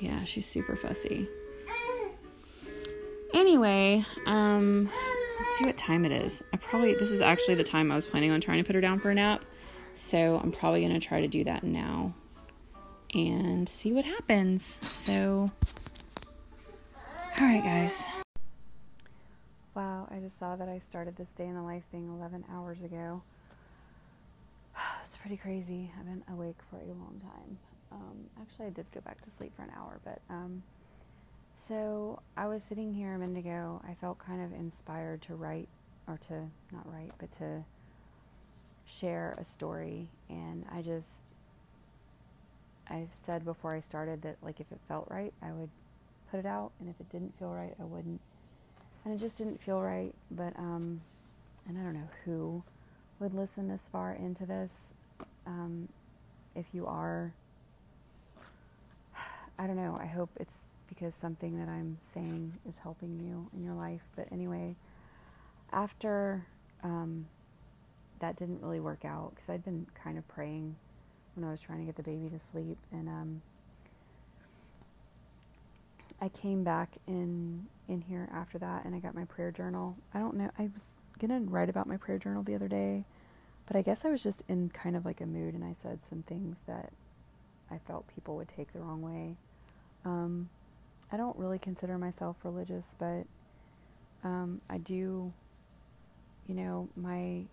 yeah, 0.00 0.24
she's 0.24 0.46
super 0.46 0.76
fussy. 0.76 1.28
Anyway, 3.32 4.04
um 4.26 4.90
let's 5.38 5.58
see 5.58 5.64
what 5.64 5.76
time 5.76 6.04
it 6.04 6.12
is. 6.12 6.42
I 6.52 6.58
probably 6.58 6.94
this 6.94 7.10
is 7.10 7.20
actually 7.20 7.54
the 7.54 7.64
time 7.64 7.90
I 7.90 7.94
was 7.94 8.06
planning 8.06 8.30
on 8.30 8.40
trying 8.40 8.58
to 8.58 8.64
put 8.64 8.74
her 8.74 8.80
down 8.80 9.00
for 9.00 9.10
a 9.10 9.14
nap. 9.14 9.44
So 9.94 10.40
I'm 10.42 10.52
probably 10.52 10.80
going 10.80 10.92
to 10.92 11.06
try 11.06 11.20
to 11.20 11.28
do 11.28 11.44
that 11.44 11.62
now 11.62 12.14
and 13.14 13.68
see 13.68 13.92
what 13.92 14.04
happens. 14.04 14.78
So, 15.04 15.50
all 17.38 17.46
right, 17.46 17.62
guys. 17.62 18.06
Wow, 19.74 20.06
I 20.08 20.20
just 20.20 20.38
saw 20.38 20.54
that 20.54 20.68
I 20.68 20.78
started 20.78 21.16
this 21.16 21.30
day 21.30 21.46
in 21.46 21.54
the 21.54 21.62
life 21.62 21.82
thing 21.90 22.08
11 22.08 22.44
hours 22.52 22.82
ago. 22.82 23.22
It's 25.04 25.16
pretty 25.16 25.36
crazy. 25.36 25.90
I've 25.98 26.06
been 26.06 26.22
awake 26.32 26.58
for 26.70 26.76
a 26.76 26.86
long 26.86 27.20
time. 27.22 27.58
Um, 27.90 28.24
actually, 28.40 28.66
I 28.66 28.70
did 28.70 28.86
go 28.92 29.00
back 29.00 29.20
to 29.22 29.30
sleep 29.36 29.52
for 29.56 29.62
an 29.62 29.70
hour, 29.76 30.00
but 30.04 30.20
um, 30.28 30.62
so 31.68 32.20
I 32.36 32.46
was 32.46 32.62
sitting 32.62 32.92
here 32.92 33.14
a 33.14 33.18
minute 33.18 33.38
ago. 33.38 33.80
I 33.88 33.94
felt 33.94 34.18
kind 34.18 34.42
of 34.44 34.52
inspired 34.52 35.22
to 35.22 35.34
write, 35.34 35.68
or 36.06 36.18
to 36.28 36.34
not 36.72 36.92
write, 36.92 37.12
but 37.18 37.32
to 37.38 37.64
share 38.86 39.34
a 39.38 39.44
story, 39.44 40.08
and 40.28 40.64
I 40.70 40.82
just 40.82 41.08
I've 42.88 43.14
said 43.24 43.44
before 43.44 43.74
I 43.74 43.80
started 43.80 44.22
that 44.22 44.36
like 44.42 44.60
if 44.60 44.70
it 44.70 44.78
felt 44.88 45.08
right, 45.10 45.32
I 45.42 45.52
would 45.52 45.70
put 46.30 46.40
it 46.40 46.46
out, 46.46 46.72
and 46.80 46.88
if 46.88 47.00
it 47.00 47.10
didn't 47.10 47.38
feel 47.38 47.50
right, 47.50 47.74
I 47.80 47.84
wouldn't. 47.84 48.20
And 49.04 49.14
it 49.14 49.18
just 49.18 49.38
didn't 49.38 49.60
feel 49.60 49.80
right. 49.80 50.14
But 50.30 50.58
um, 50.58 51.00
and 51.66 51.78
I 51.78 51.82
don't 51.82 51.94
know 51.94 52.08
who 52.24 52.62
would 53.20 53.34
listen 53.34 53.68
this 53.68 53.88
far 53.90 54.12
into 54.12 54.46
this. 54.46 54.70
Um, 55.46 55.88
if 56.54 56.66
you 56.72 56.86
are, 56.86 57.32
I 59.58 59.66
don't 59.66 59.76
know. 59.76 59.96
I 60.00 60.06
hope 60.06 60.30
it's 60.36 60.62
because 60.88 61.14
something 61.14 61.58
that 61.58 61.68
I'm 61.68 61.98
saying 62.02 62.54
is 62.68 62.78
helping 62.78 63.20
you 63.20 63.48
in 63.56 63.64
your 63.64 63.74
life. 63.74 64.02
But 64.16 64.28
anyway, 64.30 64.76
after 65.72 66.44
um, 66.82 67.26
that 68.20 68.36
didn't 68.36 68.62
really 68.62 68.80
work 68.80 69.04
out 69.04 69.32
because 69.34 69.48
I'd 69.48 69.64
been 69.64 69.86
kind 70.02 70.18
of 70.18 70.26
praying 70.28 70.76
when 71.34 71.46
I 71.46 71.50
was 71.50 71.60
trying 71.60 71.80
to 71.80 71.84
get 71.84 71.96
the 71.96 72.02
baby 72.02 72.28
to 72.30 72.38
sleep, 72.38 72.78
and 72.92 73.08
um, 73.08 73.42
I 76.20 76.28
came 76.28 76.62
back 76.62 76.90
in 77.06 77.66
in 77.88 78.02
here 78.02 78.28
after 78.32 78.58
that, 78.58 78.84
and 78.84 78.94
I 78.94 78.98
got 78.98 79.14
my 79.14 79.24
prayer 79.24 79.50
journal. 79.50 79.96
I 80.12 80.18
don't 80.18 80.36
know. 80.36 80.50
I 80.58 80.62
was 80.62 80.84
gonna 81.18 81.40
write 81.40 81.68
about 81.68 81.86
my 81.86 81.96
prayer 81.96 82.18
journal 82.18 82.42
the 82.42 82.54
other 82.54 82.68
day, 82.68 83.04
but 83.66 83.76
I 83.76 83.82
guess 83.82 84.04
I 84.04 84.10
was 84.10 84.22
just 84.22 84.42
in 84.48 84.70
kind 84.70 84.96
of 84.96 85.04
like 85.04 85.20
a 85.20 85.26
mood, 85.26 85.54
and 85.54 85.64
I 85.64 85.74
said 85.76 86.00
some 86.04 86.22
things 86.22 86.58
that 86.66 86.92
I 87.70 87.78
felt 87.78 88.06
people 88.14 88.36
would 88.36 88.48
take 88.48 88.72
the 88.72 88.80
wrong 88.80 89.02
way. 89.02 89.36
Um, 90.04 90.48
I 91.12 91.16
don't 91.16 91.36
really 91.36 91.58
consider 91.58 91.98
myself 91.98 92.36
religious, 92.44 92.94
but 92.98 93.24
um, 94.22 94.60
I 94.68 94.78
do. 94.78 95.32
You 96.46 96.54
know, 96.54 96.88
my 96.94 97.44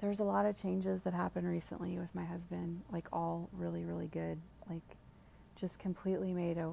there's 0.00 0.18
a 0.18 0.24
lot 0.24 0.46
of 0.46 0.60
changes 0.60 1.02
that 1.02 1.14
happened 1.14 1.48
recently 1.48 1.96
with 1.96 2.12
my 2.12 2.24
husband, 2.24 2.82
like 2.90 3.06
all 3.12 3.48
really, 3.52 3.84
really 3.84 4.08
good. 4.08 4.38
Like, 4.68 4.82
just 5.54 5.78
completely 5.78 6.32
made 6.32 6.58
a 6.58 6.72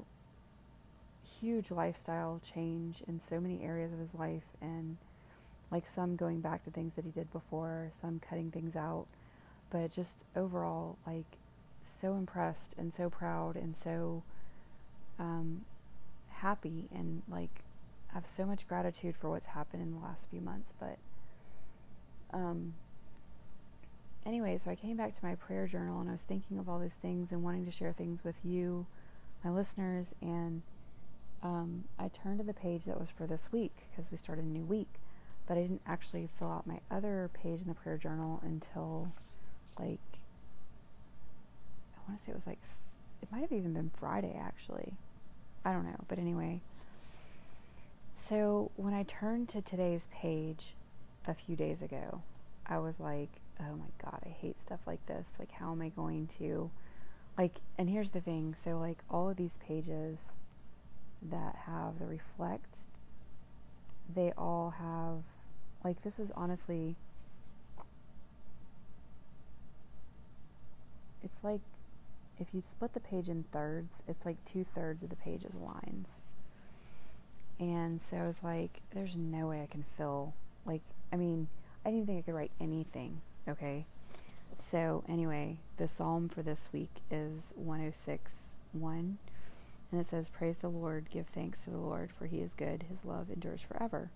huge 1.39 1.71
lifestyle 1.71 2.41
change 2.53 3.01
in 3.07 3.19
so 3.19 3.39
many 3.39 3.63
areas 3.63 3.93
of 3.93 3.99
his 3.99 4.13
life, 4.13 4.45
and 4.61 4.97
like 5.71 5.87
some 5.87 6.15
going 6.15 6.41
back 6.41 6.63
to 6.65 6.71
things 6.71 6.95
that 6.95 7.05
he 7.05 7.11
did 7.11 7.31
before, 7.31 7.89
some 7.91 8.19
cutting 8.27 8.51
things 8.51 8.75
out, 8.75 9.05
but 9.69 9.91
just 9.91 10.23
overall, 10.35 10.97
like, 11.05 11.25
so 11.83 12.15
impressed 12.15 12.73
and 12.77 12.93
so 12.93 13.09
proud 13.09 13.55
and 13.55 13.75
so 13.83 14.23
um, 15.17 15.65
happy 16.29 16.87
and 16.93 17.21
like 17.29 17.63
have 18.13 18.25
so 18.37 18.45
much 18.45 18.67
gratitude 18.67 19.15
for 19.15 19.29
what's 19.29 19.47
happened 19.47 19.83
in 19.83 19.91
the 19.91 19.99
last 19.99 20.27
few 20.29 20.41
months. 20.41 20.73
But 20.79 20.97
um, 22.33 22.73
anyway, 24.25 24.59
so 24.63 24.71
I 24.71 24.75
came 24.75 24.97
back 24.97 25.17
to 25.17 25.25
my 25.25 25.35
prayer 25.35 25.67
journal 25.67 25.99
and 25.99 26.09
I 26.09 26.13
was 26.13 26.21
thinking 26.21 26.57
of 26.57 26.69
all 26.69 26.79
those 26.79 26.93
things 26.93 27.31
and 27.31 27.43
wanting 27.43 27.65
to 27.65 27.71
share 27.71 27.93
things 27.93 28.23
with 28.23 28.35
you, 28.43 28.85
my 29.43 29.51
listeners, 29.51 30.13
and 30.21 30.61
um, 31.41 31.85
I 31.97 32.09
turned 32.09 32.39
to 32.39 32.45
the 32.45 32.53
page 32.53 32.85
that 32.85 32.99
was 32.99 33.09
for 33.09 33.25
this 33.25 33.51
week 33.51 33.73
because 33.89 34.11
we 34.11 34.17
started 34.17 34.45
a 34.45 34.47
new 34.47 34.63
week, 34.63 34.93
but 35.47 35.57
I 35.57 35.61
didn't 35.61 35.81
actually 35.85 36.29
fill 36.37 36.51
out 36.51 36.67
my 36.67 36.79
other 36.91 37.29
page 37.33 37.61
in 37.61 37.67
the 37.67 37.73
prayer 37.73 37.97
journal 37.97 38.41
until 38.43 39.11
like 39.79 39.99
I 41.95 41.99
want 42.07 42.19
to 42.19 42.25
say 42.25 42.31
it 42.31 42.35
was 42.35 42.47
like 42.47 42.59
it 43.21 43.31
might 43.31 43.41
have 43.41 43.51
even 43.51 43.73
been 43.73 43.91
Friday 43.97 44.37
actually. 44.39 44.93
I 45.63 45.73
don't 45.73 45.85
know, 45.85 46.03
but 46.07 46.19
anyway. 46.19 46.61
So 48.27 48.71
when 48.75 48.93
I 48.93 49.03
turned 49.03 49.49
to 49.49 49.61
today's 49.61 50.07
page 50.11 50.75
a 51.25 51.33
few 51.33 51.55
days 51.55 51.81
ago, 51.81 52.21
I 52.65 52.77
was 52.77 52.99
like, 52.99 53.29
oh 53.59 53.75
my 53.75 53.89
god, 54.03 54.21
I 54.25 54.29
hate 54.29 54.59
stuff 54.61 54.79
like 54.85 55.05
this. 55.07 55.25
Like, 55.39 55.51
how 55.51 55.71
am 55.71 55.81
I 55.81 55.89
going 55.89 56.27
to, 56.39 56.69
like, 57.37 57.55
and 57.77 57.89
here's 57.89 58.11
the 58.11 58.21
thing 58.21 58.55
so, 58.63 58.77
like, 58.77 58.99
all 59.09 59.29
of 59.29 59.37
these 59.37 59.57
pages 59.65 60.33
that 61.21 61.55
have 61.65 61.99
the 61.99 62.05
reflect, 62.05 62.83
they 64.13 64.31
all 64.37 64.75
have, 64.79 65.23
like, 65.83 66.03
this 66.03 66.19
is 66.19 66.31
honestly, 66.35 66.95
it's 71.23 71.43
like 71.43 71.61
if 72.39 72.47
you 72.53 72.61
split 72.61 72.93
the 72.93 72.99
page 72.99 73.27
in 73.27 73.43
thirds, 73.51 74.03
it's 74.07 74.25
like 74.25 74.43
two 74.45 74.63
thirds 74.63 75.03
of 75.03 75.09
the 75.09 75.15
page 75.17 75.43
is 75.43 75.53
lines. 75.53 76.07
And 77.59 77.99
so 78.09 78.17
I 78.17 78.27
was 78.27 78.37
like, 78.41 78.79
there's 78.93 79.15
no 79.15 79.47
way 79.47 79.61
I 79.61 79.65
can 79.65 79.83
fill, 79.97 80.33
like, 80.65 80.81
I 81.11 81.17
mean, 81.17 81.49
I 81.85 81.91
didn't 81.91 82.05
think 82.07 82.19
I 82.19 82.21
could 82.21 82.35
write 82.35 82.51
anything, 82.61 83.19
okay? 83.47 83.85
So, 84.71 85.03
anyway, 85.09 85.57
the 85.77 85.89
psalm 85.97 86.29
for 86.29 86.41
this 86.41 86.69
week 86.71 86.91
is 87.11 87.53
106 87.55 88.31
1. 88.71 89.17
And 89.91 89.99
it 89.99 90.09
says, 90.09 90.29
Praise 90.29 90.57
the 90.57 90.69
Lord, 90.69 91.09
give 91.09 91.27
thanks 91.27 91.63
to 91.63 91.69
the 91.69 91.77
Lord, 91.77 92.11
for 92.17 92.27
he 92.27 92.39
is 92.39 92.53
good, 92.53 92.85
his 92.89 93.03
love 93.03 93.29
endures 93.29 93.61
forever. 93.61 94.11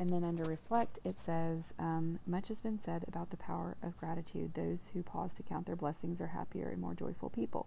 And 0.00 0.08
then 0.08 0.24
under 0.24 0.44
reflect, 0.44 0.98
it 1.04 1.18
says, 1.18 1.74
um, 1.78 2.20
Much 2.26 2.48
has 2.48 2.60
been 2.60 2.80
said 2.80 3.04
about 3.06 3.30
the 3.30 3.36
power 3.36 3.76
of 3.82 3.96
gratitude. 3.98 4.54
Those 4.54 4.90
who 4.94 5.02
pause 5.02 5.32
to 5.34 5.42
count 5.42 5.66
their 5.66 5.76
blessings 5.76 6.20
are 6.20 6.28
happier 6.28 6.68
and 6.68 6.80
more 6.80 6.94
joyful 6.94 7.30
people. 7.30 7.66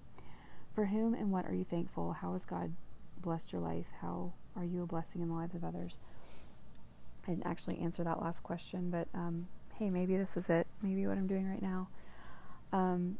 For 0.73 0.87
whom 0.87 1.13
and 1.13 1.31
what 1.31 1.45
are 1.45 1.53
you 1.53 1.63
thankful? 1.63 2.13
How 2.13 2.33
has 2.33 2.45
God 2.45 2.73
blessed 3.21 3.51
your 3.53 3.61
life? 3.61 3.85
How 4.01 4.33
are 4.55 4.65
you 4.65 4.81
a 4.83 4.87
blessing 4.87 5.21
in 5.21 5.29
the 5.29 5.35
lives 5.35 5.55
of 5.55 5.63
others? 5.63 5.97
I 7.27 7.31
didn't 7.31 7.45
actually 7.45 7.79
answer 7.79 8.03
that 8.03 8.21
last 8.21 8.43
question, 8.43 8.89
but 8.89 9.07
um, 9.13 9.47
hey, 9.77 9.89
maybe 9.89 10.17
this 10.17 10.37
is 10.37 10.49
it. 10.49 10.67
Maybe 10.81 11.05
what 11.07 11.17
I'm 11.17 11.27
doing 11.27 11.49
right 11.49 11.61
now. 11.61 11.87
Um, 12.71 13.17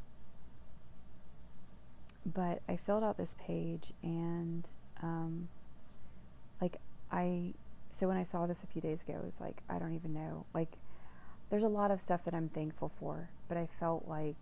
but 2.36 2.62
I 2.70 2.76
filled 2.76 3.04
out 3.04 3.18
this 3.18 3.34
page 3.40 3.94
and 4.04 4.68
um, 5.02 5.48
like 6.62 6.78
I 7.12 7.54
so 7.92 8.10
when 8.10 8.18
I 8.18 8.24
saw 8.24 8.46
this 8.46 8.62
a 8.62 8.68
few 8.68 8.82
days 8.82 9.02
ago, 9.02 9.14
it 9.14 9.26
was 9.26 9.42
like 9.42 9.64
I 9.70 9.80
don't 9.80 9.96
even 9.96 10.14
know. 10.14 10.46
Like 10.54 10.74
there's 11.50 11.64
a 11.64 11.70
lot 11.70 11.90
of 11.90 12.02
stuff 12.02 12.26
that 12.26 12.34
I'm 12.36 12.50
thankful 12.50 12.92
for, 13.00 13.30
but 13.48 13.58
I 13.58 13.68
felt 13.80 14.08
like 14.08 14.36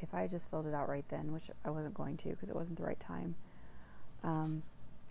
if 0.00 0.14
I 0.14 0.26
just 0.26 0.50
filled 0.50 0.66
it 0.66 0.74
out 0.74 0.88
right 0.88 1.04
then, 1.10 1.32
which 1.32 1.50
I 1.64 1.70
wasn't 1.70 1.94
going 1.94 2.16
to 2.18 2.30
because 2.30 2.48
it 2.48 2.56
wasn't 2.56 2.78
the 2.78 2.84
right 2.84 3.00
time, 3.00 3.34
um, 4.24 4.62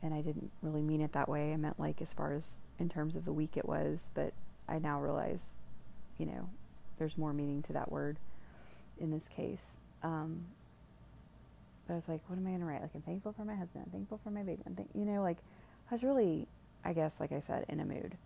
and 0.02 0.14
I 0.14 0.22
didn't 0.22 0.52
really 0.62 0.82
mean 0.82 1.02
it 1.02 1.14
that 1.14 1.30
way. 1.30 1.54
I 1.54 1.58
meant 1.58 1.80
like 1.80 2.02
as 2.02 2.12
far 2.12 2.34
as 2.34 2.58
in 2.80 2.90
terms 2.90 3.16
of 3.16 3.26
the 3.26 3.34
week 3.34 3.56
it 3.56 3.68
was, 3.68 4.10
but 4.16 4.34
I 4.68 4.80
now 4.80 5.00
realize, 5.00 5.44
you 6.18 6.26
know, 6.26 6.50
there's 6.98 7.18
more 7.18 7.34
meaning 7.34 7.62
to 7.64 7.74
that 7.74 7.92
word 7.92 8.18
in 9.00 9.12
this 9.12 9.28
case. 9.28 9.78
Um, 10.02 10.46
but 11.88 11.94
I 11.94 11.96
was 11.96 12.08
like, 12.08 12.22
what 12.28 12.38
am 12.38 12.48
I 12.48 12.50
going 12.50 12.62
to 12.62 12.66
write? 12.66 12.82
Like, 12.82 12.92
I'm 12.96 13.02
thankful 13.02 13.34
for 13.34 13.46
my 13.46 13.56
husband. 13.56 13.84
I'm 13.86 13.92
thankful 13.92 14.20
for 14.24 14.32
my 14.32 14.44
baby. 14.44 14.62
I'm 14.66 14.76
think, 14.76 14.90
you 14.94 15.06
know, 15.06 15.22
like, 15.22 15.38
I 15.90 15.94
was 15.94 16.04
really, 16.04 16.48
I 16.84 16.94
guess, 16.94 17.14
like 17.20 17.32
I 17.32 17.42
said, 17.46 17.66
in 17.70 17.80
a 17.80 17.86
mood. 17.86 18.18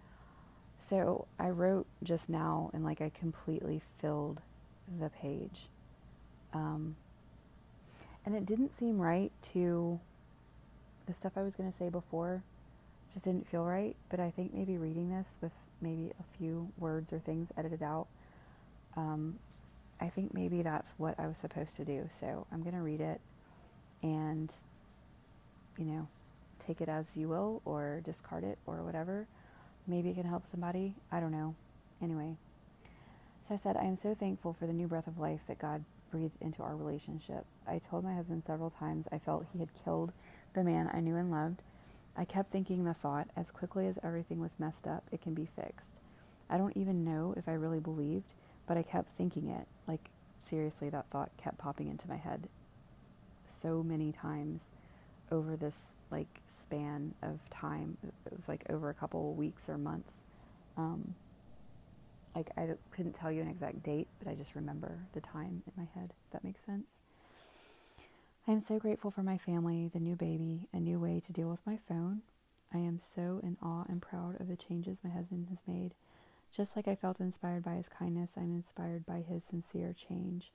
So 0.89 1.27
I 1.37 1.49
wrote 1.49 1.85
just 2.03 2.29
now, 2.29 2.71
and 2.73 2.83
like 2.83 2.99
I 2.99 3.09
completely 3.09 3.81
filled 4.01 4.41
the 4.99 5.09
page. 5.09 5.67
Um, 6.51 6.95
and 8.25 8.35
it 8.35 8.45
didn't 8.45 8.75
seem 8.75 8.99
right 8.99 9.31
to 9.53 9.99
the 11.05 11.13
stuff 11.13 11.33
I 11.35 11.43
was 11.43 11.55
going 11.55 11.71
to 11.71 11.77
say 11.77 11.89
before. 11.89 12.43
Just 13.13 13.25
didn't 13.25 13.47
feel 13.47 13.63
right. 13.63 13.95
But 14.09 14.19
I 14.19 14.31
think 14.31 14.53
maybe 14.53 14.77
reading 14.77 15.11
this 15.11 15.37
with 15.41 15.51
maybe 15.81 16.11
a 16.19 16.37
few 16.37 16.71
words 16.77 17.13
or 17.13 17.19
things 17.19 17.51
edited 17.57 17.83
out, 17.83 18.07
um, 18.97 19.37
I 20.01 20.09
think 20.09 20.33
maybe 20.33 20.61
that's 20.61 20.89
what 20.97 21.19
I 21.19 21.27
was 21.27 21.37
supposed 21.37 21.75
to 21.75 21.85
do. 21.85 22.09
So 22.19 22.47
I'm 22.51 22.63
going 22.63 22.75
to 22.75 22.81
read 22.81 23.01
it 23.01 23.21
and, 24.01 24.51
you 25.77 25.85
know, 25.85 26.07
take 26.65 26.81
it 26.81 26.89
as 26.89 27.05
you 27.15 27.27
will 27.29 27.61
or 27.65 28.01
discard 28.05 28.43
it 28.43 28.57
or 28.65 28.83
whatever. 28.83 29.27
Maybe 29.87 30.09
it 30.09 30.15
can 30.15 30.25
help 30.25 30.45
somebody. 30.49 30.93
I 31.11 31.19
don't 31.19 31.31
know. 31.31 31.55
Anyway, 32.01 32.35
so 33.47 33.55
I 33.55 33.57
said, 33.57 33.75
I 33.75 33.85
am 33.85 33.95
so 33.95 34.13
thankful 34.13 34.53
for 34.53 34.67
the 34.67 34.73
new 34.73 34.87
breath 34.87 35.07
of 35.07 35.17
life 35.17 35.41
that 35.47 35.59
God 35.59 35.83
breathed 36.11 36.37
into 36.41 36.61
our 36.61 36.75
relationship. 36.75 37.45
I 37.67 37.79
told 37.79 38.03
my 38.03 38.13
husband 38.13 38.45
several 38.45 38.69
times 38.69 39.07
I 39.11 39.17
felt 39.19 39.47
he 39.51 39.59
had 39.59 39.69
killed 39.83 40.11
the 40.53 40.63
man 40.63 40.89
I 40.93 40.99
knew 40.99 41.15
and 41.15 41.31
loved. 41.31 41.61
I 42.15 42.25
kept 42.25 42.49
thinking 42.49 42.83
the 42.83 42.93
thought, 42.93 43.29
as 43.35 43.51
quickly 43.51 43.87
as 43.87 43.99
everything 44.03 44.39
was 44.39 44.59
messed 44.59 44.87
up, 44.87 45.03
it 45.11 45.21
can 45.21 45.33
be 45.33 45.47
fixed. 45.55 45.99
I 46.49 46.57
don't 46.57 46.75
even 46.75 47.05
know 47.05 47.33
if 47.37 47.47
I 47.47 47.53
really 47.53 47.79
believed, 47.79 48.33
but 48.67 48.77
I 48.77 48.83
kept 48.83 49.11
thinking 49.11 49.49
it. 49.49 49.67
Like, 49.87 50.09
seriously, 50.37 50.89
that 50.89 51.09
thought 51.11 51.31
kept 51.37 51.57
popping 51.57 51.87
into 51.87 52.07
my 52.07 52.17
head 52.17 52.47
so 53.49 53.83
many 53.83 54.11
times 54.11 54.69
over 55.31 55.55
this 55.55 55.93
like 56.11 56.41
span 56.61 57.13
of 57.21 57.39
time. 57.49 57.97
It 58.03 58.35
was 58.35 58.47
like 58.47 58.63
over 58.69 58.89
a 58.89 58.93
couple 58.93 59.33
weeks 59.33 59.69
or 59.69 59.77
months. 59.77 60.13
Um, 60.77 61.15
like 62.35 62.51
I 62.57 62.69
couldn't 62.91 63.13
tell 63.13 63.31
you 63.31 63.41
an 63.41 63.49
exact 63.49 63.83
date, 63.83 64.07
but 64.19 64.27
I 64.27 64.35
just 64.35 64.55
remember 64.55 64.99
the 65.13 65.21
time 65.21 65.63
in 65.65 65.73
my 65.75 65.87
head. 65.99 66.13
If 66.25 66.31
that 66.31 66.43
makes 66.43 66.63
sense. 66.63 67.01
I 68.47 68.51
am 68.51 68.59
so 68.59 68.79
grateful 68.79 69.11
for 69.11 69.21
my 69.21 69.37
family, 69.37 69.89
the 69.91 69.99
new 69.99 70.15
baby, 70.15 70.67
a 70.73 70.79
new 70.79 70.99
way 70.99 71.21
to 71.25 71.33
deal 71.33 71.49
with 71.49 71.65
my 71.67 71.77
phone. 71.77 72.21
I 72.73 72.77
am 72.77 72.99
so 72.99 73.39
in 73.43 73.57
awe 73.61 73.83
and 73.87 74.01
proud 74.01 74.39
of 74.39 74.47
the 74.47 74.55
changes 74.55 75.03
my 75.03 75.09
husband 75.09 75.47
has 75.49 75.61
made. 75.67 75.93
Just 76.51 76.75
like 76.75 76.87
I 76.87 76.95
felt 76.95 77.19
inspired 77.19 77.63
by 77.63 77.75
his 77.75 77.89
kindness, 77.89 78.31
I'm 78.37 78.55
inspired 78.55 79.05
by 79.05 79.21
his 79.21 79.43
sincere 79.43 79.93
change. 79.93 80.51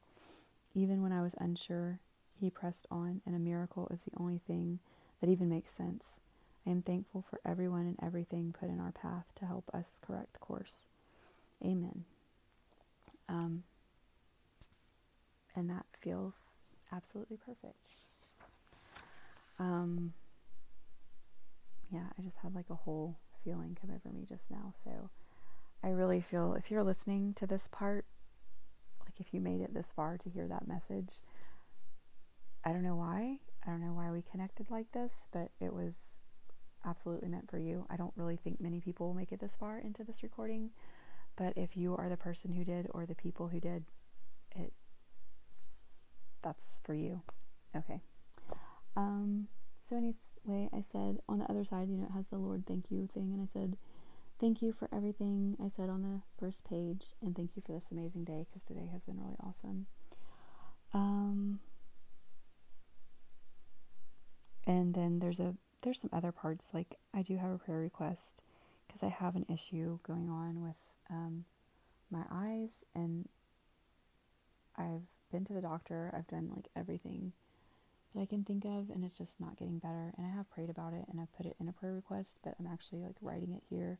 Even 0.74 1.02
when 1.02 1.12
I 1.12 1.22
was 1.22 1.34
unsure, 1.38 2.00
he 2.44 2.50
pressed 2.50 2.86
on, 2.90 3.22
and 3.24 3.34
a 3.34 3.38
miracle 3.38 3.88
is 3.90 4.02
the 4.02 4.16
only 4.20 4.38
thing 4.46 4.78
that 5.20 5.30
even 5.30 5.48
makes 5.48 5.72
sense. 5.72 6.20
I 6.66 6.70
am 6.70 6.82
thankful 6.82 7.22
for 7.22 7.40
everyone 7.44 7.86
and 7.86 7.98
everything 8.02 8.54
put 8.58 8.68
in 8.68 8.80
our 8.80 8.92
path 8.92 9.24
to 9.36 9.46
help 9.46 9.70
us 9.72 9.98
correct 10.06 10.38
course. 10.40 10.82
Amen. 11.64 12.04
Um, 13.28 13.62
and 15.56 15.70
that 15.70 15.86
feels 16.00 16.34
absolutely 16.92 17.38
perfect. 17.38 17.76
Um, 19.58 20.12
yeah, 21.90 22.04
I 22.18 22.22
just 22.22 22.38
had 22.38 22.54
like 22.54 22.68
a 22.70 22.74
whole 22.74 23.16
feeling 23.42 23.76
come 23.80 23.90
over 23.90 24.14
me 24.14 24.26
just 24.28 24.50
now. 24.50 24.74
So 24.84 25.08
I 25.82 25.88
really 25.88 26.20
feel 26.20 26.54
if 26.54 26.70
you're 26.70 26.82
listening 26.82 27.32
to 27.34 27.46
this 27.46 27.68
part, 27.72 28.04
like 29.00 29.14
if 29.18 29.32
you 29.32 29.40
made 29.40 29.60
it 29.60 29.72
this 29.72 29.92
far 29.94 30.18
to 30.18 30.28
hear 30.28 30.46
that 30.48 30.68
message, 30.68 31.20
I 32.64 32.72
don't 32.72 32.82
know 32.82 32.96
why. 32.96 33.38
I 33.66 33.70
don't 33.70 33.80
know 33.80 33.92
why 33.92 34.10
we 34.10 34.22
connected 34.22 34.70
like 34.70 34.92
this, 34.92 35.28
but 35.32 35.50
it 35.60 35.72
was 35.72 35.94
absolutely 36.84 37.28
meant 37.28 37.50
for 37.50 37.58
you. 37.58 37.86
I 37.90 37.96
don't 37.96 38.12
really 38.16 38.36
think 38.36 38.60
many 38.60 38.80
people 38.80 39.06
will 39.06 39.14
make 39.14 39.32
it 39.32 39.40
this 39.40 39.56
far 39.58 39.78
into 39.78 40.04
this 40.04 40.22
recording, 40.22 40.70
but 41.36 41.54
if 41.56 41.76
you 41.76 41.96
are 41.96 42.08
the 42.08 42.16
person 42.16 42.52
who 42.52 42.64
did 42.64 42.88
or 42.92 43.06
the 43.06 43.14
people 43.14 43.48
who 43.48 43.60
did, 43.60 43.84
it 44.54 44.72
that's 46.42 46.80
for 46.84 46.94
you. 46.94 47.22
Okay. 47.74 48.00
Um 48.96 49.48
so 49.88 49.96
anyway, 49.96 50.68
I 50.72 50.80
said 50.80 51.18
on 51.28 51.38
the 51.38 51.50
other 51.50 51.64
side, 51.64 51.88
you 51.88 51.96
know, 51.96 52.06
it 52.06 52.12
has 52.12 52.28
the 52.28 52.38
Lord 52.38 52.64
thank 52.66 52.90
you 52.90 53.06
thing 53.12 53.32
and 53.32 53.42
I 53.42 53.46
said 53.46 53.76
thank 54.40 54.62
you 54.62 54.72
for 54.72 54.88
everything 54.92 55.56
I 55.62 55.68
said 55.68 55.88
on 55.88 56.02
the 56.02 56.20
first 56.38 56.64
page 56.64 57.14
and 57.22 57.34
thank 57.34 57.56
you 57.56 57.62
for 57.64 57.72
this 57.72 57.90
amazing 57.90 58.24
day 58.24 58.46
cuz 58.52 58.64
today 58.64 58.88
has 58.92 59.04
been 59.04 59.18
really 59.18 59.36
awesome. 59.40 59.86
Um 60.92 61.60
and 64.66 64.94
then 64.94 65.18
there's 65.18 65.40
a 65.40 65.54
there's 65.82 66.00
some 66.00 66.10
other 66.12 66.32
parts 66.32 66.72
like 66.72 66.96
I 67.12 67.22
do 67.22 67.36
have 67.36 67.50
a 67.50 67.58
prayer 67.58 67.78
request 67.78 68.42
because 68.86 69.02
I 69.02 69.08
have 69.08 69.36
an 69.36 69.46
issue 69.52 69.98
going 70.06 70.30
on 70.30 70.62
with 70.62 70.78
um, 71.10 71.44
my 72.10 72.22
eyes 72.30 72.84
and 72.94 73.28
I've 74.76 75.02
been 75.30 75.44
to 75.46 75.52
the 75.52 75.60
doctor 75.60 76.12
I've 76.16 76.28
done 76.28 76.50
like 76.54 76.68
everything 76.74 77.32
that 78.14 78.20
I 78.20 78.26
can 78.26 78.44
think 78.44 78.64
of, 78.64 78.90
and 78.90 79.04
it's 79.04 79.18
just 79.18 79.40
not 79.40 79.56
getting 79.56 79.78
better. 79.78 80.14
And 80.16 80.26
I 80.26 80.30
have 80.30 80.50
prayed 80.50 80.70
about 80.70 80.92
it 80.92 81.04
and 81.10 81.20
I've 81.20 81.34
put 81.36 81.46
it 81.46 81.56
in 81.60 81.68
a 81.68 81.72
prayer 81.72 81.92
request, 81.92 82.38
but 82.44 82.54
I'm 82.58 82.68
actually 82.72 83.00
like 83.00 83.16
writing 83.20 83.52
it 83.52 83.64
here 83.68 83.98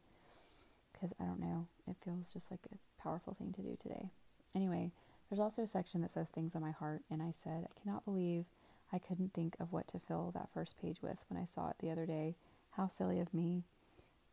because 0.93 1.13
I 1.21 1.25
don't 1.25 1.41
know. 1.41 1.67
It 1.89 1.97
feels 2.05 2.33
just 2.33 2.51
like 2.51 2.61
a 2.73 3.03
powerful 3.03 3.35
thing 3.35 3.53
to 3.55 3.63
do 3.63 3.77
today. 3.81 4.11
Anyway, 4.55 4.93
there's 5.29 5.41
also 5.41 5.63
a 5.63 5.67
section 5.67 6.01
that 6.03 6.13
says 6.13 6.29
things 6.29 6.55
on 6.55 6.63
my 6.63 6.71
heart, 6.71 7.03
and 7.11 7.21
I 7.21 7.33
said, 7.43 7.67
I 7.67 7.81
cannot 7.81 8.05
believe 8.05 8.45
I 8.93 8.99
couldn't 8.99 9.33
think 9.35 9.57
of 9.59 9.73
what 9.73 9.89
to 9.89 9.99
fill 9.99 10.31
that 10.35 10.51
first 10.53 10.81
page 10.81 11.03
with 11.03 11.19
when 11.29 11.41
I 11.41 11.47
saw 11.47 11.71
it 11.71 11.77
the 11.81 11.91
other 11.91 12.07
day. 12.07 12.37
How 12.73 12.89
silly 12.89 13.21
of 13.21 13.33
me. 13.35 13.65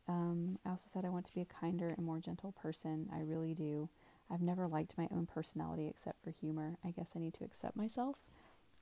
Um, 0.08 0.58
I 0.64 0.70
also 0.70 0.88
said 0.92 1.04
I 1.04 1.10
want 1.10 1.26
to 1.26 1.34
be 1.34 1.40
a 1.40 1.44
kinder 1.44 1.90
and 1.90 2.04
more 2.04 2.20
gentle 2.20 2.52
person. 2.52 3.08
I 3.12 3.20
really 3.20 3.54
do. 3.54 3.88
I've 4.30 4.40
never 4.42 4.66
liked 4.66 4.96
my 4.98 5.08
own 5.12 5.26
personality 5.26 5.86
except 5.88 6.22
for 6.22 6.30
humor. 6.30 6.78
I 6.84 6.90
guess 6.90 7.10
I 7.14 7.18
need 7.18 7.34
to 7.34 7.44
accept 7.44 7.76
myself. 7.76 8.16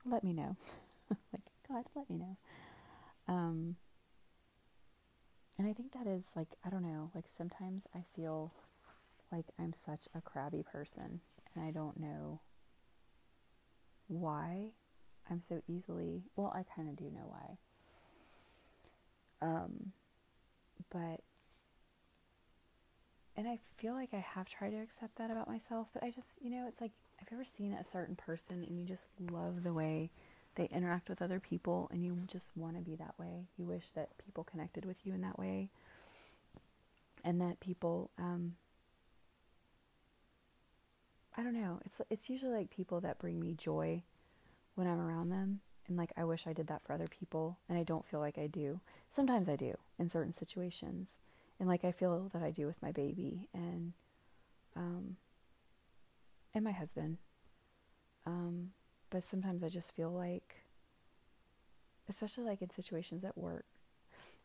Let 0.05 0.23
me 0.23 0.33
know. 0.33 0.55
like, 1.09 1.43
God, 1.67 1.85
let 1.95 2.09
me 2.09 2.17
know. 2.17 2.37
Um, 3.27 3.75
and 5.57 5.67
I 5.67 5.73
think 5.73 5.91
that 5.93 6.07
is 6.07 6.25
like, 6.35 6.49
I 6.65 6.69
don't 6.69 6.83
know, 6.83 7.11
like 7.13 7.25
sometimes 7.27 7.85
I 7.93 8.03
feel 8.15 8.51
like 9.31 9.45
I'm 9.59 9.73
such 9.73 10.07
a 10.15 10.21
crabby 10.21 10.63
person 10.63 11.21
and 11.53 11.63
I 11.63 11.71
don't 11.71 11.99
know 11.99 12.39
why 14.07 14.71
I'm 15.31 15.41
so 15.41 15.61
easily, 15.67 16.23
well, 16.35 16.51
I 16.53 16.63
kind 16.75 16.89
of 16.89 16.97
do 16.97 17.05
know 17.05 17.29
why. 17.29 17.57
Um, 19.41 19.93
but, 20.91 21.21
and 23.37 23.47
I 23.47 23.59
feel 23.71 23.93
like 23.93 24.09
I 24.13 24.19
have 24.19 24.49
tried 24.49 24.71
to 24.71 24.81
accept 24.81 25.15
that 25.17 25.31
about 25.31 25.47
myself, 25.47 25.87
but 25.93 26.03
I 26.03 26.11
just, 26.11 26.27
you 26.43 26.49
know, 26.51 26.65
it's 26.67 26.81
like, 26.81 26.91
I've 27.21 27.31
ever 27.31 27.45
seen 27.57 27.73
a 27.73 27.85
certain 27.93 28.15
person 28.15 28.65
and 28.67 28.77
you 28.77 28.85
just 28.85 29.05
love 29.31 29.63
the 29.63 29.73
way 29.73 30.09
they 30.55 30.65
interact 30.65 31.07
with 31.07 31.21
other 31.21 31.39
people 31.39 31.87
and 31.93 32.03
you 32.03 32.13
just 32.31 32.47
want 32.55 32.75
to 32.75 32.81
be 32.81 32.95
that 32.95 33.17
way? 33.17 33.45
You 33.57 33.65
wish 33.65 33.85
that 33.95 34.09
people 34.25 34.43
connected 34.43 34.85
with 34.85 34.97
you 35.05 35.13
in 35.13 35.21
that 35.21 35.39
way 35.39 35.69
and 37.23 37.39
that 37.39 37.59
people, 37.59 38.09
um, 38.17 38.55
I 41.37 41.43
don't 41.43 41.53
know. 41.53 41.79
It's 41.85 42.01
it's 42.09 42.29
usually 42.29 42.51
like 42.51 42.69
people 42.69 42.99
that 43.01 43.17
bring 43.17 43.39
me 43.39 43.53
joy 43.53 44.03
when 44.81 44.89
I'm 44.89 44.99
around 44.99 45.29
them 45.29 45.59
and 45.87 45.95
like 45.95 46.11
I 46.17 46.23
wish 46.23 46.47
I 46.47 46.53
did 46.53 46.65
that 46.65 46.81
for 46.81 46.93
other 46.93 47.07
people 47.07 47.59
and 47.69 47.77
I 47.77 47.83
don't 47.83 48.03
feel 48.03 48.19
like 48.19 48.39
I 48.39 48.47
do. 48.47 48.79
Sometimes 49.15 49.47
I 49.47 49.55
do 49.55 49.75
in 49.99 50.09
certain 50.09 50.33
situations. 50.33 51.19
And 51.59 51.69
like 51.69 51.85
I 51.85 51.91
feel 51.91 52.31
that 52.33 52.41
I 52.41 52.49
do 52.49 52.65
with 52.65 52.81
my 52.81 52.91
baby 52.91 53.47
and 53.53 53.93
um 54.75 55.17
and 56.55 56.63
my 56.63 56.71
husband. 56.71 57.19
Um 58.25 58.71
but 59.11 59.23
sometimes 59.23 59.63
I 59.63 59.69
just 59.69 59.95
feel 59.95 60.09
like 60.09 60.63
especially 62.09 62.45
like 62.45 62.63
in 62.63 62.71
situations 62.71 63.23
at 63.23 63.37
work. 63.37 63.65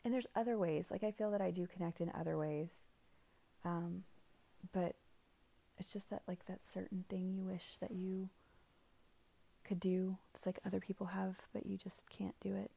And 0.04 0.12
there's 0.12 0.26
other 0.36 0.58
ways. 0.58 0.88
Like 0.90 1.02
I 1.02 1.12
feel 1.12 1.30
that 1.30 1.40
I 1.40 1.50
do 1.50 1.66
connect 1.66 2.02
in 2.02 2.12
other 2.14 2.36
ways. 2.36 2.82
Um 3.64 4.04
but 4.74 4.96
it's 5.78 5.94
just 5.94 6.10
that 6.10 6.24
like 6.28 6.44
that 6.44 6.60
certain 6.74 7.06
thing 7.08 7.32
you 7.34 7.42
wish 7.42 7.78
that 7.80 7.92
you 7.92 8.28
could 9.66 9.80
do. 9.80 10.18
It's 10.34 10.46
like 10.46 10.58
other 10.64 10.80
people 10.80 11.06
have, 11.08 11.36
but 11.52 11.66
you 11.66 11.76
just 11.76 12.08
can't 12.08 12.34
do 12.40 12.54
it. 12.54 12.70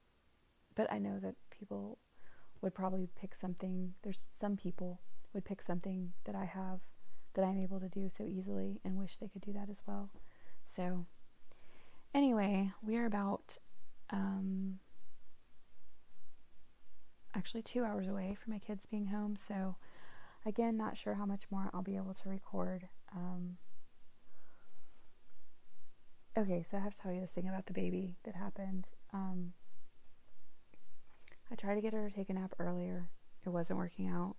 But 0.75 0.91
I 0.91 0.97
know 0.99 1.19
that 1.19 1.35
people 1.49 1.97
would 2.61 2.73
probably 2.73 3.07
pick 3.19 3.35
something. 3.35 3.93
There's 4.03 4.19
some 4.39 4.57
people 4.57 4.99
would 5.33 5.45
pick 5.45 5.61
something 5.61 6.13
that 6.25 6.35
I 6.35 6.45
have 6.45 6.79
that 7.33 7.43
I'm 7.43 7.59
able 7.59 7.79
to 7.79 7.89
do 7.89 8.09
so 8.15 8.23
easily 8.23 8.79
and 8.83 8.97
wish 8.97 9.17
they 9.17 9.27
could 9.27 9.41
do 9.41 9.53
that 9.53 9.69
as 9.69 9.77
well. 9.85 10.09
So, 10.65 11.05
anyway, 12.13 12.71
we 12.81 12.97
are 12.97 13.05
about 13.05 13.57
um, 14.09 14.79
actually 17.35 17.61
two 17.61 17.83
hours 17.83 18.07
away 18.07 18.35
from 18.41 18.53
my 18.53 18.59
kids 18.59 18.85
being 18.85 19.07
home. 19.07 19.35
So, 19.35 19.75
Again, 20.45 20.77
not 20.77 20.97
sure 20.97 21.15
how 21.15 21.25
much 21.25 21.43
more 21.51 21.69
I'll 21.73 21.81
be 21.81 21.97
able 21.97 22.13
to 22.13 22.29
record. 22.29 22.87
Um, 23.15 23.57
okay, 26.37 26.63
so 26.69 26.77
I 26.77 26.81
have 26.81 26.95
to 26.95 27.01
tell 27.01 27.11
you 27.11 27.21
this 27.21 27.31
thing 27.31 27.47
about 27.47 27.65
the 27.65 27.73
baby 27.73 28.15
that 28.23 28.35
happened. 28.35 28.87
Um, 29.13 29.53
I 31.51 31.55
tried 31.55 31.75
to 31.75 31.81
get 31.81 31.93
her 31.93 32.09
to 32.09 32.15
take 32.15 32.29
a 32.29 32.33
nap 32.33 32.53
earlier. 32.59 33.09
It 33.45 33.49
wasn't 33.49 33.79
working 33.79 34.07
out. 34.07 34.35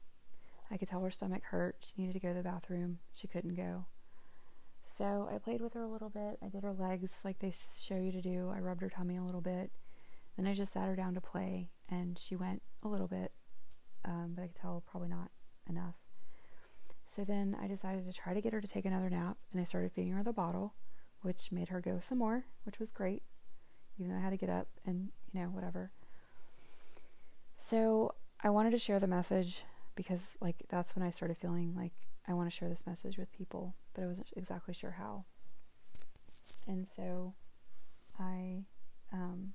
I 0.70 0.76
could 0.76 0.88
tell 0.88 1.02
her 1.02 1.10
stomach 1.10 1.42
hurt. 1.44 1.76
She 1.80 1.92
needed 1.96 2.12
to 2.12 2.20
go 2.20 2.28
to 2.28 2.34
the 2.34 2.42
bathroom. 2.42 2.98
She 3.12 3.26
couldn't 3.26 3.54
go. 3.54 3.86
So 4.82 5.28
I 5.32 5.38
played 5.38 5.60
with 5.60 5.74
her 5.74 5.82
a 5.82 5.88
little 5.88 6.10
bit. 6.10 6.38
I 6.44 6.48
did 6.48 6.62
her 6.62 6.72
legs 6.72 7.12
like 7.24 7.38
they 7.38 7.52
show 7.80 7.96
you 7.96 8.12
to 8.12 8.22
do. 8.22 8.52
I 8.54 8.60
rubbed 8.60 8.82
her 8.82 8.90
tummy 8.90 9.16
a 9.16 9.22
little 9.22 9.40
bit. 9.40 9.70
Then 10.36 10.46
I 10.46 10.54
just 10.54 10.72
sat 10.72 10.88
her 10.88 10.96
down 10.96 11.14
to 11.14 11.20
play, 11.20 11.70
and 11.88 12.18
she 12.18 12.36
went 12.36 12.62
a 12.82 12.88
little 12.88 13.08
bit, 13.08 13.32
um, 14.04 14.32
but 14.34 14.42
I 14.42 14.46
could 14.46 14.56
tell 14.56 14.82
probably 14.88 15.08
not 15.08 15.30
enough. 15.68 15.96
So 17.14 17.24
then 17.24 17.56
I 17.60 17.66
decided 17.66 18.06
to 18.06 18.12
try 18.12 18.32
to 18.32 18.40
get 18.40 18.52
her 18.52 18.60
to 18.60 18.68
take 18.68 18.84
another 18.84 19.10
nap, 19.10 19.36
and 19.52 19.60
I 19.60 19.64
started 19.64 19.92
feeding 19.92 20.12
her 20.12 20.22
the 20.22 20.32
bottle, 20.32 20.74
which 21.22 21.52
made 21.52 21.68
her 21.68 21.80
go 21.80 21.98
some 22.01 22.18
more, 22.18 22.44
which 22.64 22.78
was 22.78 22.90
great, 22.90 23.22
even 23.98 24.10
though 24.10 24.18
I 24.18 24.22
had 24.22 24.30
to 24.30 24.36
get 24.36 24.51
up 24.51 24.68
and, 24.86 25.09
you 25.32 25.40
know, 25.40 25.48
whatever. 25.48 25.90
So 27.60 28.14
I 28.42 28.51
wanted 28.51 28.70
to 28.70 28.78
share 28.78 28.98
the 28.98 29.06
message 29.06 29.64
because, 29.94 30.36
like, 30.40 30.64
that's 30.68 30.97
when 30.97 31.05
I 31.05 31.10
started 31.10 31.36
feeling 31.36 31.74
like 31.76 31.92
I 32.26 32.32
want 32.32 32.51
to 32.51 32.56
share 32.56 32.68
this 32.68 32.86
message 32.86 33.18
with 33.18 33.32
people, 33.32 33.74
but 33.94 34.02
I 34.02 34.06
wasn't 34.06 34.28
exactly 34.36 34.74
sure 34.74 34.92
how. 34.92 35.24
And 36.66 36.86
so 36.97 37.34
I, 38.18 38.64
um, 39.12 39.52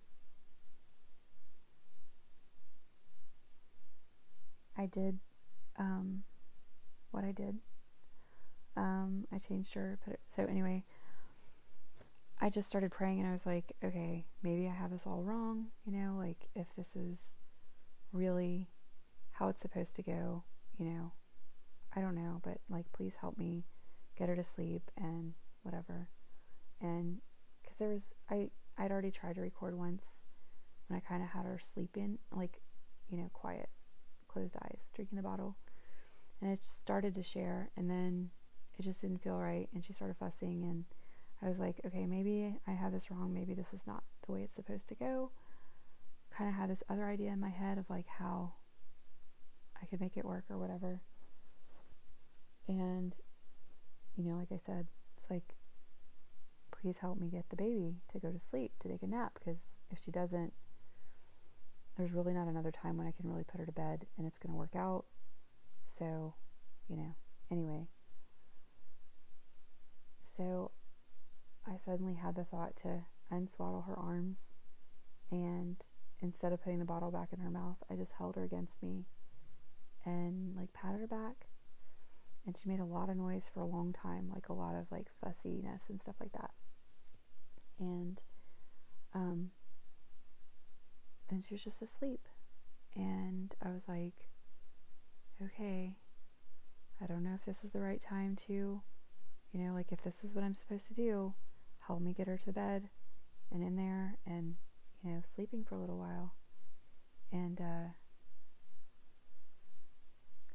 I 4.77 4.85
did 4.85 5.19
um, 5.77 6.23
what 7.11 7.23
I 7.23 7.31
did. 7.31 7.57
Um, 8.77 9.25
I 9.31 9.37
changed 9.37 9.73
her, 9.75 9.97
put 10.03 10.13
it, 10.13 10.19
so 10.27 10.43
anyway, 10.43 10.83
I 12.41 12.49
just 12.49 12.67
started 12.67 12.91
praying 12.91 13.19
and 13.19 13.27
I 13.27 13.31
was 13.31 13.45
like, 13.45 13.73
okay, 13.83 14.25
maybe 14.43 14.67
I 14.67 14.73
have 14.73 14.91
this 14.91 15.05
all 15.05 15.23
wrong, 15.23 15.67
you 15.85 15.93
know, 15.93 16.15
like 16.17 16.49
if 16.53 16.67
this 16.75 16.95
is 16.95 17.37
really 18.11 18.69
how 19.31 19.47
it's 19.47 19.61
supposed 19.61 19.95
to 19.95 20.03
go, 20.03 20.43
you 20.77 20.85
know, 20.85 21.11
I 21.95 22.01
don't 22.01 22.15
know, 22.15 22.41
but 22.43 22.59
like 22.69 22.91
please 22.91 23.13
help 23.19 23.37
me 23.37 23.65
get 24.17 24.29
her 24.29 24.35
to 24.35 24.43
sleep 24.43 24.91
and 24.97 25.33
whatever. 25.63 26.09
And 26.81 27.21
cuz 27.65 27.77
there 27.77 27.89
was 27.89 28.13
I 28.29 28.51
I'd 28.77 28.91
already 28.91 29.11
tried 29.11 29.35
to 29.35 29.41
record 29.41 29.75
once 29.75 30.03
when 30.87 30.97
I 30.97 30.99
kind 30.99 31.23
of 31.23 31.29
had 31.29 31.45
her 31.45 31.59
sleeping, 31.59 32.19
like, 32.31 32.61
you 33.07 33.17
know, 33.17 33.29
quiet, 33.33 33.69
closed 34.27 34.57
eyes, 34.61 34.89
drinking 34.93 35.15
the 35.15 35.23
bottle 35.23 35.55
and 36.41 36.51
it 36.51 36.59
started 36.83 37.15
to 37.15 37.23
share 37.23 37.71
and 37.75 37.89
then 37.89 38.29
it 38.77 38.83
just 38.83 39.01
didn't 39.01 39.21
feel 39.21 39.37
right 39.37 39.69
and 39.73 39.83
she 39.83 39.93
started 39.93 40.17
fussing 40.17 40.63
and 40.63 40.85
I 41.41 41.47
was 41.47 41.59
like, 41.59 41.81
okay, 41.85 42.05
maybe 42.05 42.55
I 42.67 42.71
have 42.71 42.91
this 42.91 43.11
wrong. 43.11 43.33
Maybe 43.33 43.53
this 43.53 43.73
is 43.73 43.85
not 43.85 44.03
the 44.25 44.31
way 44.31 44.41
it's 44.41 44.55
supposed 44.55 44.87
to 44.89 44.95
go. 44.95 45.31
Kind 46.35 46.49
of 46.49 46.55
had 46.55 46.69
this 46.69 46.83
other 46.89 47.05
idea 47.05 47.31
in 47.31 47.39
my 47.39 47.49
head 47.49 47.77
of 47.77 47.89
like 47.89 48.07
how 48.07 48.53
I 49.81 49.85
could 49.85 50.01
make 50.01 50.17
it 50.17 50.25
work 50.25 50.45
or 50.49 50.57
whatever. 50.57 51.01
And, 52.67 53.15
you 54.15 54.23
know, 54.23 54.35
like 54.35 54.51
I 54.51 54.57
said, 54.57 54.87
it's 55.17 55.29
like, 55.29 55.55
please 56.71 56.97
help 56.97 57.19
me 57.19 57.29
get 57.29 57.49
the 57.49 57.55
baby 57.55 57.97
to 58.11 58.19
go 58.19 58.31
to 58.31 58.39
sleep, 58.39 58.71
to 58.79 58.87
take 58.87 59.03
a 59.03 59.07
nap, 59.07 59.37
because 59.39 59.73
if 59.91 59.99
she 60.03 60.11
doesn't, 60.11 60.53
there's 61.97 62.11
really 62.11 62.33
not 62.33 62.47
another 62.47 62.71
time 62.71 62.97
when 62.97 63.07
I 63.07 63.11
can 63.11 63.29
really 63.29 63.43
put 63.43 63.59
her 63.59 63.65
to 63.65 63.71
bed 63.71 64.05
and 64.17 64.25
it's 64.27 64.39
going 64.39 64.51
to 64.51 64.57
work 64.57 64.75
out. 64.75 65.05
So, 65.85 66.33
you 66.89 66.97
know, 66.97 67.15
anyway. 67.51 67.87
So 70.21 70.71
I 71.67 71.77
suddenly 71.77 72.15
had 72.15 72.35
the 72.35 72.43
thought 72.43 72.75
to 72.77 73.05
unswaddle 73.31 73.85
her 73.87 73.97
arms 73.97 74.41
and 75.31 75.77
instead 76.21 76.53
of 76.53 76.63
putting 76.63 76.79
the 76.79 76.85
bottle 76.85 77.11
back 77.11 77.29
in 77.33 77.39
her 77.39 77.49
mouth, 77.49 77.77
I 77.89 77.95
just 77.95 78.13
held 78.13 78.35
her 78.35 78.43
against 78.43 78.81
me 78.81 79.05
and 80.05 80.55
like 80.55 80.73
patted 80.73 81.01
her 81.01 81.07
back. 81.07 81.47
And 82.45 82.55
she 82.55 82.69
made 82.69 82.79
a 82.79 82.85
lot 82.85 83.09
of 83.09 83.17
noise 83.17 83.49
for 83.51 83.59
a 83.59 83.65
long 83.65 83.91
time, 83.91 84.29
like 84.33 84.49
a 84.49 84.53
lot 84.53 84.75
of 84.75 84.85
like 84.91 85.07
fussiness 85.23 85.83
and 85.89 85.99
stuff 85.99 86.15
like 86.19 86.31
that. 86.33 86.51
And 87.79 88.21
um, 89.13 89.49
then 91.29 91.41
she 91.41 91.55
was 91.55 91.63
just 91.63 91.81
asleep. 91.81 92.27
And 92.95 93.53
I 93.61 93.69
was 93.69 93.87
like, 93.87 94.29
okay, 95.43 95.97
I 97.01 97.07
don't 97.07 97.23
know 97.23 97.33
if 97.33 97.45
this 97.45 97.63
is 97.63 97.71
the 97.71 97.81
right 97.81 97.99
time 98.01 98.37
to, 98.47 98.81
you 99.51 99.59
know, 99.59 99.73
like 99.73 99.91
if 99.91 100.03
this 100.03 100.23
is 100.23 100.33
what 100.33 100.43
I'm 100.43 100.53
supposed 100.53 100.87
to 100.87 100.93
do, 100.93 101.33
help 101.87 102.01
me 102.01 102.13
get 102.13 102.27
her 102.27 102.37
to 102.37 102.51
bed 102.51 102.89
and 103.51 103.63
in 103.63 103.75
there 103.75 104.17
and, 104.25 104.55
you 105.03 105.11
know, 105.11 105.21
sleeping 105.35 105.63
for 105.63 105.75
a 105.75 105.79
little 105.79 105.97
while. 105.97 106.35
And 107.31 107.59
uh, 107.59 107.93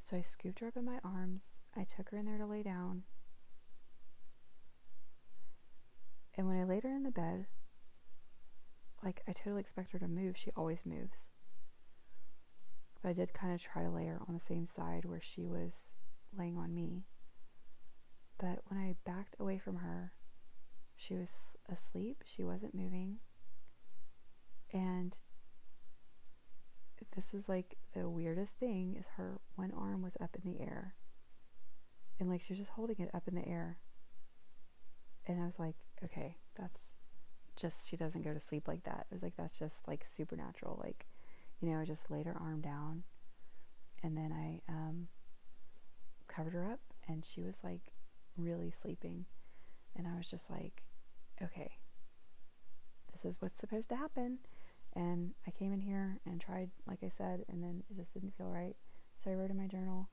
so 0.01 0.17
I 0.17 0.23
scooped 0.23 0.61
her 0.61 0.69
up 0.69 0.77
in 0.77 0.85
my 0.85 0.99
arms. 1.05 1.53
I 1.77 1.85
took 1.85 2.11
her 2.11 2.19
in 2.19 2.27
there 2.27 2.39
to 2.39 2.47
lay 2.47 2.63
down. 2.63 3.03
And 6.37 6.47
when 6.47 6.59
I 6.59 6.65
laid 6.65 6.85
her 6.85 6.95
in 6.95 7.03
the 7.03 7.11
bed, 7.11 7.47
like 9.05 9.23
I 9.29 9.33
totally 9.33 9.61
expect 9.61 9.93
her 9.93 9.99
to 9.99 10.09
move. 10.09 10.37
She 10.37 10.51
always 10.57 10.81
moves. 10.85 11.29
But 13.03 13.11
I 13.11 13.13
did 13.13 13.33
kind 13.33 13.55
of 13.55 13.61
try 13.61 13.83
to 13.83 13.91
lay 13.91 14.07
her 14.07 14.21
on 14.29 14.35
the 14.35 14.41
same 14.41 14.67
side 14.67 15.05
where 15.05 15.23
she 15.23 15.47
was 15.47 15.95
laying 16.37 16.57
on 16.57 16.75
me. 16.75 17.05
But 18.39 18.61
when 18.67 18.81
I 18.81 18.97
backed 19.05 19.37
away 19.39 19.59
from 19.59 19.77
her, 19.77 20.13
she 21.01 21.15
was 21.15 21.31
asleep. 21.73 22.23
She 22.25 22.45
wasn't 22.45 22.75
moving. 22.75 23.19
And 24.73 25.19
this 27.17 27.33
was 27.33 27.49
like 27.49 27.77
the 27.95 28.09
weirdest 28.09 28.55
thing 28.59 28.97
is 28.99 29.07
her 29.17 29.41
one 29.57 29.73
arm 29.77 30.03
was 30.03 30.17
up 30.21 30.37
in 30.37 30.53
the 30.53 30.61
air. 30.61 30.95
And 32.19 32.29
like 32.29 32.43
she 32.43 32.53
was 32.53 32.59
just 32.59 32.73
holding 32.73 32.97
it 32.99 33.11
up 33.15 33.27
in 33.27 33.35
the 33.35 33.49
air. 33.49 33.79
And 35.27 35.41
I 35.41 35.47
was 35.47 35.59
like, 35.59 35.77
okay, 36.05 36.37
that's 36.57 36.97
just 37.57 37.89
she 37.89 37.97
doesn't 37.97 38.23
go 38.23 38.35
to 38.35 38.41
sleep 38.41 38.69
like 38.69 38.85
that. 38.85 39.07
It 39.11 39.15
was 39.15 39.23
like 39.23 39.37
that's 39.37 39.59
just 39.59 39.89
like 39.89 40.07
supernatural. 40.17 40.79
Like, 40.83 41.07
you 41.61 41.71
know, 41.71 41.81
I 41.81 41.85
just 41.85 42.11
laid 42.11 42.27
her 42.27 42.37
arm 42.39 42.61
down 42.61 43.05
and 44.03 44.17
then 44.17 44.33
I 44.33 44.61
um 44.71 45.09
covered 46.29 46.53
her 46.53 46.65
up 46.65 46.81
and 47.09 47.25
she 47.25 47.41
was 47.41 47.57
like 47.65 47.93
really 48.37 48.73
sleeping. 48.83 49.25
And 49.97 50.07
I 50.07 50.17
was 50.17 50.29
just 50.29 50.49
like, 50.49 50.83
okay, 51.43 51.71
this 53.13 53.25
is 53.25 53.37
what's 53.41 53.59
supposed 53.59 53.89
to 53.91 53.97
happen. 53.97 54.39
And 54.97 55.33
I 55.47 55.51
came 55.51 55.73
in 55.73 55.81
here 55.81 56.19
and 56.27 56.41
tried, 56.41 56.71
like 56.87 56.99
I 57.05 57.11
said, 57.11 57.45
and 57.49 57.63
then 57.63 57.85
it 57.91 57.97
just 57.97 58.15
didn't 58.15 58.37
feel 58.37 58.49
right. 58.49 58.77
So 59.23 59.31
I 59.31 59.35
wrote 59.35 59.51
in 59.51 59.57
my 59.59 59.67
journal, 59.67 60.09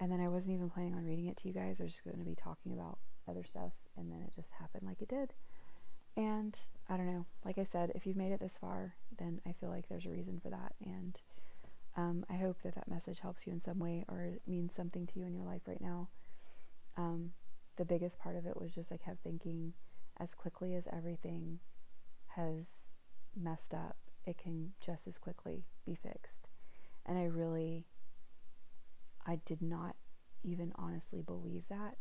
and 0.00 0.10
then 0.10 0.20
I 0.20 0.28
wasn't 0.28 0.54
even 0.54 0.68
planning 0.68 0.94
on 0.94 1.04
reading 1.04 1.26
it 1.26 1.36
to 1.38 1.48
you 1.48 1.54
guys. 1.54 1.76
I 1.80 1.84
was 1.84 1.92
just 1.92 2.04
going 2.04 2.18
to 2.18 2.24
be 2.24 2.34
talking 2.34 2.72
about 2.72 2.98
other 3.28 3.44
stuff, 3.44 3.72
and 3.96 4.10
then 4.10 4.20
it 4.22 4.34
just 4.34 4.50
happened 4.58 4.82
like 4.86 5.00
it 5.00 5.08
did. 5.08 5.32
And 6.16 6.56
I 6.88 6.96
don't 6.96 7.06
know, 7.06 7.26
like 7.44 7.58
I 7.58 7.64
said, 7.64 7.92
if 7.94 8.06
you've 8.06 8.16
made 8.16 8.32
it 8.32 8.40
this 8.40 8.58
far, 8.60 8.94
then 9.18 9.40
I 9.46 9.52
feel 9.52 9.68
like 9.68 9.88
there's 9.88 10.06
a 10.06 10.10
reason 10.10 10.40
for 10.40 10.50
that. 10.50 10.74
And 10.84 11.18
um, 11.96 12.24
I 12.28 12.34
hope 12.34 12.58
that 12.62 12.74
that 12.74 12.88
message 12.88 13.20
helps 13.20 13.46
you 13.46 13.52
in 13.52 13.60
some 13.60 13.78
way 13.78 14.04
or 14.08 14.34
means 14.46 14.74
something 14.74 15.06
to 15.08 15.18
you 15.18 15.26
in 15.26 15.34
your 15.34 15.44
life 15.44 15.62
right 15.66 15.80
now. 15.80 16.08
Um, 16.96 17.32
the 17.76 17.84
biggest 17.84 18.18
part 18.18 18.36
of 18.36 18.46
it 18.46 18.60
was 18.60 18.74
just 18.74 18.92
I 18.92 18.96
kept 18.96 19.22
thinking, 19.24 19.72
as 20.18 20.34
quickly 20.34 20.74
as 20.74 20.84
everything 20.92 21.60
has 22.36 22.66
messed 23.36 23.74
up, 23.74 23.96
it 24.26 24.38
can 24.38 24.72
just 24.84 25.06
as 25.06 25.18
quickly 25.18 25.64
be 25.84 25.94
fixed. 25.94 26.48
And 27.06 27.18
I 27.18 27.24
really, 27.24 27.84
I 29.26 29.40
did 29.44 29.60
not 29.60 29.96
even 30.42 30.72
honestly 30.76 31.22
believe 31.22 31.64
that, 31.68 31.96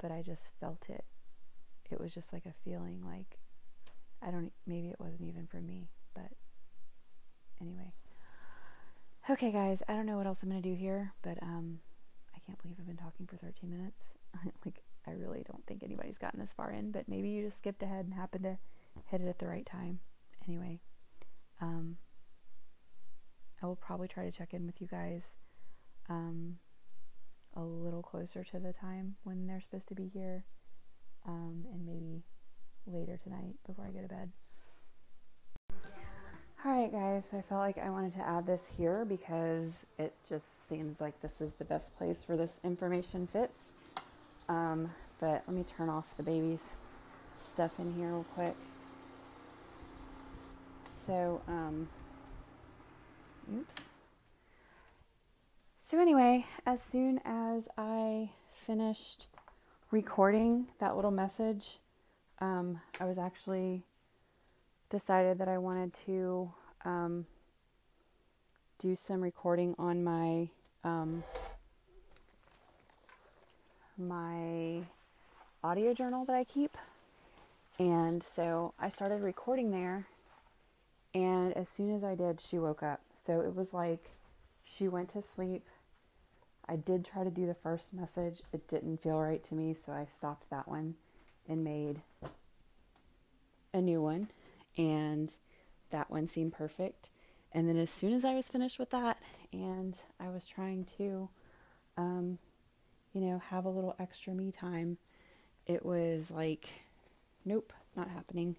but 0.00 0.10
I 0.10 0.22
just 0.22 0.48
felt 0.60 0.86
it. 0.88 1.04
It 1.90 2.00
was 2.00 2.14
just 2.14 2.32
like 2.32 2.46
a 2.46 2.54
feeling 2.64 3.02
like, 3.04 3.38
I 4.22 4.30
don't, 4.30 4.52
maybe 4.66 4.88
it 4.88 4.98
wasn't 4.98 5.22
even 5.28 5.46
for 5.46 5.60
me, 5.60 5.88
but 6.14 6.30
anyway. 7.60 7.92
Okay, 9.28 9.50
guys, 9.50 9.82
I 9.88 9.94
don't 9.94 10.06
know 10.06 10.16
what 10.16 10.26
else 10.26 10.42
I'm 10.42 10.50
going 10.50 10.62
to 10.62 10.68
do 10.68 10.74
here, 10.74 11.12
but 11.22 11.42
um, 11.42 11.80
I 12.34 12.38
can't 12.46 12.60
believe 12.62 12.76
I've 12.78 12.86
been 12.86 12.96
talking 12.96 13.26
for 13.26 13.36
13 13.36 13.70
minutes. 13.70 14.14
like, 14.64 14.82
I 15.06 15.12
really 15.12 15.44
don't 15.46 15.64
think 15.66 15.82
anybody's 15.82 16.18
gotten 16.18 16.40
this 16.40 16.52
far 16.56 16.70
in, 16.70 16.90
but 16.90 17.08
maybe 17.08 17.28
you 17.28 17.44
just 17.44 17.58
skipped 17.58 17.82
ahead 17.82 18.04
and 18.04 18.14
happened 18.14 18.44
to 18.44 18.58
hit 19.06 19.20
it 19.20 19.28
at 19.28 19.38
the 19.38 19.46
right 19.46 19.66
time. 19.66 20.00
Anyway, 20.48 20.80
um, 21.60 21.96
I 23.62 23.66
will 23.66 23.76
probably 23.76 24.08
try 24.08 24.24
to 24.24 24.32
check 24.32 24.52
in 24.52 24.66
with 24.66 24.80
you 24.80 24.86
guys 24.86 25.34
um, 26.08 26.56
a 27.54 27.62
little 27.62 28.02
closer 28.02 28.44
to 28.44 28.58
the 28.58 28.72
time 28.72 29.16
when 29.24 29.46
they're 29.46 29.60
supposed 29.60 29.88
to 29.88 29.94
be 29.94 30.08
here, 30.08 30.44
um, 31.26 31.64
and 31.72 31.86
maybe 31.86 32.22
later 32.86 33.18
tonight 33.22 33.54
before 33.66 33.86
I 33.86 33.90
go 33.90 34.02
to 34.02 34.08
bed. 34.08 34.32
Alright, 36.64 36.90
guys, 36.90 37.32
I 37.32 37.42
felt 37.42 37.60
like 37.60 37.78
I 37.78 37.90
wanted 37.90 38.12
to 38.14 38.26
add 38.26 38.46
this 38.46 38.72
here 38.76 39.04
because 39.04 39.72
it 39.98 40.14
just 40.28 40.68
seems 40.68 41.00
like 41.00 41.20
this 41.20 41.40
is 41.40 41.52
the 41.52 41.64
best 41.64 41.96
place 41.96 42.24
where 42.26 42.36
this 42.36 42.58
information 42.64 43.26
fits. 43.26 43.72
Um, 44.48 44.90
but 45.20 45.42
let 45.46 45.48
me 45.48 45.64
turn 45.64 45.88
off 45.88 46.16
the 46.16 46.22
baby's 46.22 46.76
stuff 47.38 47.78
in 47.78 47.92
here 47.94 48.08
real 48.08 48.26
quick. 48.34 48.54
So, 50.88 51.40
um, 51.48 51.88
oops. 53.54 53.90
So, 55.90 56.00
anyway, 56.00 56.46
as 56.66 56.82
soon 56.82 57.20
as 57.24 57.68
I 57.78 58.30
finished 58.52 59.28
recording 59.90 60.66
that 60.80 60.96
little 60.96 61.12
message, 61.12 61.78
um, 62.40 62.80
I 63.00 63.04
was 63.04 63.18
actually 63.18 63.84
decided 64.90 65.38
that 65.38 65.48
I 65.48 65.58
wanted 65.58 65.94
to 66.06 66.52
um, 66.84 67.26
do 68.78 68.94
some 68.94 69.20
recording 69.20 69.74
on 69.78 70.04
my 70.04 70.48
um, 70.84 71.24
my 73.98 74.82
audio 75.62 75.94
journal 75.94 76.24
that 76.24 76.36
I 76.36 76.44
keep. 76.44 76.76
And 77.78 78.22
so 78.22 78.74
I 78.78 78.88
started 78.88 79.22
recording 79.22 79.70
there. 79.70 80.06
And 81.14 81.52
as 81.54 81.68
soon 81.68 81.94
as 81.94 82.04
I 82.04 82.14
did, 82.14 82.40
she 82.40 82.58
woke 82.58 82.82
up. 82.82 83.00
So 83.24 83.40
it 83.40 83.54
was 83.54 83.72
like 83.72 84.12
she 84.64 84.88
went 84.88 85.08
to 85.10 85.22
sleep. 85.22 85.64
I 86.68 86.76
did 86.76 87.04
try 87.04 87.24
to 87.24 87.30
do 87.30 87.46
the 87.46 87.54
first 87.54 87.92
message. 87.92 88.42
It 88.52 88.68
didn't 88.68 89.02
feel 89.02 89.18
right 89.18 89.42
to 89.44 89.54
me. 89.54 89.74
So 89.74 89.92
I 89.92 90.04
stopped 90.04 90.50
that 90.50 90.68
one 90.68 90.94
and 91.48 91.64
made 91.64 92.02
a 93.72 93.80
new 93.80 94.02
one. 94.02 94.28
And 94.76 95.32
that 95.90 96.10
one 96.10 96.28
seemed 96.28 96.52
perfect. 96.52 97.10
And 97.52 97.68
then 97.68 97.76
as 97.76 97.90
soon 97.90 98.12
as 98.12 98.24
I 98.24 98.34
was 98.34 98.48
finished 98.48 98.78
with 98.78 98.90
that, 98.90 99.18
and 99.52 99.98
I 100.20 100.28
was 100.28 100.44
trying 100.44 100.84
to 100.98 101.28
um, 101.96 102.38
you 103.16 103.22
know, 103.22 103.40
have 103.48 103.64
a 103.64 103.70
little 103.70 103.96
extra 103.98 104.34
me 104.34 104.52
time, 104.52 104.98
it 105.66 105.86
was 105.86 106.30
like, 106.30 106.68
nope, 107.46 107.72
not 107.96 108.10
happening. 108.10 108.56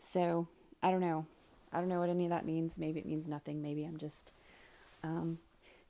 So 0.00 0.48
I 0.82 0.90
don't 0.90 1.00
know. 1.00 1.24
I 1.72 1.78
don't 1.78 1.88
know 1.88 2.00
what 2.00 2.08
any 2.08 2.24
of 2.24 2.30
that 2.30 2.44
means. 2.44 2.78
Maybe 2.78 2.98
it 2.98 3.06
means 3.06 3.28
nothing. 3.28 3.62
Maybe 3.62 3.84
I'm 3.84 3.96
just 3.96 4.32
um, 5.04 5.38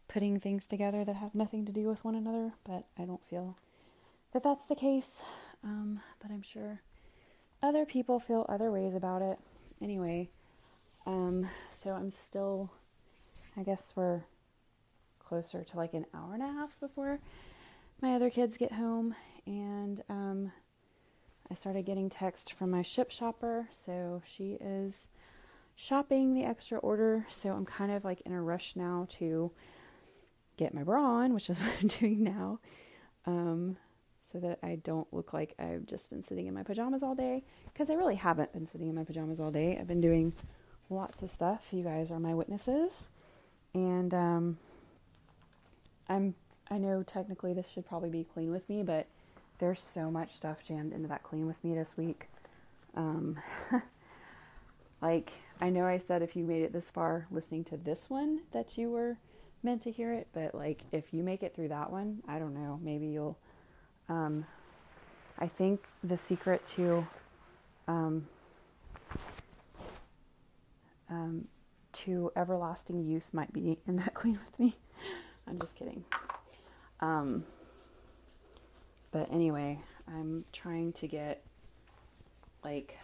putting 0.09 0.39
things 0.39 0.67
together 0.67 1.07
that 1.07 1.17
have 1.17 1.35
nothing 1.35 1.65
to 1.65 1.73
do 1.73 1.89
with 1.89 2.05
one 2.05 2.15
another, 2.15 2.53
but 2.65 2.85
I 2.99 3.07
don't 3.07 3.25
feel 3.25 3.57
that 4.33 4.43
that's 4.43 4.67
the 4.67 4.77
case. 4.77 5.23
Um, 5.65 6.01
but 6.21 6.31
I'm 6.31 6.43
sure 6.43 6.83
other 7.63 7.87
people 7.87 8.21
feel 8.21 8.45
other 8.47 8.71
ways 8.71 8.95
about 8.95 9.23
it. 9.23 9.39
Anyway, 9.81 10.29
um, 11.07 11.49
so 11.79 11.93
I'm 11.93 12.11
still, 12.11 12.71
I 13.57 13.63
guess 13.63 13.95
we're 13.97 14.25
closer 15.19 15.65
to 15.65 15.77
like 15.79 15.95
an 15.95 16.05
hour 16.13 16.35
and 16.35 16.43
a 16.43 16.47
half 16.47 16.79
before 16.79 17.21
my 18.03 18.15
other 18.15 18.31
kids 18.31 18.57
get 18.57 18.73
home, 18.73 19.15
and 19.47 20.03
um, 20.09 20.53
I 21.51 21.55
started 21.55 21.85
getting 21.85 22.09
text 22.09 22.53
from 22.53 22.71
my 22.71 22.83
Shipt 22.83 23.13
shopper. 23.13 23.69
So 23.73 24.23
she 24.25 24.57
is 24.61 25.09
shopping 25.77 26.35
the 26.35 26.45
extra 26.45 26.79
order. 26.79 27.27
So 27.29 27.51
I'm 27.51 27.67
kind 27.67 27.93
of 27.93 28.05
like 28.05 28.21
in 28.23 28.33
a 28.33 28.43
rush 28.43 28.77
now 28.77 29.07
to 29.11 29.51
get 30.57 30.75
my 30.75 30.83
bra 30.83 31.03
on, 31.03 31.35
which 31.35 31.51
is 31.51 31.59
what 31.61 31.73
I'm 31.81 31.89
doing 31.89 32.23
now, 32.23 32.61
um, 33.27 33.77
so 34.33 34.39
that 34.41 34.59
I 34.63 34.77
don't 34.77 35.13
look 35.13 35.33
like 35.33 35.55
I've 35.59 35.87
just 35.87 36.11
been 36.11 36.23
sitting 36.23 36.47
in 36.47 36.55
my 36.55 36.63
pajamas 36.63 37.03
all 37.03 37.15
day. 37.15 37.43
Because 37.67 37.91
I 37.91 37.95
really 37.95 38.17
haven't 38.17 38.53
been 38.53 38.67
sitting 38.67 38.89
in 38.89 38.95
my 38.95 39.05
pajamas 39.05 39.41
all 39.41 39.51
day. 39.51 39.77
I've 39.79 39.89
been 39.89 40.01
doing 40.01 40.33
lots 40.89 41.23
of 41.23 41.31
stuff. 41.31 41.69
You 41.73 41.83
guys 41.83 42.11
are 42.11 42.21
my 42.21 42.35
witnesses, 42.35 43.11
and 43.75 44.15
um, 44.15 44.59
I'm 46.09 46.35
I 46.71 46.79
know 46.79 47.03
technically 47.03 47.53
this 47.53 47.69
should 47.69 47.87
probably 47.87 48.11
be 48.11 48.25
clean 48.25 48.53
with 48.53 48.69
me, 48.69 48.83
but 48.83 49.07
there's 49.59 49.81
so 49.83 50.11
much 50.11 50.31
stuff 50.31 50.63
jammed 50.65 50.93
into 50.93 51.09
that 51.09 51.23
clean 51.23 51.47
with 51.47 51.63
me 51.65 51.75
this 51.75 51.97
week. 51.97 52.29
Um, 52.95 53.39
like, 55.03 55.33
I 55.61 55.69
know 55.69 55.85
I 55.85 55.99
said 55.99 56.23
if 56.23 56.37
you 56.37 56.45
made 56.45 56.63
it 56.63 56.73
this 56.73 56.91
far 56.91 57.27
listening 57.31 57.65
to 57.65 57.77
this 57.77 58.09
one 58.09 58.41
that 58.53 58.79
you 58.79 58.91
were 58.91 59.19
meant 59.63 59.83
to 59.83 59.91
hear 59.91 60.13
it, 60.13 60.29
but 60.33 60.55
like 60.55 60.85
if 60.93 61.13
you 61.13 61.23
make 61.23 61.43
it 61.43 61.55
through 61.55 61.69
that 61.69 61.91
one, 61.91 62.23
I 62.29 62.39
don't 62.39 62.55
know, 62.55 62.79
maybe 62.83 63.09
you'll. 63.09 63.37
Um, 64.09 64.47
I 65.39 65.47
think 65.47 65.85
the 66.03 66.17
secret 66.19 66.67
to 66.77 67.07
um, 67.89 68.27
um, 71.09 71.43
to 71.93 72.33
everlasting 72.37 73.05
youth 73.05 73.35
might 73.35 73.53
be 73.53 73.79
in 73.87 73.97
that 73.97 74.15
clean 74.15 74.39
with 74.45 74.59
me. 74.59 74.77
I'm 75.47 75.59
just 75.59 75.77
kidding. 75.77 76.05
Um, 77.01 77.45
but 79.13 79.31
anyway, 79.33 79.79
I'm 80.07 80.45
trying 80.53 80.93
to 80.95 81.07
get 81.07 81.43
like 82.63 82.99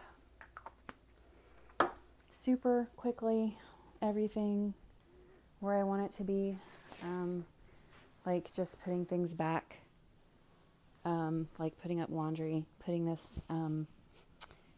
super 2.31 2.89
quickly 2.97 3.57
everything 4.03 4.75
where 5.61 5.79
I 5.79 5.83
want 5.83 6.03
it 6.03 6.13
to 6.13 6.25
be. 6.25 6.59
Um, 7.03 7.45
like 8.25 8.53
just 8.53 8.81
putting 8.83 9.05
things 9.05 9.35
back, 9.35 9.79
um, 11.05 11.49
like 11.59 11.81
putting 11.81 12.01
up 12.01 12.11
laundry, 12.11 12.65
putting 12.85 13.07
this 13.07 13.41
um, 13.49 13.87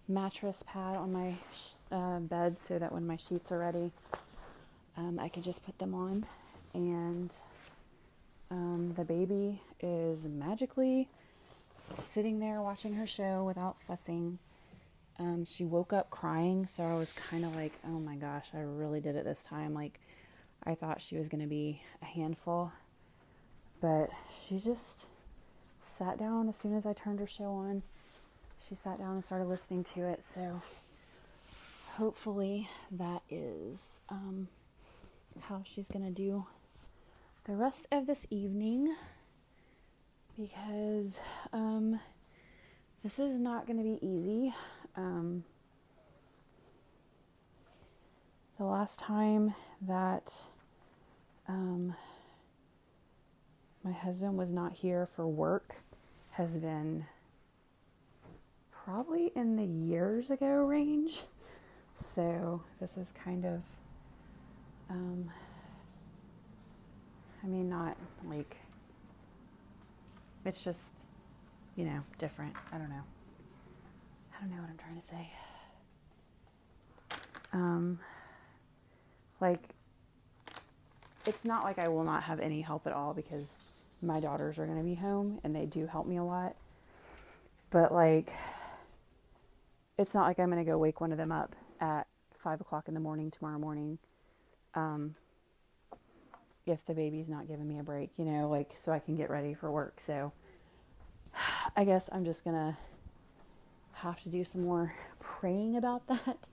mattress 0.06 0.62
pad 0.66 0.96
on 0.96 1.12
my 1.12 1.34
sh- 1.54 1.74
uh, 1.90 2.18
bed 2.20 2.56
so 2.60 2.78
that 2.78 2.92
when 2.92 3.06
my 3.06 3.16
sheets 3.16 3.50
are 3.52 3.58
ready, 3.58 3.90
um, 4.96 5.18
I 5.18 5.28
can 5.28 5.42
just 5.42 5.64
put 5.64 5.78
them 5.78 5.94
on. 5.94 6.26
And 6.74 7.32
um, 8.50 8.94
the 8.96 9.04
baby 9.04 9.62
is 9.80 10.24
magically 10.24 11.08
sitting 11.98 12.40
there 12.40 12.60
watching 12.60 12.94
her 12.94 13.06
show 13.06 13.44
without 13.44 13.80
fussing. 13.80 14.38
Um, 15.18 15.44
she 15.44 15.64
woke 15.64 15.92
up 15.92 16.10
crying, 16.10 16.66
so 16.66 16.84
I 16.84 16.94
was 16.94 17.12
kind 17.12 17.44
of 17.44 17.54
like, 17.56 17.72
oh 17.84 17.98
my 17.98 18.14
gosh, 18.16 18.50
I 18.54 18.60
really 18.60 19.00
did 19.00 19.16
it 19.16 19.24
this 19.24 19.42
time. 19.42 19.74
Like, 19.74 20.00
I 20.64 20.74
thought 20.74 21.00
she 21.00 21.16
was 21.16 21.28
going 21.28 21.40
to 21.40 21.48
be 21.48 21.82
a 22.02 22.04
handful, 22.04 22.72
but 23.80 24.10
she 24.32 24.58
just 24.58 25.06
sat 25.82 26.18
down 26.18 26.48
as 26.48 26.56
soon 26.56 26.76
as 26.76 26.86
I 26.86 26.92
turned 26.92 27.20
her 27.20 27.26
show 27.26 27.52
on. 27.52 27.82
She 28.66 28.74
sat 28.74 28.98
down 28.98 29.14
and 29.14 29.24
started 29.24 29.46
listening 29.46 29.84
to 29.84 30.06
it, 30.06 30.24
so 30.24 30.60
hopefully 31.96 32.68
that 32.90 33.22
is 33.28 34.00
um, 34.08 34.48
how 35.42 35.62
she's 35.64 35.88
going 35.88 36.04
to 36.04 36.10
do 36.10 36.46
the 37.48 37.56
rest 37.56 37.86
of 37.90 38.06
this 38.06 38.26
evening 38.28 38.94
because 40.38 41.18
um, 41.54 41.98
this 43.02 43.18
is 43.18 43.40
not 43.40 43.66
going 43.66 43.78
to 43.78 43.82
be 43.82 43.98
easy. 44.06 44.54
Um, 44.96 45.44
the 48.58 48.66
last 48.66 49.00
time 49.00 49.54
that 49.80 50.30
um, 51.48 51.94
my 53.82 53.92
husband 53.92 54.36
was 54.36 54.52
not 54.52 54.74
here 54.74 55.06
for 55.06 55.26
work 55.26 55.74
has 56.32 56.58
been 56.58 57.06
probably 58.70 59.32
in 59.34 59.56
the 59.56 59.64
years 59.64 60.30
ago 60.30 60.66
range. 60.66 61.22
So 61.94 62.62
this 62.78 62.98
is 62.98 63.10
kind 63.12 63.46
of, 63.46 63.62
um, 64.90 65.30
I 67.42 67.46
mean, 67.46 67.68
not 67.68 67.96
like, 68.28 68.56
it's 70.44 70.62
just, 70.62 70.80
you 71.76 71.84
know, 71.84 72.00
different. 72.18 72.54
I 72.72 72.78
don't 72.78 72.90
know. 72.90 73.02
I 74.36 74.40
don't 74.40 74.50
know 74.50 74.60
what 74.60 74.70
I'm 74.70 74.78
trying 74.78 75.00
to 75.00 75.06
say. 75.06 75.30
Um, 77.52 77.98
like, 79.40 79.60
it's 81.26 81.44
not 81.44 81.64
like 81.64 81.78
I 81.78 81.88
will 81.88 82.04
not 82.04 82.24
have 82.24 82.40
any 82.40 82.60
help 82.60 82.86
at 82.86 82.92
all 82.92 83.14
because 83.14 83.48
my 84.02 84.20
daughters 84.20 84.58
are 84.58 84.66
going 84.66 84.78
to 84.78 84.84
be 84.84 84.94
home 84.94 85.40
and 85.44 85.54
they 85.54 85.66
do 85.66 85.86
help 85.86 86.06
me 86.06 86.16
a 86.16 86.24
lot. 86.24 86.56
But, 87.70 87.92
like, 87.92 88.32
it's 89.98 90.14
not 90.14 90.26
like 90.26 90.38
I'm 90.38 90.50
going 90.50 90.64
to 90.64 90.70
go 90.70 90.78
wake 90.78 91.00
one 91.00 91.12
of 91.12 91.18
them 91.18 91.32
up 91.32 91.54
at 91.80 92.06
five 92.38 92.60
o'clock 92.60 92.88
in 92.88 92.94
the 92.94 93.00
morning 93.00 93.30
tomorrow 93.30 93.58
morning. 93.58 93.98
Um, 94.74 95.16
if 96.68 96.84
the 96.86 96.94
baby's 96.94 97.28
not 97.28 97.48
giving 97.48 97.68
me 97.68 97.78
a 97.78 97.82
break, 97.82 98.10
you 98.16 98.24
know, 98.24 98.48
like 98.48 98.72
so 98.74 98.92
I 98.92 98.98
can 98.98 99.16
get 99.16 99.30
ready 99.30 99.54
for 99.54 99.70
work. 99.70 100.00
So 100.00 100.32
I 101.76 101.84
guess 101.84 102.08
I'm 102.12 102.24
just 102.24 102.44
gonna 102.44 102.76
have 103.94 104.22
to 104.22 104.28
do 104.28 104.44
some 104.44 104.62
more 104.62 104.94
praying 105.20 105.76
about 105.76 106.06
that 106.06 106.48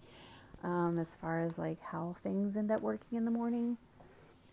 um, 0.64 0.98
as 1.00 1.16
far 1.16 1.44
as 1.44 1.58
like 1.58 1.82
how 1.82 2.16
things 2.24 2.56
end 2.56 2.72
up 2.72 2.82
working 2.82 3.18
in 3.18 3.26
the 3.26 3.32
morning. 3.32 3.78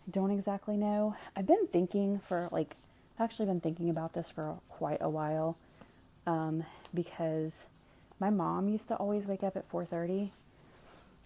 I 0.07 0.11
don't 0.11 0.31
exactly 0.31 0.77
know. 0.77 1.15
I've 1.35 1.47
been 1.47 1.67
thinking 1.67 2.19
for 2.19 2.49
like, 2.51 2.75
I've 3.17 3.25
actually 3.25 3.45
been 3.45 3.61
thinking 3.61 3.89
about 3.89 4.13
this 4.13 4.29
for 4.29 4.57
quite 4.69 4.99
a 5.01 5.09
while 5.09 5.57
um, 6.27 6.63
because 6.93 7.65
my 8.19 8.29
mom 8.29 8.69
used 8.69 8.87
to 8.89 8.95
always 8.95 9.25
wake 9.25 9.43
up 9.43 9.55
at 9.55 9.69
4:30, 9.69 10.29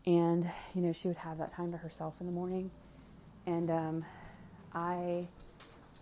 and 0.05 0.49
you 0.73 0.81
know 0.81 0.93
she 0.93 1.07
would 1.07 1.18
have 1.18 1.38
that 1.38 1.51
time 1.51 1.72
to 1.72 1.77
herself 1.77 2.15
in 2.19 2.26
the 2.26 2.31
morning, 2.31 2.72
and 3.45 3.69
um, 3.69 4.05
I 4.77 5.27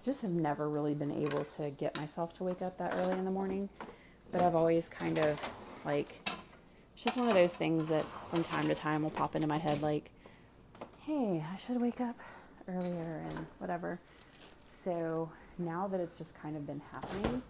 just 0.04 0.22
have 0.22 0.32
never 0.32 0.70
really 0.70 0.94
been 0.94 1.12
able 1.12 1.46
to 1.46 1.70
get 1.70 1.98
myself 1.98 2.34
to 2.38 2.44
wake 2.44 2.62
up 2.62 2.78
that 2.78 2.94
early 2.98 3.18
in 3.18 3.24
the 3.24 3.32
morning. 3.32 3.70
But 4.34 4.42
I've 4.42 4.54
always 4.56 4.90
kind 4.90 5.18
of 5.18 5.40
like, 5.86 6.30
it's 6.94 7.04
just 7.06 7.16
one 7.16 7.30
of 7.30 7.36
those 7.36 7.56
things 7.56 7.88
that 7.88 8.04
from 8.30 8.44
time 8.44 8.68
to 8.68 8.76
time 8.76 9.04
will 9.04 9.12
pop 9.12 9.34
into 9.34 9.48
my 9.48 9.58
head 9.58 9.82
like, 9.82 10.10
hey, 11.04 11.44
I 11.54 11.58
should 11.58 11.80
wake 11.80 12.02
up 12.02 12.18
earlier 12.68 13.24
and 13.30 13.46
whatever. 13.60 13.98
So 14.84 15.32
now 15.58 15.88
that 15.88 16.02
it's 16.02 16.18
just 16.18 16.38
kind 16.42 16.58
of 16.58 16.68
been 16.68 16.82
happening, 16.92 17.42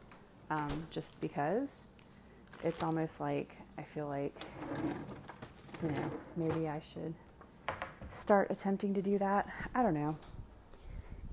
um, 0.52 0.85
just 0.91 1.19
because, 1.22 1.85
it's 2.64 2.84
almost 2.84 3.19
like 3.19 3.57
I 3.80 3.81
feel 3.81 4.07
like, 4.07 4.39
you 5.81 5.89
know, 5.89 6.11
maybe 6.38 6.69
I 6.69 6.80
should 6.81 7.15
start 8.11 8.52
attempting 8.52 8.93
to 8.93 9.02
do 9.02 9.18
that. 9.18 9.49
I 9.73 9.81
don't 9.81 9.95
know. 9.95 10.15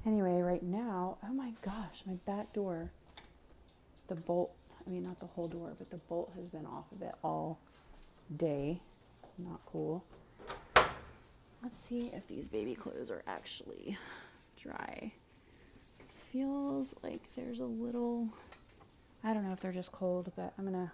Anyway, 0.05 0.41
right 0.41 0.63
now, 0.63 1.17
oh 1.25 1.33
my 1.33 1.53
gosh, 1.63 2.03
my 2.07 2.15
back 2.27 2.53
door, 2.53 2.91
the 4.09 4.17
bolt, 4.17 4.53
I 4.85 4.91
mean, 4.91 5.05
not 5.05 5.21
the 5.21 5.27
whole 5.27 5.47
door, 5.47 5.75
but 5.79 5.91
the 5.91 5.97
bolt 5.97 6.33
has 6.37 6.49
been 6.49 6.67
off 6.67 6.91
of 6.91 7.03
it 7.03 7.15
all 7.23 7.61
day. 8.37 8.81
Not 9.39 9.61
cool. 9.67 10.05
Let's 11.63 11.79
see 11.81 12.11
if 12.13 12.27
these 12.27 12.49
baby 12.49 12.75
clothes 12.75 13.11
are 13.11 13.23
actually 13.29 13.97
dry. 14.61 15.13
Feels 16.33 16.97
like 17.03 17.21
there's 17.37 17.61
a 17.61 17.65
little, 17.65 18.29
I 19.23 19.33
don't 19.33 19.47
know 19.47 19.53
if 19.53 19.61
they're 19.61 19.71
just 19.71 19.93
cold, 19.93 20.33
but 20.35 20.53
I'm 20.59 20.65
gonna 20.65 20.93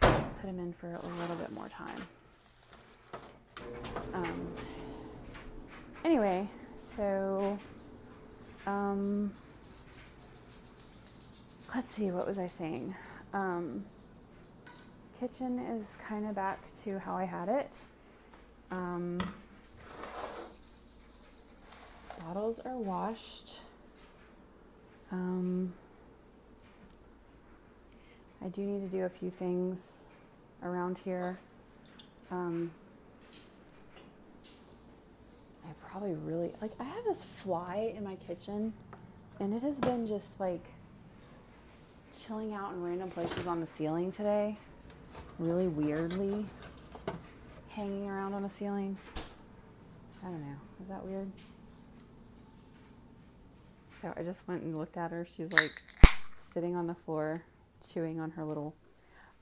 put 0.00 0.42
them 0.44 0.58
in 0.60 0.72
for 0.72 0.86
a 0.88 1.20
little 1.20 1.36
bit 1.36 1.50
more 1.50 1.68
time. 1.68 1.96
Um, 4.14 4.52
anyway, 6.04 6.48
so 6.76 7.58
um, 8.66 9.32
let's 11.74 11.90
see, 11.90 12.10
what 12.10 12.26
was 12.26 12.38
I 12.38 12.48
saying? 12.48 12.94
Um, 13.32 13.84
kitchen 15.18 15.58
is 15.58 15.96
kind 16.08 16.26
of 16.26 16.34
back 16.34 16.60
to 16.82 16.98
how 16.98 17.16
I 17.16 17.24
had 17.24 17.48
it. 17.48 17.86
Um, 18.70 19.20
bottles 22.20 22.60
are 22.60 22.76
washed. 22.76 23.60
Um, 25.10 25.72
I 28.44 28.48
do 28.48 28.62
need 28.62 28.90
to 28.90 28.96
do 28.96 29.04
a 29.04 29.08
few 29.08 29.30
things 29.30 29.98
around 30.62 30.98
here. 30.98 31.38
Um, 32.30 32.70
I 35.64 35.72
probably 35.92 36.14
really 36.14 36.50
like 36.62 36.72
I 36.80 36.84
have 36.84 37.04
this 37.04 37.22
fly 37.22 37.92
in 37.94 38.02
my 38.02 38.14
kitchen 38.14 38.72
and 39.38 39.52
it 39.52 39.60
has 39.62 39.78
been 39.78 40.06
just 40.06 40.40
like 40.40 40.64
chilling 42.24 42.54
out 42.54 42.72
in 42.72 42.82
random 42.82 43.10
places 43.10 43.46
on 43.46 43.60
the 43.60 43.66
ceiling 43.76 44.10
today. 44.10 44.56
Really 45.38 45.68
weirdly 45.68 46.46
hanging 47.68 48.08
around 48.08 48.32
on 48.32 48.42
the 48.42 48.48
ceiling. 48.58 48.96
I 50.24 50.28
don't 50.28 50.40
know. 50.40 50.56
Is 50.80 50.88
that 50.88 51.04
weird? 51.04 51.30
So 54.00 54.14
I 54.16 54.22
just 54.22 54.40
went 54.48 54.62
and 54.62 54.78
looked 54.78 54.96
at 54.96 55.10
her. 55.10 55.26
She's 55.36 55.52
like 55.52 55.72
sitting 56.54 56.74
on 56.74 56.86
the 56.86 56.94
floor 56.94 57.42
chewing 57.86 58.18
on 58.18 58.30
her 58.30 58.44
little 58.44 58.74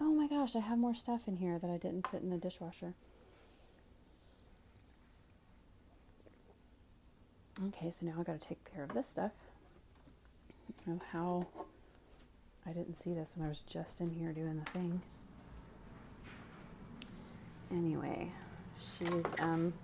Oh 0.01 0.11
my 0.11 0.27
gosh, 0.27 0.57
I 0.57 0.61
have 0.61 0.79
more 0.79 0.97
stuff 0.97 1.29
in 1.29 1.37
here 1.37 1.61
that 1.61 1.71
I 1.71 1.77
didn't 1.77 2.03
put 2.03 2.23
in 2.23 2.31
the 2.31 2.39
dishwasher. 2.39 2.95
Okay, 7.69 7.91
so 7.91 8.07
now 8.07 8.15
I 8.19 8.23
got 8.23 8.41
to 8.41 8.49
take 8.49 8.59
care 8.73 8.85
of 8.85 8.95
this 8.95 9.07
stuff. 9.07 9.33
I 10.87 10.91
know 10.91 11.01
how 11.13 11.47
I 12.67 12.71
didn't 12.73 12.97
see 12.97 13.13
this 13.13 13.35
when 13.37 13.45
I 13.45 13.49
was 13.51 13.59
just 13.59 14.01
in 14.01 14.11
here 14.11 14.33
doing 14.33 14.63
the 14.65 14.71
thing. 14.71 15.03
Anyway, 17.71 18.33
she's 18.79 19.27
um, 19.41 19.75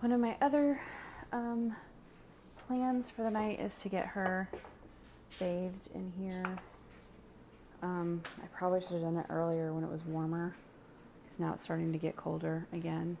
one 0.00 0.12
of 0.12 0.20
my 0.20 0.36
other 0.40 0.80
um, 1.32 1.76
plans 2.66 3.10
for 3.10 3.22
the 3.22 3.30
night 3.30 3.60
is 3.60 3.78
to 3.80 3.90
get 3.90 4.06
her 4.06 4.48
bathed 5.38 5.90
in 5.94 6.10
here. 6.18 6.56
Um, 7.82 8.22
I 8.42 8.46
probably 8.46 8.80
should 8.80 8.92
have 8.92 9.02
done 9.02 9.16
that 9.16 9.26
earlier 9.28 9.74
when 9.74 9.84
it 9.84 9.90
was 9.90 10.02
warmer. 10.04 10.56
Now 11.38 11.52
it's 11.52 11.64
starting 11.64 11.92
to 11.92 11.98
get 11.98 12.16
colder 12.16 12.66
again. 12.72 13.18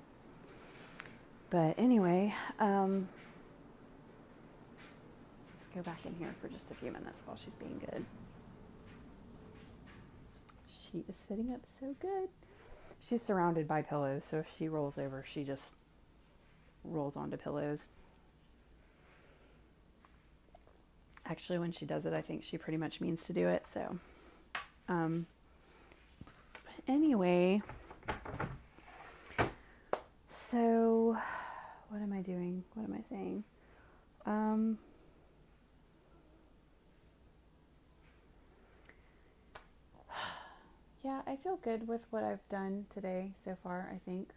But 1.54 1.78
anyway, 1.78 2.34
um, 2.58 3.06
let's 5.54 5.66
go 5.72 5.82
back 5.82 6.04
in 6.04 6.12
here 6.16 6.34
for 6.40 6.48
just 6.48 6.72
a 6.72 6.74
few 6.74 6.90
minutes 6.90 7.20
while 7.24 7.36
she's 7.36 7.54
being 7.54 7.78
good. 7.78 8.04
She 10.66 11.04
is 11.08 11.14
sitting 11.28 11.52
up 11.54 11.60
so 11.78 11.94
good. 12.00 12.28
She's 13.00 13.22
surrounded 13.22 13.68
by 13.68 13.82
pillows, 13.82 14.24
so 14.28 14.38
if 14.38 14.52
she 14.58 14.66
rolls 14.66 14.98
over, 14.98 15.24
she 15.24 15.44
just 15.44 15.62
rolls 16.82 17.14
onto 17.14 17.36
pillows. 17.36 17.78
Actually, 21.24 21.60
when 21.60 21.70
she 21.70 21.86
does 21.86 22.04
it, 22.04 22.12
I 22.12 22.20
think 22.20 22.42
she 22.42 22.58
pretty 22.58 22.78
much 22.78 23.00
means 23.00 23.22
to 23.26 23.32
do 23.32 23.46
it, 23.46 23.64
so 23.72 23.96
um, 24.88 25.26
anyway, 26.88 27.62
so 30.32 31.16
what 31.94 32.02
am 32.02 32.12
I 32.12 32.22
doing? 32.22 32.64
What 32.74 32.82
am 32.82 32.92
I 32.92 33.02
saying? 33.08 33.44
Um, 34.26 34.78
yeah, 41.04 41.22
I 41.24 41.36
feel 41.36 41.56
good 41.62 41.86
with 41.86 42.04
what 42.10 42.24
I've 42.24 42.48
done 42.48 42.86
today 42.92 43.30
so 43.44 43.56
far, 43.62 43.88
I 43.94 43.98
think. 44.04 44.30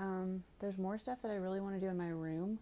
Um, 0.00 0.42
there's 0.58 0.78
more 0.78 0.98
stuff 0.98 1.18
that 1.22 1.30
I 1.30 1.36
really 1.36 1.60
want 1.60 1.76
to 1.76 1.80
do 1.80 1.86
in 1.86 1.96
my 1.96 2.08
room. 2.08 2.58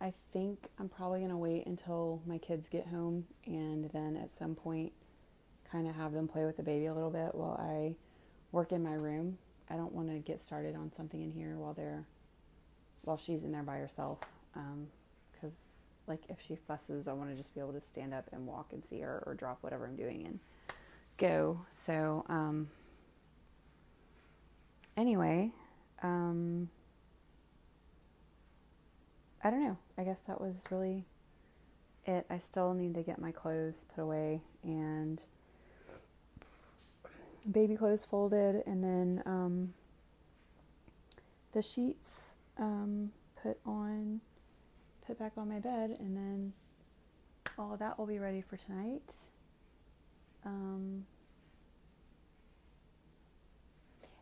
I 0.00 0.12
think 0.32 0.66
I'm 0.80 0.88
probably 0.88 1.20
going 1.20 1.30
to 1.30 1.36
wait 1.36 1.66
until 1.66 2.20
my 2.26 2.38
kids 2.38 2.68
get 2.68 2.88
home 2.88 3.26
and 3.46 3.88
then 3.92 4.16
at 4.16 4.36
some 4.36 4.56
point 4.56 4.92
kind 5.70 5.86
of 5.86 5.94
have 5.94 6.12
them 6.12 6.26
play 6.26 6.44
with 6.46 6.56
the 6.56 6.64
baby 6.64 6.86
a 6.86 6.94
little 6.94 7.10
bit 7.10 7.32
while 7.32 7.60
I 7.60 7.94
work 8.50 8.72
in 8.72 8.82
my 8.82 8.94
room. 8.94 9.38
I 9.70 9.76
don't 9.76 9.92
want 9.92 10.08
to 10.08 10.18
get 10.18 10.42
started 10.42 10.74
on 10.74 10.90
something 10.96 11.22
in 11.22 11.30
here 11.30 11.54
while 11.56 11.74
they're 11.74 12.06
while 13.06 13.16
she's 13.16 13.44
in 13.44 13.52
there 13.52 13.62
by 13.62 13.76
herself 13.76 14.18
because 14.52 15.52
um, 15.52 15.56
like 16.06 16.20
if 16.28 16.38
she 16.40 16.56
fusses, 16.56 17.08
I 17.08 17.12
want 17.12 17.30
to 17.30 17.36
just 17.36 17.54
be 17.54 17.60
able 17.60 17.72
to 17.72 17.80
stand 17.80 18.12
up 18.12 18.28
and 18.32 18.46
walk 18.46 18.72
and 18.72 18.84
see 18.84 19.00
her 19.00 19.22
or 19.26 19.34
drop 19.34 19.58
whatever 19.62 19.86
I'm 19.86 19.96
doing 19.96 20.26
and 20.26 20.38
go. 21.16 21.60
So 21.86 22.24
um, 22.28 22.68
anyway, 24.96 25.52
um, 26.02 26.68
I 29.42 29.50
don't 29.50 29.62
know. 29.62 29.78
I 29.96 30.04
guess 30.04 30.20
that 30.26 30.40
was 30.40 30.56
really 30.70 31.04
it. 32.06 32.26
I 32.28 32.38
still 32.38 32.74
need 32.74 32.94
to 32.94 33.02
get 33.02 33.20
my 33.20 33.30
clothes 33.30 33.84
put 33.94 34.02
away 34.02 34.40
and 34.64 35.22
baby 37.50 37.76
clothes 37.76 38.04
folded 38.04 38.64
and 38.66 38.82
then 38.82 39.22
um, 39.24 39.74
the 41.52 41.62
sheets 41.62 42.35
um, 42.58 43.10
put 43.42 43.58
on 43.64 44.20
put 45.06 45.18
back 45.18 45.32
on 45.36 45.48
my 45.48 45.58
bed 45.58 45.96
and 45.98 46.16
then 46.16 46.52
all 47.58 47.72
of 47.72 47.78
that 47.78 47.98
will 47.98 48.06
be 48.06 48.18
ready 48.18 48.40
for 48.40 48.56
tonight 48.56 49.14
um, 50.44 51.04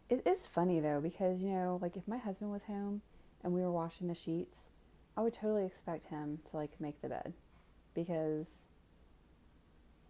it 0.09 0.27
is 0.27 0.47
funny 0.47 0.81
though 0.81 1.01
because 1.01 1.43
you 1.43 1.51
know 1.51 1.79
like 1.81 1.97
if 1.97 2.07
my 2.07 2.19
husband 2.19 2.51
was 2.51 2.65
home 2.65 3.01
and 3.43 3.53
we 3.53 3.61
were 3.61 3.73
washing 3.73 4.09
the 4.09 4.15
sheets 4.15 4.69
i 5.17 5.23
would 5.23 5.33
totally 5.33 5.65
expect 5.65 6.09
him 6.09 6.39
to 6.49 6.57
like 6.57 6.81
make 6.81 7.01
the 7.01 7.09
bed 7.09 7.33
because 7.95 8.63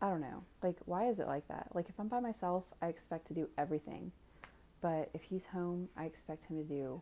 I 0.05 0.10
don't 0.10 0.20
know. 0.20 0.44
Like, 0.62 0.76
why 0.84 1.09
is 1.09 1.18
it 1.18 1.26
like 1.26 1.48
that? 1.48 1.68
Like, 1.72 1.88
if 1.88 1.98
I'm 1.98 2.09
by 2.09 2.20
myself, 2.20 2.64
I 2.82 2.88
expect 2.88 3.26
to 3.28 3.34
do 3.34 3.48
everything. 3.56 4.12
But 4.82 5.09
if 5.14 5.22
he's 5.22 5.46
home, 5.46 5.88
I 5.96 6.05
expect 6.05 6.44
him 6.44 6.59
to 6.59 6.62
do 6.62 7.01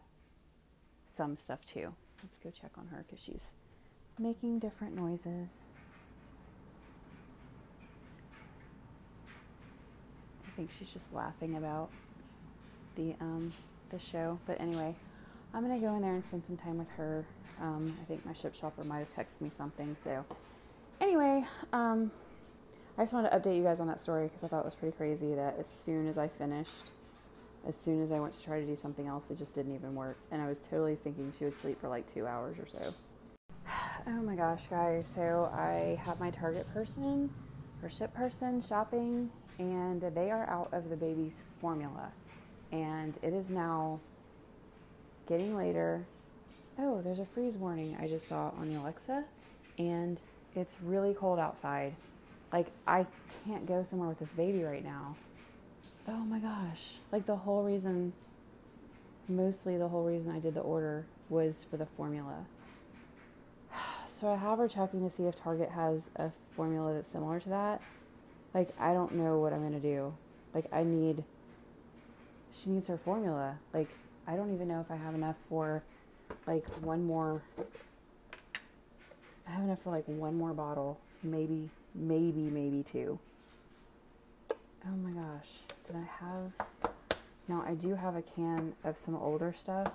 some 1.14 1.36
stuff 1.36 1.64
too. 1.64 1.94
Let's 2.22 2.38
go 2.38 2.50
check 2.50 2.70
on 2.78 2.88
her 2.88 3.04
because 3.06 3.22
she's 3.22 3.54
making 4.18 4.58
different 4.58 4.94
noises. 4.94 5.64
I 10.46 10.50
think 10.56 10.70
she's 10.78 10.90
just 10.90 11.12
laughing 11.12 11.56
about 11.56 11.90
the 12.96 13.14
um, 13.20 13.52
the 13.90 13.98
show. 13.98 14.38
But 14.46 14.60
anyway, 14.60 14.94
I'm 15.54 15.62
gonna 15.62 15.80
go 15.80 15.94
in 15.96 16.02
there 16.02 16.12
and 16.14 16.24
spend 16.24 16.44
some 16.44 16.56
time 16.56 16.78
with 16.78 16.90
her. 16.90 17.24
Um, 17.60 17.94
I 18.00 18.04
think 18.04 18.24
my 18.26 18.32
Shipt 18.32 18.56
shopper 18.56 18.84
might 18.84 18.98
have 18.98 19.10
texted 19.14 19.40
me 19.40 19.50
something. 19.50 19.96
So 20.02 20.24
anyway, 21.00 21.44
um, 21.72 22.10
I 22.98 23.02
just 23.02 23.12
wanted 23.12 23.30
to 23.30 23.38
update 23.38 23.56
you 23.56 23.62
guys 23.62 23.80
on 23.80 23.86
that 23.88 24.00
story 24.00 24.26
because 24.26 24.44
I 24.44 24.48
thought 24.48 24.60
it 24.60 24.64
was 24.66 24.74
pretty 24.74 24.96
crazy 24.96 25.34
that 25.34 25.56
as 25.58 25.66
soon 25.66 26.06
as 26.06 26.18
I 26.18 26.28
finished, 26.28 26.90
as 27.66 27.76
soon 27.76 28.02
as 28.02 28.10
I 28.10 28.18
went 28.18 28.32
to 28.34 28.42
try 28.42 28.60
to 28.60 28.66
do 28.66 28.76
something 28.76 29.06
else, 29.06 29.30
it 29.30 29.38
just 29.38 29.54
didn't 29.54 29.74
even 29.74 29.94
work. 29.94 30.18
And 30.30 30.42
I 30.42 30.48
was 30.48 30.58
totally 30.58 30.96
thinking 30.96 31.32
she 31.38 31.44
would 31.44 31.58
sleep 31.58 31.80
for 31.80 31.88
like 31.88 32.06
two 32.06 32.26
hours 32.26 32.58
or 32.58 32.66
so. 32.66 32.94
Oh 34.04 34.20
my 34.22 34.34
gosh, 34.34 34.66
guys. 34.66 35.06
So 35.06 35.48
I 35.54 36.00
have 36.04 36.18
my 36.18 36.30
Target 36.30 36.66
person 36.74 37.30
or 37.82 37.88
Shipt 37.88 38.12
person 38.14 38.60
shopping, 38.60 39.30
and 39.60 40.00
they 40.00 40.32
are 40.32 40.48
out 40.48 40.70
of 40.72 40.90
the 40.90 40.96
baby's 40.96 41.34
formula. 41.60 42.10
And 42.72 43.16
it 43.22 43.32
is 43.32 43.48
now 43.48 44.00
getting 45.26 45.56
later. 45.56 46.04
Oh, 46.78 47.00
there's 47.00 47.20
a 47.20 47.26
freeze 47.26 47.56
warning 47.56 47.96
I 48.00 48.08
just 48.08 48.26
saw 48.26 48.50
on 48.58 48.70
the 48.70 48.80
Alexa, 48.80 49.24
and 49.78 50.18
it's 50.56 50.78
really 50.82 51.14
cold 51.14 51.38
outside. 51.38 51.94
Like, 52.52 52.68
I 52.86 53.06
can't 53.46 53.66
go 53.66 53.84
somewhere 53.88 54.08
with 54.08 54.18
this 54.18 54.32
baby 54.32 54.64
right 54.64 54.84
now. 54.84 55.16
Oh 56.08 56.24
my 56.24 56.38
gosh. 56.38 56.96
Like, 57.10 57.26
the 57.26 57.36
whole 57.36 57.62
reason, 57.62 58.12
mostly 59.28 59.76
the 59.76 59.88
whole 59.88 60.04
reason 60.04 60.30
I 60.30 60.40
did 60.40 60.54
the 60.54 60.60
order 60.60 61.06
was 61.28 61.66
for 61.68 61.76
the 61.76 61.86
formula. 61.86 62.46
So 64.14 64.28
I 64.28 64.36
have 64.36 64.58
her 64.58 64.68
checking 64.68 65.02
to 65.02 65.12
see 65.12 65.24
if 65.24 65.34
Target 65.34 65.70
has 65.70 66.02
a 66.14 66.30
formula 66.54 66.94
that's 66.94 67.10
similar 67.10 67.40
to 67.40 67.48
that. 67.48 67.82
Like, 68.54 68.68
I 68.78 68.92
don't 68.92 69.16
know 69.16 69.40
what 69.40 69.52
I'm 69.52 69.58
going 69.68 69.72
to 69.72 69.80
do. 69.80 70.14
Like, 70.54 70.66
I 70.72 70.84
need, 70.84 71.24
she 72.54 72.70
needs 72.70 72.86
her 72.86 72.96
formula. 72.96 73.58
Like, 73.74 73.88
I 74.28 74.36
don't 74.36 74.54
even 74.54 74.68
know 74.68 74.80
if 74.80 74.92
I 74.92 74.96
have 74.96 75.16
enough 75.16 75.34
for 75.48 75.82
like 76.46 76.66
one 76.82 77.04
more, 77.04 77.42
I 79.46 79.50
have 79.50 79.64
enough 79.64 79.82
for 79.82 79.90
like 79.90 80.04
one 80.06 80.38
more 80.38 80.52
bottle, 80.52 81.00
maybe 81.22 81.70
maybe, 81.94 82.42
maybe 82.42 82.82
two. 82.82 83.18
Oh 84.84 84.96
my 84.96 85.10
gosh, 85.10 85.60
did 85.86 85.94
I 85.94 86.24
have? 86.24 86.92
Now 87.46 87.64
I 87.66 87.74
do 87.74 87.94
have 87.94 88.16
a 88.16 88.22
can 88.22 88.74
of 88.82 88.96
some 88.96 89.14
older 89.14 89.52
stuff. 89.52 89.92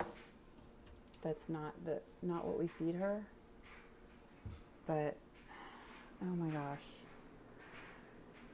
That's 1.21 1.49
not 1.49 1.73
the 1.83 1.99
not 2.21 2.45
what 2.45 2.57
we 2.57 2.67
feed 2.67 2.95
her. 2.95 3.23
But 4.85 5.17
oh 6.21 6.35
my 6.35 6.49
gosh. 6.49 6.85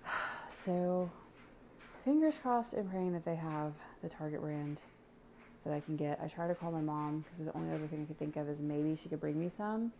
So 0.63 1.11
fingers 2.05 2.37
crossed 2.41 2.73
and 2.73 2.89
praying 2.89 3.11
that 3.11 3.25
they 3.25 3.35
have 3.35 3.73
the 4.01 4.07
Target 4.07 4.41
brand 4.41 4.79
that 5.65 5.73
I 5.73 5.81
can 5.81 5.97
get. 5.97 6.19
I 6.23 6.27
try 6.27 6.47
to 6.47 6.55
call 6.55 6.71
my 6.71 6.81
mom 6.81 7.25
because 7.29 7.51
the 7.51 7.57
only 7.57 7.75
other 7.75 7.85
thing 7.85 8.03
I 8.03 8.05
could 8.05 8.17
think 8.17 8.37
of 8.37 8.47
is 8.47 8.61
maybe 8.61 8.95
she 8.95 9.09
could 9.09 9.19
bring 9.19 9.37
me 9.37 9.49
some. 9.49 9.91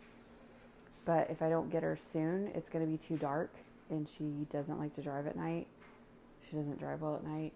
But 1.04 1.28
if 1.28 1.42
I 1.42 1.50
don't 1.50 1.70
get 1.70 1.82
her 1.82 1.98
soon, 1.98 2.50
it's 2.54 2.70
going 2.70 2.84
to 2.84 2.90
be 2.90 2.96
too 2.96 3.18
dark 3.18 3.50
and 3.90 4.08
she 4.08 4.46
doesn't 4.50 4.78
like 4.78 4.94
to 4.94 5.02
drive 5.02 5.26
at 5.26 5.36
night. 5.36 5.66
She 6.48 6.56
doesn't 6.56 6.78
drive 6.78 7.00
well 7.00 7.16
at 7.16 7.24
night. 7.24 7.52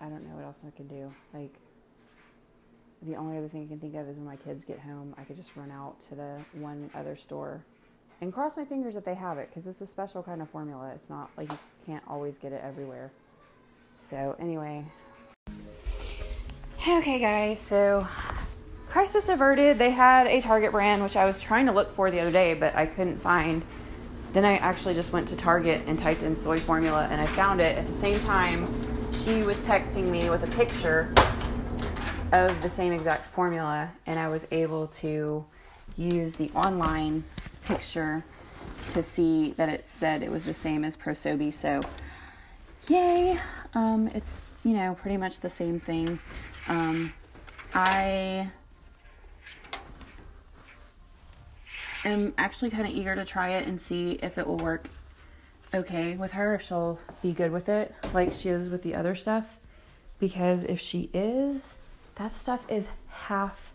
I 0.00 0.08
don't 0.08 0.28
know 0.28 0.34
what 0.34 0.44
else 0.44 0.58
I 0.66 0.70
can 0.76 0.88
do. 0.88 1.12
Like, 1.32 1.52
the 3.02 3.16
only 3.16 3.36
other 3.38 3.48
thing 3.48 3.64
I 3.64 3.66
can 3.68 3.78
think 3.78 3.94
of 3.94 4.08
is 4.08 4.16
when 4.16 4.26
my 4.26 4.36
kids 4.36 4.64
get 4.64 4.80
home, 4.80 5.14
I 5.18 5.24
could 5.24 5.36
just 5.36 5.56
run 5.56 5.70
out 5.70 6.02
to 6.08 6.14
the 6.14 6.40
one 6.54 6.90
other 6.94 7.16
store 7.16 7.62
and 8.20 8.32
cross 8.32 8.56
my 8.56 8.64
fingers 8.64 8.94
that 8.94 9.04
they 9.04 9.14
have 9.14 9.38
it 9.38 9.50
because 9.52 9.68
it's 9.68 9.80
a 9.80 9.86
special 9.86 10.22
kind 10.22 10.40
of 10.40 10.48
formula. 10.50 10.92
It's 10.94 11.10
not 11.10 11.30
like 11.36 11.50
you 11.50 11.58
can't 11.86 12.02
always 12.08 12.36
get 12.38 12.52
it 12.52 12.62
everywhere. 12.64 13.10
So, 13.96 14.36
anyway. 14.38 14.84
Okay, 16.88 17.18
guys, 17.18 17.60
so 17.60 18.06
crisis 18.88 19.28
averted. 19.28 19.78
They 19.78 19.90
had 19.90 20.26
a 20.26 20.40
Target 20.40 20.72
brand, 20.72 21.02
which 21.02 21.16
I 21.16 21.24
was 21.24 21.40
trying 21.40 21.66
to 21.66 21.72
look 21.72 21.92
for 21.92 22.10
the 22.10 22.20
other 22.20 22.30
day, 22.30 22.54
but 22.54 22.74
I 22.74 22.86
couldn't 22.86 23.18
find. 23.18 23.62
Then 24.34 24.44
I 24.44 24.56
actually 24.56 24.94
just 24.94 25.12
went 25.12 25.28
to 25.28 25.36
Target 25.36 25.82
and 25.86 25.96
typed 25.96 26.24
in 26.24 26.38
soy 26.40 26.56
formula 26.56 27.06
and 27.08 27.20
I 27.20 27.26
found 27.26 27.60
it. 27.60 27.78
At 27.78 27.86
the 27.86 27.92
same 27.92 28.18
time, 28.20 28.66
she 29.12 29.44
was 29.44 29.56
texting 29.58 30.10
me 30.10 30.28
with 30.28 30.42
a 30.42 30.56
picture 30.56 31.08
of 32.32 32.60
the 32.60 32.68
same 32.68 32.92
exact 32.92 33.26
formula, 33.26 33.92
and 34.06 34.18
I 34.18 34.26
was 34.26 34.44
able 34.50 34.88
to 34.88 35.44
use 35.96 36.34
the 36.34 36.50
online 36.50 37.22
picture 37.64 38.24
to 38.90 39.04
see 39.04 39.52
that 39.52 39.68
it 39.68 39.86
said 39.86 40.20
it 40.20 40.30
was 40.32 40.42
the 40.42 40.52
same 40.52 40.84
as 40.84 40.96
ProSobee. 40.96 41.54
So, 41.54 41.80
yay! 42.88 43.38
Um, 43.74 44.08
it's 44.14 44.34
you 44.64 44.74
know 44.74 44.96
pretty 45.00 45.16
much 45.16 45.40
the 45.40 45.48
same 45.48 45.78
thing. 45.78 46.18
Um, 46.66 47.12
I 47.72 48.50
am 52.04 52.34
actually 52.38 52.70
kind 52.70 52.86
of 52.86 52.94
eager 52.94 53.14
to 53.14 53.24
try 53.24 53.50
it 53.50 53.66
and 53.66 53.80
see 53.80 54.18
if 54.22 54.38
it 54.38 54.46
will 54.46 54.58
work 54.58 54.88
okay 55.72 56.16
with 56.16 56.32
her, 56.32 56.54
if 56.54 56.62
she'll 56.62 56.98
be 57.22 57.32
good 57.32 57.50
with 57.50 57.68
it 57.68 57.94
like 58.12 58.32
she 58.32 58.48
is 58.48 58.70
with 58.70 58.82
the 58.82 58.94
other 58.94 59.14
stuff. 59.14 59.58
Because 60.18 60.64
if 60.64 60.80
she 60.80 61.10
is, 61.12 61.74
that 62.14 62.34
stuff 62.34 62.64
is 62.70 62.88
half 63.08 63.72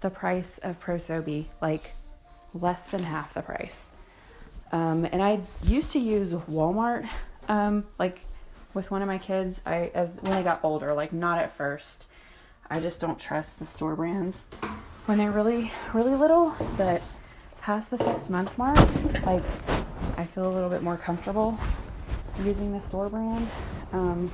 the 0.00 0.10
price 0.10 0.58
of 0.58 0.80
ProSobee, 0.80 1.46
like 1.60 1.92
less 2.54 2.84
than 2.86 3.02
half 3.02 3.34
the 3.34 3.42
price. 3.42 3.86
Um, 4.72 5.06
and 5.10 5.22
I 5.22 5.40
used 5.64 5.92
to 5.92 5.98
use 5.98 6.30
Walmart, 6.30 7.08
um, 7.48 7.84
like 7.98 8.20
with 8.72 8.90
one 8.90 9.02
of 9.02 9.08
my 9.08 9.18
kids. 9.18 9.60
I 9.66 9.90
as 9.94 10.16
when 10.20 10.32
they 10.32 10.42
got 10.42 10.60
older, 10.62 10.94
like 10.94 11.12
not 11.12 11.38
at 11.38 11.54
first. 11.54 12.06
I 12.70 12.78
just 12.78 13.00
don't 13.00 13.18
trust 13.18 13.58
the 13.58 13.66
store 13.66 13.96
brands 13.96 14.46
when 15.06 15.18
they're 15.18 15.32
really, 15.32 15.72
really 15.92 16.14
little. 16.14 16.54
But 16.78 17.02
past 17.60 17.90
the 17.90 17.98
six 17.98 18.28
month 18.30 18.56
mark, 18.58 18.78
like 19.24 19.42
I 20.16 20.24
feel 20.24 20.46
a 20.46 20.52
little 20.52 20.70
bit 20.70 20.82
more 20.82 20.96
comfortable 20.96 21.58
using 22.44 22.72
the 22.72 22.80
store 22.80 23.08
brand. 23.08 23.48
Um, 23.92 24.30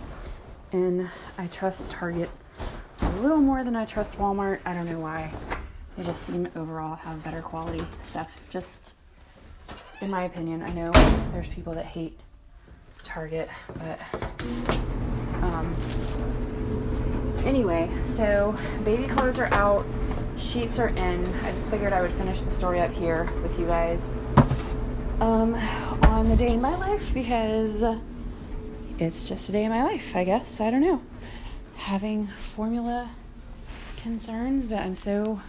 And 0.73 1.09
I 1.39 1.47
trust 1.47 1.89
Target 1.91 2.29
a 3.01 3.09
little 3.21 3.39
more 3.39 3.63
than 3.65 3.77
I 3.77 3.85
trust 3.85 4.15
Walmart. 4.19 4.59
I 4.65 4.75
don't 4.75 4.87
know 4.91 4.99
why. 4.99 5.33
They 5.97 6.05
just 6.05 6.23
seem 6.23 6.49
overall 6.57 6.97
have 6.97 7.23
better 7.23 7.41
quality 7.41 7.87
stuff. 8.05 8.39
Just 8.51 8.95
in 10.01 10.11
my 10.11 10.25
opinion. 10.25 10.63
I 10.63 10.71
know 10.71 10.91
there's 11.33 11.49
people 11.49 11.73
that 11.75 11.87
hate 11.87 12.19
Target, 13.03 13.49
but 13.79 14.01
um, 15.43 15.75
anyway, 17.45 17.91
so 18.05 18.55
baby 18.85 19.07
clothes 19.07 19.39
are 19.39 19.53
out, 19.55 19.87
sheets 20.39 20.79
are 20.79 20.89
in. 20.89 21.27
I 21.45 21.53
just 21.53 21.71
figured 21.71 21.93
I 21.93 22.03
would 22.03 22.13
finish 22.13 22.41
the 22.41 22.51
story 22.51 22.81
up 22.81 22.93
here 22.93 23.25
with 23.43 23.59
you 23.59 23.67
guys 23.67 24.03
um, 25.21 25.55
on 26.03 26.29
the 26.29 26.37
day 26.37 26.53
in 26.53 26.61
my 26.61 26.77
life 26.77 27.13
because 27.15 27.83
it's 28.99 29.29
just 29.29 29.49
a 29.49 29.53
day 29.53 29.65
in 29.65 29.71
my 29.71 29.83
life, 29.83 30.15
I 30.15 30.25
guess. 30.25 30.61
I 30.61 30.71
don't 30.71 30.83
know. 30.83 31.03
Having 31.77 32.29
formula 32.29 33.11
concerns, 34.03 34.69
but 34.69 34.79
I'm 34.79 34.95
so, 34.95 35.41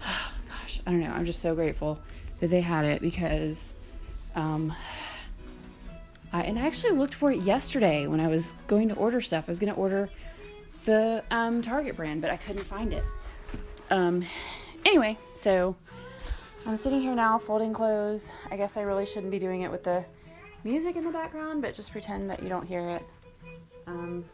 gosh, 0.00 0.80
I 0.86 0.90
don't 0.90 1.00
know. 1.00 1.12
I'm 1.12 1.26
just 1.26 1.40
so 1.40 1.54
grateful 1.54 1.98
that 2.40 2.48
they 2.48 2.60
had 2.62 2.84
it 2.84 3.02
because 3.02 3.74
um, 4.34 4.72
I, 6.32 6.42
and 6.42 6.58
I 6.58 6.66
actually 6.66 6.92
looked 6.94 7.14
for 7.14 7.30
it 7.30 7.42
yesterday 7.42 8.06
when 8.06 8.20
I 8.20 8.28
was 8.28 8.54
going 8.66 8.88
to 8.88 8.94
order 8.94 9.20
stuff. 9.20 9.44
I 9.48 9.50
was 9.50 9.58
going 9.58 9.72
to 9.72 9.78
order 9.78 10.08
the 10.84 11.22
um, 11.30 11.62
Target 11.62 11.96
brand, 11.96 12.22
but 12.22 12.30
I 12.30 12.36
couldn't 12.36 12.64
find 12.64 12.92
it. 12.92 13.04
Um, 13.92 14.24
anyway, 14.86 15.18
so 15.34 15.76
I'm 16.66 16.78
sitting 16.78 17.02
here 17.02 17.14
now 17.14 17.38
folding 17.38 17.74
clothes. 17.74 18.32
I 18.50 18.56
guess 18.56 18.78
I 18.78 18.80
really 18.80 19.04
shouldn't 19.04 19.30
be 19.30 19.38
doing 19.38 19.60
it 19.60 19.70
with 19.70 19.84
the 19.84 20.02
music 20.64 20.96
in 20.96 21.04
the 21.04 21.10
background, 21.10 21.60
but 21.60 21.74
just 21.74 21.92
pretend 21.92 22.30
that 22.30 22.42
you 22.42 22.48
don't 22.48 22.66
hear 22.66 22.88
it. 22.88 23.02
Um, 23.86 24.24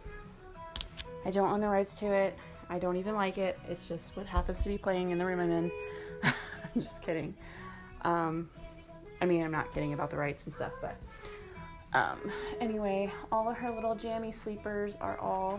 I 1.26 1.32
don't 1.32 1.50
own 1.50 1.60
the 1.60 1.66
rights 1.66 1.98
to 1.98 2.06
it. 2.06 2.38
I 2.70 2.78
don't 2.78 2.98
even 2.98 3.16
like 3.16 3.36
it. 3.36 3.58
It's 3.68 3.88
just 3.88 4.16
what 4.16 4.26
happens 4.26 4.62
to 4.62 4.68
be 4.68 4.78
playing 4.78 5.10
in 5.10 5.18
the 5.18 5.26
room 5.26 5.40
I'm 5.40 5.50
in. 5.50 5.72
I'm 6.22 6.80
just 6.80 7.02
kidding. 7.02 7.34
Um, 8.02 8.48
I 9.20 9.26
mean, 9.26 9.42
I'm 9.42 9.50
not 9.50 9.74
kidding 9.74 9.92
about 9.92 10.10
the 10.10 10.18
rights 10.18 10.44
and 10.44 10.54
stuff, 10.54 10.72
but 10.80 10.96
um, 11.94 12.30
anyway, 12.60 13.10
all 13.32 13.48
of 13.48 13.56
her 13.56 13.72
little 13.72 13.96
jammy 13.96 14.30
sleepers 14.30 14.94
are 15.00 15.18
all 15.18 15.58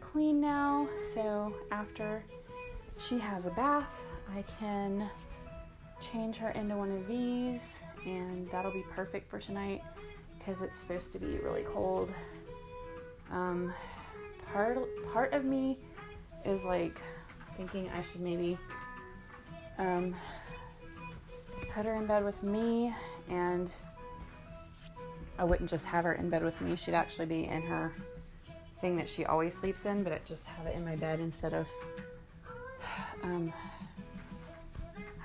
clean 0.00 0.40
now. 0.40 0.88
So 1.12 1.52
after 1.72 2.22
she 3.00 3.18
has 3.18 3.46
a 3.46 3.50
bath, 3.50 4.04
I 4.34 4.44
can 4.58 5.08
change 6.00 6.36
her 6.36 6.50
into 6.50 6.76
one 6.76 6.92
of 6.92 7.06
these, 7.08 7.80
and 8.06 8.48
that'll 8.50 8.72
be 8.72 8.84
perfect 8.94 9.30
for 9.30 9.38
tonight 9.38 9.82
because 10.38 10.62
it's 10.62 10.76
supposed 10.78 11.12
to 11.12 11.18
be 11.18 11.38
really 11.38 11.62
cold. 11.62 12.12
Um, 13.30 13.72
part 14.52 14.78
part 15.12 15.32
of 15.32 15.44
me 15.44 15.78
is 16.44 16.64
like 16.64 17.00
thinking 17.56 17.90
I 17.90 18.02
should 18.02 18.20
maybe 18.20 18.58
um, 19.78 20.14
put 21.72 21.86
her 21.86 21.94
in 21.94 22.06
bed 22.06 22.24
with 22.24 22.42
me 22.42 22.94
and 23.28 23.70
I 25.38 25.44
wouldn't 25.44 25.70
just 25.70 25.86
have 25.86 26.04
her 26.04 26.12
in 26.12 26.28
bed 26.28 26.42
with 26.42 26.60
me. 26.60 26.76
She'd 26.76 26.94
actually 26.94 27.26
be 27.26 27.46
in 27.46 27.62
her 27.62 27.92
thing 28.80 28.96
that 28.96 29.08
she 29.08 29.24
always 29.24 29.56
sleeps 29.56 29.86
in, 29.86 30.02
but 30.02 30.12
I'd 30.12 30.26
just 30.26 30.44
have 30.44 30.66
it 30.66 30.74
in 30.74 30.84
my 30.84 30.96
bed 30.96 31.20
instead 31.20 31.54
of, 31.54 31.68
um, 33.22 33.52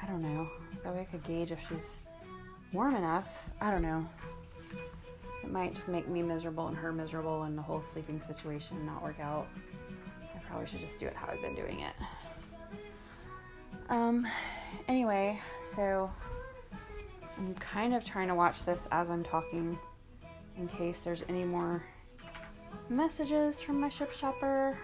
I 0.02 0.08
don't 0.08 0.22
know. 0.22 0.50
That 0.84 0.94
way 0.94 1.02
I 1.02 1.06
could 1.06 1.24
gauge 1.24 1.52
if 1.52 1.68
she's 1.68 2.00
warm 2.74 2.96
enough. 2.96 3.50
I 3.62 3.72
don't 3.72 3.82
know. 3.82 4.08
It 5.44 5.52
might 5.52 5.74
just 5.74 5.88
make 5.88 6.08
me 6.08 6.22
miserable 6.22 6.68
and 6.68 6.78
her 6.78 6.92
miserable 6.92 7.44
and 7.44 7.58
the 7.58 7.62
whole 7.62 7.82
sleeping 7.82 8.22
situation 8.22 8.86
not 8.86 9.02
work 9.02 9.20
out. 9.20 9.48
I 10.34 10.40
probably 10.48 10.68
should 10.68 10.80
just 10.80 11.00
do 11.00 11.08
it 11.08 11.16
how 11.16 11.28
I've 11.32 11.42
been 11.42 11.56
doing 11.56 11.82
it. 11.82 11.94
Um, 13.90 14.28
anyway, 14.88 15.40
so 15.62 16.12
I'm 17.38 17.54
kind 17.56 17.94
of 17.94 18.04
trying 18.04 18.28
to 18.28 18.36
watch 18.36 18.64
this 18.66 18.88
as 18.92 19.10
I'm 19.10 19.24
talking 19.24 19.78
in 20.58 20.68
case 20.68 21.02
there's 21.02 21.24
any 21.30 21.44
more 21.44 21.84
messages 22.90 23.62
from 23.62 23.80
my 23.80 23.90
Shipt 23.90 24.16
shopper. 24.16 24.78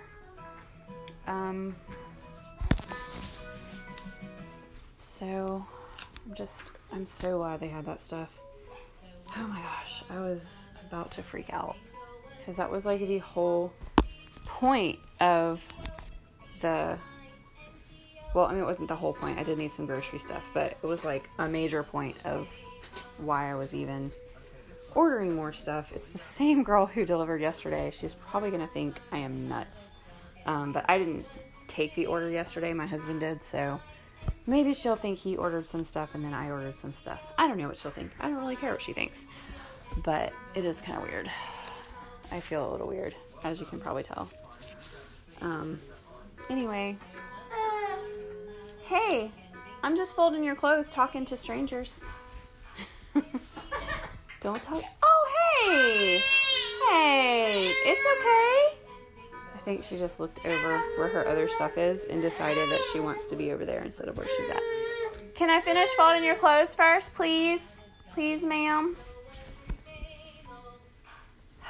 Um, 1.28 1.76
so 5.22 5.64
I'm 6.26 6.34
just, 6.34 6.72
I'm 6.92 7.06
so 7.06 7.38
glad 7.38 7.60
they 7.60 7.68
had 7.68 7.86
that 7.86 8.02
stuff. 8.02 8.30
Oh 9.38 9.48
my 9.48 9.62
gosh, 9.62 10.04
I 10.10 10.20
was 10.20 10.44
about 10.88 11.12
to 11.12 11.24
freak 11.24 11.54
out 11.54 11.76
because 12.40 12.58
that 12.58 12.72
was 12.72 12.86
like 12.86 13.02
the 13.02 13.20
whole 13.20 13.72
point 14.46 14.98
of 15.20 15.62
the 16.62 16.98
well, 18.34 18.46
I 18.46 18.54
mean, 18.54 18.64
it 18.64 18.66
wasn't 18.66 18.88
the 18.88 18.96
whole 18.96 19.14
point. 19.14 19.38
I 19.38 19.44
did 19.44 19.58
need 19.58 19.74
some 19.74 19.86
grocery 19.86 20.18
stuff, 20.18 20.44
but 20.54 20.78
it 20.82 20.88
was 20.88 21.04
like 21.04 21.30
a 21.38 21.48
major 21.48 21.84
point 21.84 22.16
of 22.24 22.48
why 23.18 23.52
I 23.52 23.56
was 23.56 23.76
even 23.76 24.12
ordering 24.96 25.36
more 25.36 25.54
stuff. 25.54 25.92
It's 25.94 26.08
the 26.08 26.18
same 26.18 26.64
girl 26.64 26.86
who 26.86 27.06
delivered 27.06 27.42
yesterday. 27.42 27.92
She's 27.94 28.16
probably 28.16 28.50
going 28.50 28.66
to 28.66 28.74
think 28.74 28.96
I 29.12 29.18
am 29.18 29.50
nuts. 29.50 29.78
Um, 30.46 30.72
but 30.72 30.86
I 30.90 30.98
didn't 30.98 31.26
take 31.68 31.94
the 31.96 32.06
order 32.06 32.30
yesterday. 32.30 32.74
My 32.74 32.88
husband 32.88 33.20
did, 33.20 33.44
so 33.44 33.82
maybe 34.46 34.74
she'll 34.74 34.96
think 34.96 35.20
he 35.20 35.36
ordered 35.38 35.66
some 35.66 35.86
stuff 35.86 36.16
and 36.16 36.24
then 36.24 36.34
I 36.34 36.50
ordered 36.50 36.76
some 36.76 36.94
stuff. 36.94 37.22
I 37.38 37.48
don't 37.48 37.58
know 37.58 37.68
what 37.68 37.78
she'll 37.78 37.92
think. 37.92 38.12
I 38.20 38.28
don't 38.28 38.38
really 38.38 38.56
care 38.56 38.72
what 38.72 38.82
she 38.82 38.94
thinks. 38.94 39.20
But 40.04 40.34
it 40.56 40.66
is 40.66 40.82
kind 40.82 40.98
of 40.98 41.04
weird. 41.04 41.30
I 42.32 42.40
feel 42.40 42.70
a 42.70 42.72
little 42.72 42.88
weird, 42.88 43.14
as 43.44 43.60
you 43.60 43.66
can 43.66 43.80
probably 43.80 44.04
tell. 44.04 44.30
Um, 45.42 45.80
anyway, 46.50 46.98
Hey, 48.92 49.32
I'm 49.84 49.96
just 49.96 50.14
folding 50.18 50.44
your 50.44 50.54
clothes 50.54 50.90
talking 50.92 51.26
to 51.28 51.38
strangers. 51.38 51.94
Don't 54.42 54.62
talk. 54.62 54.84
Oh, 55.02 55.28
hey! 55.64 56.22
Hey, 56.90 57.74
it's 57.86 58.06
okay. 58.20 58.81
I 59.62 59.64
think 59.64 59.84
she 59.84 59.96
just 59.96 60.20
looked 60.20 60.44
over 60.44 60.80
where 60.98 61.08
her 61.08 61.28
other 61.28 61.48
stuff 61.48 61.78
is 61.78 62.06
and 62.06 62.20
decided 62.20 62.68
that 62.70 62.82
she 62.92 63.00
wants 63.00 63.28
to 63.28 63.36
be 63.36 63.52
over 63.52 63.64
there 63.64 63.84
instead 63.84 64.08
of 64.08 64.18
where 64.18 64.26
she's 64.26 64.50
at. 64.50 64.62
Can 65.36 65.52
I 65.52 65.62
finish 65.62 65.88
folding 65.90 66.24
your 66.24 66.34
clothes 66.34 66.74
first, 66.74 67.14
please? 67.14 67.62
Please, 68.16 68.42
ma'am. 68.42 68.98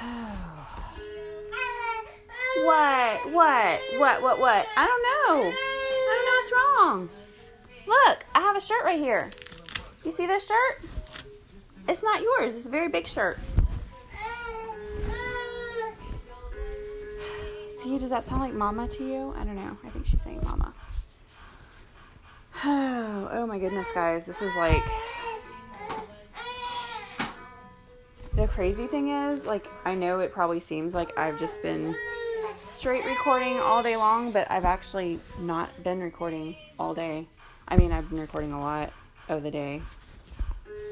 what? 2.64 3.30
What? 3.30 3.80
What? 3.98 4.22
What? 4.22 4.38
What? 4.38 4.66
I 4.74 4.86
don't 4.86 5.02
know. 5.02 5.52
I 5.52 6.08
don't 6.08 6.24
know 6.24 6.32
what's 6.40 6.52
wrong. 6.56 7.10
Look, 7.86 8.24
I 8.34 8.40
have 8.40 8.56
a 8.56 8.60
shirt 8.62 8.84
right 8.84 8.98
here. 8.98 9.30
You 10.02 10.12
see 10.12 10.26
this 10.26 10.46
shirt? 10.46 10.80
It's 11.90 12.02
not 12.02 12.22
yours. 12.22 12.54
It's 12.54 12.66
a 12.66 12.70
very 12.70 12.88
big 12.88 13.06
shirt. 13.06 13.38
See, 17.82 17.98
does 17.98 18.10
that 18.10 18.24
sound 18.24 18.40
like 18.40 18.54
mama 18.54 18.86
to 18.86 19.04
you? 19.04 19.34
I 19.36 19.42
don't 19.42 19.56
know. 19.56 19.76
I 19.84 19.90
think 19.90 20.06
she's 20.06 20.22
saying 20.22 20.40
mama. 20.44 20.72
Oh, 22.64 23.28
oh 23.32 23.46
my 23.46 23.58
goodness, 23.58 23.88
guys. 23.92 24.24
This 24.24 24.40
is 24.40 24.54
like. 24.54 24.82
The 28.34 28.46
crazy 28.46 28.86
thing 28.86 29.08
is, 29.10 29.44
like, 29.46 29.66
I 29.84 29.94
know 29.94 30.20
it 30.20 30.32
probably 30.32 30.60
seems 30.60 30.94
like 30.94 31.18
I've 31.18 31.38
just 31.40 31.60
been 31.60 31.94
straight 32.70 33.04
recording 33.04 33.58
all 33.58 33.82
day 33.82 33.96
long, 33.96 34.30
but 34.32 34.50
I've 34.50 34.64
actually 34.64 35.18
not 35.40 35.68
been 35.82 36.00
recording 36.00 36.56
all 36.78 36.94
day. 36.94 37.26
I 37.66 37.76
mean, 37.76 37.90
I've 37.90 38.08
been 38.08 38.20
recording 38.20 38.52
a 38.52 38.60
lot 38.60 38.92
of 39.28 39.42
the 39.42 39.50
day, 39.50 39.82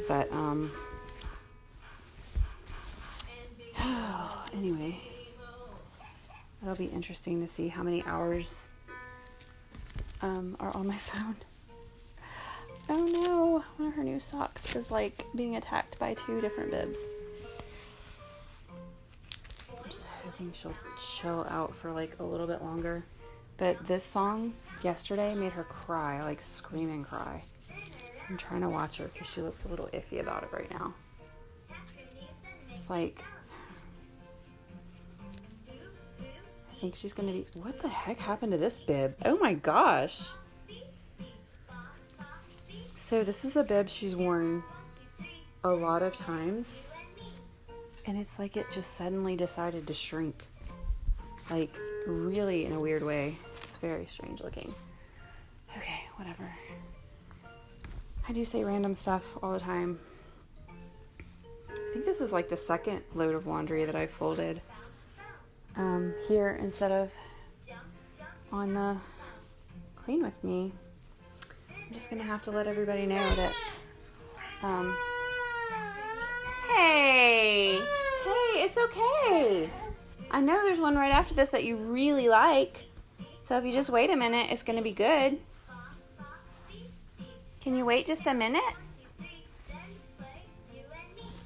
but 0.09 0.31
um. 0.33 0.73
anyway, 4.53 5.01
it'll 6.63 6.75
be 6.75 6.87
interesting 6.87 7.47
to 7.47 7.53
see 7.53 7.69
how 7.69 7.83
many 7.83 8.03
hours 8.05 8.69
um, 10.23 10.57
are 10.61 10.75
on 10.77 10.87
my 10.87 10.97
phone. 10.99 11.37
Oh 12.89 13.07
no, 13.07 13.65
one 13.77 13.89
of 13.89 13.95
her 13.95 14.03
new 14.03 14.19
socks 14.19 14.75
is 14.75 14.91
like 14.91 15.25
being 15.37 15.57
attacked 15.57 15.99
by 15.99 16.15
two 16.15 16.41
different 16.41 16.73
bibs. 16.73 16.99
I'm 19.71 19.85
just 19.89 20.05
hoping 20.25 20.53
she'll 20.53 20.75
chill 21.17 21.47
out 21.49 21.75
for 21.77 21.93
like 21.93 22.17
a 22.19 22.25
little 22.25 22.47
bit 22.47 22.63
longer. 22.63 23.05
But 23.59 23.87
this 23.87 24.05
song 24.05 24.55
yesterday 24.83 25.35
made 25.35 25.53
her 25.53 25.65
cry, 25.65 26.23
like 26.25 26.41
scream 26.57 26.91
and 26.91 27.07
cry. 27.07 27.45
I'm 28.29 28.37
trying 28.37 28.63
to 28.63 28.69
watch 28.69 28.97
her 28.99 29.09
because 29.13 29.29
she 29.29 29.41
looks 29.41 29.65
a 29.65 29.69
little 29.69 29.89
iffy 29.93 30.21
about 30.21 30.43
it 30.45 30.49
right 30.53 30.71
now. 30.71 30.95
It's 32.71 32.89
like, 32.89 33.23
think 36.81 36.97
she's 36.97 37.13
gonna 37.13 37.33
be. 37.33 37.47
What 37.55 37.81
the 37.81 37.89
heck 37.89 38.19
happened 38.19 38.53
to 38.53 38.59
this 38.59 38.79
bib? 38.79 39.15
Oh 39.25 39.37
my 39.37 39.53
gosh. 39.53 40.31
So, 42.95 43.25
this 43.25 43.45
is 43.45 43.57
a 43.57 43.65
bib 43.65 43.89
she's 43.89 44.15
worn 44.15 44.63
a 45.65 45.69
lot 45.69 46.03
of 46.03 46.15
times. 46.15 46.81
And 48.07 48.17
it's 48.17 48.39
like 48.39 48.57
it 48.57 48.67
just 48.73 48.97
suddenly 48.97 49.37
decided 49.37 49.87
to 49.87 49.95
shrink. 49.95 50.47
like 51.51 51.75
really 52.07 52.65
in 52.65 52.73
a 52.73 52.81
weird 52.81 53.03
way. 53.03 53.37
It's 53.65 53.77
very 53.77 54.07
strange 54.07 54.41
looking. 54.41 54.73
Okay, 55.77 56.01
whatever. 56.17 56.49
I 58.29 58.33
do 58.33 58.45
say 58.45 58.65
random 58.65 58.95
stuff 58.95 59.25
all 59.43 59.53
the 59.53 59.61
time. 59.61 59.99
I 61.69 61.93
think 61.93 62.05
this 62.05 62.21
is 62.21 62.33
like 62.33 62.49
the 62.49 62.57
second 62.57 63.03
load 63.15 63.35
of 63.35 63.47
laundry 63.47 63.85
that 63.85 63.97
I 63.97 64.07
folded 64.07 64.63
um, 65.77 66.15
here 66.29 66.59
instead 66.61 66.93
of 66.93 67.11
on 68.53 68.75
the 68.75 68.97
clean 69.97 70.23
with 70.23 70.43
me. 70.43 70.73
I'm 71.71 71.95
just 71.95 72.11
gonna 72.11 72.25
have 72.25 72.43
to 72.43 72.51
let 72.51 72.67
everybody 72.67 73.07
know 73.07 73.29
that. 73.37 73.53
Um, 74.63 74.95
hey, 76.69 77.77
hey, 77.77 78.63
it's 78.63 78.77
okay. 78.77 79.71
I 80.31 80.41
know 80.41 80.63
there's 80.63 80.79
one 80.79 80.97
right 80.97 81.13
after 81.13 81.35
this 81.35 81.51
that 81.51 81.65
you 81.65 81.77
really 81.77 82.29
like. 82.29 82.85
So 83.45 83.59
if 83.59 83.65
you 83.65 83.73
just 83.73 83.91
wait 83.91 84.11
a 84.11 84.17
minute, 84.17 84.49
it's 84.51 84.63
gonna 84.63 84.83
be 84.83 84.93
good. 84.93 85.39
Can 87.61 87.77
you 87.77 87.85
wait 87.85 88.07
just 88.07 88.27
a 88.27 88.35
minute? 88.35 88.63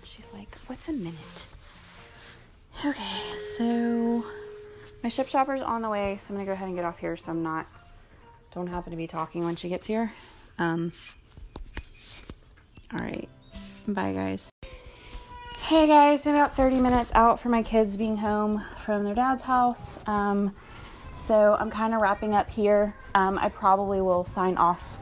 She's 0.05 0.27
like, 0.33 0.55
what's 0.67 0.89
a 0.89 0.93
minute? 0.93 1.47
Okay, 2.83 3.37
so 3.59 4.25
my 5.03 5.09
Shipt 5.09 5.29
shopper's 5.29 5.61
on 5.61 5.83
the 5.83 5.89
way, 5.89 6.19
so 6.21 6.29
I'm 6.31 6.37
gonna 6.37 6.47
go 6.47 6.53
ahead 6.53 6.69
and 6.69 6.77
get 6.77 6.85
off 6.85 6.99
here 6.99 7.17
so 7.17 7.31
I'm 7.31 7.43
not 7.43 7.67
don't 8.55 8.69
happen 8.69 8.91
to 8.93 8.97
be 8.97 9.07
talking 9.07 9.45
when 9.45 9.57
she 9.57 9.69
gets 9.69 9.87
here. 9.87 10.13
Um 10.59 10.93
Alright. 12.93 13.29
Bye 13.87 14.13
guys. 14.13 14.51
Hey 15.63 15.87
guys, 15.87 16.27
I'm 16.27 16.35
about 16.35 16.55
30 16.57 16.81
minutes 16.81 17.11
out 17.15 17.41
for 17.41 17.49
my 17.49 17.63
kids 17.63 17.97
being 17.97 18.19
home 18.19 18.63
from 18.79 19.05
their 19.05 19.15
dad's 19.15 19.43
house. 19.43 19.99
Um 20.07 20.55
so 21.15 21.57
I'm 21.59 21.71
kind 21.71 21.95
of 21.95 22.03
wrapping 22.03 22.35
up 22.35 22.51
here. 22.51 22.95
Um, 23.15 23.39
I 23.39 23.49
probably 23.49 24.03
will 24.03 24.25
sign 24.25 24.57
off 24.59 24.99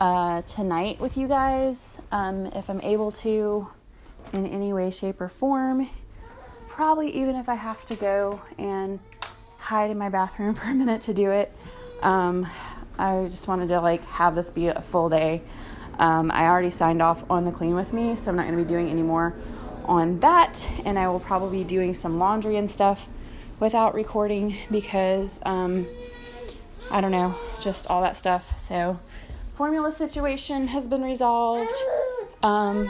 uh, 0.00 0.42
tonight 0.42 1.00
with 1.00 1.16
you 1.16 1.26
guys 1.26 1.98
um, 2.12 2.46
if 2.46 2.70
I'm 2.70 2.80
able 2.82 3.10
to 3.12 3.66
in 4.32 4.46
any 4.46 4.72
way, 4.72 4.90
shape, 4.90 5.20
or 5.20 5.28
form. 5.28 5.90
Probably 6.78 7.10
even 7.10 7.34
if 7.34 7.48
I 7.48 7.56
have 7.56 7.84
to 7.86 7.96
go 7.96 8.40
and 8.56 9.00
hide 9.56 9.90
in 9.90 9.98
my 9.98 10.10
bathroom 10.10 10.54
for 10.54 10.66
a 10.66 10.74
minute 10.74 11.00
to 11.02 11.12
do 11.12 11.32
it. 11.32 11.52
Um, 12.02 12.48
I 12.96 13.26
just 13.28 13.48
wanted 13.48 13.66
to 13.70 13.80
like 13.80 14.04
have 14.04 14.36
this 14.36 14.48
be 14.48 14.68
a 14.68 14.80
full 14.80 15.08
day. 15.08 15.42
Um, 15.98 16.30
I 16.30 16.46
already 16.46 16.70
signed 16.70 17.02
off 17.02 17.28
on 17.28 17.44
the 17.44 17.50
clean 17.50 17.74
with 17.74 17.92
me, 17.92 18.14
so 18.14 18.30
I'm 18.30 18.36
not 18.36 18.46
going 18.46 18.56
to 18.56 18.62
be 18.62 18.68
doing 18.68 18.90
any 18.90 19.02
more 19.02 19.34
on 19.86 20.20
that. 20.20 20.68
And 20.84 20.96
I 20.96 21.08
will 21.08 21.18
probably 21.18 21.64
be 21.64 21.68
doing 21.68 21.94
some 21.94 22.20
laundry 22.20 22.54
and 22.54 22.70
stuff 22.70 23.08
without 23.58 23.92
recording 23.92 24.54
because 24.70 25.40
um, 25.44 25.84
I 26.92 27.00
don't 27.00 27.10
know, 27.10 27.34
just 27.60 27.88
all 27.88 28.02
that 28.02 28.16
stuff. 28.16 28.56
So, 28.56 29.00
formula 29.54 29.90
situation 29.90 30.68
has 30.68 30.86
been 30.86 31.02
resolved. 31.02 31.74
Um, 32.40 32.88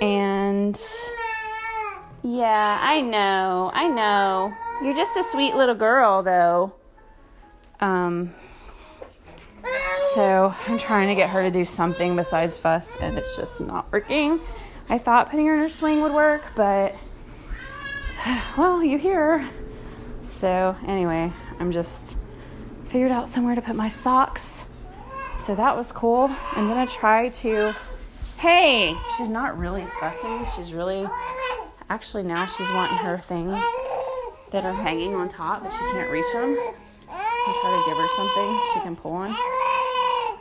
and 0.00 0.80
yeah, 2.26 2.80
I 2.82 3.02
know, 3.02 3.70
I 3.72 3.86
know. 3.86 4.52
You're 4.82 4.96
just 4.96 5.16
a 5.16 5.22
sweet 5.22 5.54
little 5.54 5.76
girl, 5.76 6.24
though. 6.24 6.74
Um, 7.78 8.34
so 10.12 10.52
I'm 10.66 10.76
trying 10.76 11.06
to 11.08 11.14
get 11.14 11.30
her 11.30 11.42
to 11.42 11.52
do 11.52 11.64
something 11.64 12.16
besides 12.16 12.58
fuss, 12.58 12.96
and 13.00 13.16
it's 13.16 13.36
just 13.36 13.60
not 13.60 13.92
working. 13.92 14.40
I 14.88 14.98
thought 14.98 15.30
putting 15.30 15.46
her 15.46 15.54
in 15.54 15.60
her 15.60 15.68
swing 15.68 16.00
would 16.00 16.12
work, 16.12 16.42
but 16.56 16.96
well, 18.58 18.82
you 18.82 18.98
hear. 18.98 19.48
So, 20.24 20.74
anyway, 20.84 21.32
I'm 21.60 21.70
just 21.70 22.16
figured 22.88 23.12
out 23.12 23.28
somewhere 23.28 23.54
to 23.54 23.62
put 23.62 23.76
my 23.76 23.88
socks. 23.88 24.66
So 25.38 25.54
that 25.54 25.76
was 25.76 25.92
cool. 25.92 26.28
I'm 26.52 26.66
gonna 26.66 26.90
try 26.90 27.28
to. 27.28 27.72
Hey, 28.38 28.96
she's 29.16 29.28
not 29.28 29.56
really 29.56 29.84
fussing. 30.00 30.44
She's 30.56 30.74
really. 30.74 31.06
Actually, 31.88 32.24
now 32.24 32.44
she's 32.46 32.68
wanting 32.70 32.98
her 32.98 33.18
things 33.18 33.58
that 34.50 34.64
are 34.64 34.72
hanging 34.72 35.14
on 35.14 35.28
top, 35.28 35.62
but 35.62 35.70
she 35.70 35.78
can't 35.78 36.10
reach 36.10 36.32
them. 36.32 36.56
I'll 37.08 37.60
try 37.60 37.70
to 37.70 37.82
give 37.86 37.96
her 37.96 38.08
something 38.16 38.60
she 38.74 38.80
can 38.80 38.96
pull 38.96 39.12
on. 39.12 39.30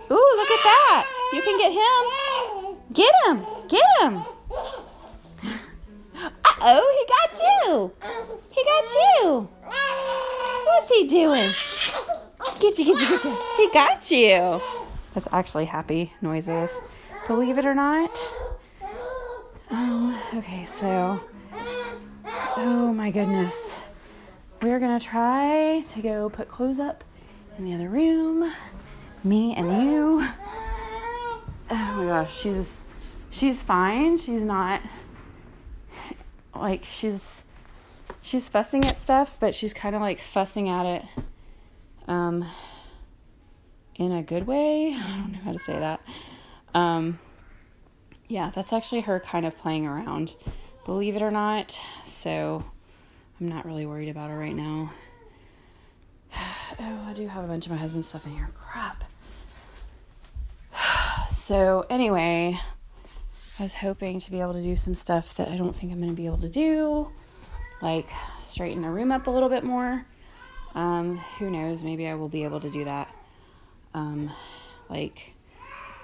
Ooh, 0.10 0.34
look 0.38 0.50
at 0.50 0.64
that! 0.64 1.06
You 1.34 1.42
can 1.42 1.58
get 1.58 1.72
him! 1.72 2.78
Get 2.94 3.14
him! 3.26 3.46
Get 3.68 3.86
him! 4.02 4.22
Uh-oh, 6.16 6.86
he 6.98 7.06
got 7.14 7.32
you! 7.42 7.92
He 8.54 8.62
got 8.64 8.86
you! 9.24 9.50
What's 10.66 10.90
he 10.90 11.06
doing? 11.06 11.52
Get 12.60 12.80
you, 12.80 12.86
get 12.86 13.00
you, 13.02 13.08
get 13.10 13.24
you. 13.24 13.38
He 13.58 13.70
got 13.72 14.12
you! 14.12 14.62
That's 15.14 15.28
actually 15.32 15.66
happy 15.66 16.14
noises. 16.22 16.72
Believe 17.28 17.58
it 17.58 17.66
or 17.66 17.76
not. 17.76 18.32
Um, 19.70 20.20
okay, 20.36 20.66
so. 20.66 21.20
Oh 22.58 22.94
my 22.96 23.12
goodness. 23.12 23.80
We're 24.62 24.80
gonna 24.80 25.00
try 25.00 25.84
to 25.94 26.02
go 26.02 26.30
put 26.30 26.48
clothes 26.48 26.80
up 26.80 27.04
in 27.58 27.66
the 27.66 27.74
other 27.74 27.90
room. 27.90 28.52
Me 29.24 29.54
and 29.56 29.84
you. 29.84 30.28
Oh 31.70 31.94
my 31.98 32.06
gosh, 32.06 32.36
she's 32.40 32.84
she's 33.30 33.62
fine. 33.62 34.18
She's 34.18 34.44
not 34.44 34.82
like 36.56 36.86
she's 36.86 37.44
she's 38.22 38.48
fussing 38.50 38.86
at 38.86 38.98
stuff, 38.98 39.38
but 39.40 39.54
she's 39.56 39.74
kind 39.74 39.96
of 39.96 40.02
like 40.02 40.20
fussing 40.20 40.70
at 40.70 40.86
it 40.86 41.04
um 42.08 42.46
in 43.96 44.12
a 44.12 44.24
good 44.24 44.48
way. 44.48 44.94
I 44.98 45.18
don't 45.18 45.32
know 45.32 45.40
how 45.40 45.52
to 45.52 45.60
say 45.60 45.80
that. 45.80 46.02
Um 46.74 47.20
yeah, 48.28 48.52
that's 48.54 48.74
actually 48.74 49.02
her 49.02 49.20
kind 49.20 49.46
of 49.46 49.58
playing 49.58 49.86
around, 49.86 50.36
believe 50.86 51.16
it 51.16 51.22
or 51.22 51.32
not. 51.32 51.82
So 52.04 52.64
I'm 53.40 53.50
not 53.50 53.66
really 53.66 53.86
worried 53.86 54.10
about 54.10 54.30
it 54.30 54.36
right 54.36 54.56
now. 54.56 54.94
Oh, 56.78 57.06
I 57.08 57.14
do 57.14 57.28
have 57.28 57.46
a 57.46 57.48
bunch 57.48 57.68
of 57.68 57.72
my 57.72 57.78
husband's 57.78 58.08
stuff 58.08 58.26
in 58.26 58.34
here. 58.34 58.50
Crap. 58.54 59.04
So, 61.30 61.86
anyway, 61.92 62.60
I 63.60 63.64
was 63.64 63.76
hoping 63.76 64.20
to 64.20 64.32
be 64.32 64.42
able 64.42 64.54
to 64.54 64.64
do 64.64 64.76
some 64.76 64.96
stuff 64.96 65.36
that 65.36 65.48
I 65.48 65.58
don't 65.58 65.76
think 65.76 65.92
I'm 65.92 66.00
going 66.00 66.10
to 66.10 66.16
be 66.16 66.26
able 66.26 66.40
to 66.40 66.50
do, 66.50 67.12
like 67.82 68.10
straighten 68.40 68.82
the 68.82 68.90
room 68.90 69.12
up 69.12 69.28
a 69.28 69.30
little 69.30 69.48
bit 69.48 69.64
more. 69.64 70.06
Um, 70.74 71.18
who 71.38 71.52
knows? 71.52 71.84
Maybe 71.84 72.08
I 72.08 72.16
will 72.16 72.30
be 72.30 72.44
able 72.44 72.60
to 72.62 72.70
do 72.70 72.84
that. 72.86 73.14
Um, 73.94 74.32
like 74.90 75.34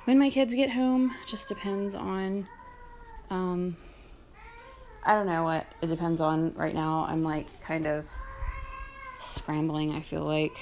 when 0.05 0.19
my 0.19 0.29
kids 0.29 0.53
get 0.53 0.69
home, 0.69 1.15
just 1.25 1.49
depends 1.49 1.95
on. 1.95 2.47
Um, 3.31 3.77
I 5.03 5.13
don't 5.13 5.25
know 5.25 5.43
what 5.43 5.65
it 5.81 5.87
depends 5.87 6.21
on 6.21 6.53
right 6.53 6.75
now. 6.75 7.07
I'm 7.09 7.23
like 7.23 7.47
kind 7.61 7.87
of 7.87 8.07
scrambling, 9.19 9.93
I 9.93 10.01
feel 10.01 10.23
like. 10.23 10.55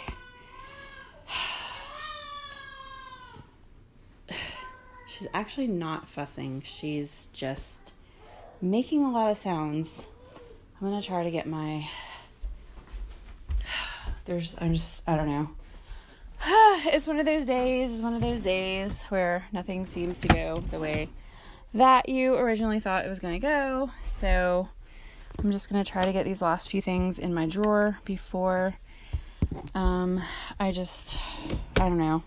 She's 5.07 5.27
actually 5.33 5.67
not 5.67 6.07
fussing. 6.07 6.61
She's 6.63 7.27
just 7.33 7.91
making 8.61 9.03
a 9.03 9.11
lot 9.11 9.31
of 9.31 9.37
sounds. 9.37 10.07
I'm 10.79 10.87
going 10.87 11.01
to 11.01 11.05
try 11.05 11.23
to 11.23 11.31
get 11.31 11.45
my 11.45 11.85
there's 14.25 14.55
I'm 14.61 14.73
just 14.73 15.03
I 15.05 15.17
don't 15.17 15.27
know. 15.27 15.49
it's 16.93 17.07
one 17.07 17.19
of 17.19 17.25
those 17.25 17.45
days, 17.45 17.91
it's 17.91 18.01
one 18.01 18.13
of 18.13 18.21
those 18.21 18.41
days 18.41 19.03
where 19.09 19.45
nothing 19.51 19.85
seems 19.85 20.21
to 20.21 20.29
go 20.29 20.63
the 20.71 20.79
way 20.79 21.09
that 21.73 22.09
you 22.09 22.35
originally 22.35 22.79
thought 22.79 23.05
it 23.05 23.09
was 23.09 23.19
going 23.19 23.33
to 23.33 23.39
go. 23.39 23.91
So 24.03 24.69
I'm 25.37 25.51
just 25.51 25.69
going 25.69 25.83
to 25.83 25.89
try 25.89 26.05
to 26.05 26.11
get 26.11 26.25
these 26.25 26.41
last 26.41 26.69
few 26.69 26.81
things 26.81 27.19
in 27.19 27.33
my 27.33 27.45
drawer 27.45 27.99
before 28.05 28.75
um, 29.73 30.21
I 30.59 30.71
just, 30.71 31.19
I 31.75 31.89
don't 31.89 31.97
know. 31.97 32.23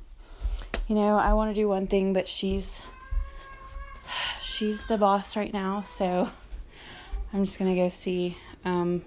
You 0.89 0.97
know, 0.97 1.17
I 1.17 1.33
want 1.35 1.55
to 1.55 1.61
do 1.61 1.69
one 1.69 1.87
thing, 1.87 2.13
but 2.13 2.29
she's, 2.29 2.83
she's 4.43 4.85
the 4.85 4.99
boss 4.99 5.37
right 5.37 5.53
now. 5.53 5.83
So 5.83 6.31
I'm 7.33 7.45
just 7.45 7.59
to 7.75 7.81
go 7.81 7.89
see 7.89 8.39
um, 8.65 9.05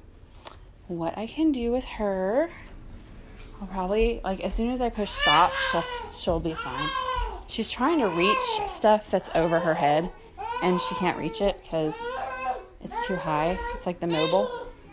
what 0.87 1.17
I 1.17 1.27
can 1.27 1.51
do 1.51 1.71
with 1.71 1.85
her. 1.85 2.49
I'll 3.61 3.67
probably, 3.67 4.19
like, 4.23 4.41
as 4.41 4.53
soon 4.53 4.69
as 4.69 4.81
I 4.81 4.89
push 4.89 5.09
stop, 5.09 5.51
she'll, 5.71 5.81
she'll 5.81 6.39
be 6.39 6.53
fine. 6.53 6.89
She's 7.47 7.71
trying 7.71 7.99
to 7.99 8.09
reach 8.09 8.67
stuff 8.67 9.09
that's 9.09 9.29
over 9.33 9.59
her 9.59 9.75
head 9.75 10.11
and 10.63 10.79
she 10.81 10.95
can't 10.95 11.17
reach 11.17 11.41
it 11.41 11.61
because 11.63 11.97
it's 12.81 13.05
too 13.07 13.15
high. 13.15 13.57
It's 13.73 13.85
like 13.85 13.99
the 13.99 14.07
mobile. 14.07 14.49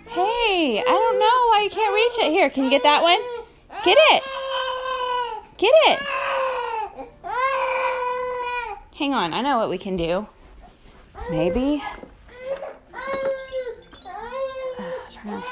Hey, 0.07 0.81
I 0.81 0.85
don't 0.85 1.19
know 1.19 1.49
why 1.49 1.63
you 1.65 1.71
can't 1.71 1.95
reach 1.95 2.27
it. 2.27 2.31
Here, 2.31 2.51
can 2.51 2.65
you 2.65 2.71
get 2.71 2.83
that 2.83 3.03
one? 3.03 3.21
Get 3.85 3.97
it. 4.13 4.23
Get 5.57 5.75
it. 5.87 5.99
Hang 8.95 9.15
on, 9.15 9.33
I 9.33 9.41
know 9.41 9.59
what 9.59 9.71
we 9.71 9.79
can 9.79 9.97
do. 9.97 10.29
Maybe. 11.31 11.83
To 15.13 15.43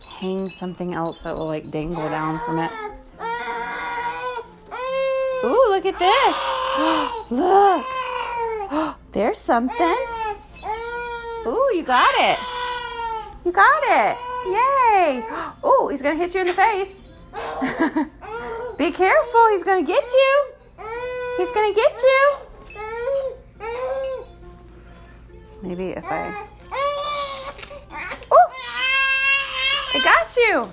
hang 0.20 0.48
something 0.48 0.94
else 0.94 1.22
that 1.22 1.36
will 1.36 1.46
like 1.46 1.70
dangle 1.70 2.08
down 2.08 2.38
from 2.40 2.58
it. 2.58 2.70
Ooh, 5.44 5.66
look 5.68 5.84
at 5.84 5.98
this. 5.98 7.30
look. 7.30 7.86
There's 9.12 9.38
something. 9.38 9.96
Ooh, 11.46 11.70
you 11.74 11.82
got 11.82 12.12
it. 12.18 12.38
You 13.44 13.52
got 13.52 13.82
it. 13.84 14.16
Yay. 14.46 15.22
Ooh, 15.66 15.88
he's 15.88 16.02
going 16.02 16.16
to 16.16 16.22
hit 16.22 16.34
you 16.34 16.40
in 16.40 16.46
the 16.46 16.52
face. 16.52 17.08
Be 18.78 18.90
careful. 18.90 19.48
He's 19.50 19.64
going 19.64 19.84
to 19.84 19.92
get 19.92 20.04
you. 20.04 20.44
He's 21.36 21.50
going 21.52 21.72
to 21.72 21.80
get 21.80 21.92
you. 22.02 22.36
Maybe 25.62 25.88
if 25.90 26.04
I. 26.04 26.46
Ooh! 28.32 28.44
I 29.94 30.00
got 30.02 30.36
you! 30.36 30.70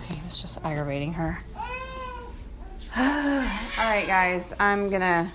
Okay, 0.00 0.20
that's 0.22 0.40
just 0.40 0.58
aggravating 0.64 1.12
her. 1.12 1.38
Alright, 2.96 4.06
guys, 4.06 4.54
I'm 4.58 4.88
gonna 4.88 5.30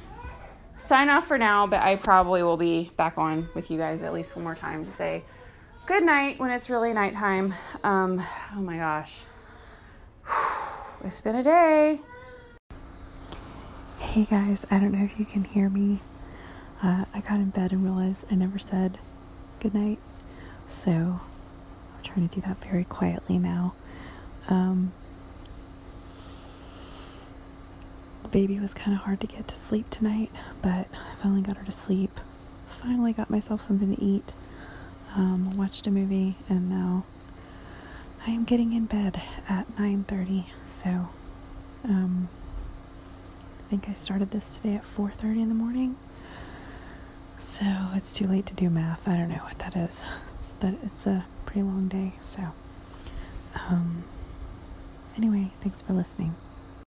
sign 0.81 1.09
off 1.09 1.27
for 1.27 1.37
now, 1.37 1.67
but 1.67 1.81
I 1.81 1.95
probably 1.95 2.43
will 2.43 2.57
be 2.57 2.91
back 2.97 3.17
on 3.17 3.47
with 3.53 3.69
you 3.71 3.77
guys 3.77 4.01
at 4.01 4.13
least 4.13 4.35
one 4.35 4.43
more 4.43 4.55
time 4.55 4.83
to 4.85 4.91
say 4.91 5.23
good 5.85 6.03
night 6.03 6.39
when 6.39 6.51
it's 6.51 6.69
really 6.69 6.91
nighttime. 6.93 7.53
Um, 7.83 8.23
oh 8.55 8.61
my 8.61 8.77
gosh. 8.77 9.21
It's 11.03 11.19
been 11.19 11.35
a 11.35 11.41
day. 11.41 11.99
Hey 13.97 14.25
guys, 14.25 14.67
I 14.69 14.77
don't 14.77 14.91
know 14.91 15.03
if 15.03 15.17
you 15.17 15.25
can 15.25 15.43
hear 15.43 15.67
me. 15.67 15.99
Uh, 16.83 17.05
I 17.11 17.21
got 17.21 17.35
in 17.35 17.49
bed 17.49 17.71
and 17.71 17.83
realized 17.83 18.25
I 18.29 18.35
never 18.35 18.59
said 18.59 18.99
good 19.59 19.73
night, 19.73 19.97
so 20.67 20.91
I'm 20.91 22.03
trying 22.03 22.29
to 22.29 22.35
do 22.35 22.41
that 22.41 22.63
very 22.63 22.83
quietly 22.83 23.39
now. 23.39 23.73
Um, 24.47 24.91
the 28.20 28.20
baby 28.31 28.59
was 28.59 28.73
kind 28.73 28.95
of 28.95 29.03
hard 29.03 29.19
to 29.21 29.27
get 29.27 29.47
to 29.49 29.55
sleep 29.55 29.89
tonight, 29.89 30.31
but 30.61 30.87
I 30.93 31.21
finally 31.21 31.41
got 31.41 31.57
her 31.57 31.65
to 31.65 31.71
sleep. 31.71 32.19
Finally 32.81 33.13
got 33.13 33.29
myself 33.29 33.61
something 33.61 33.95
to 33.95 34.01
eat. 34.01 34.33
Um, 35.15 35.57
watched 35.57 35.85
a 35.87 35.91
movie, 35.91 36.37
and 36.47 36.69
now 36.69 37.03
I 38.25 38.31
am 38.31 38.45
getting 38.45 38.73
in 38.73 38.85
bed 38.85 39.21
at 39.49 39.77
9:30. 39.77 40.45
So, 40.71 41.09
um, 41.83 42.29
I 43.59 43.69
think 43.69 43.89
I 43.89 43.93
started 43.93 44.31
this 44.31 44.55
today 44.55 44.75
at 44.75 44.85
4:30 44.85 45.41
in 45.41 45.49
the 45.49 45.55
morning. 45.55 45.97
So 47.39 47.65
it's 47.93 48.15
too 48.15 48.27
late 48.27 48.45
to 48.47 48.53
do 48.53 48.69
math. 48.69 49.07
I 49.07 49.17
don't 49.17 49.29
know 49.29 49.43
what 49.43 49.59
that 49.59 49.75
is, 49.75 50.03
but 50.59 50.73
it's 50.83 51.05
a 51.05 51.25
pretty 51.45 51.63
long 51.63 51.87
day. 51.87 52.13
So, 52.35 52.53
um, 53.69 54.03
anyway, 55.17 55.51
thanks 55.61 55.81
for 55.81 55.93
listening. 55.93 56.35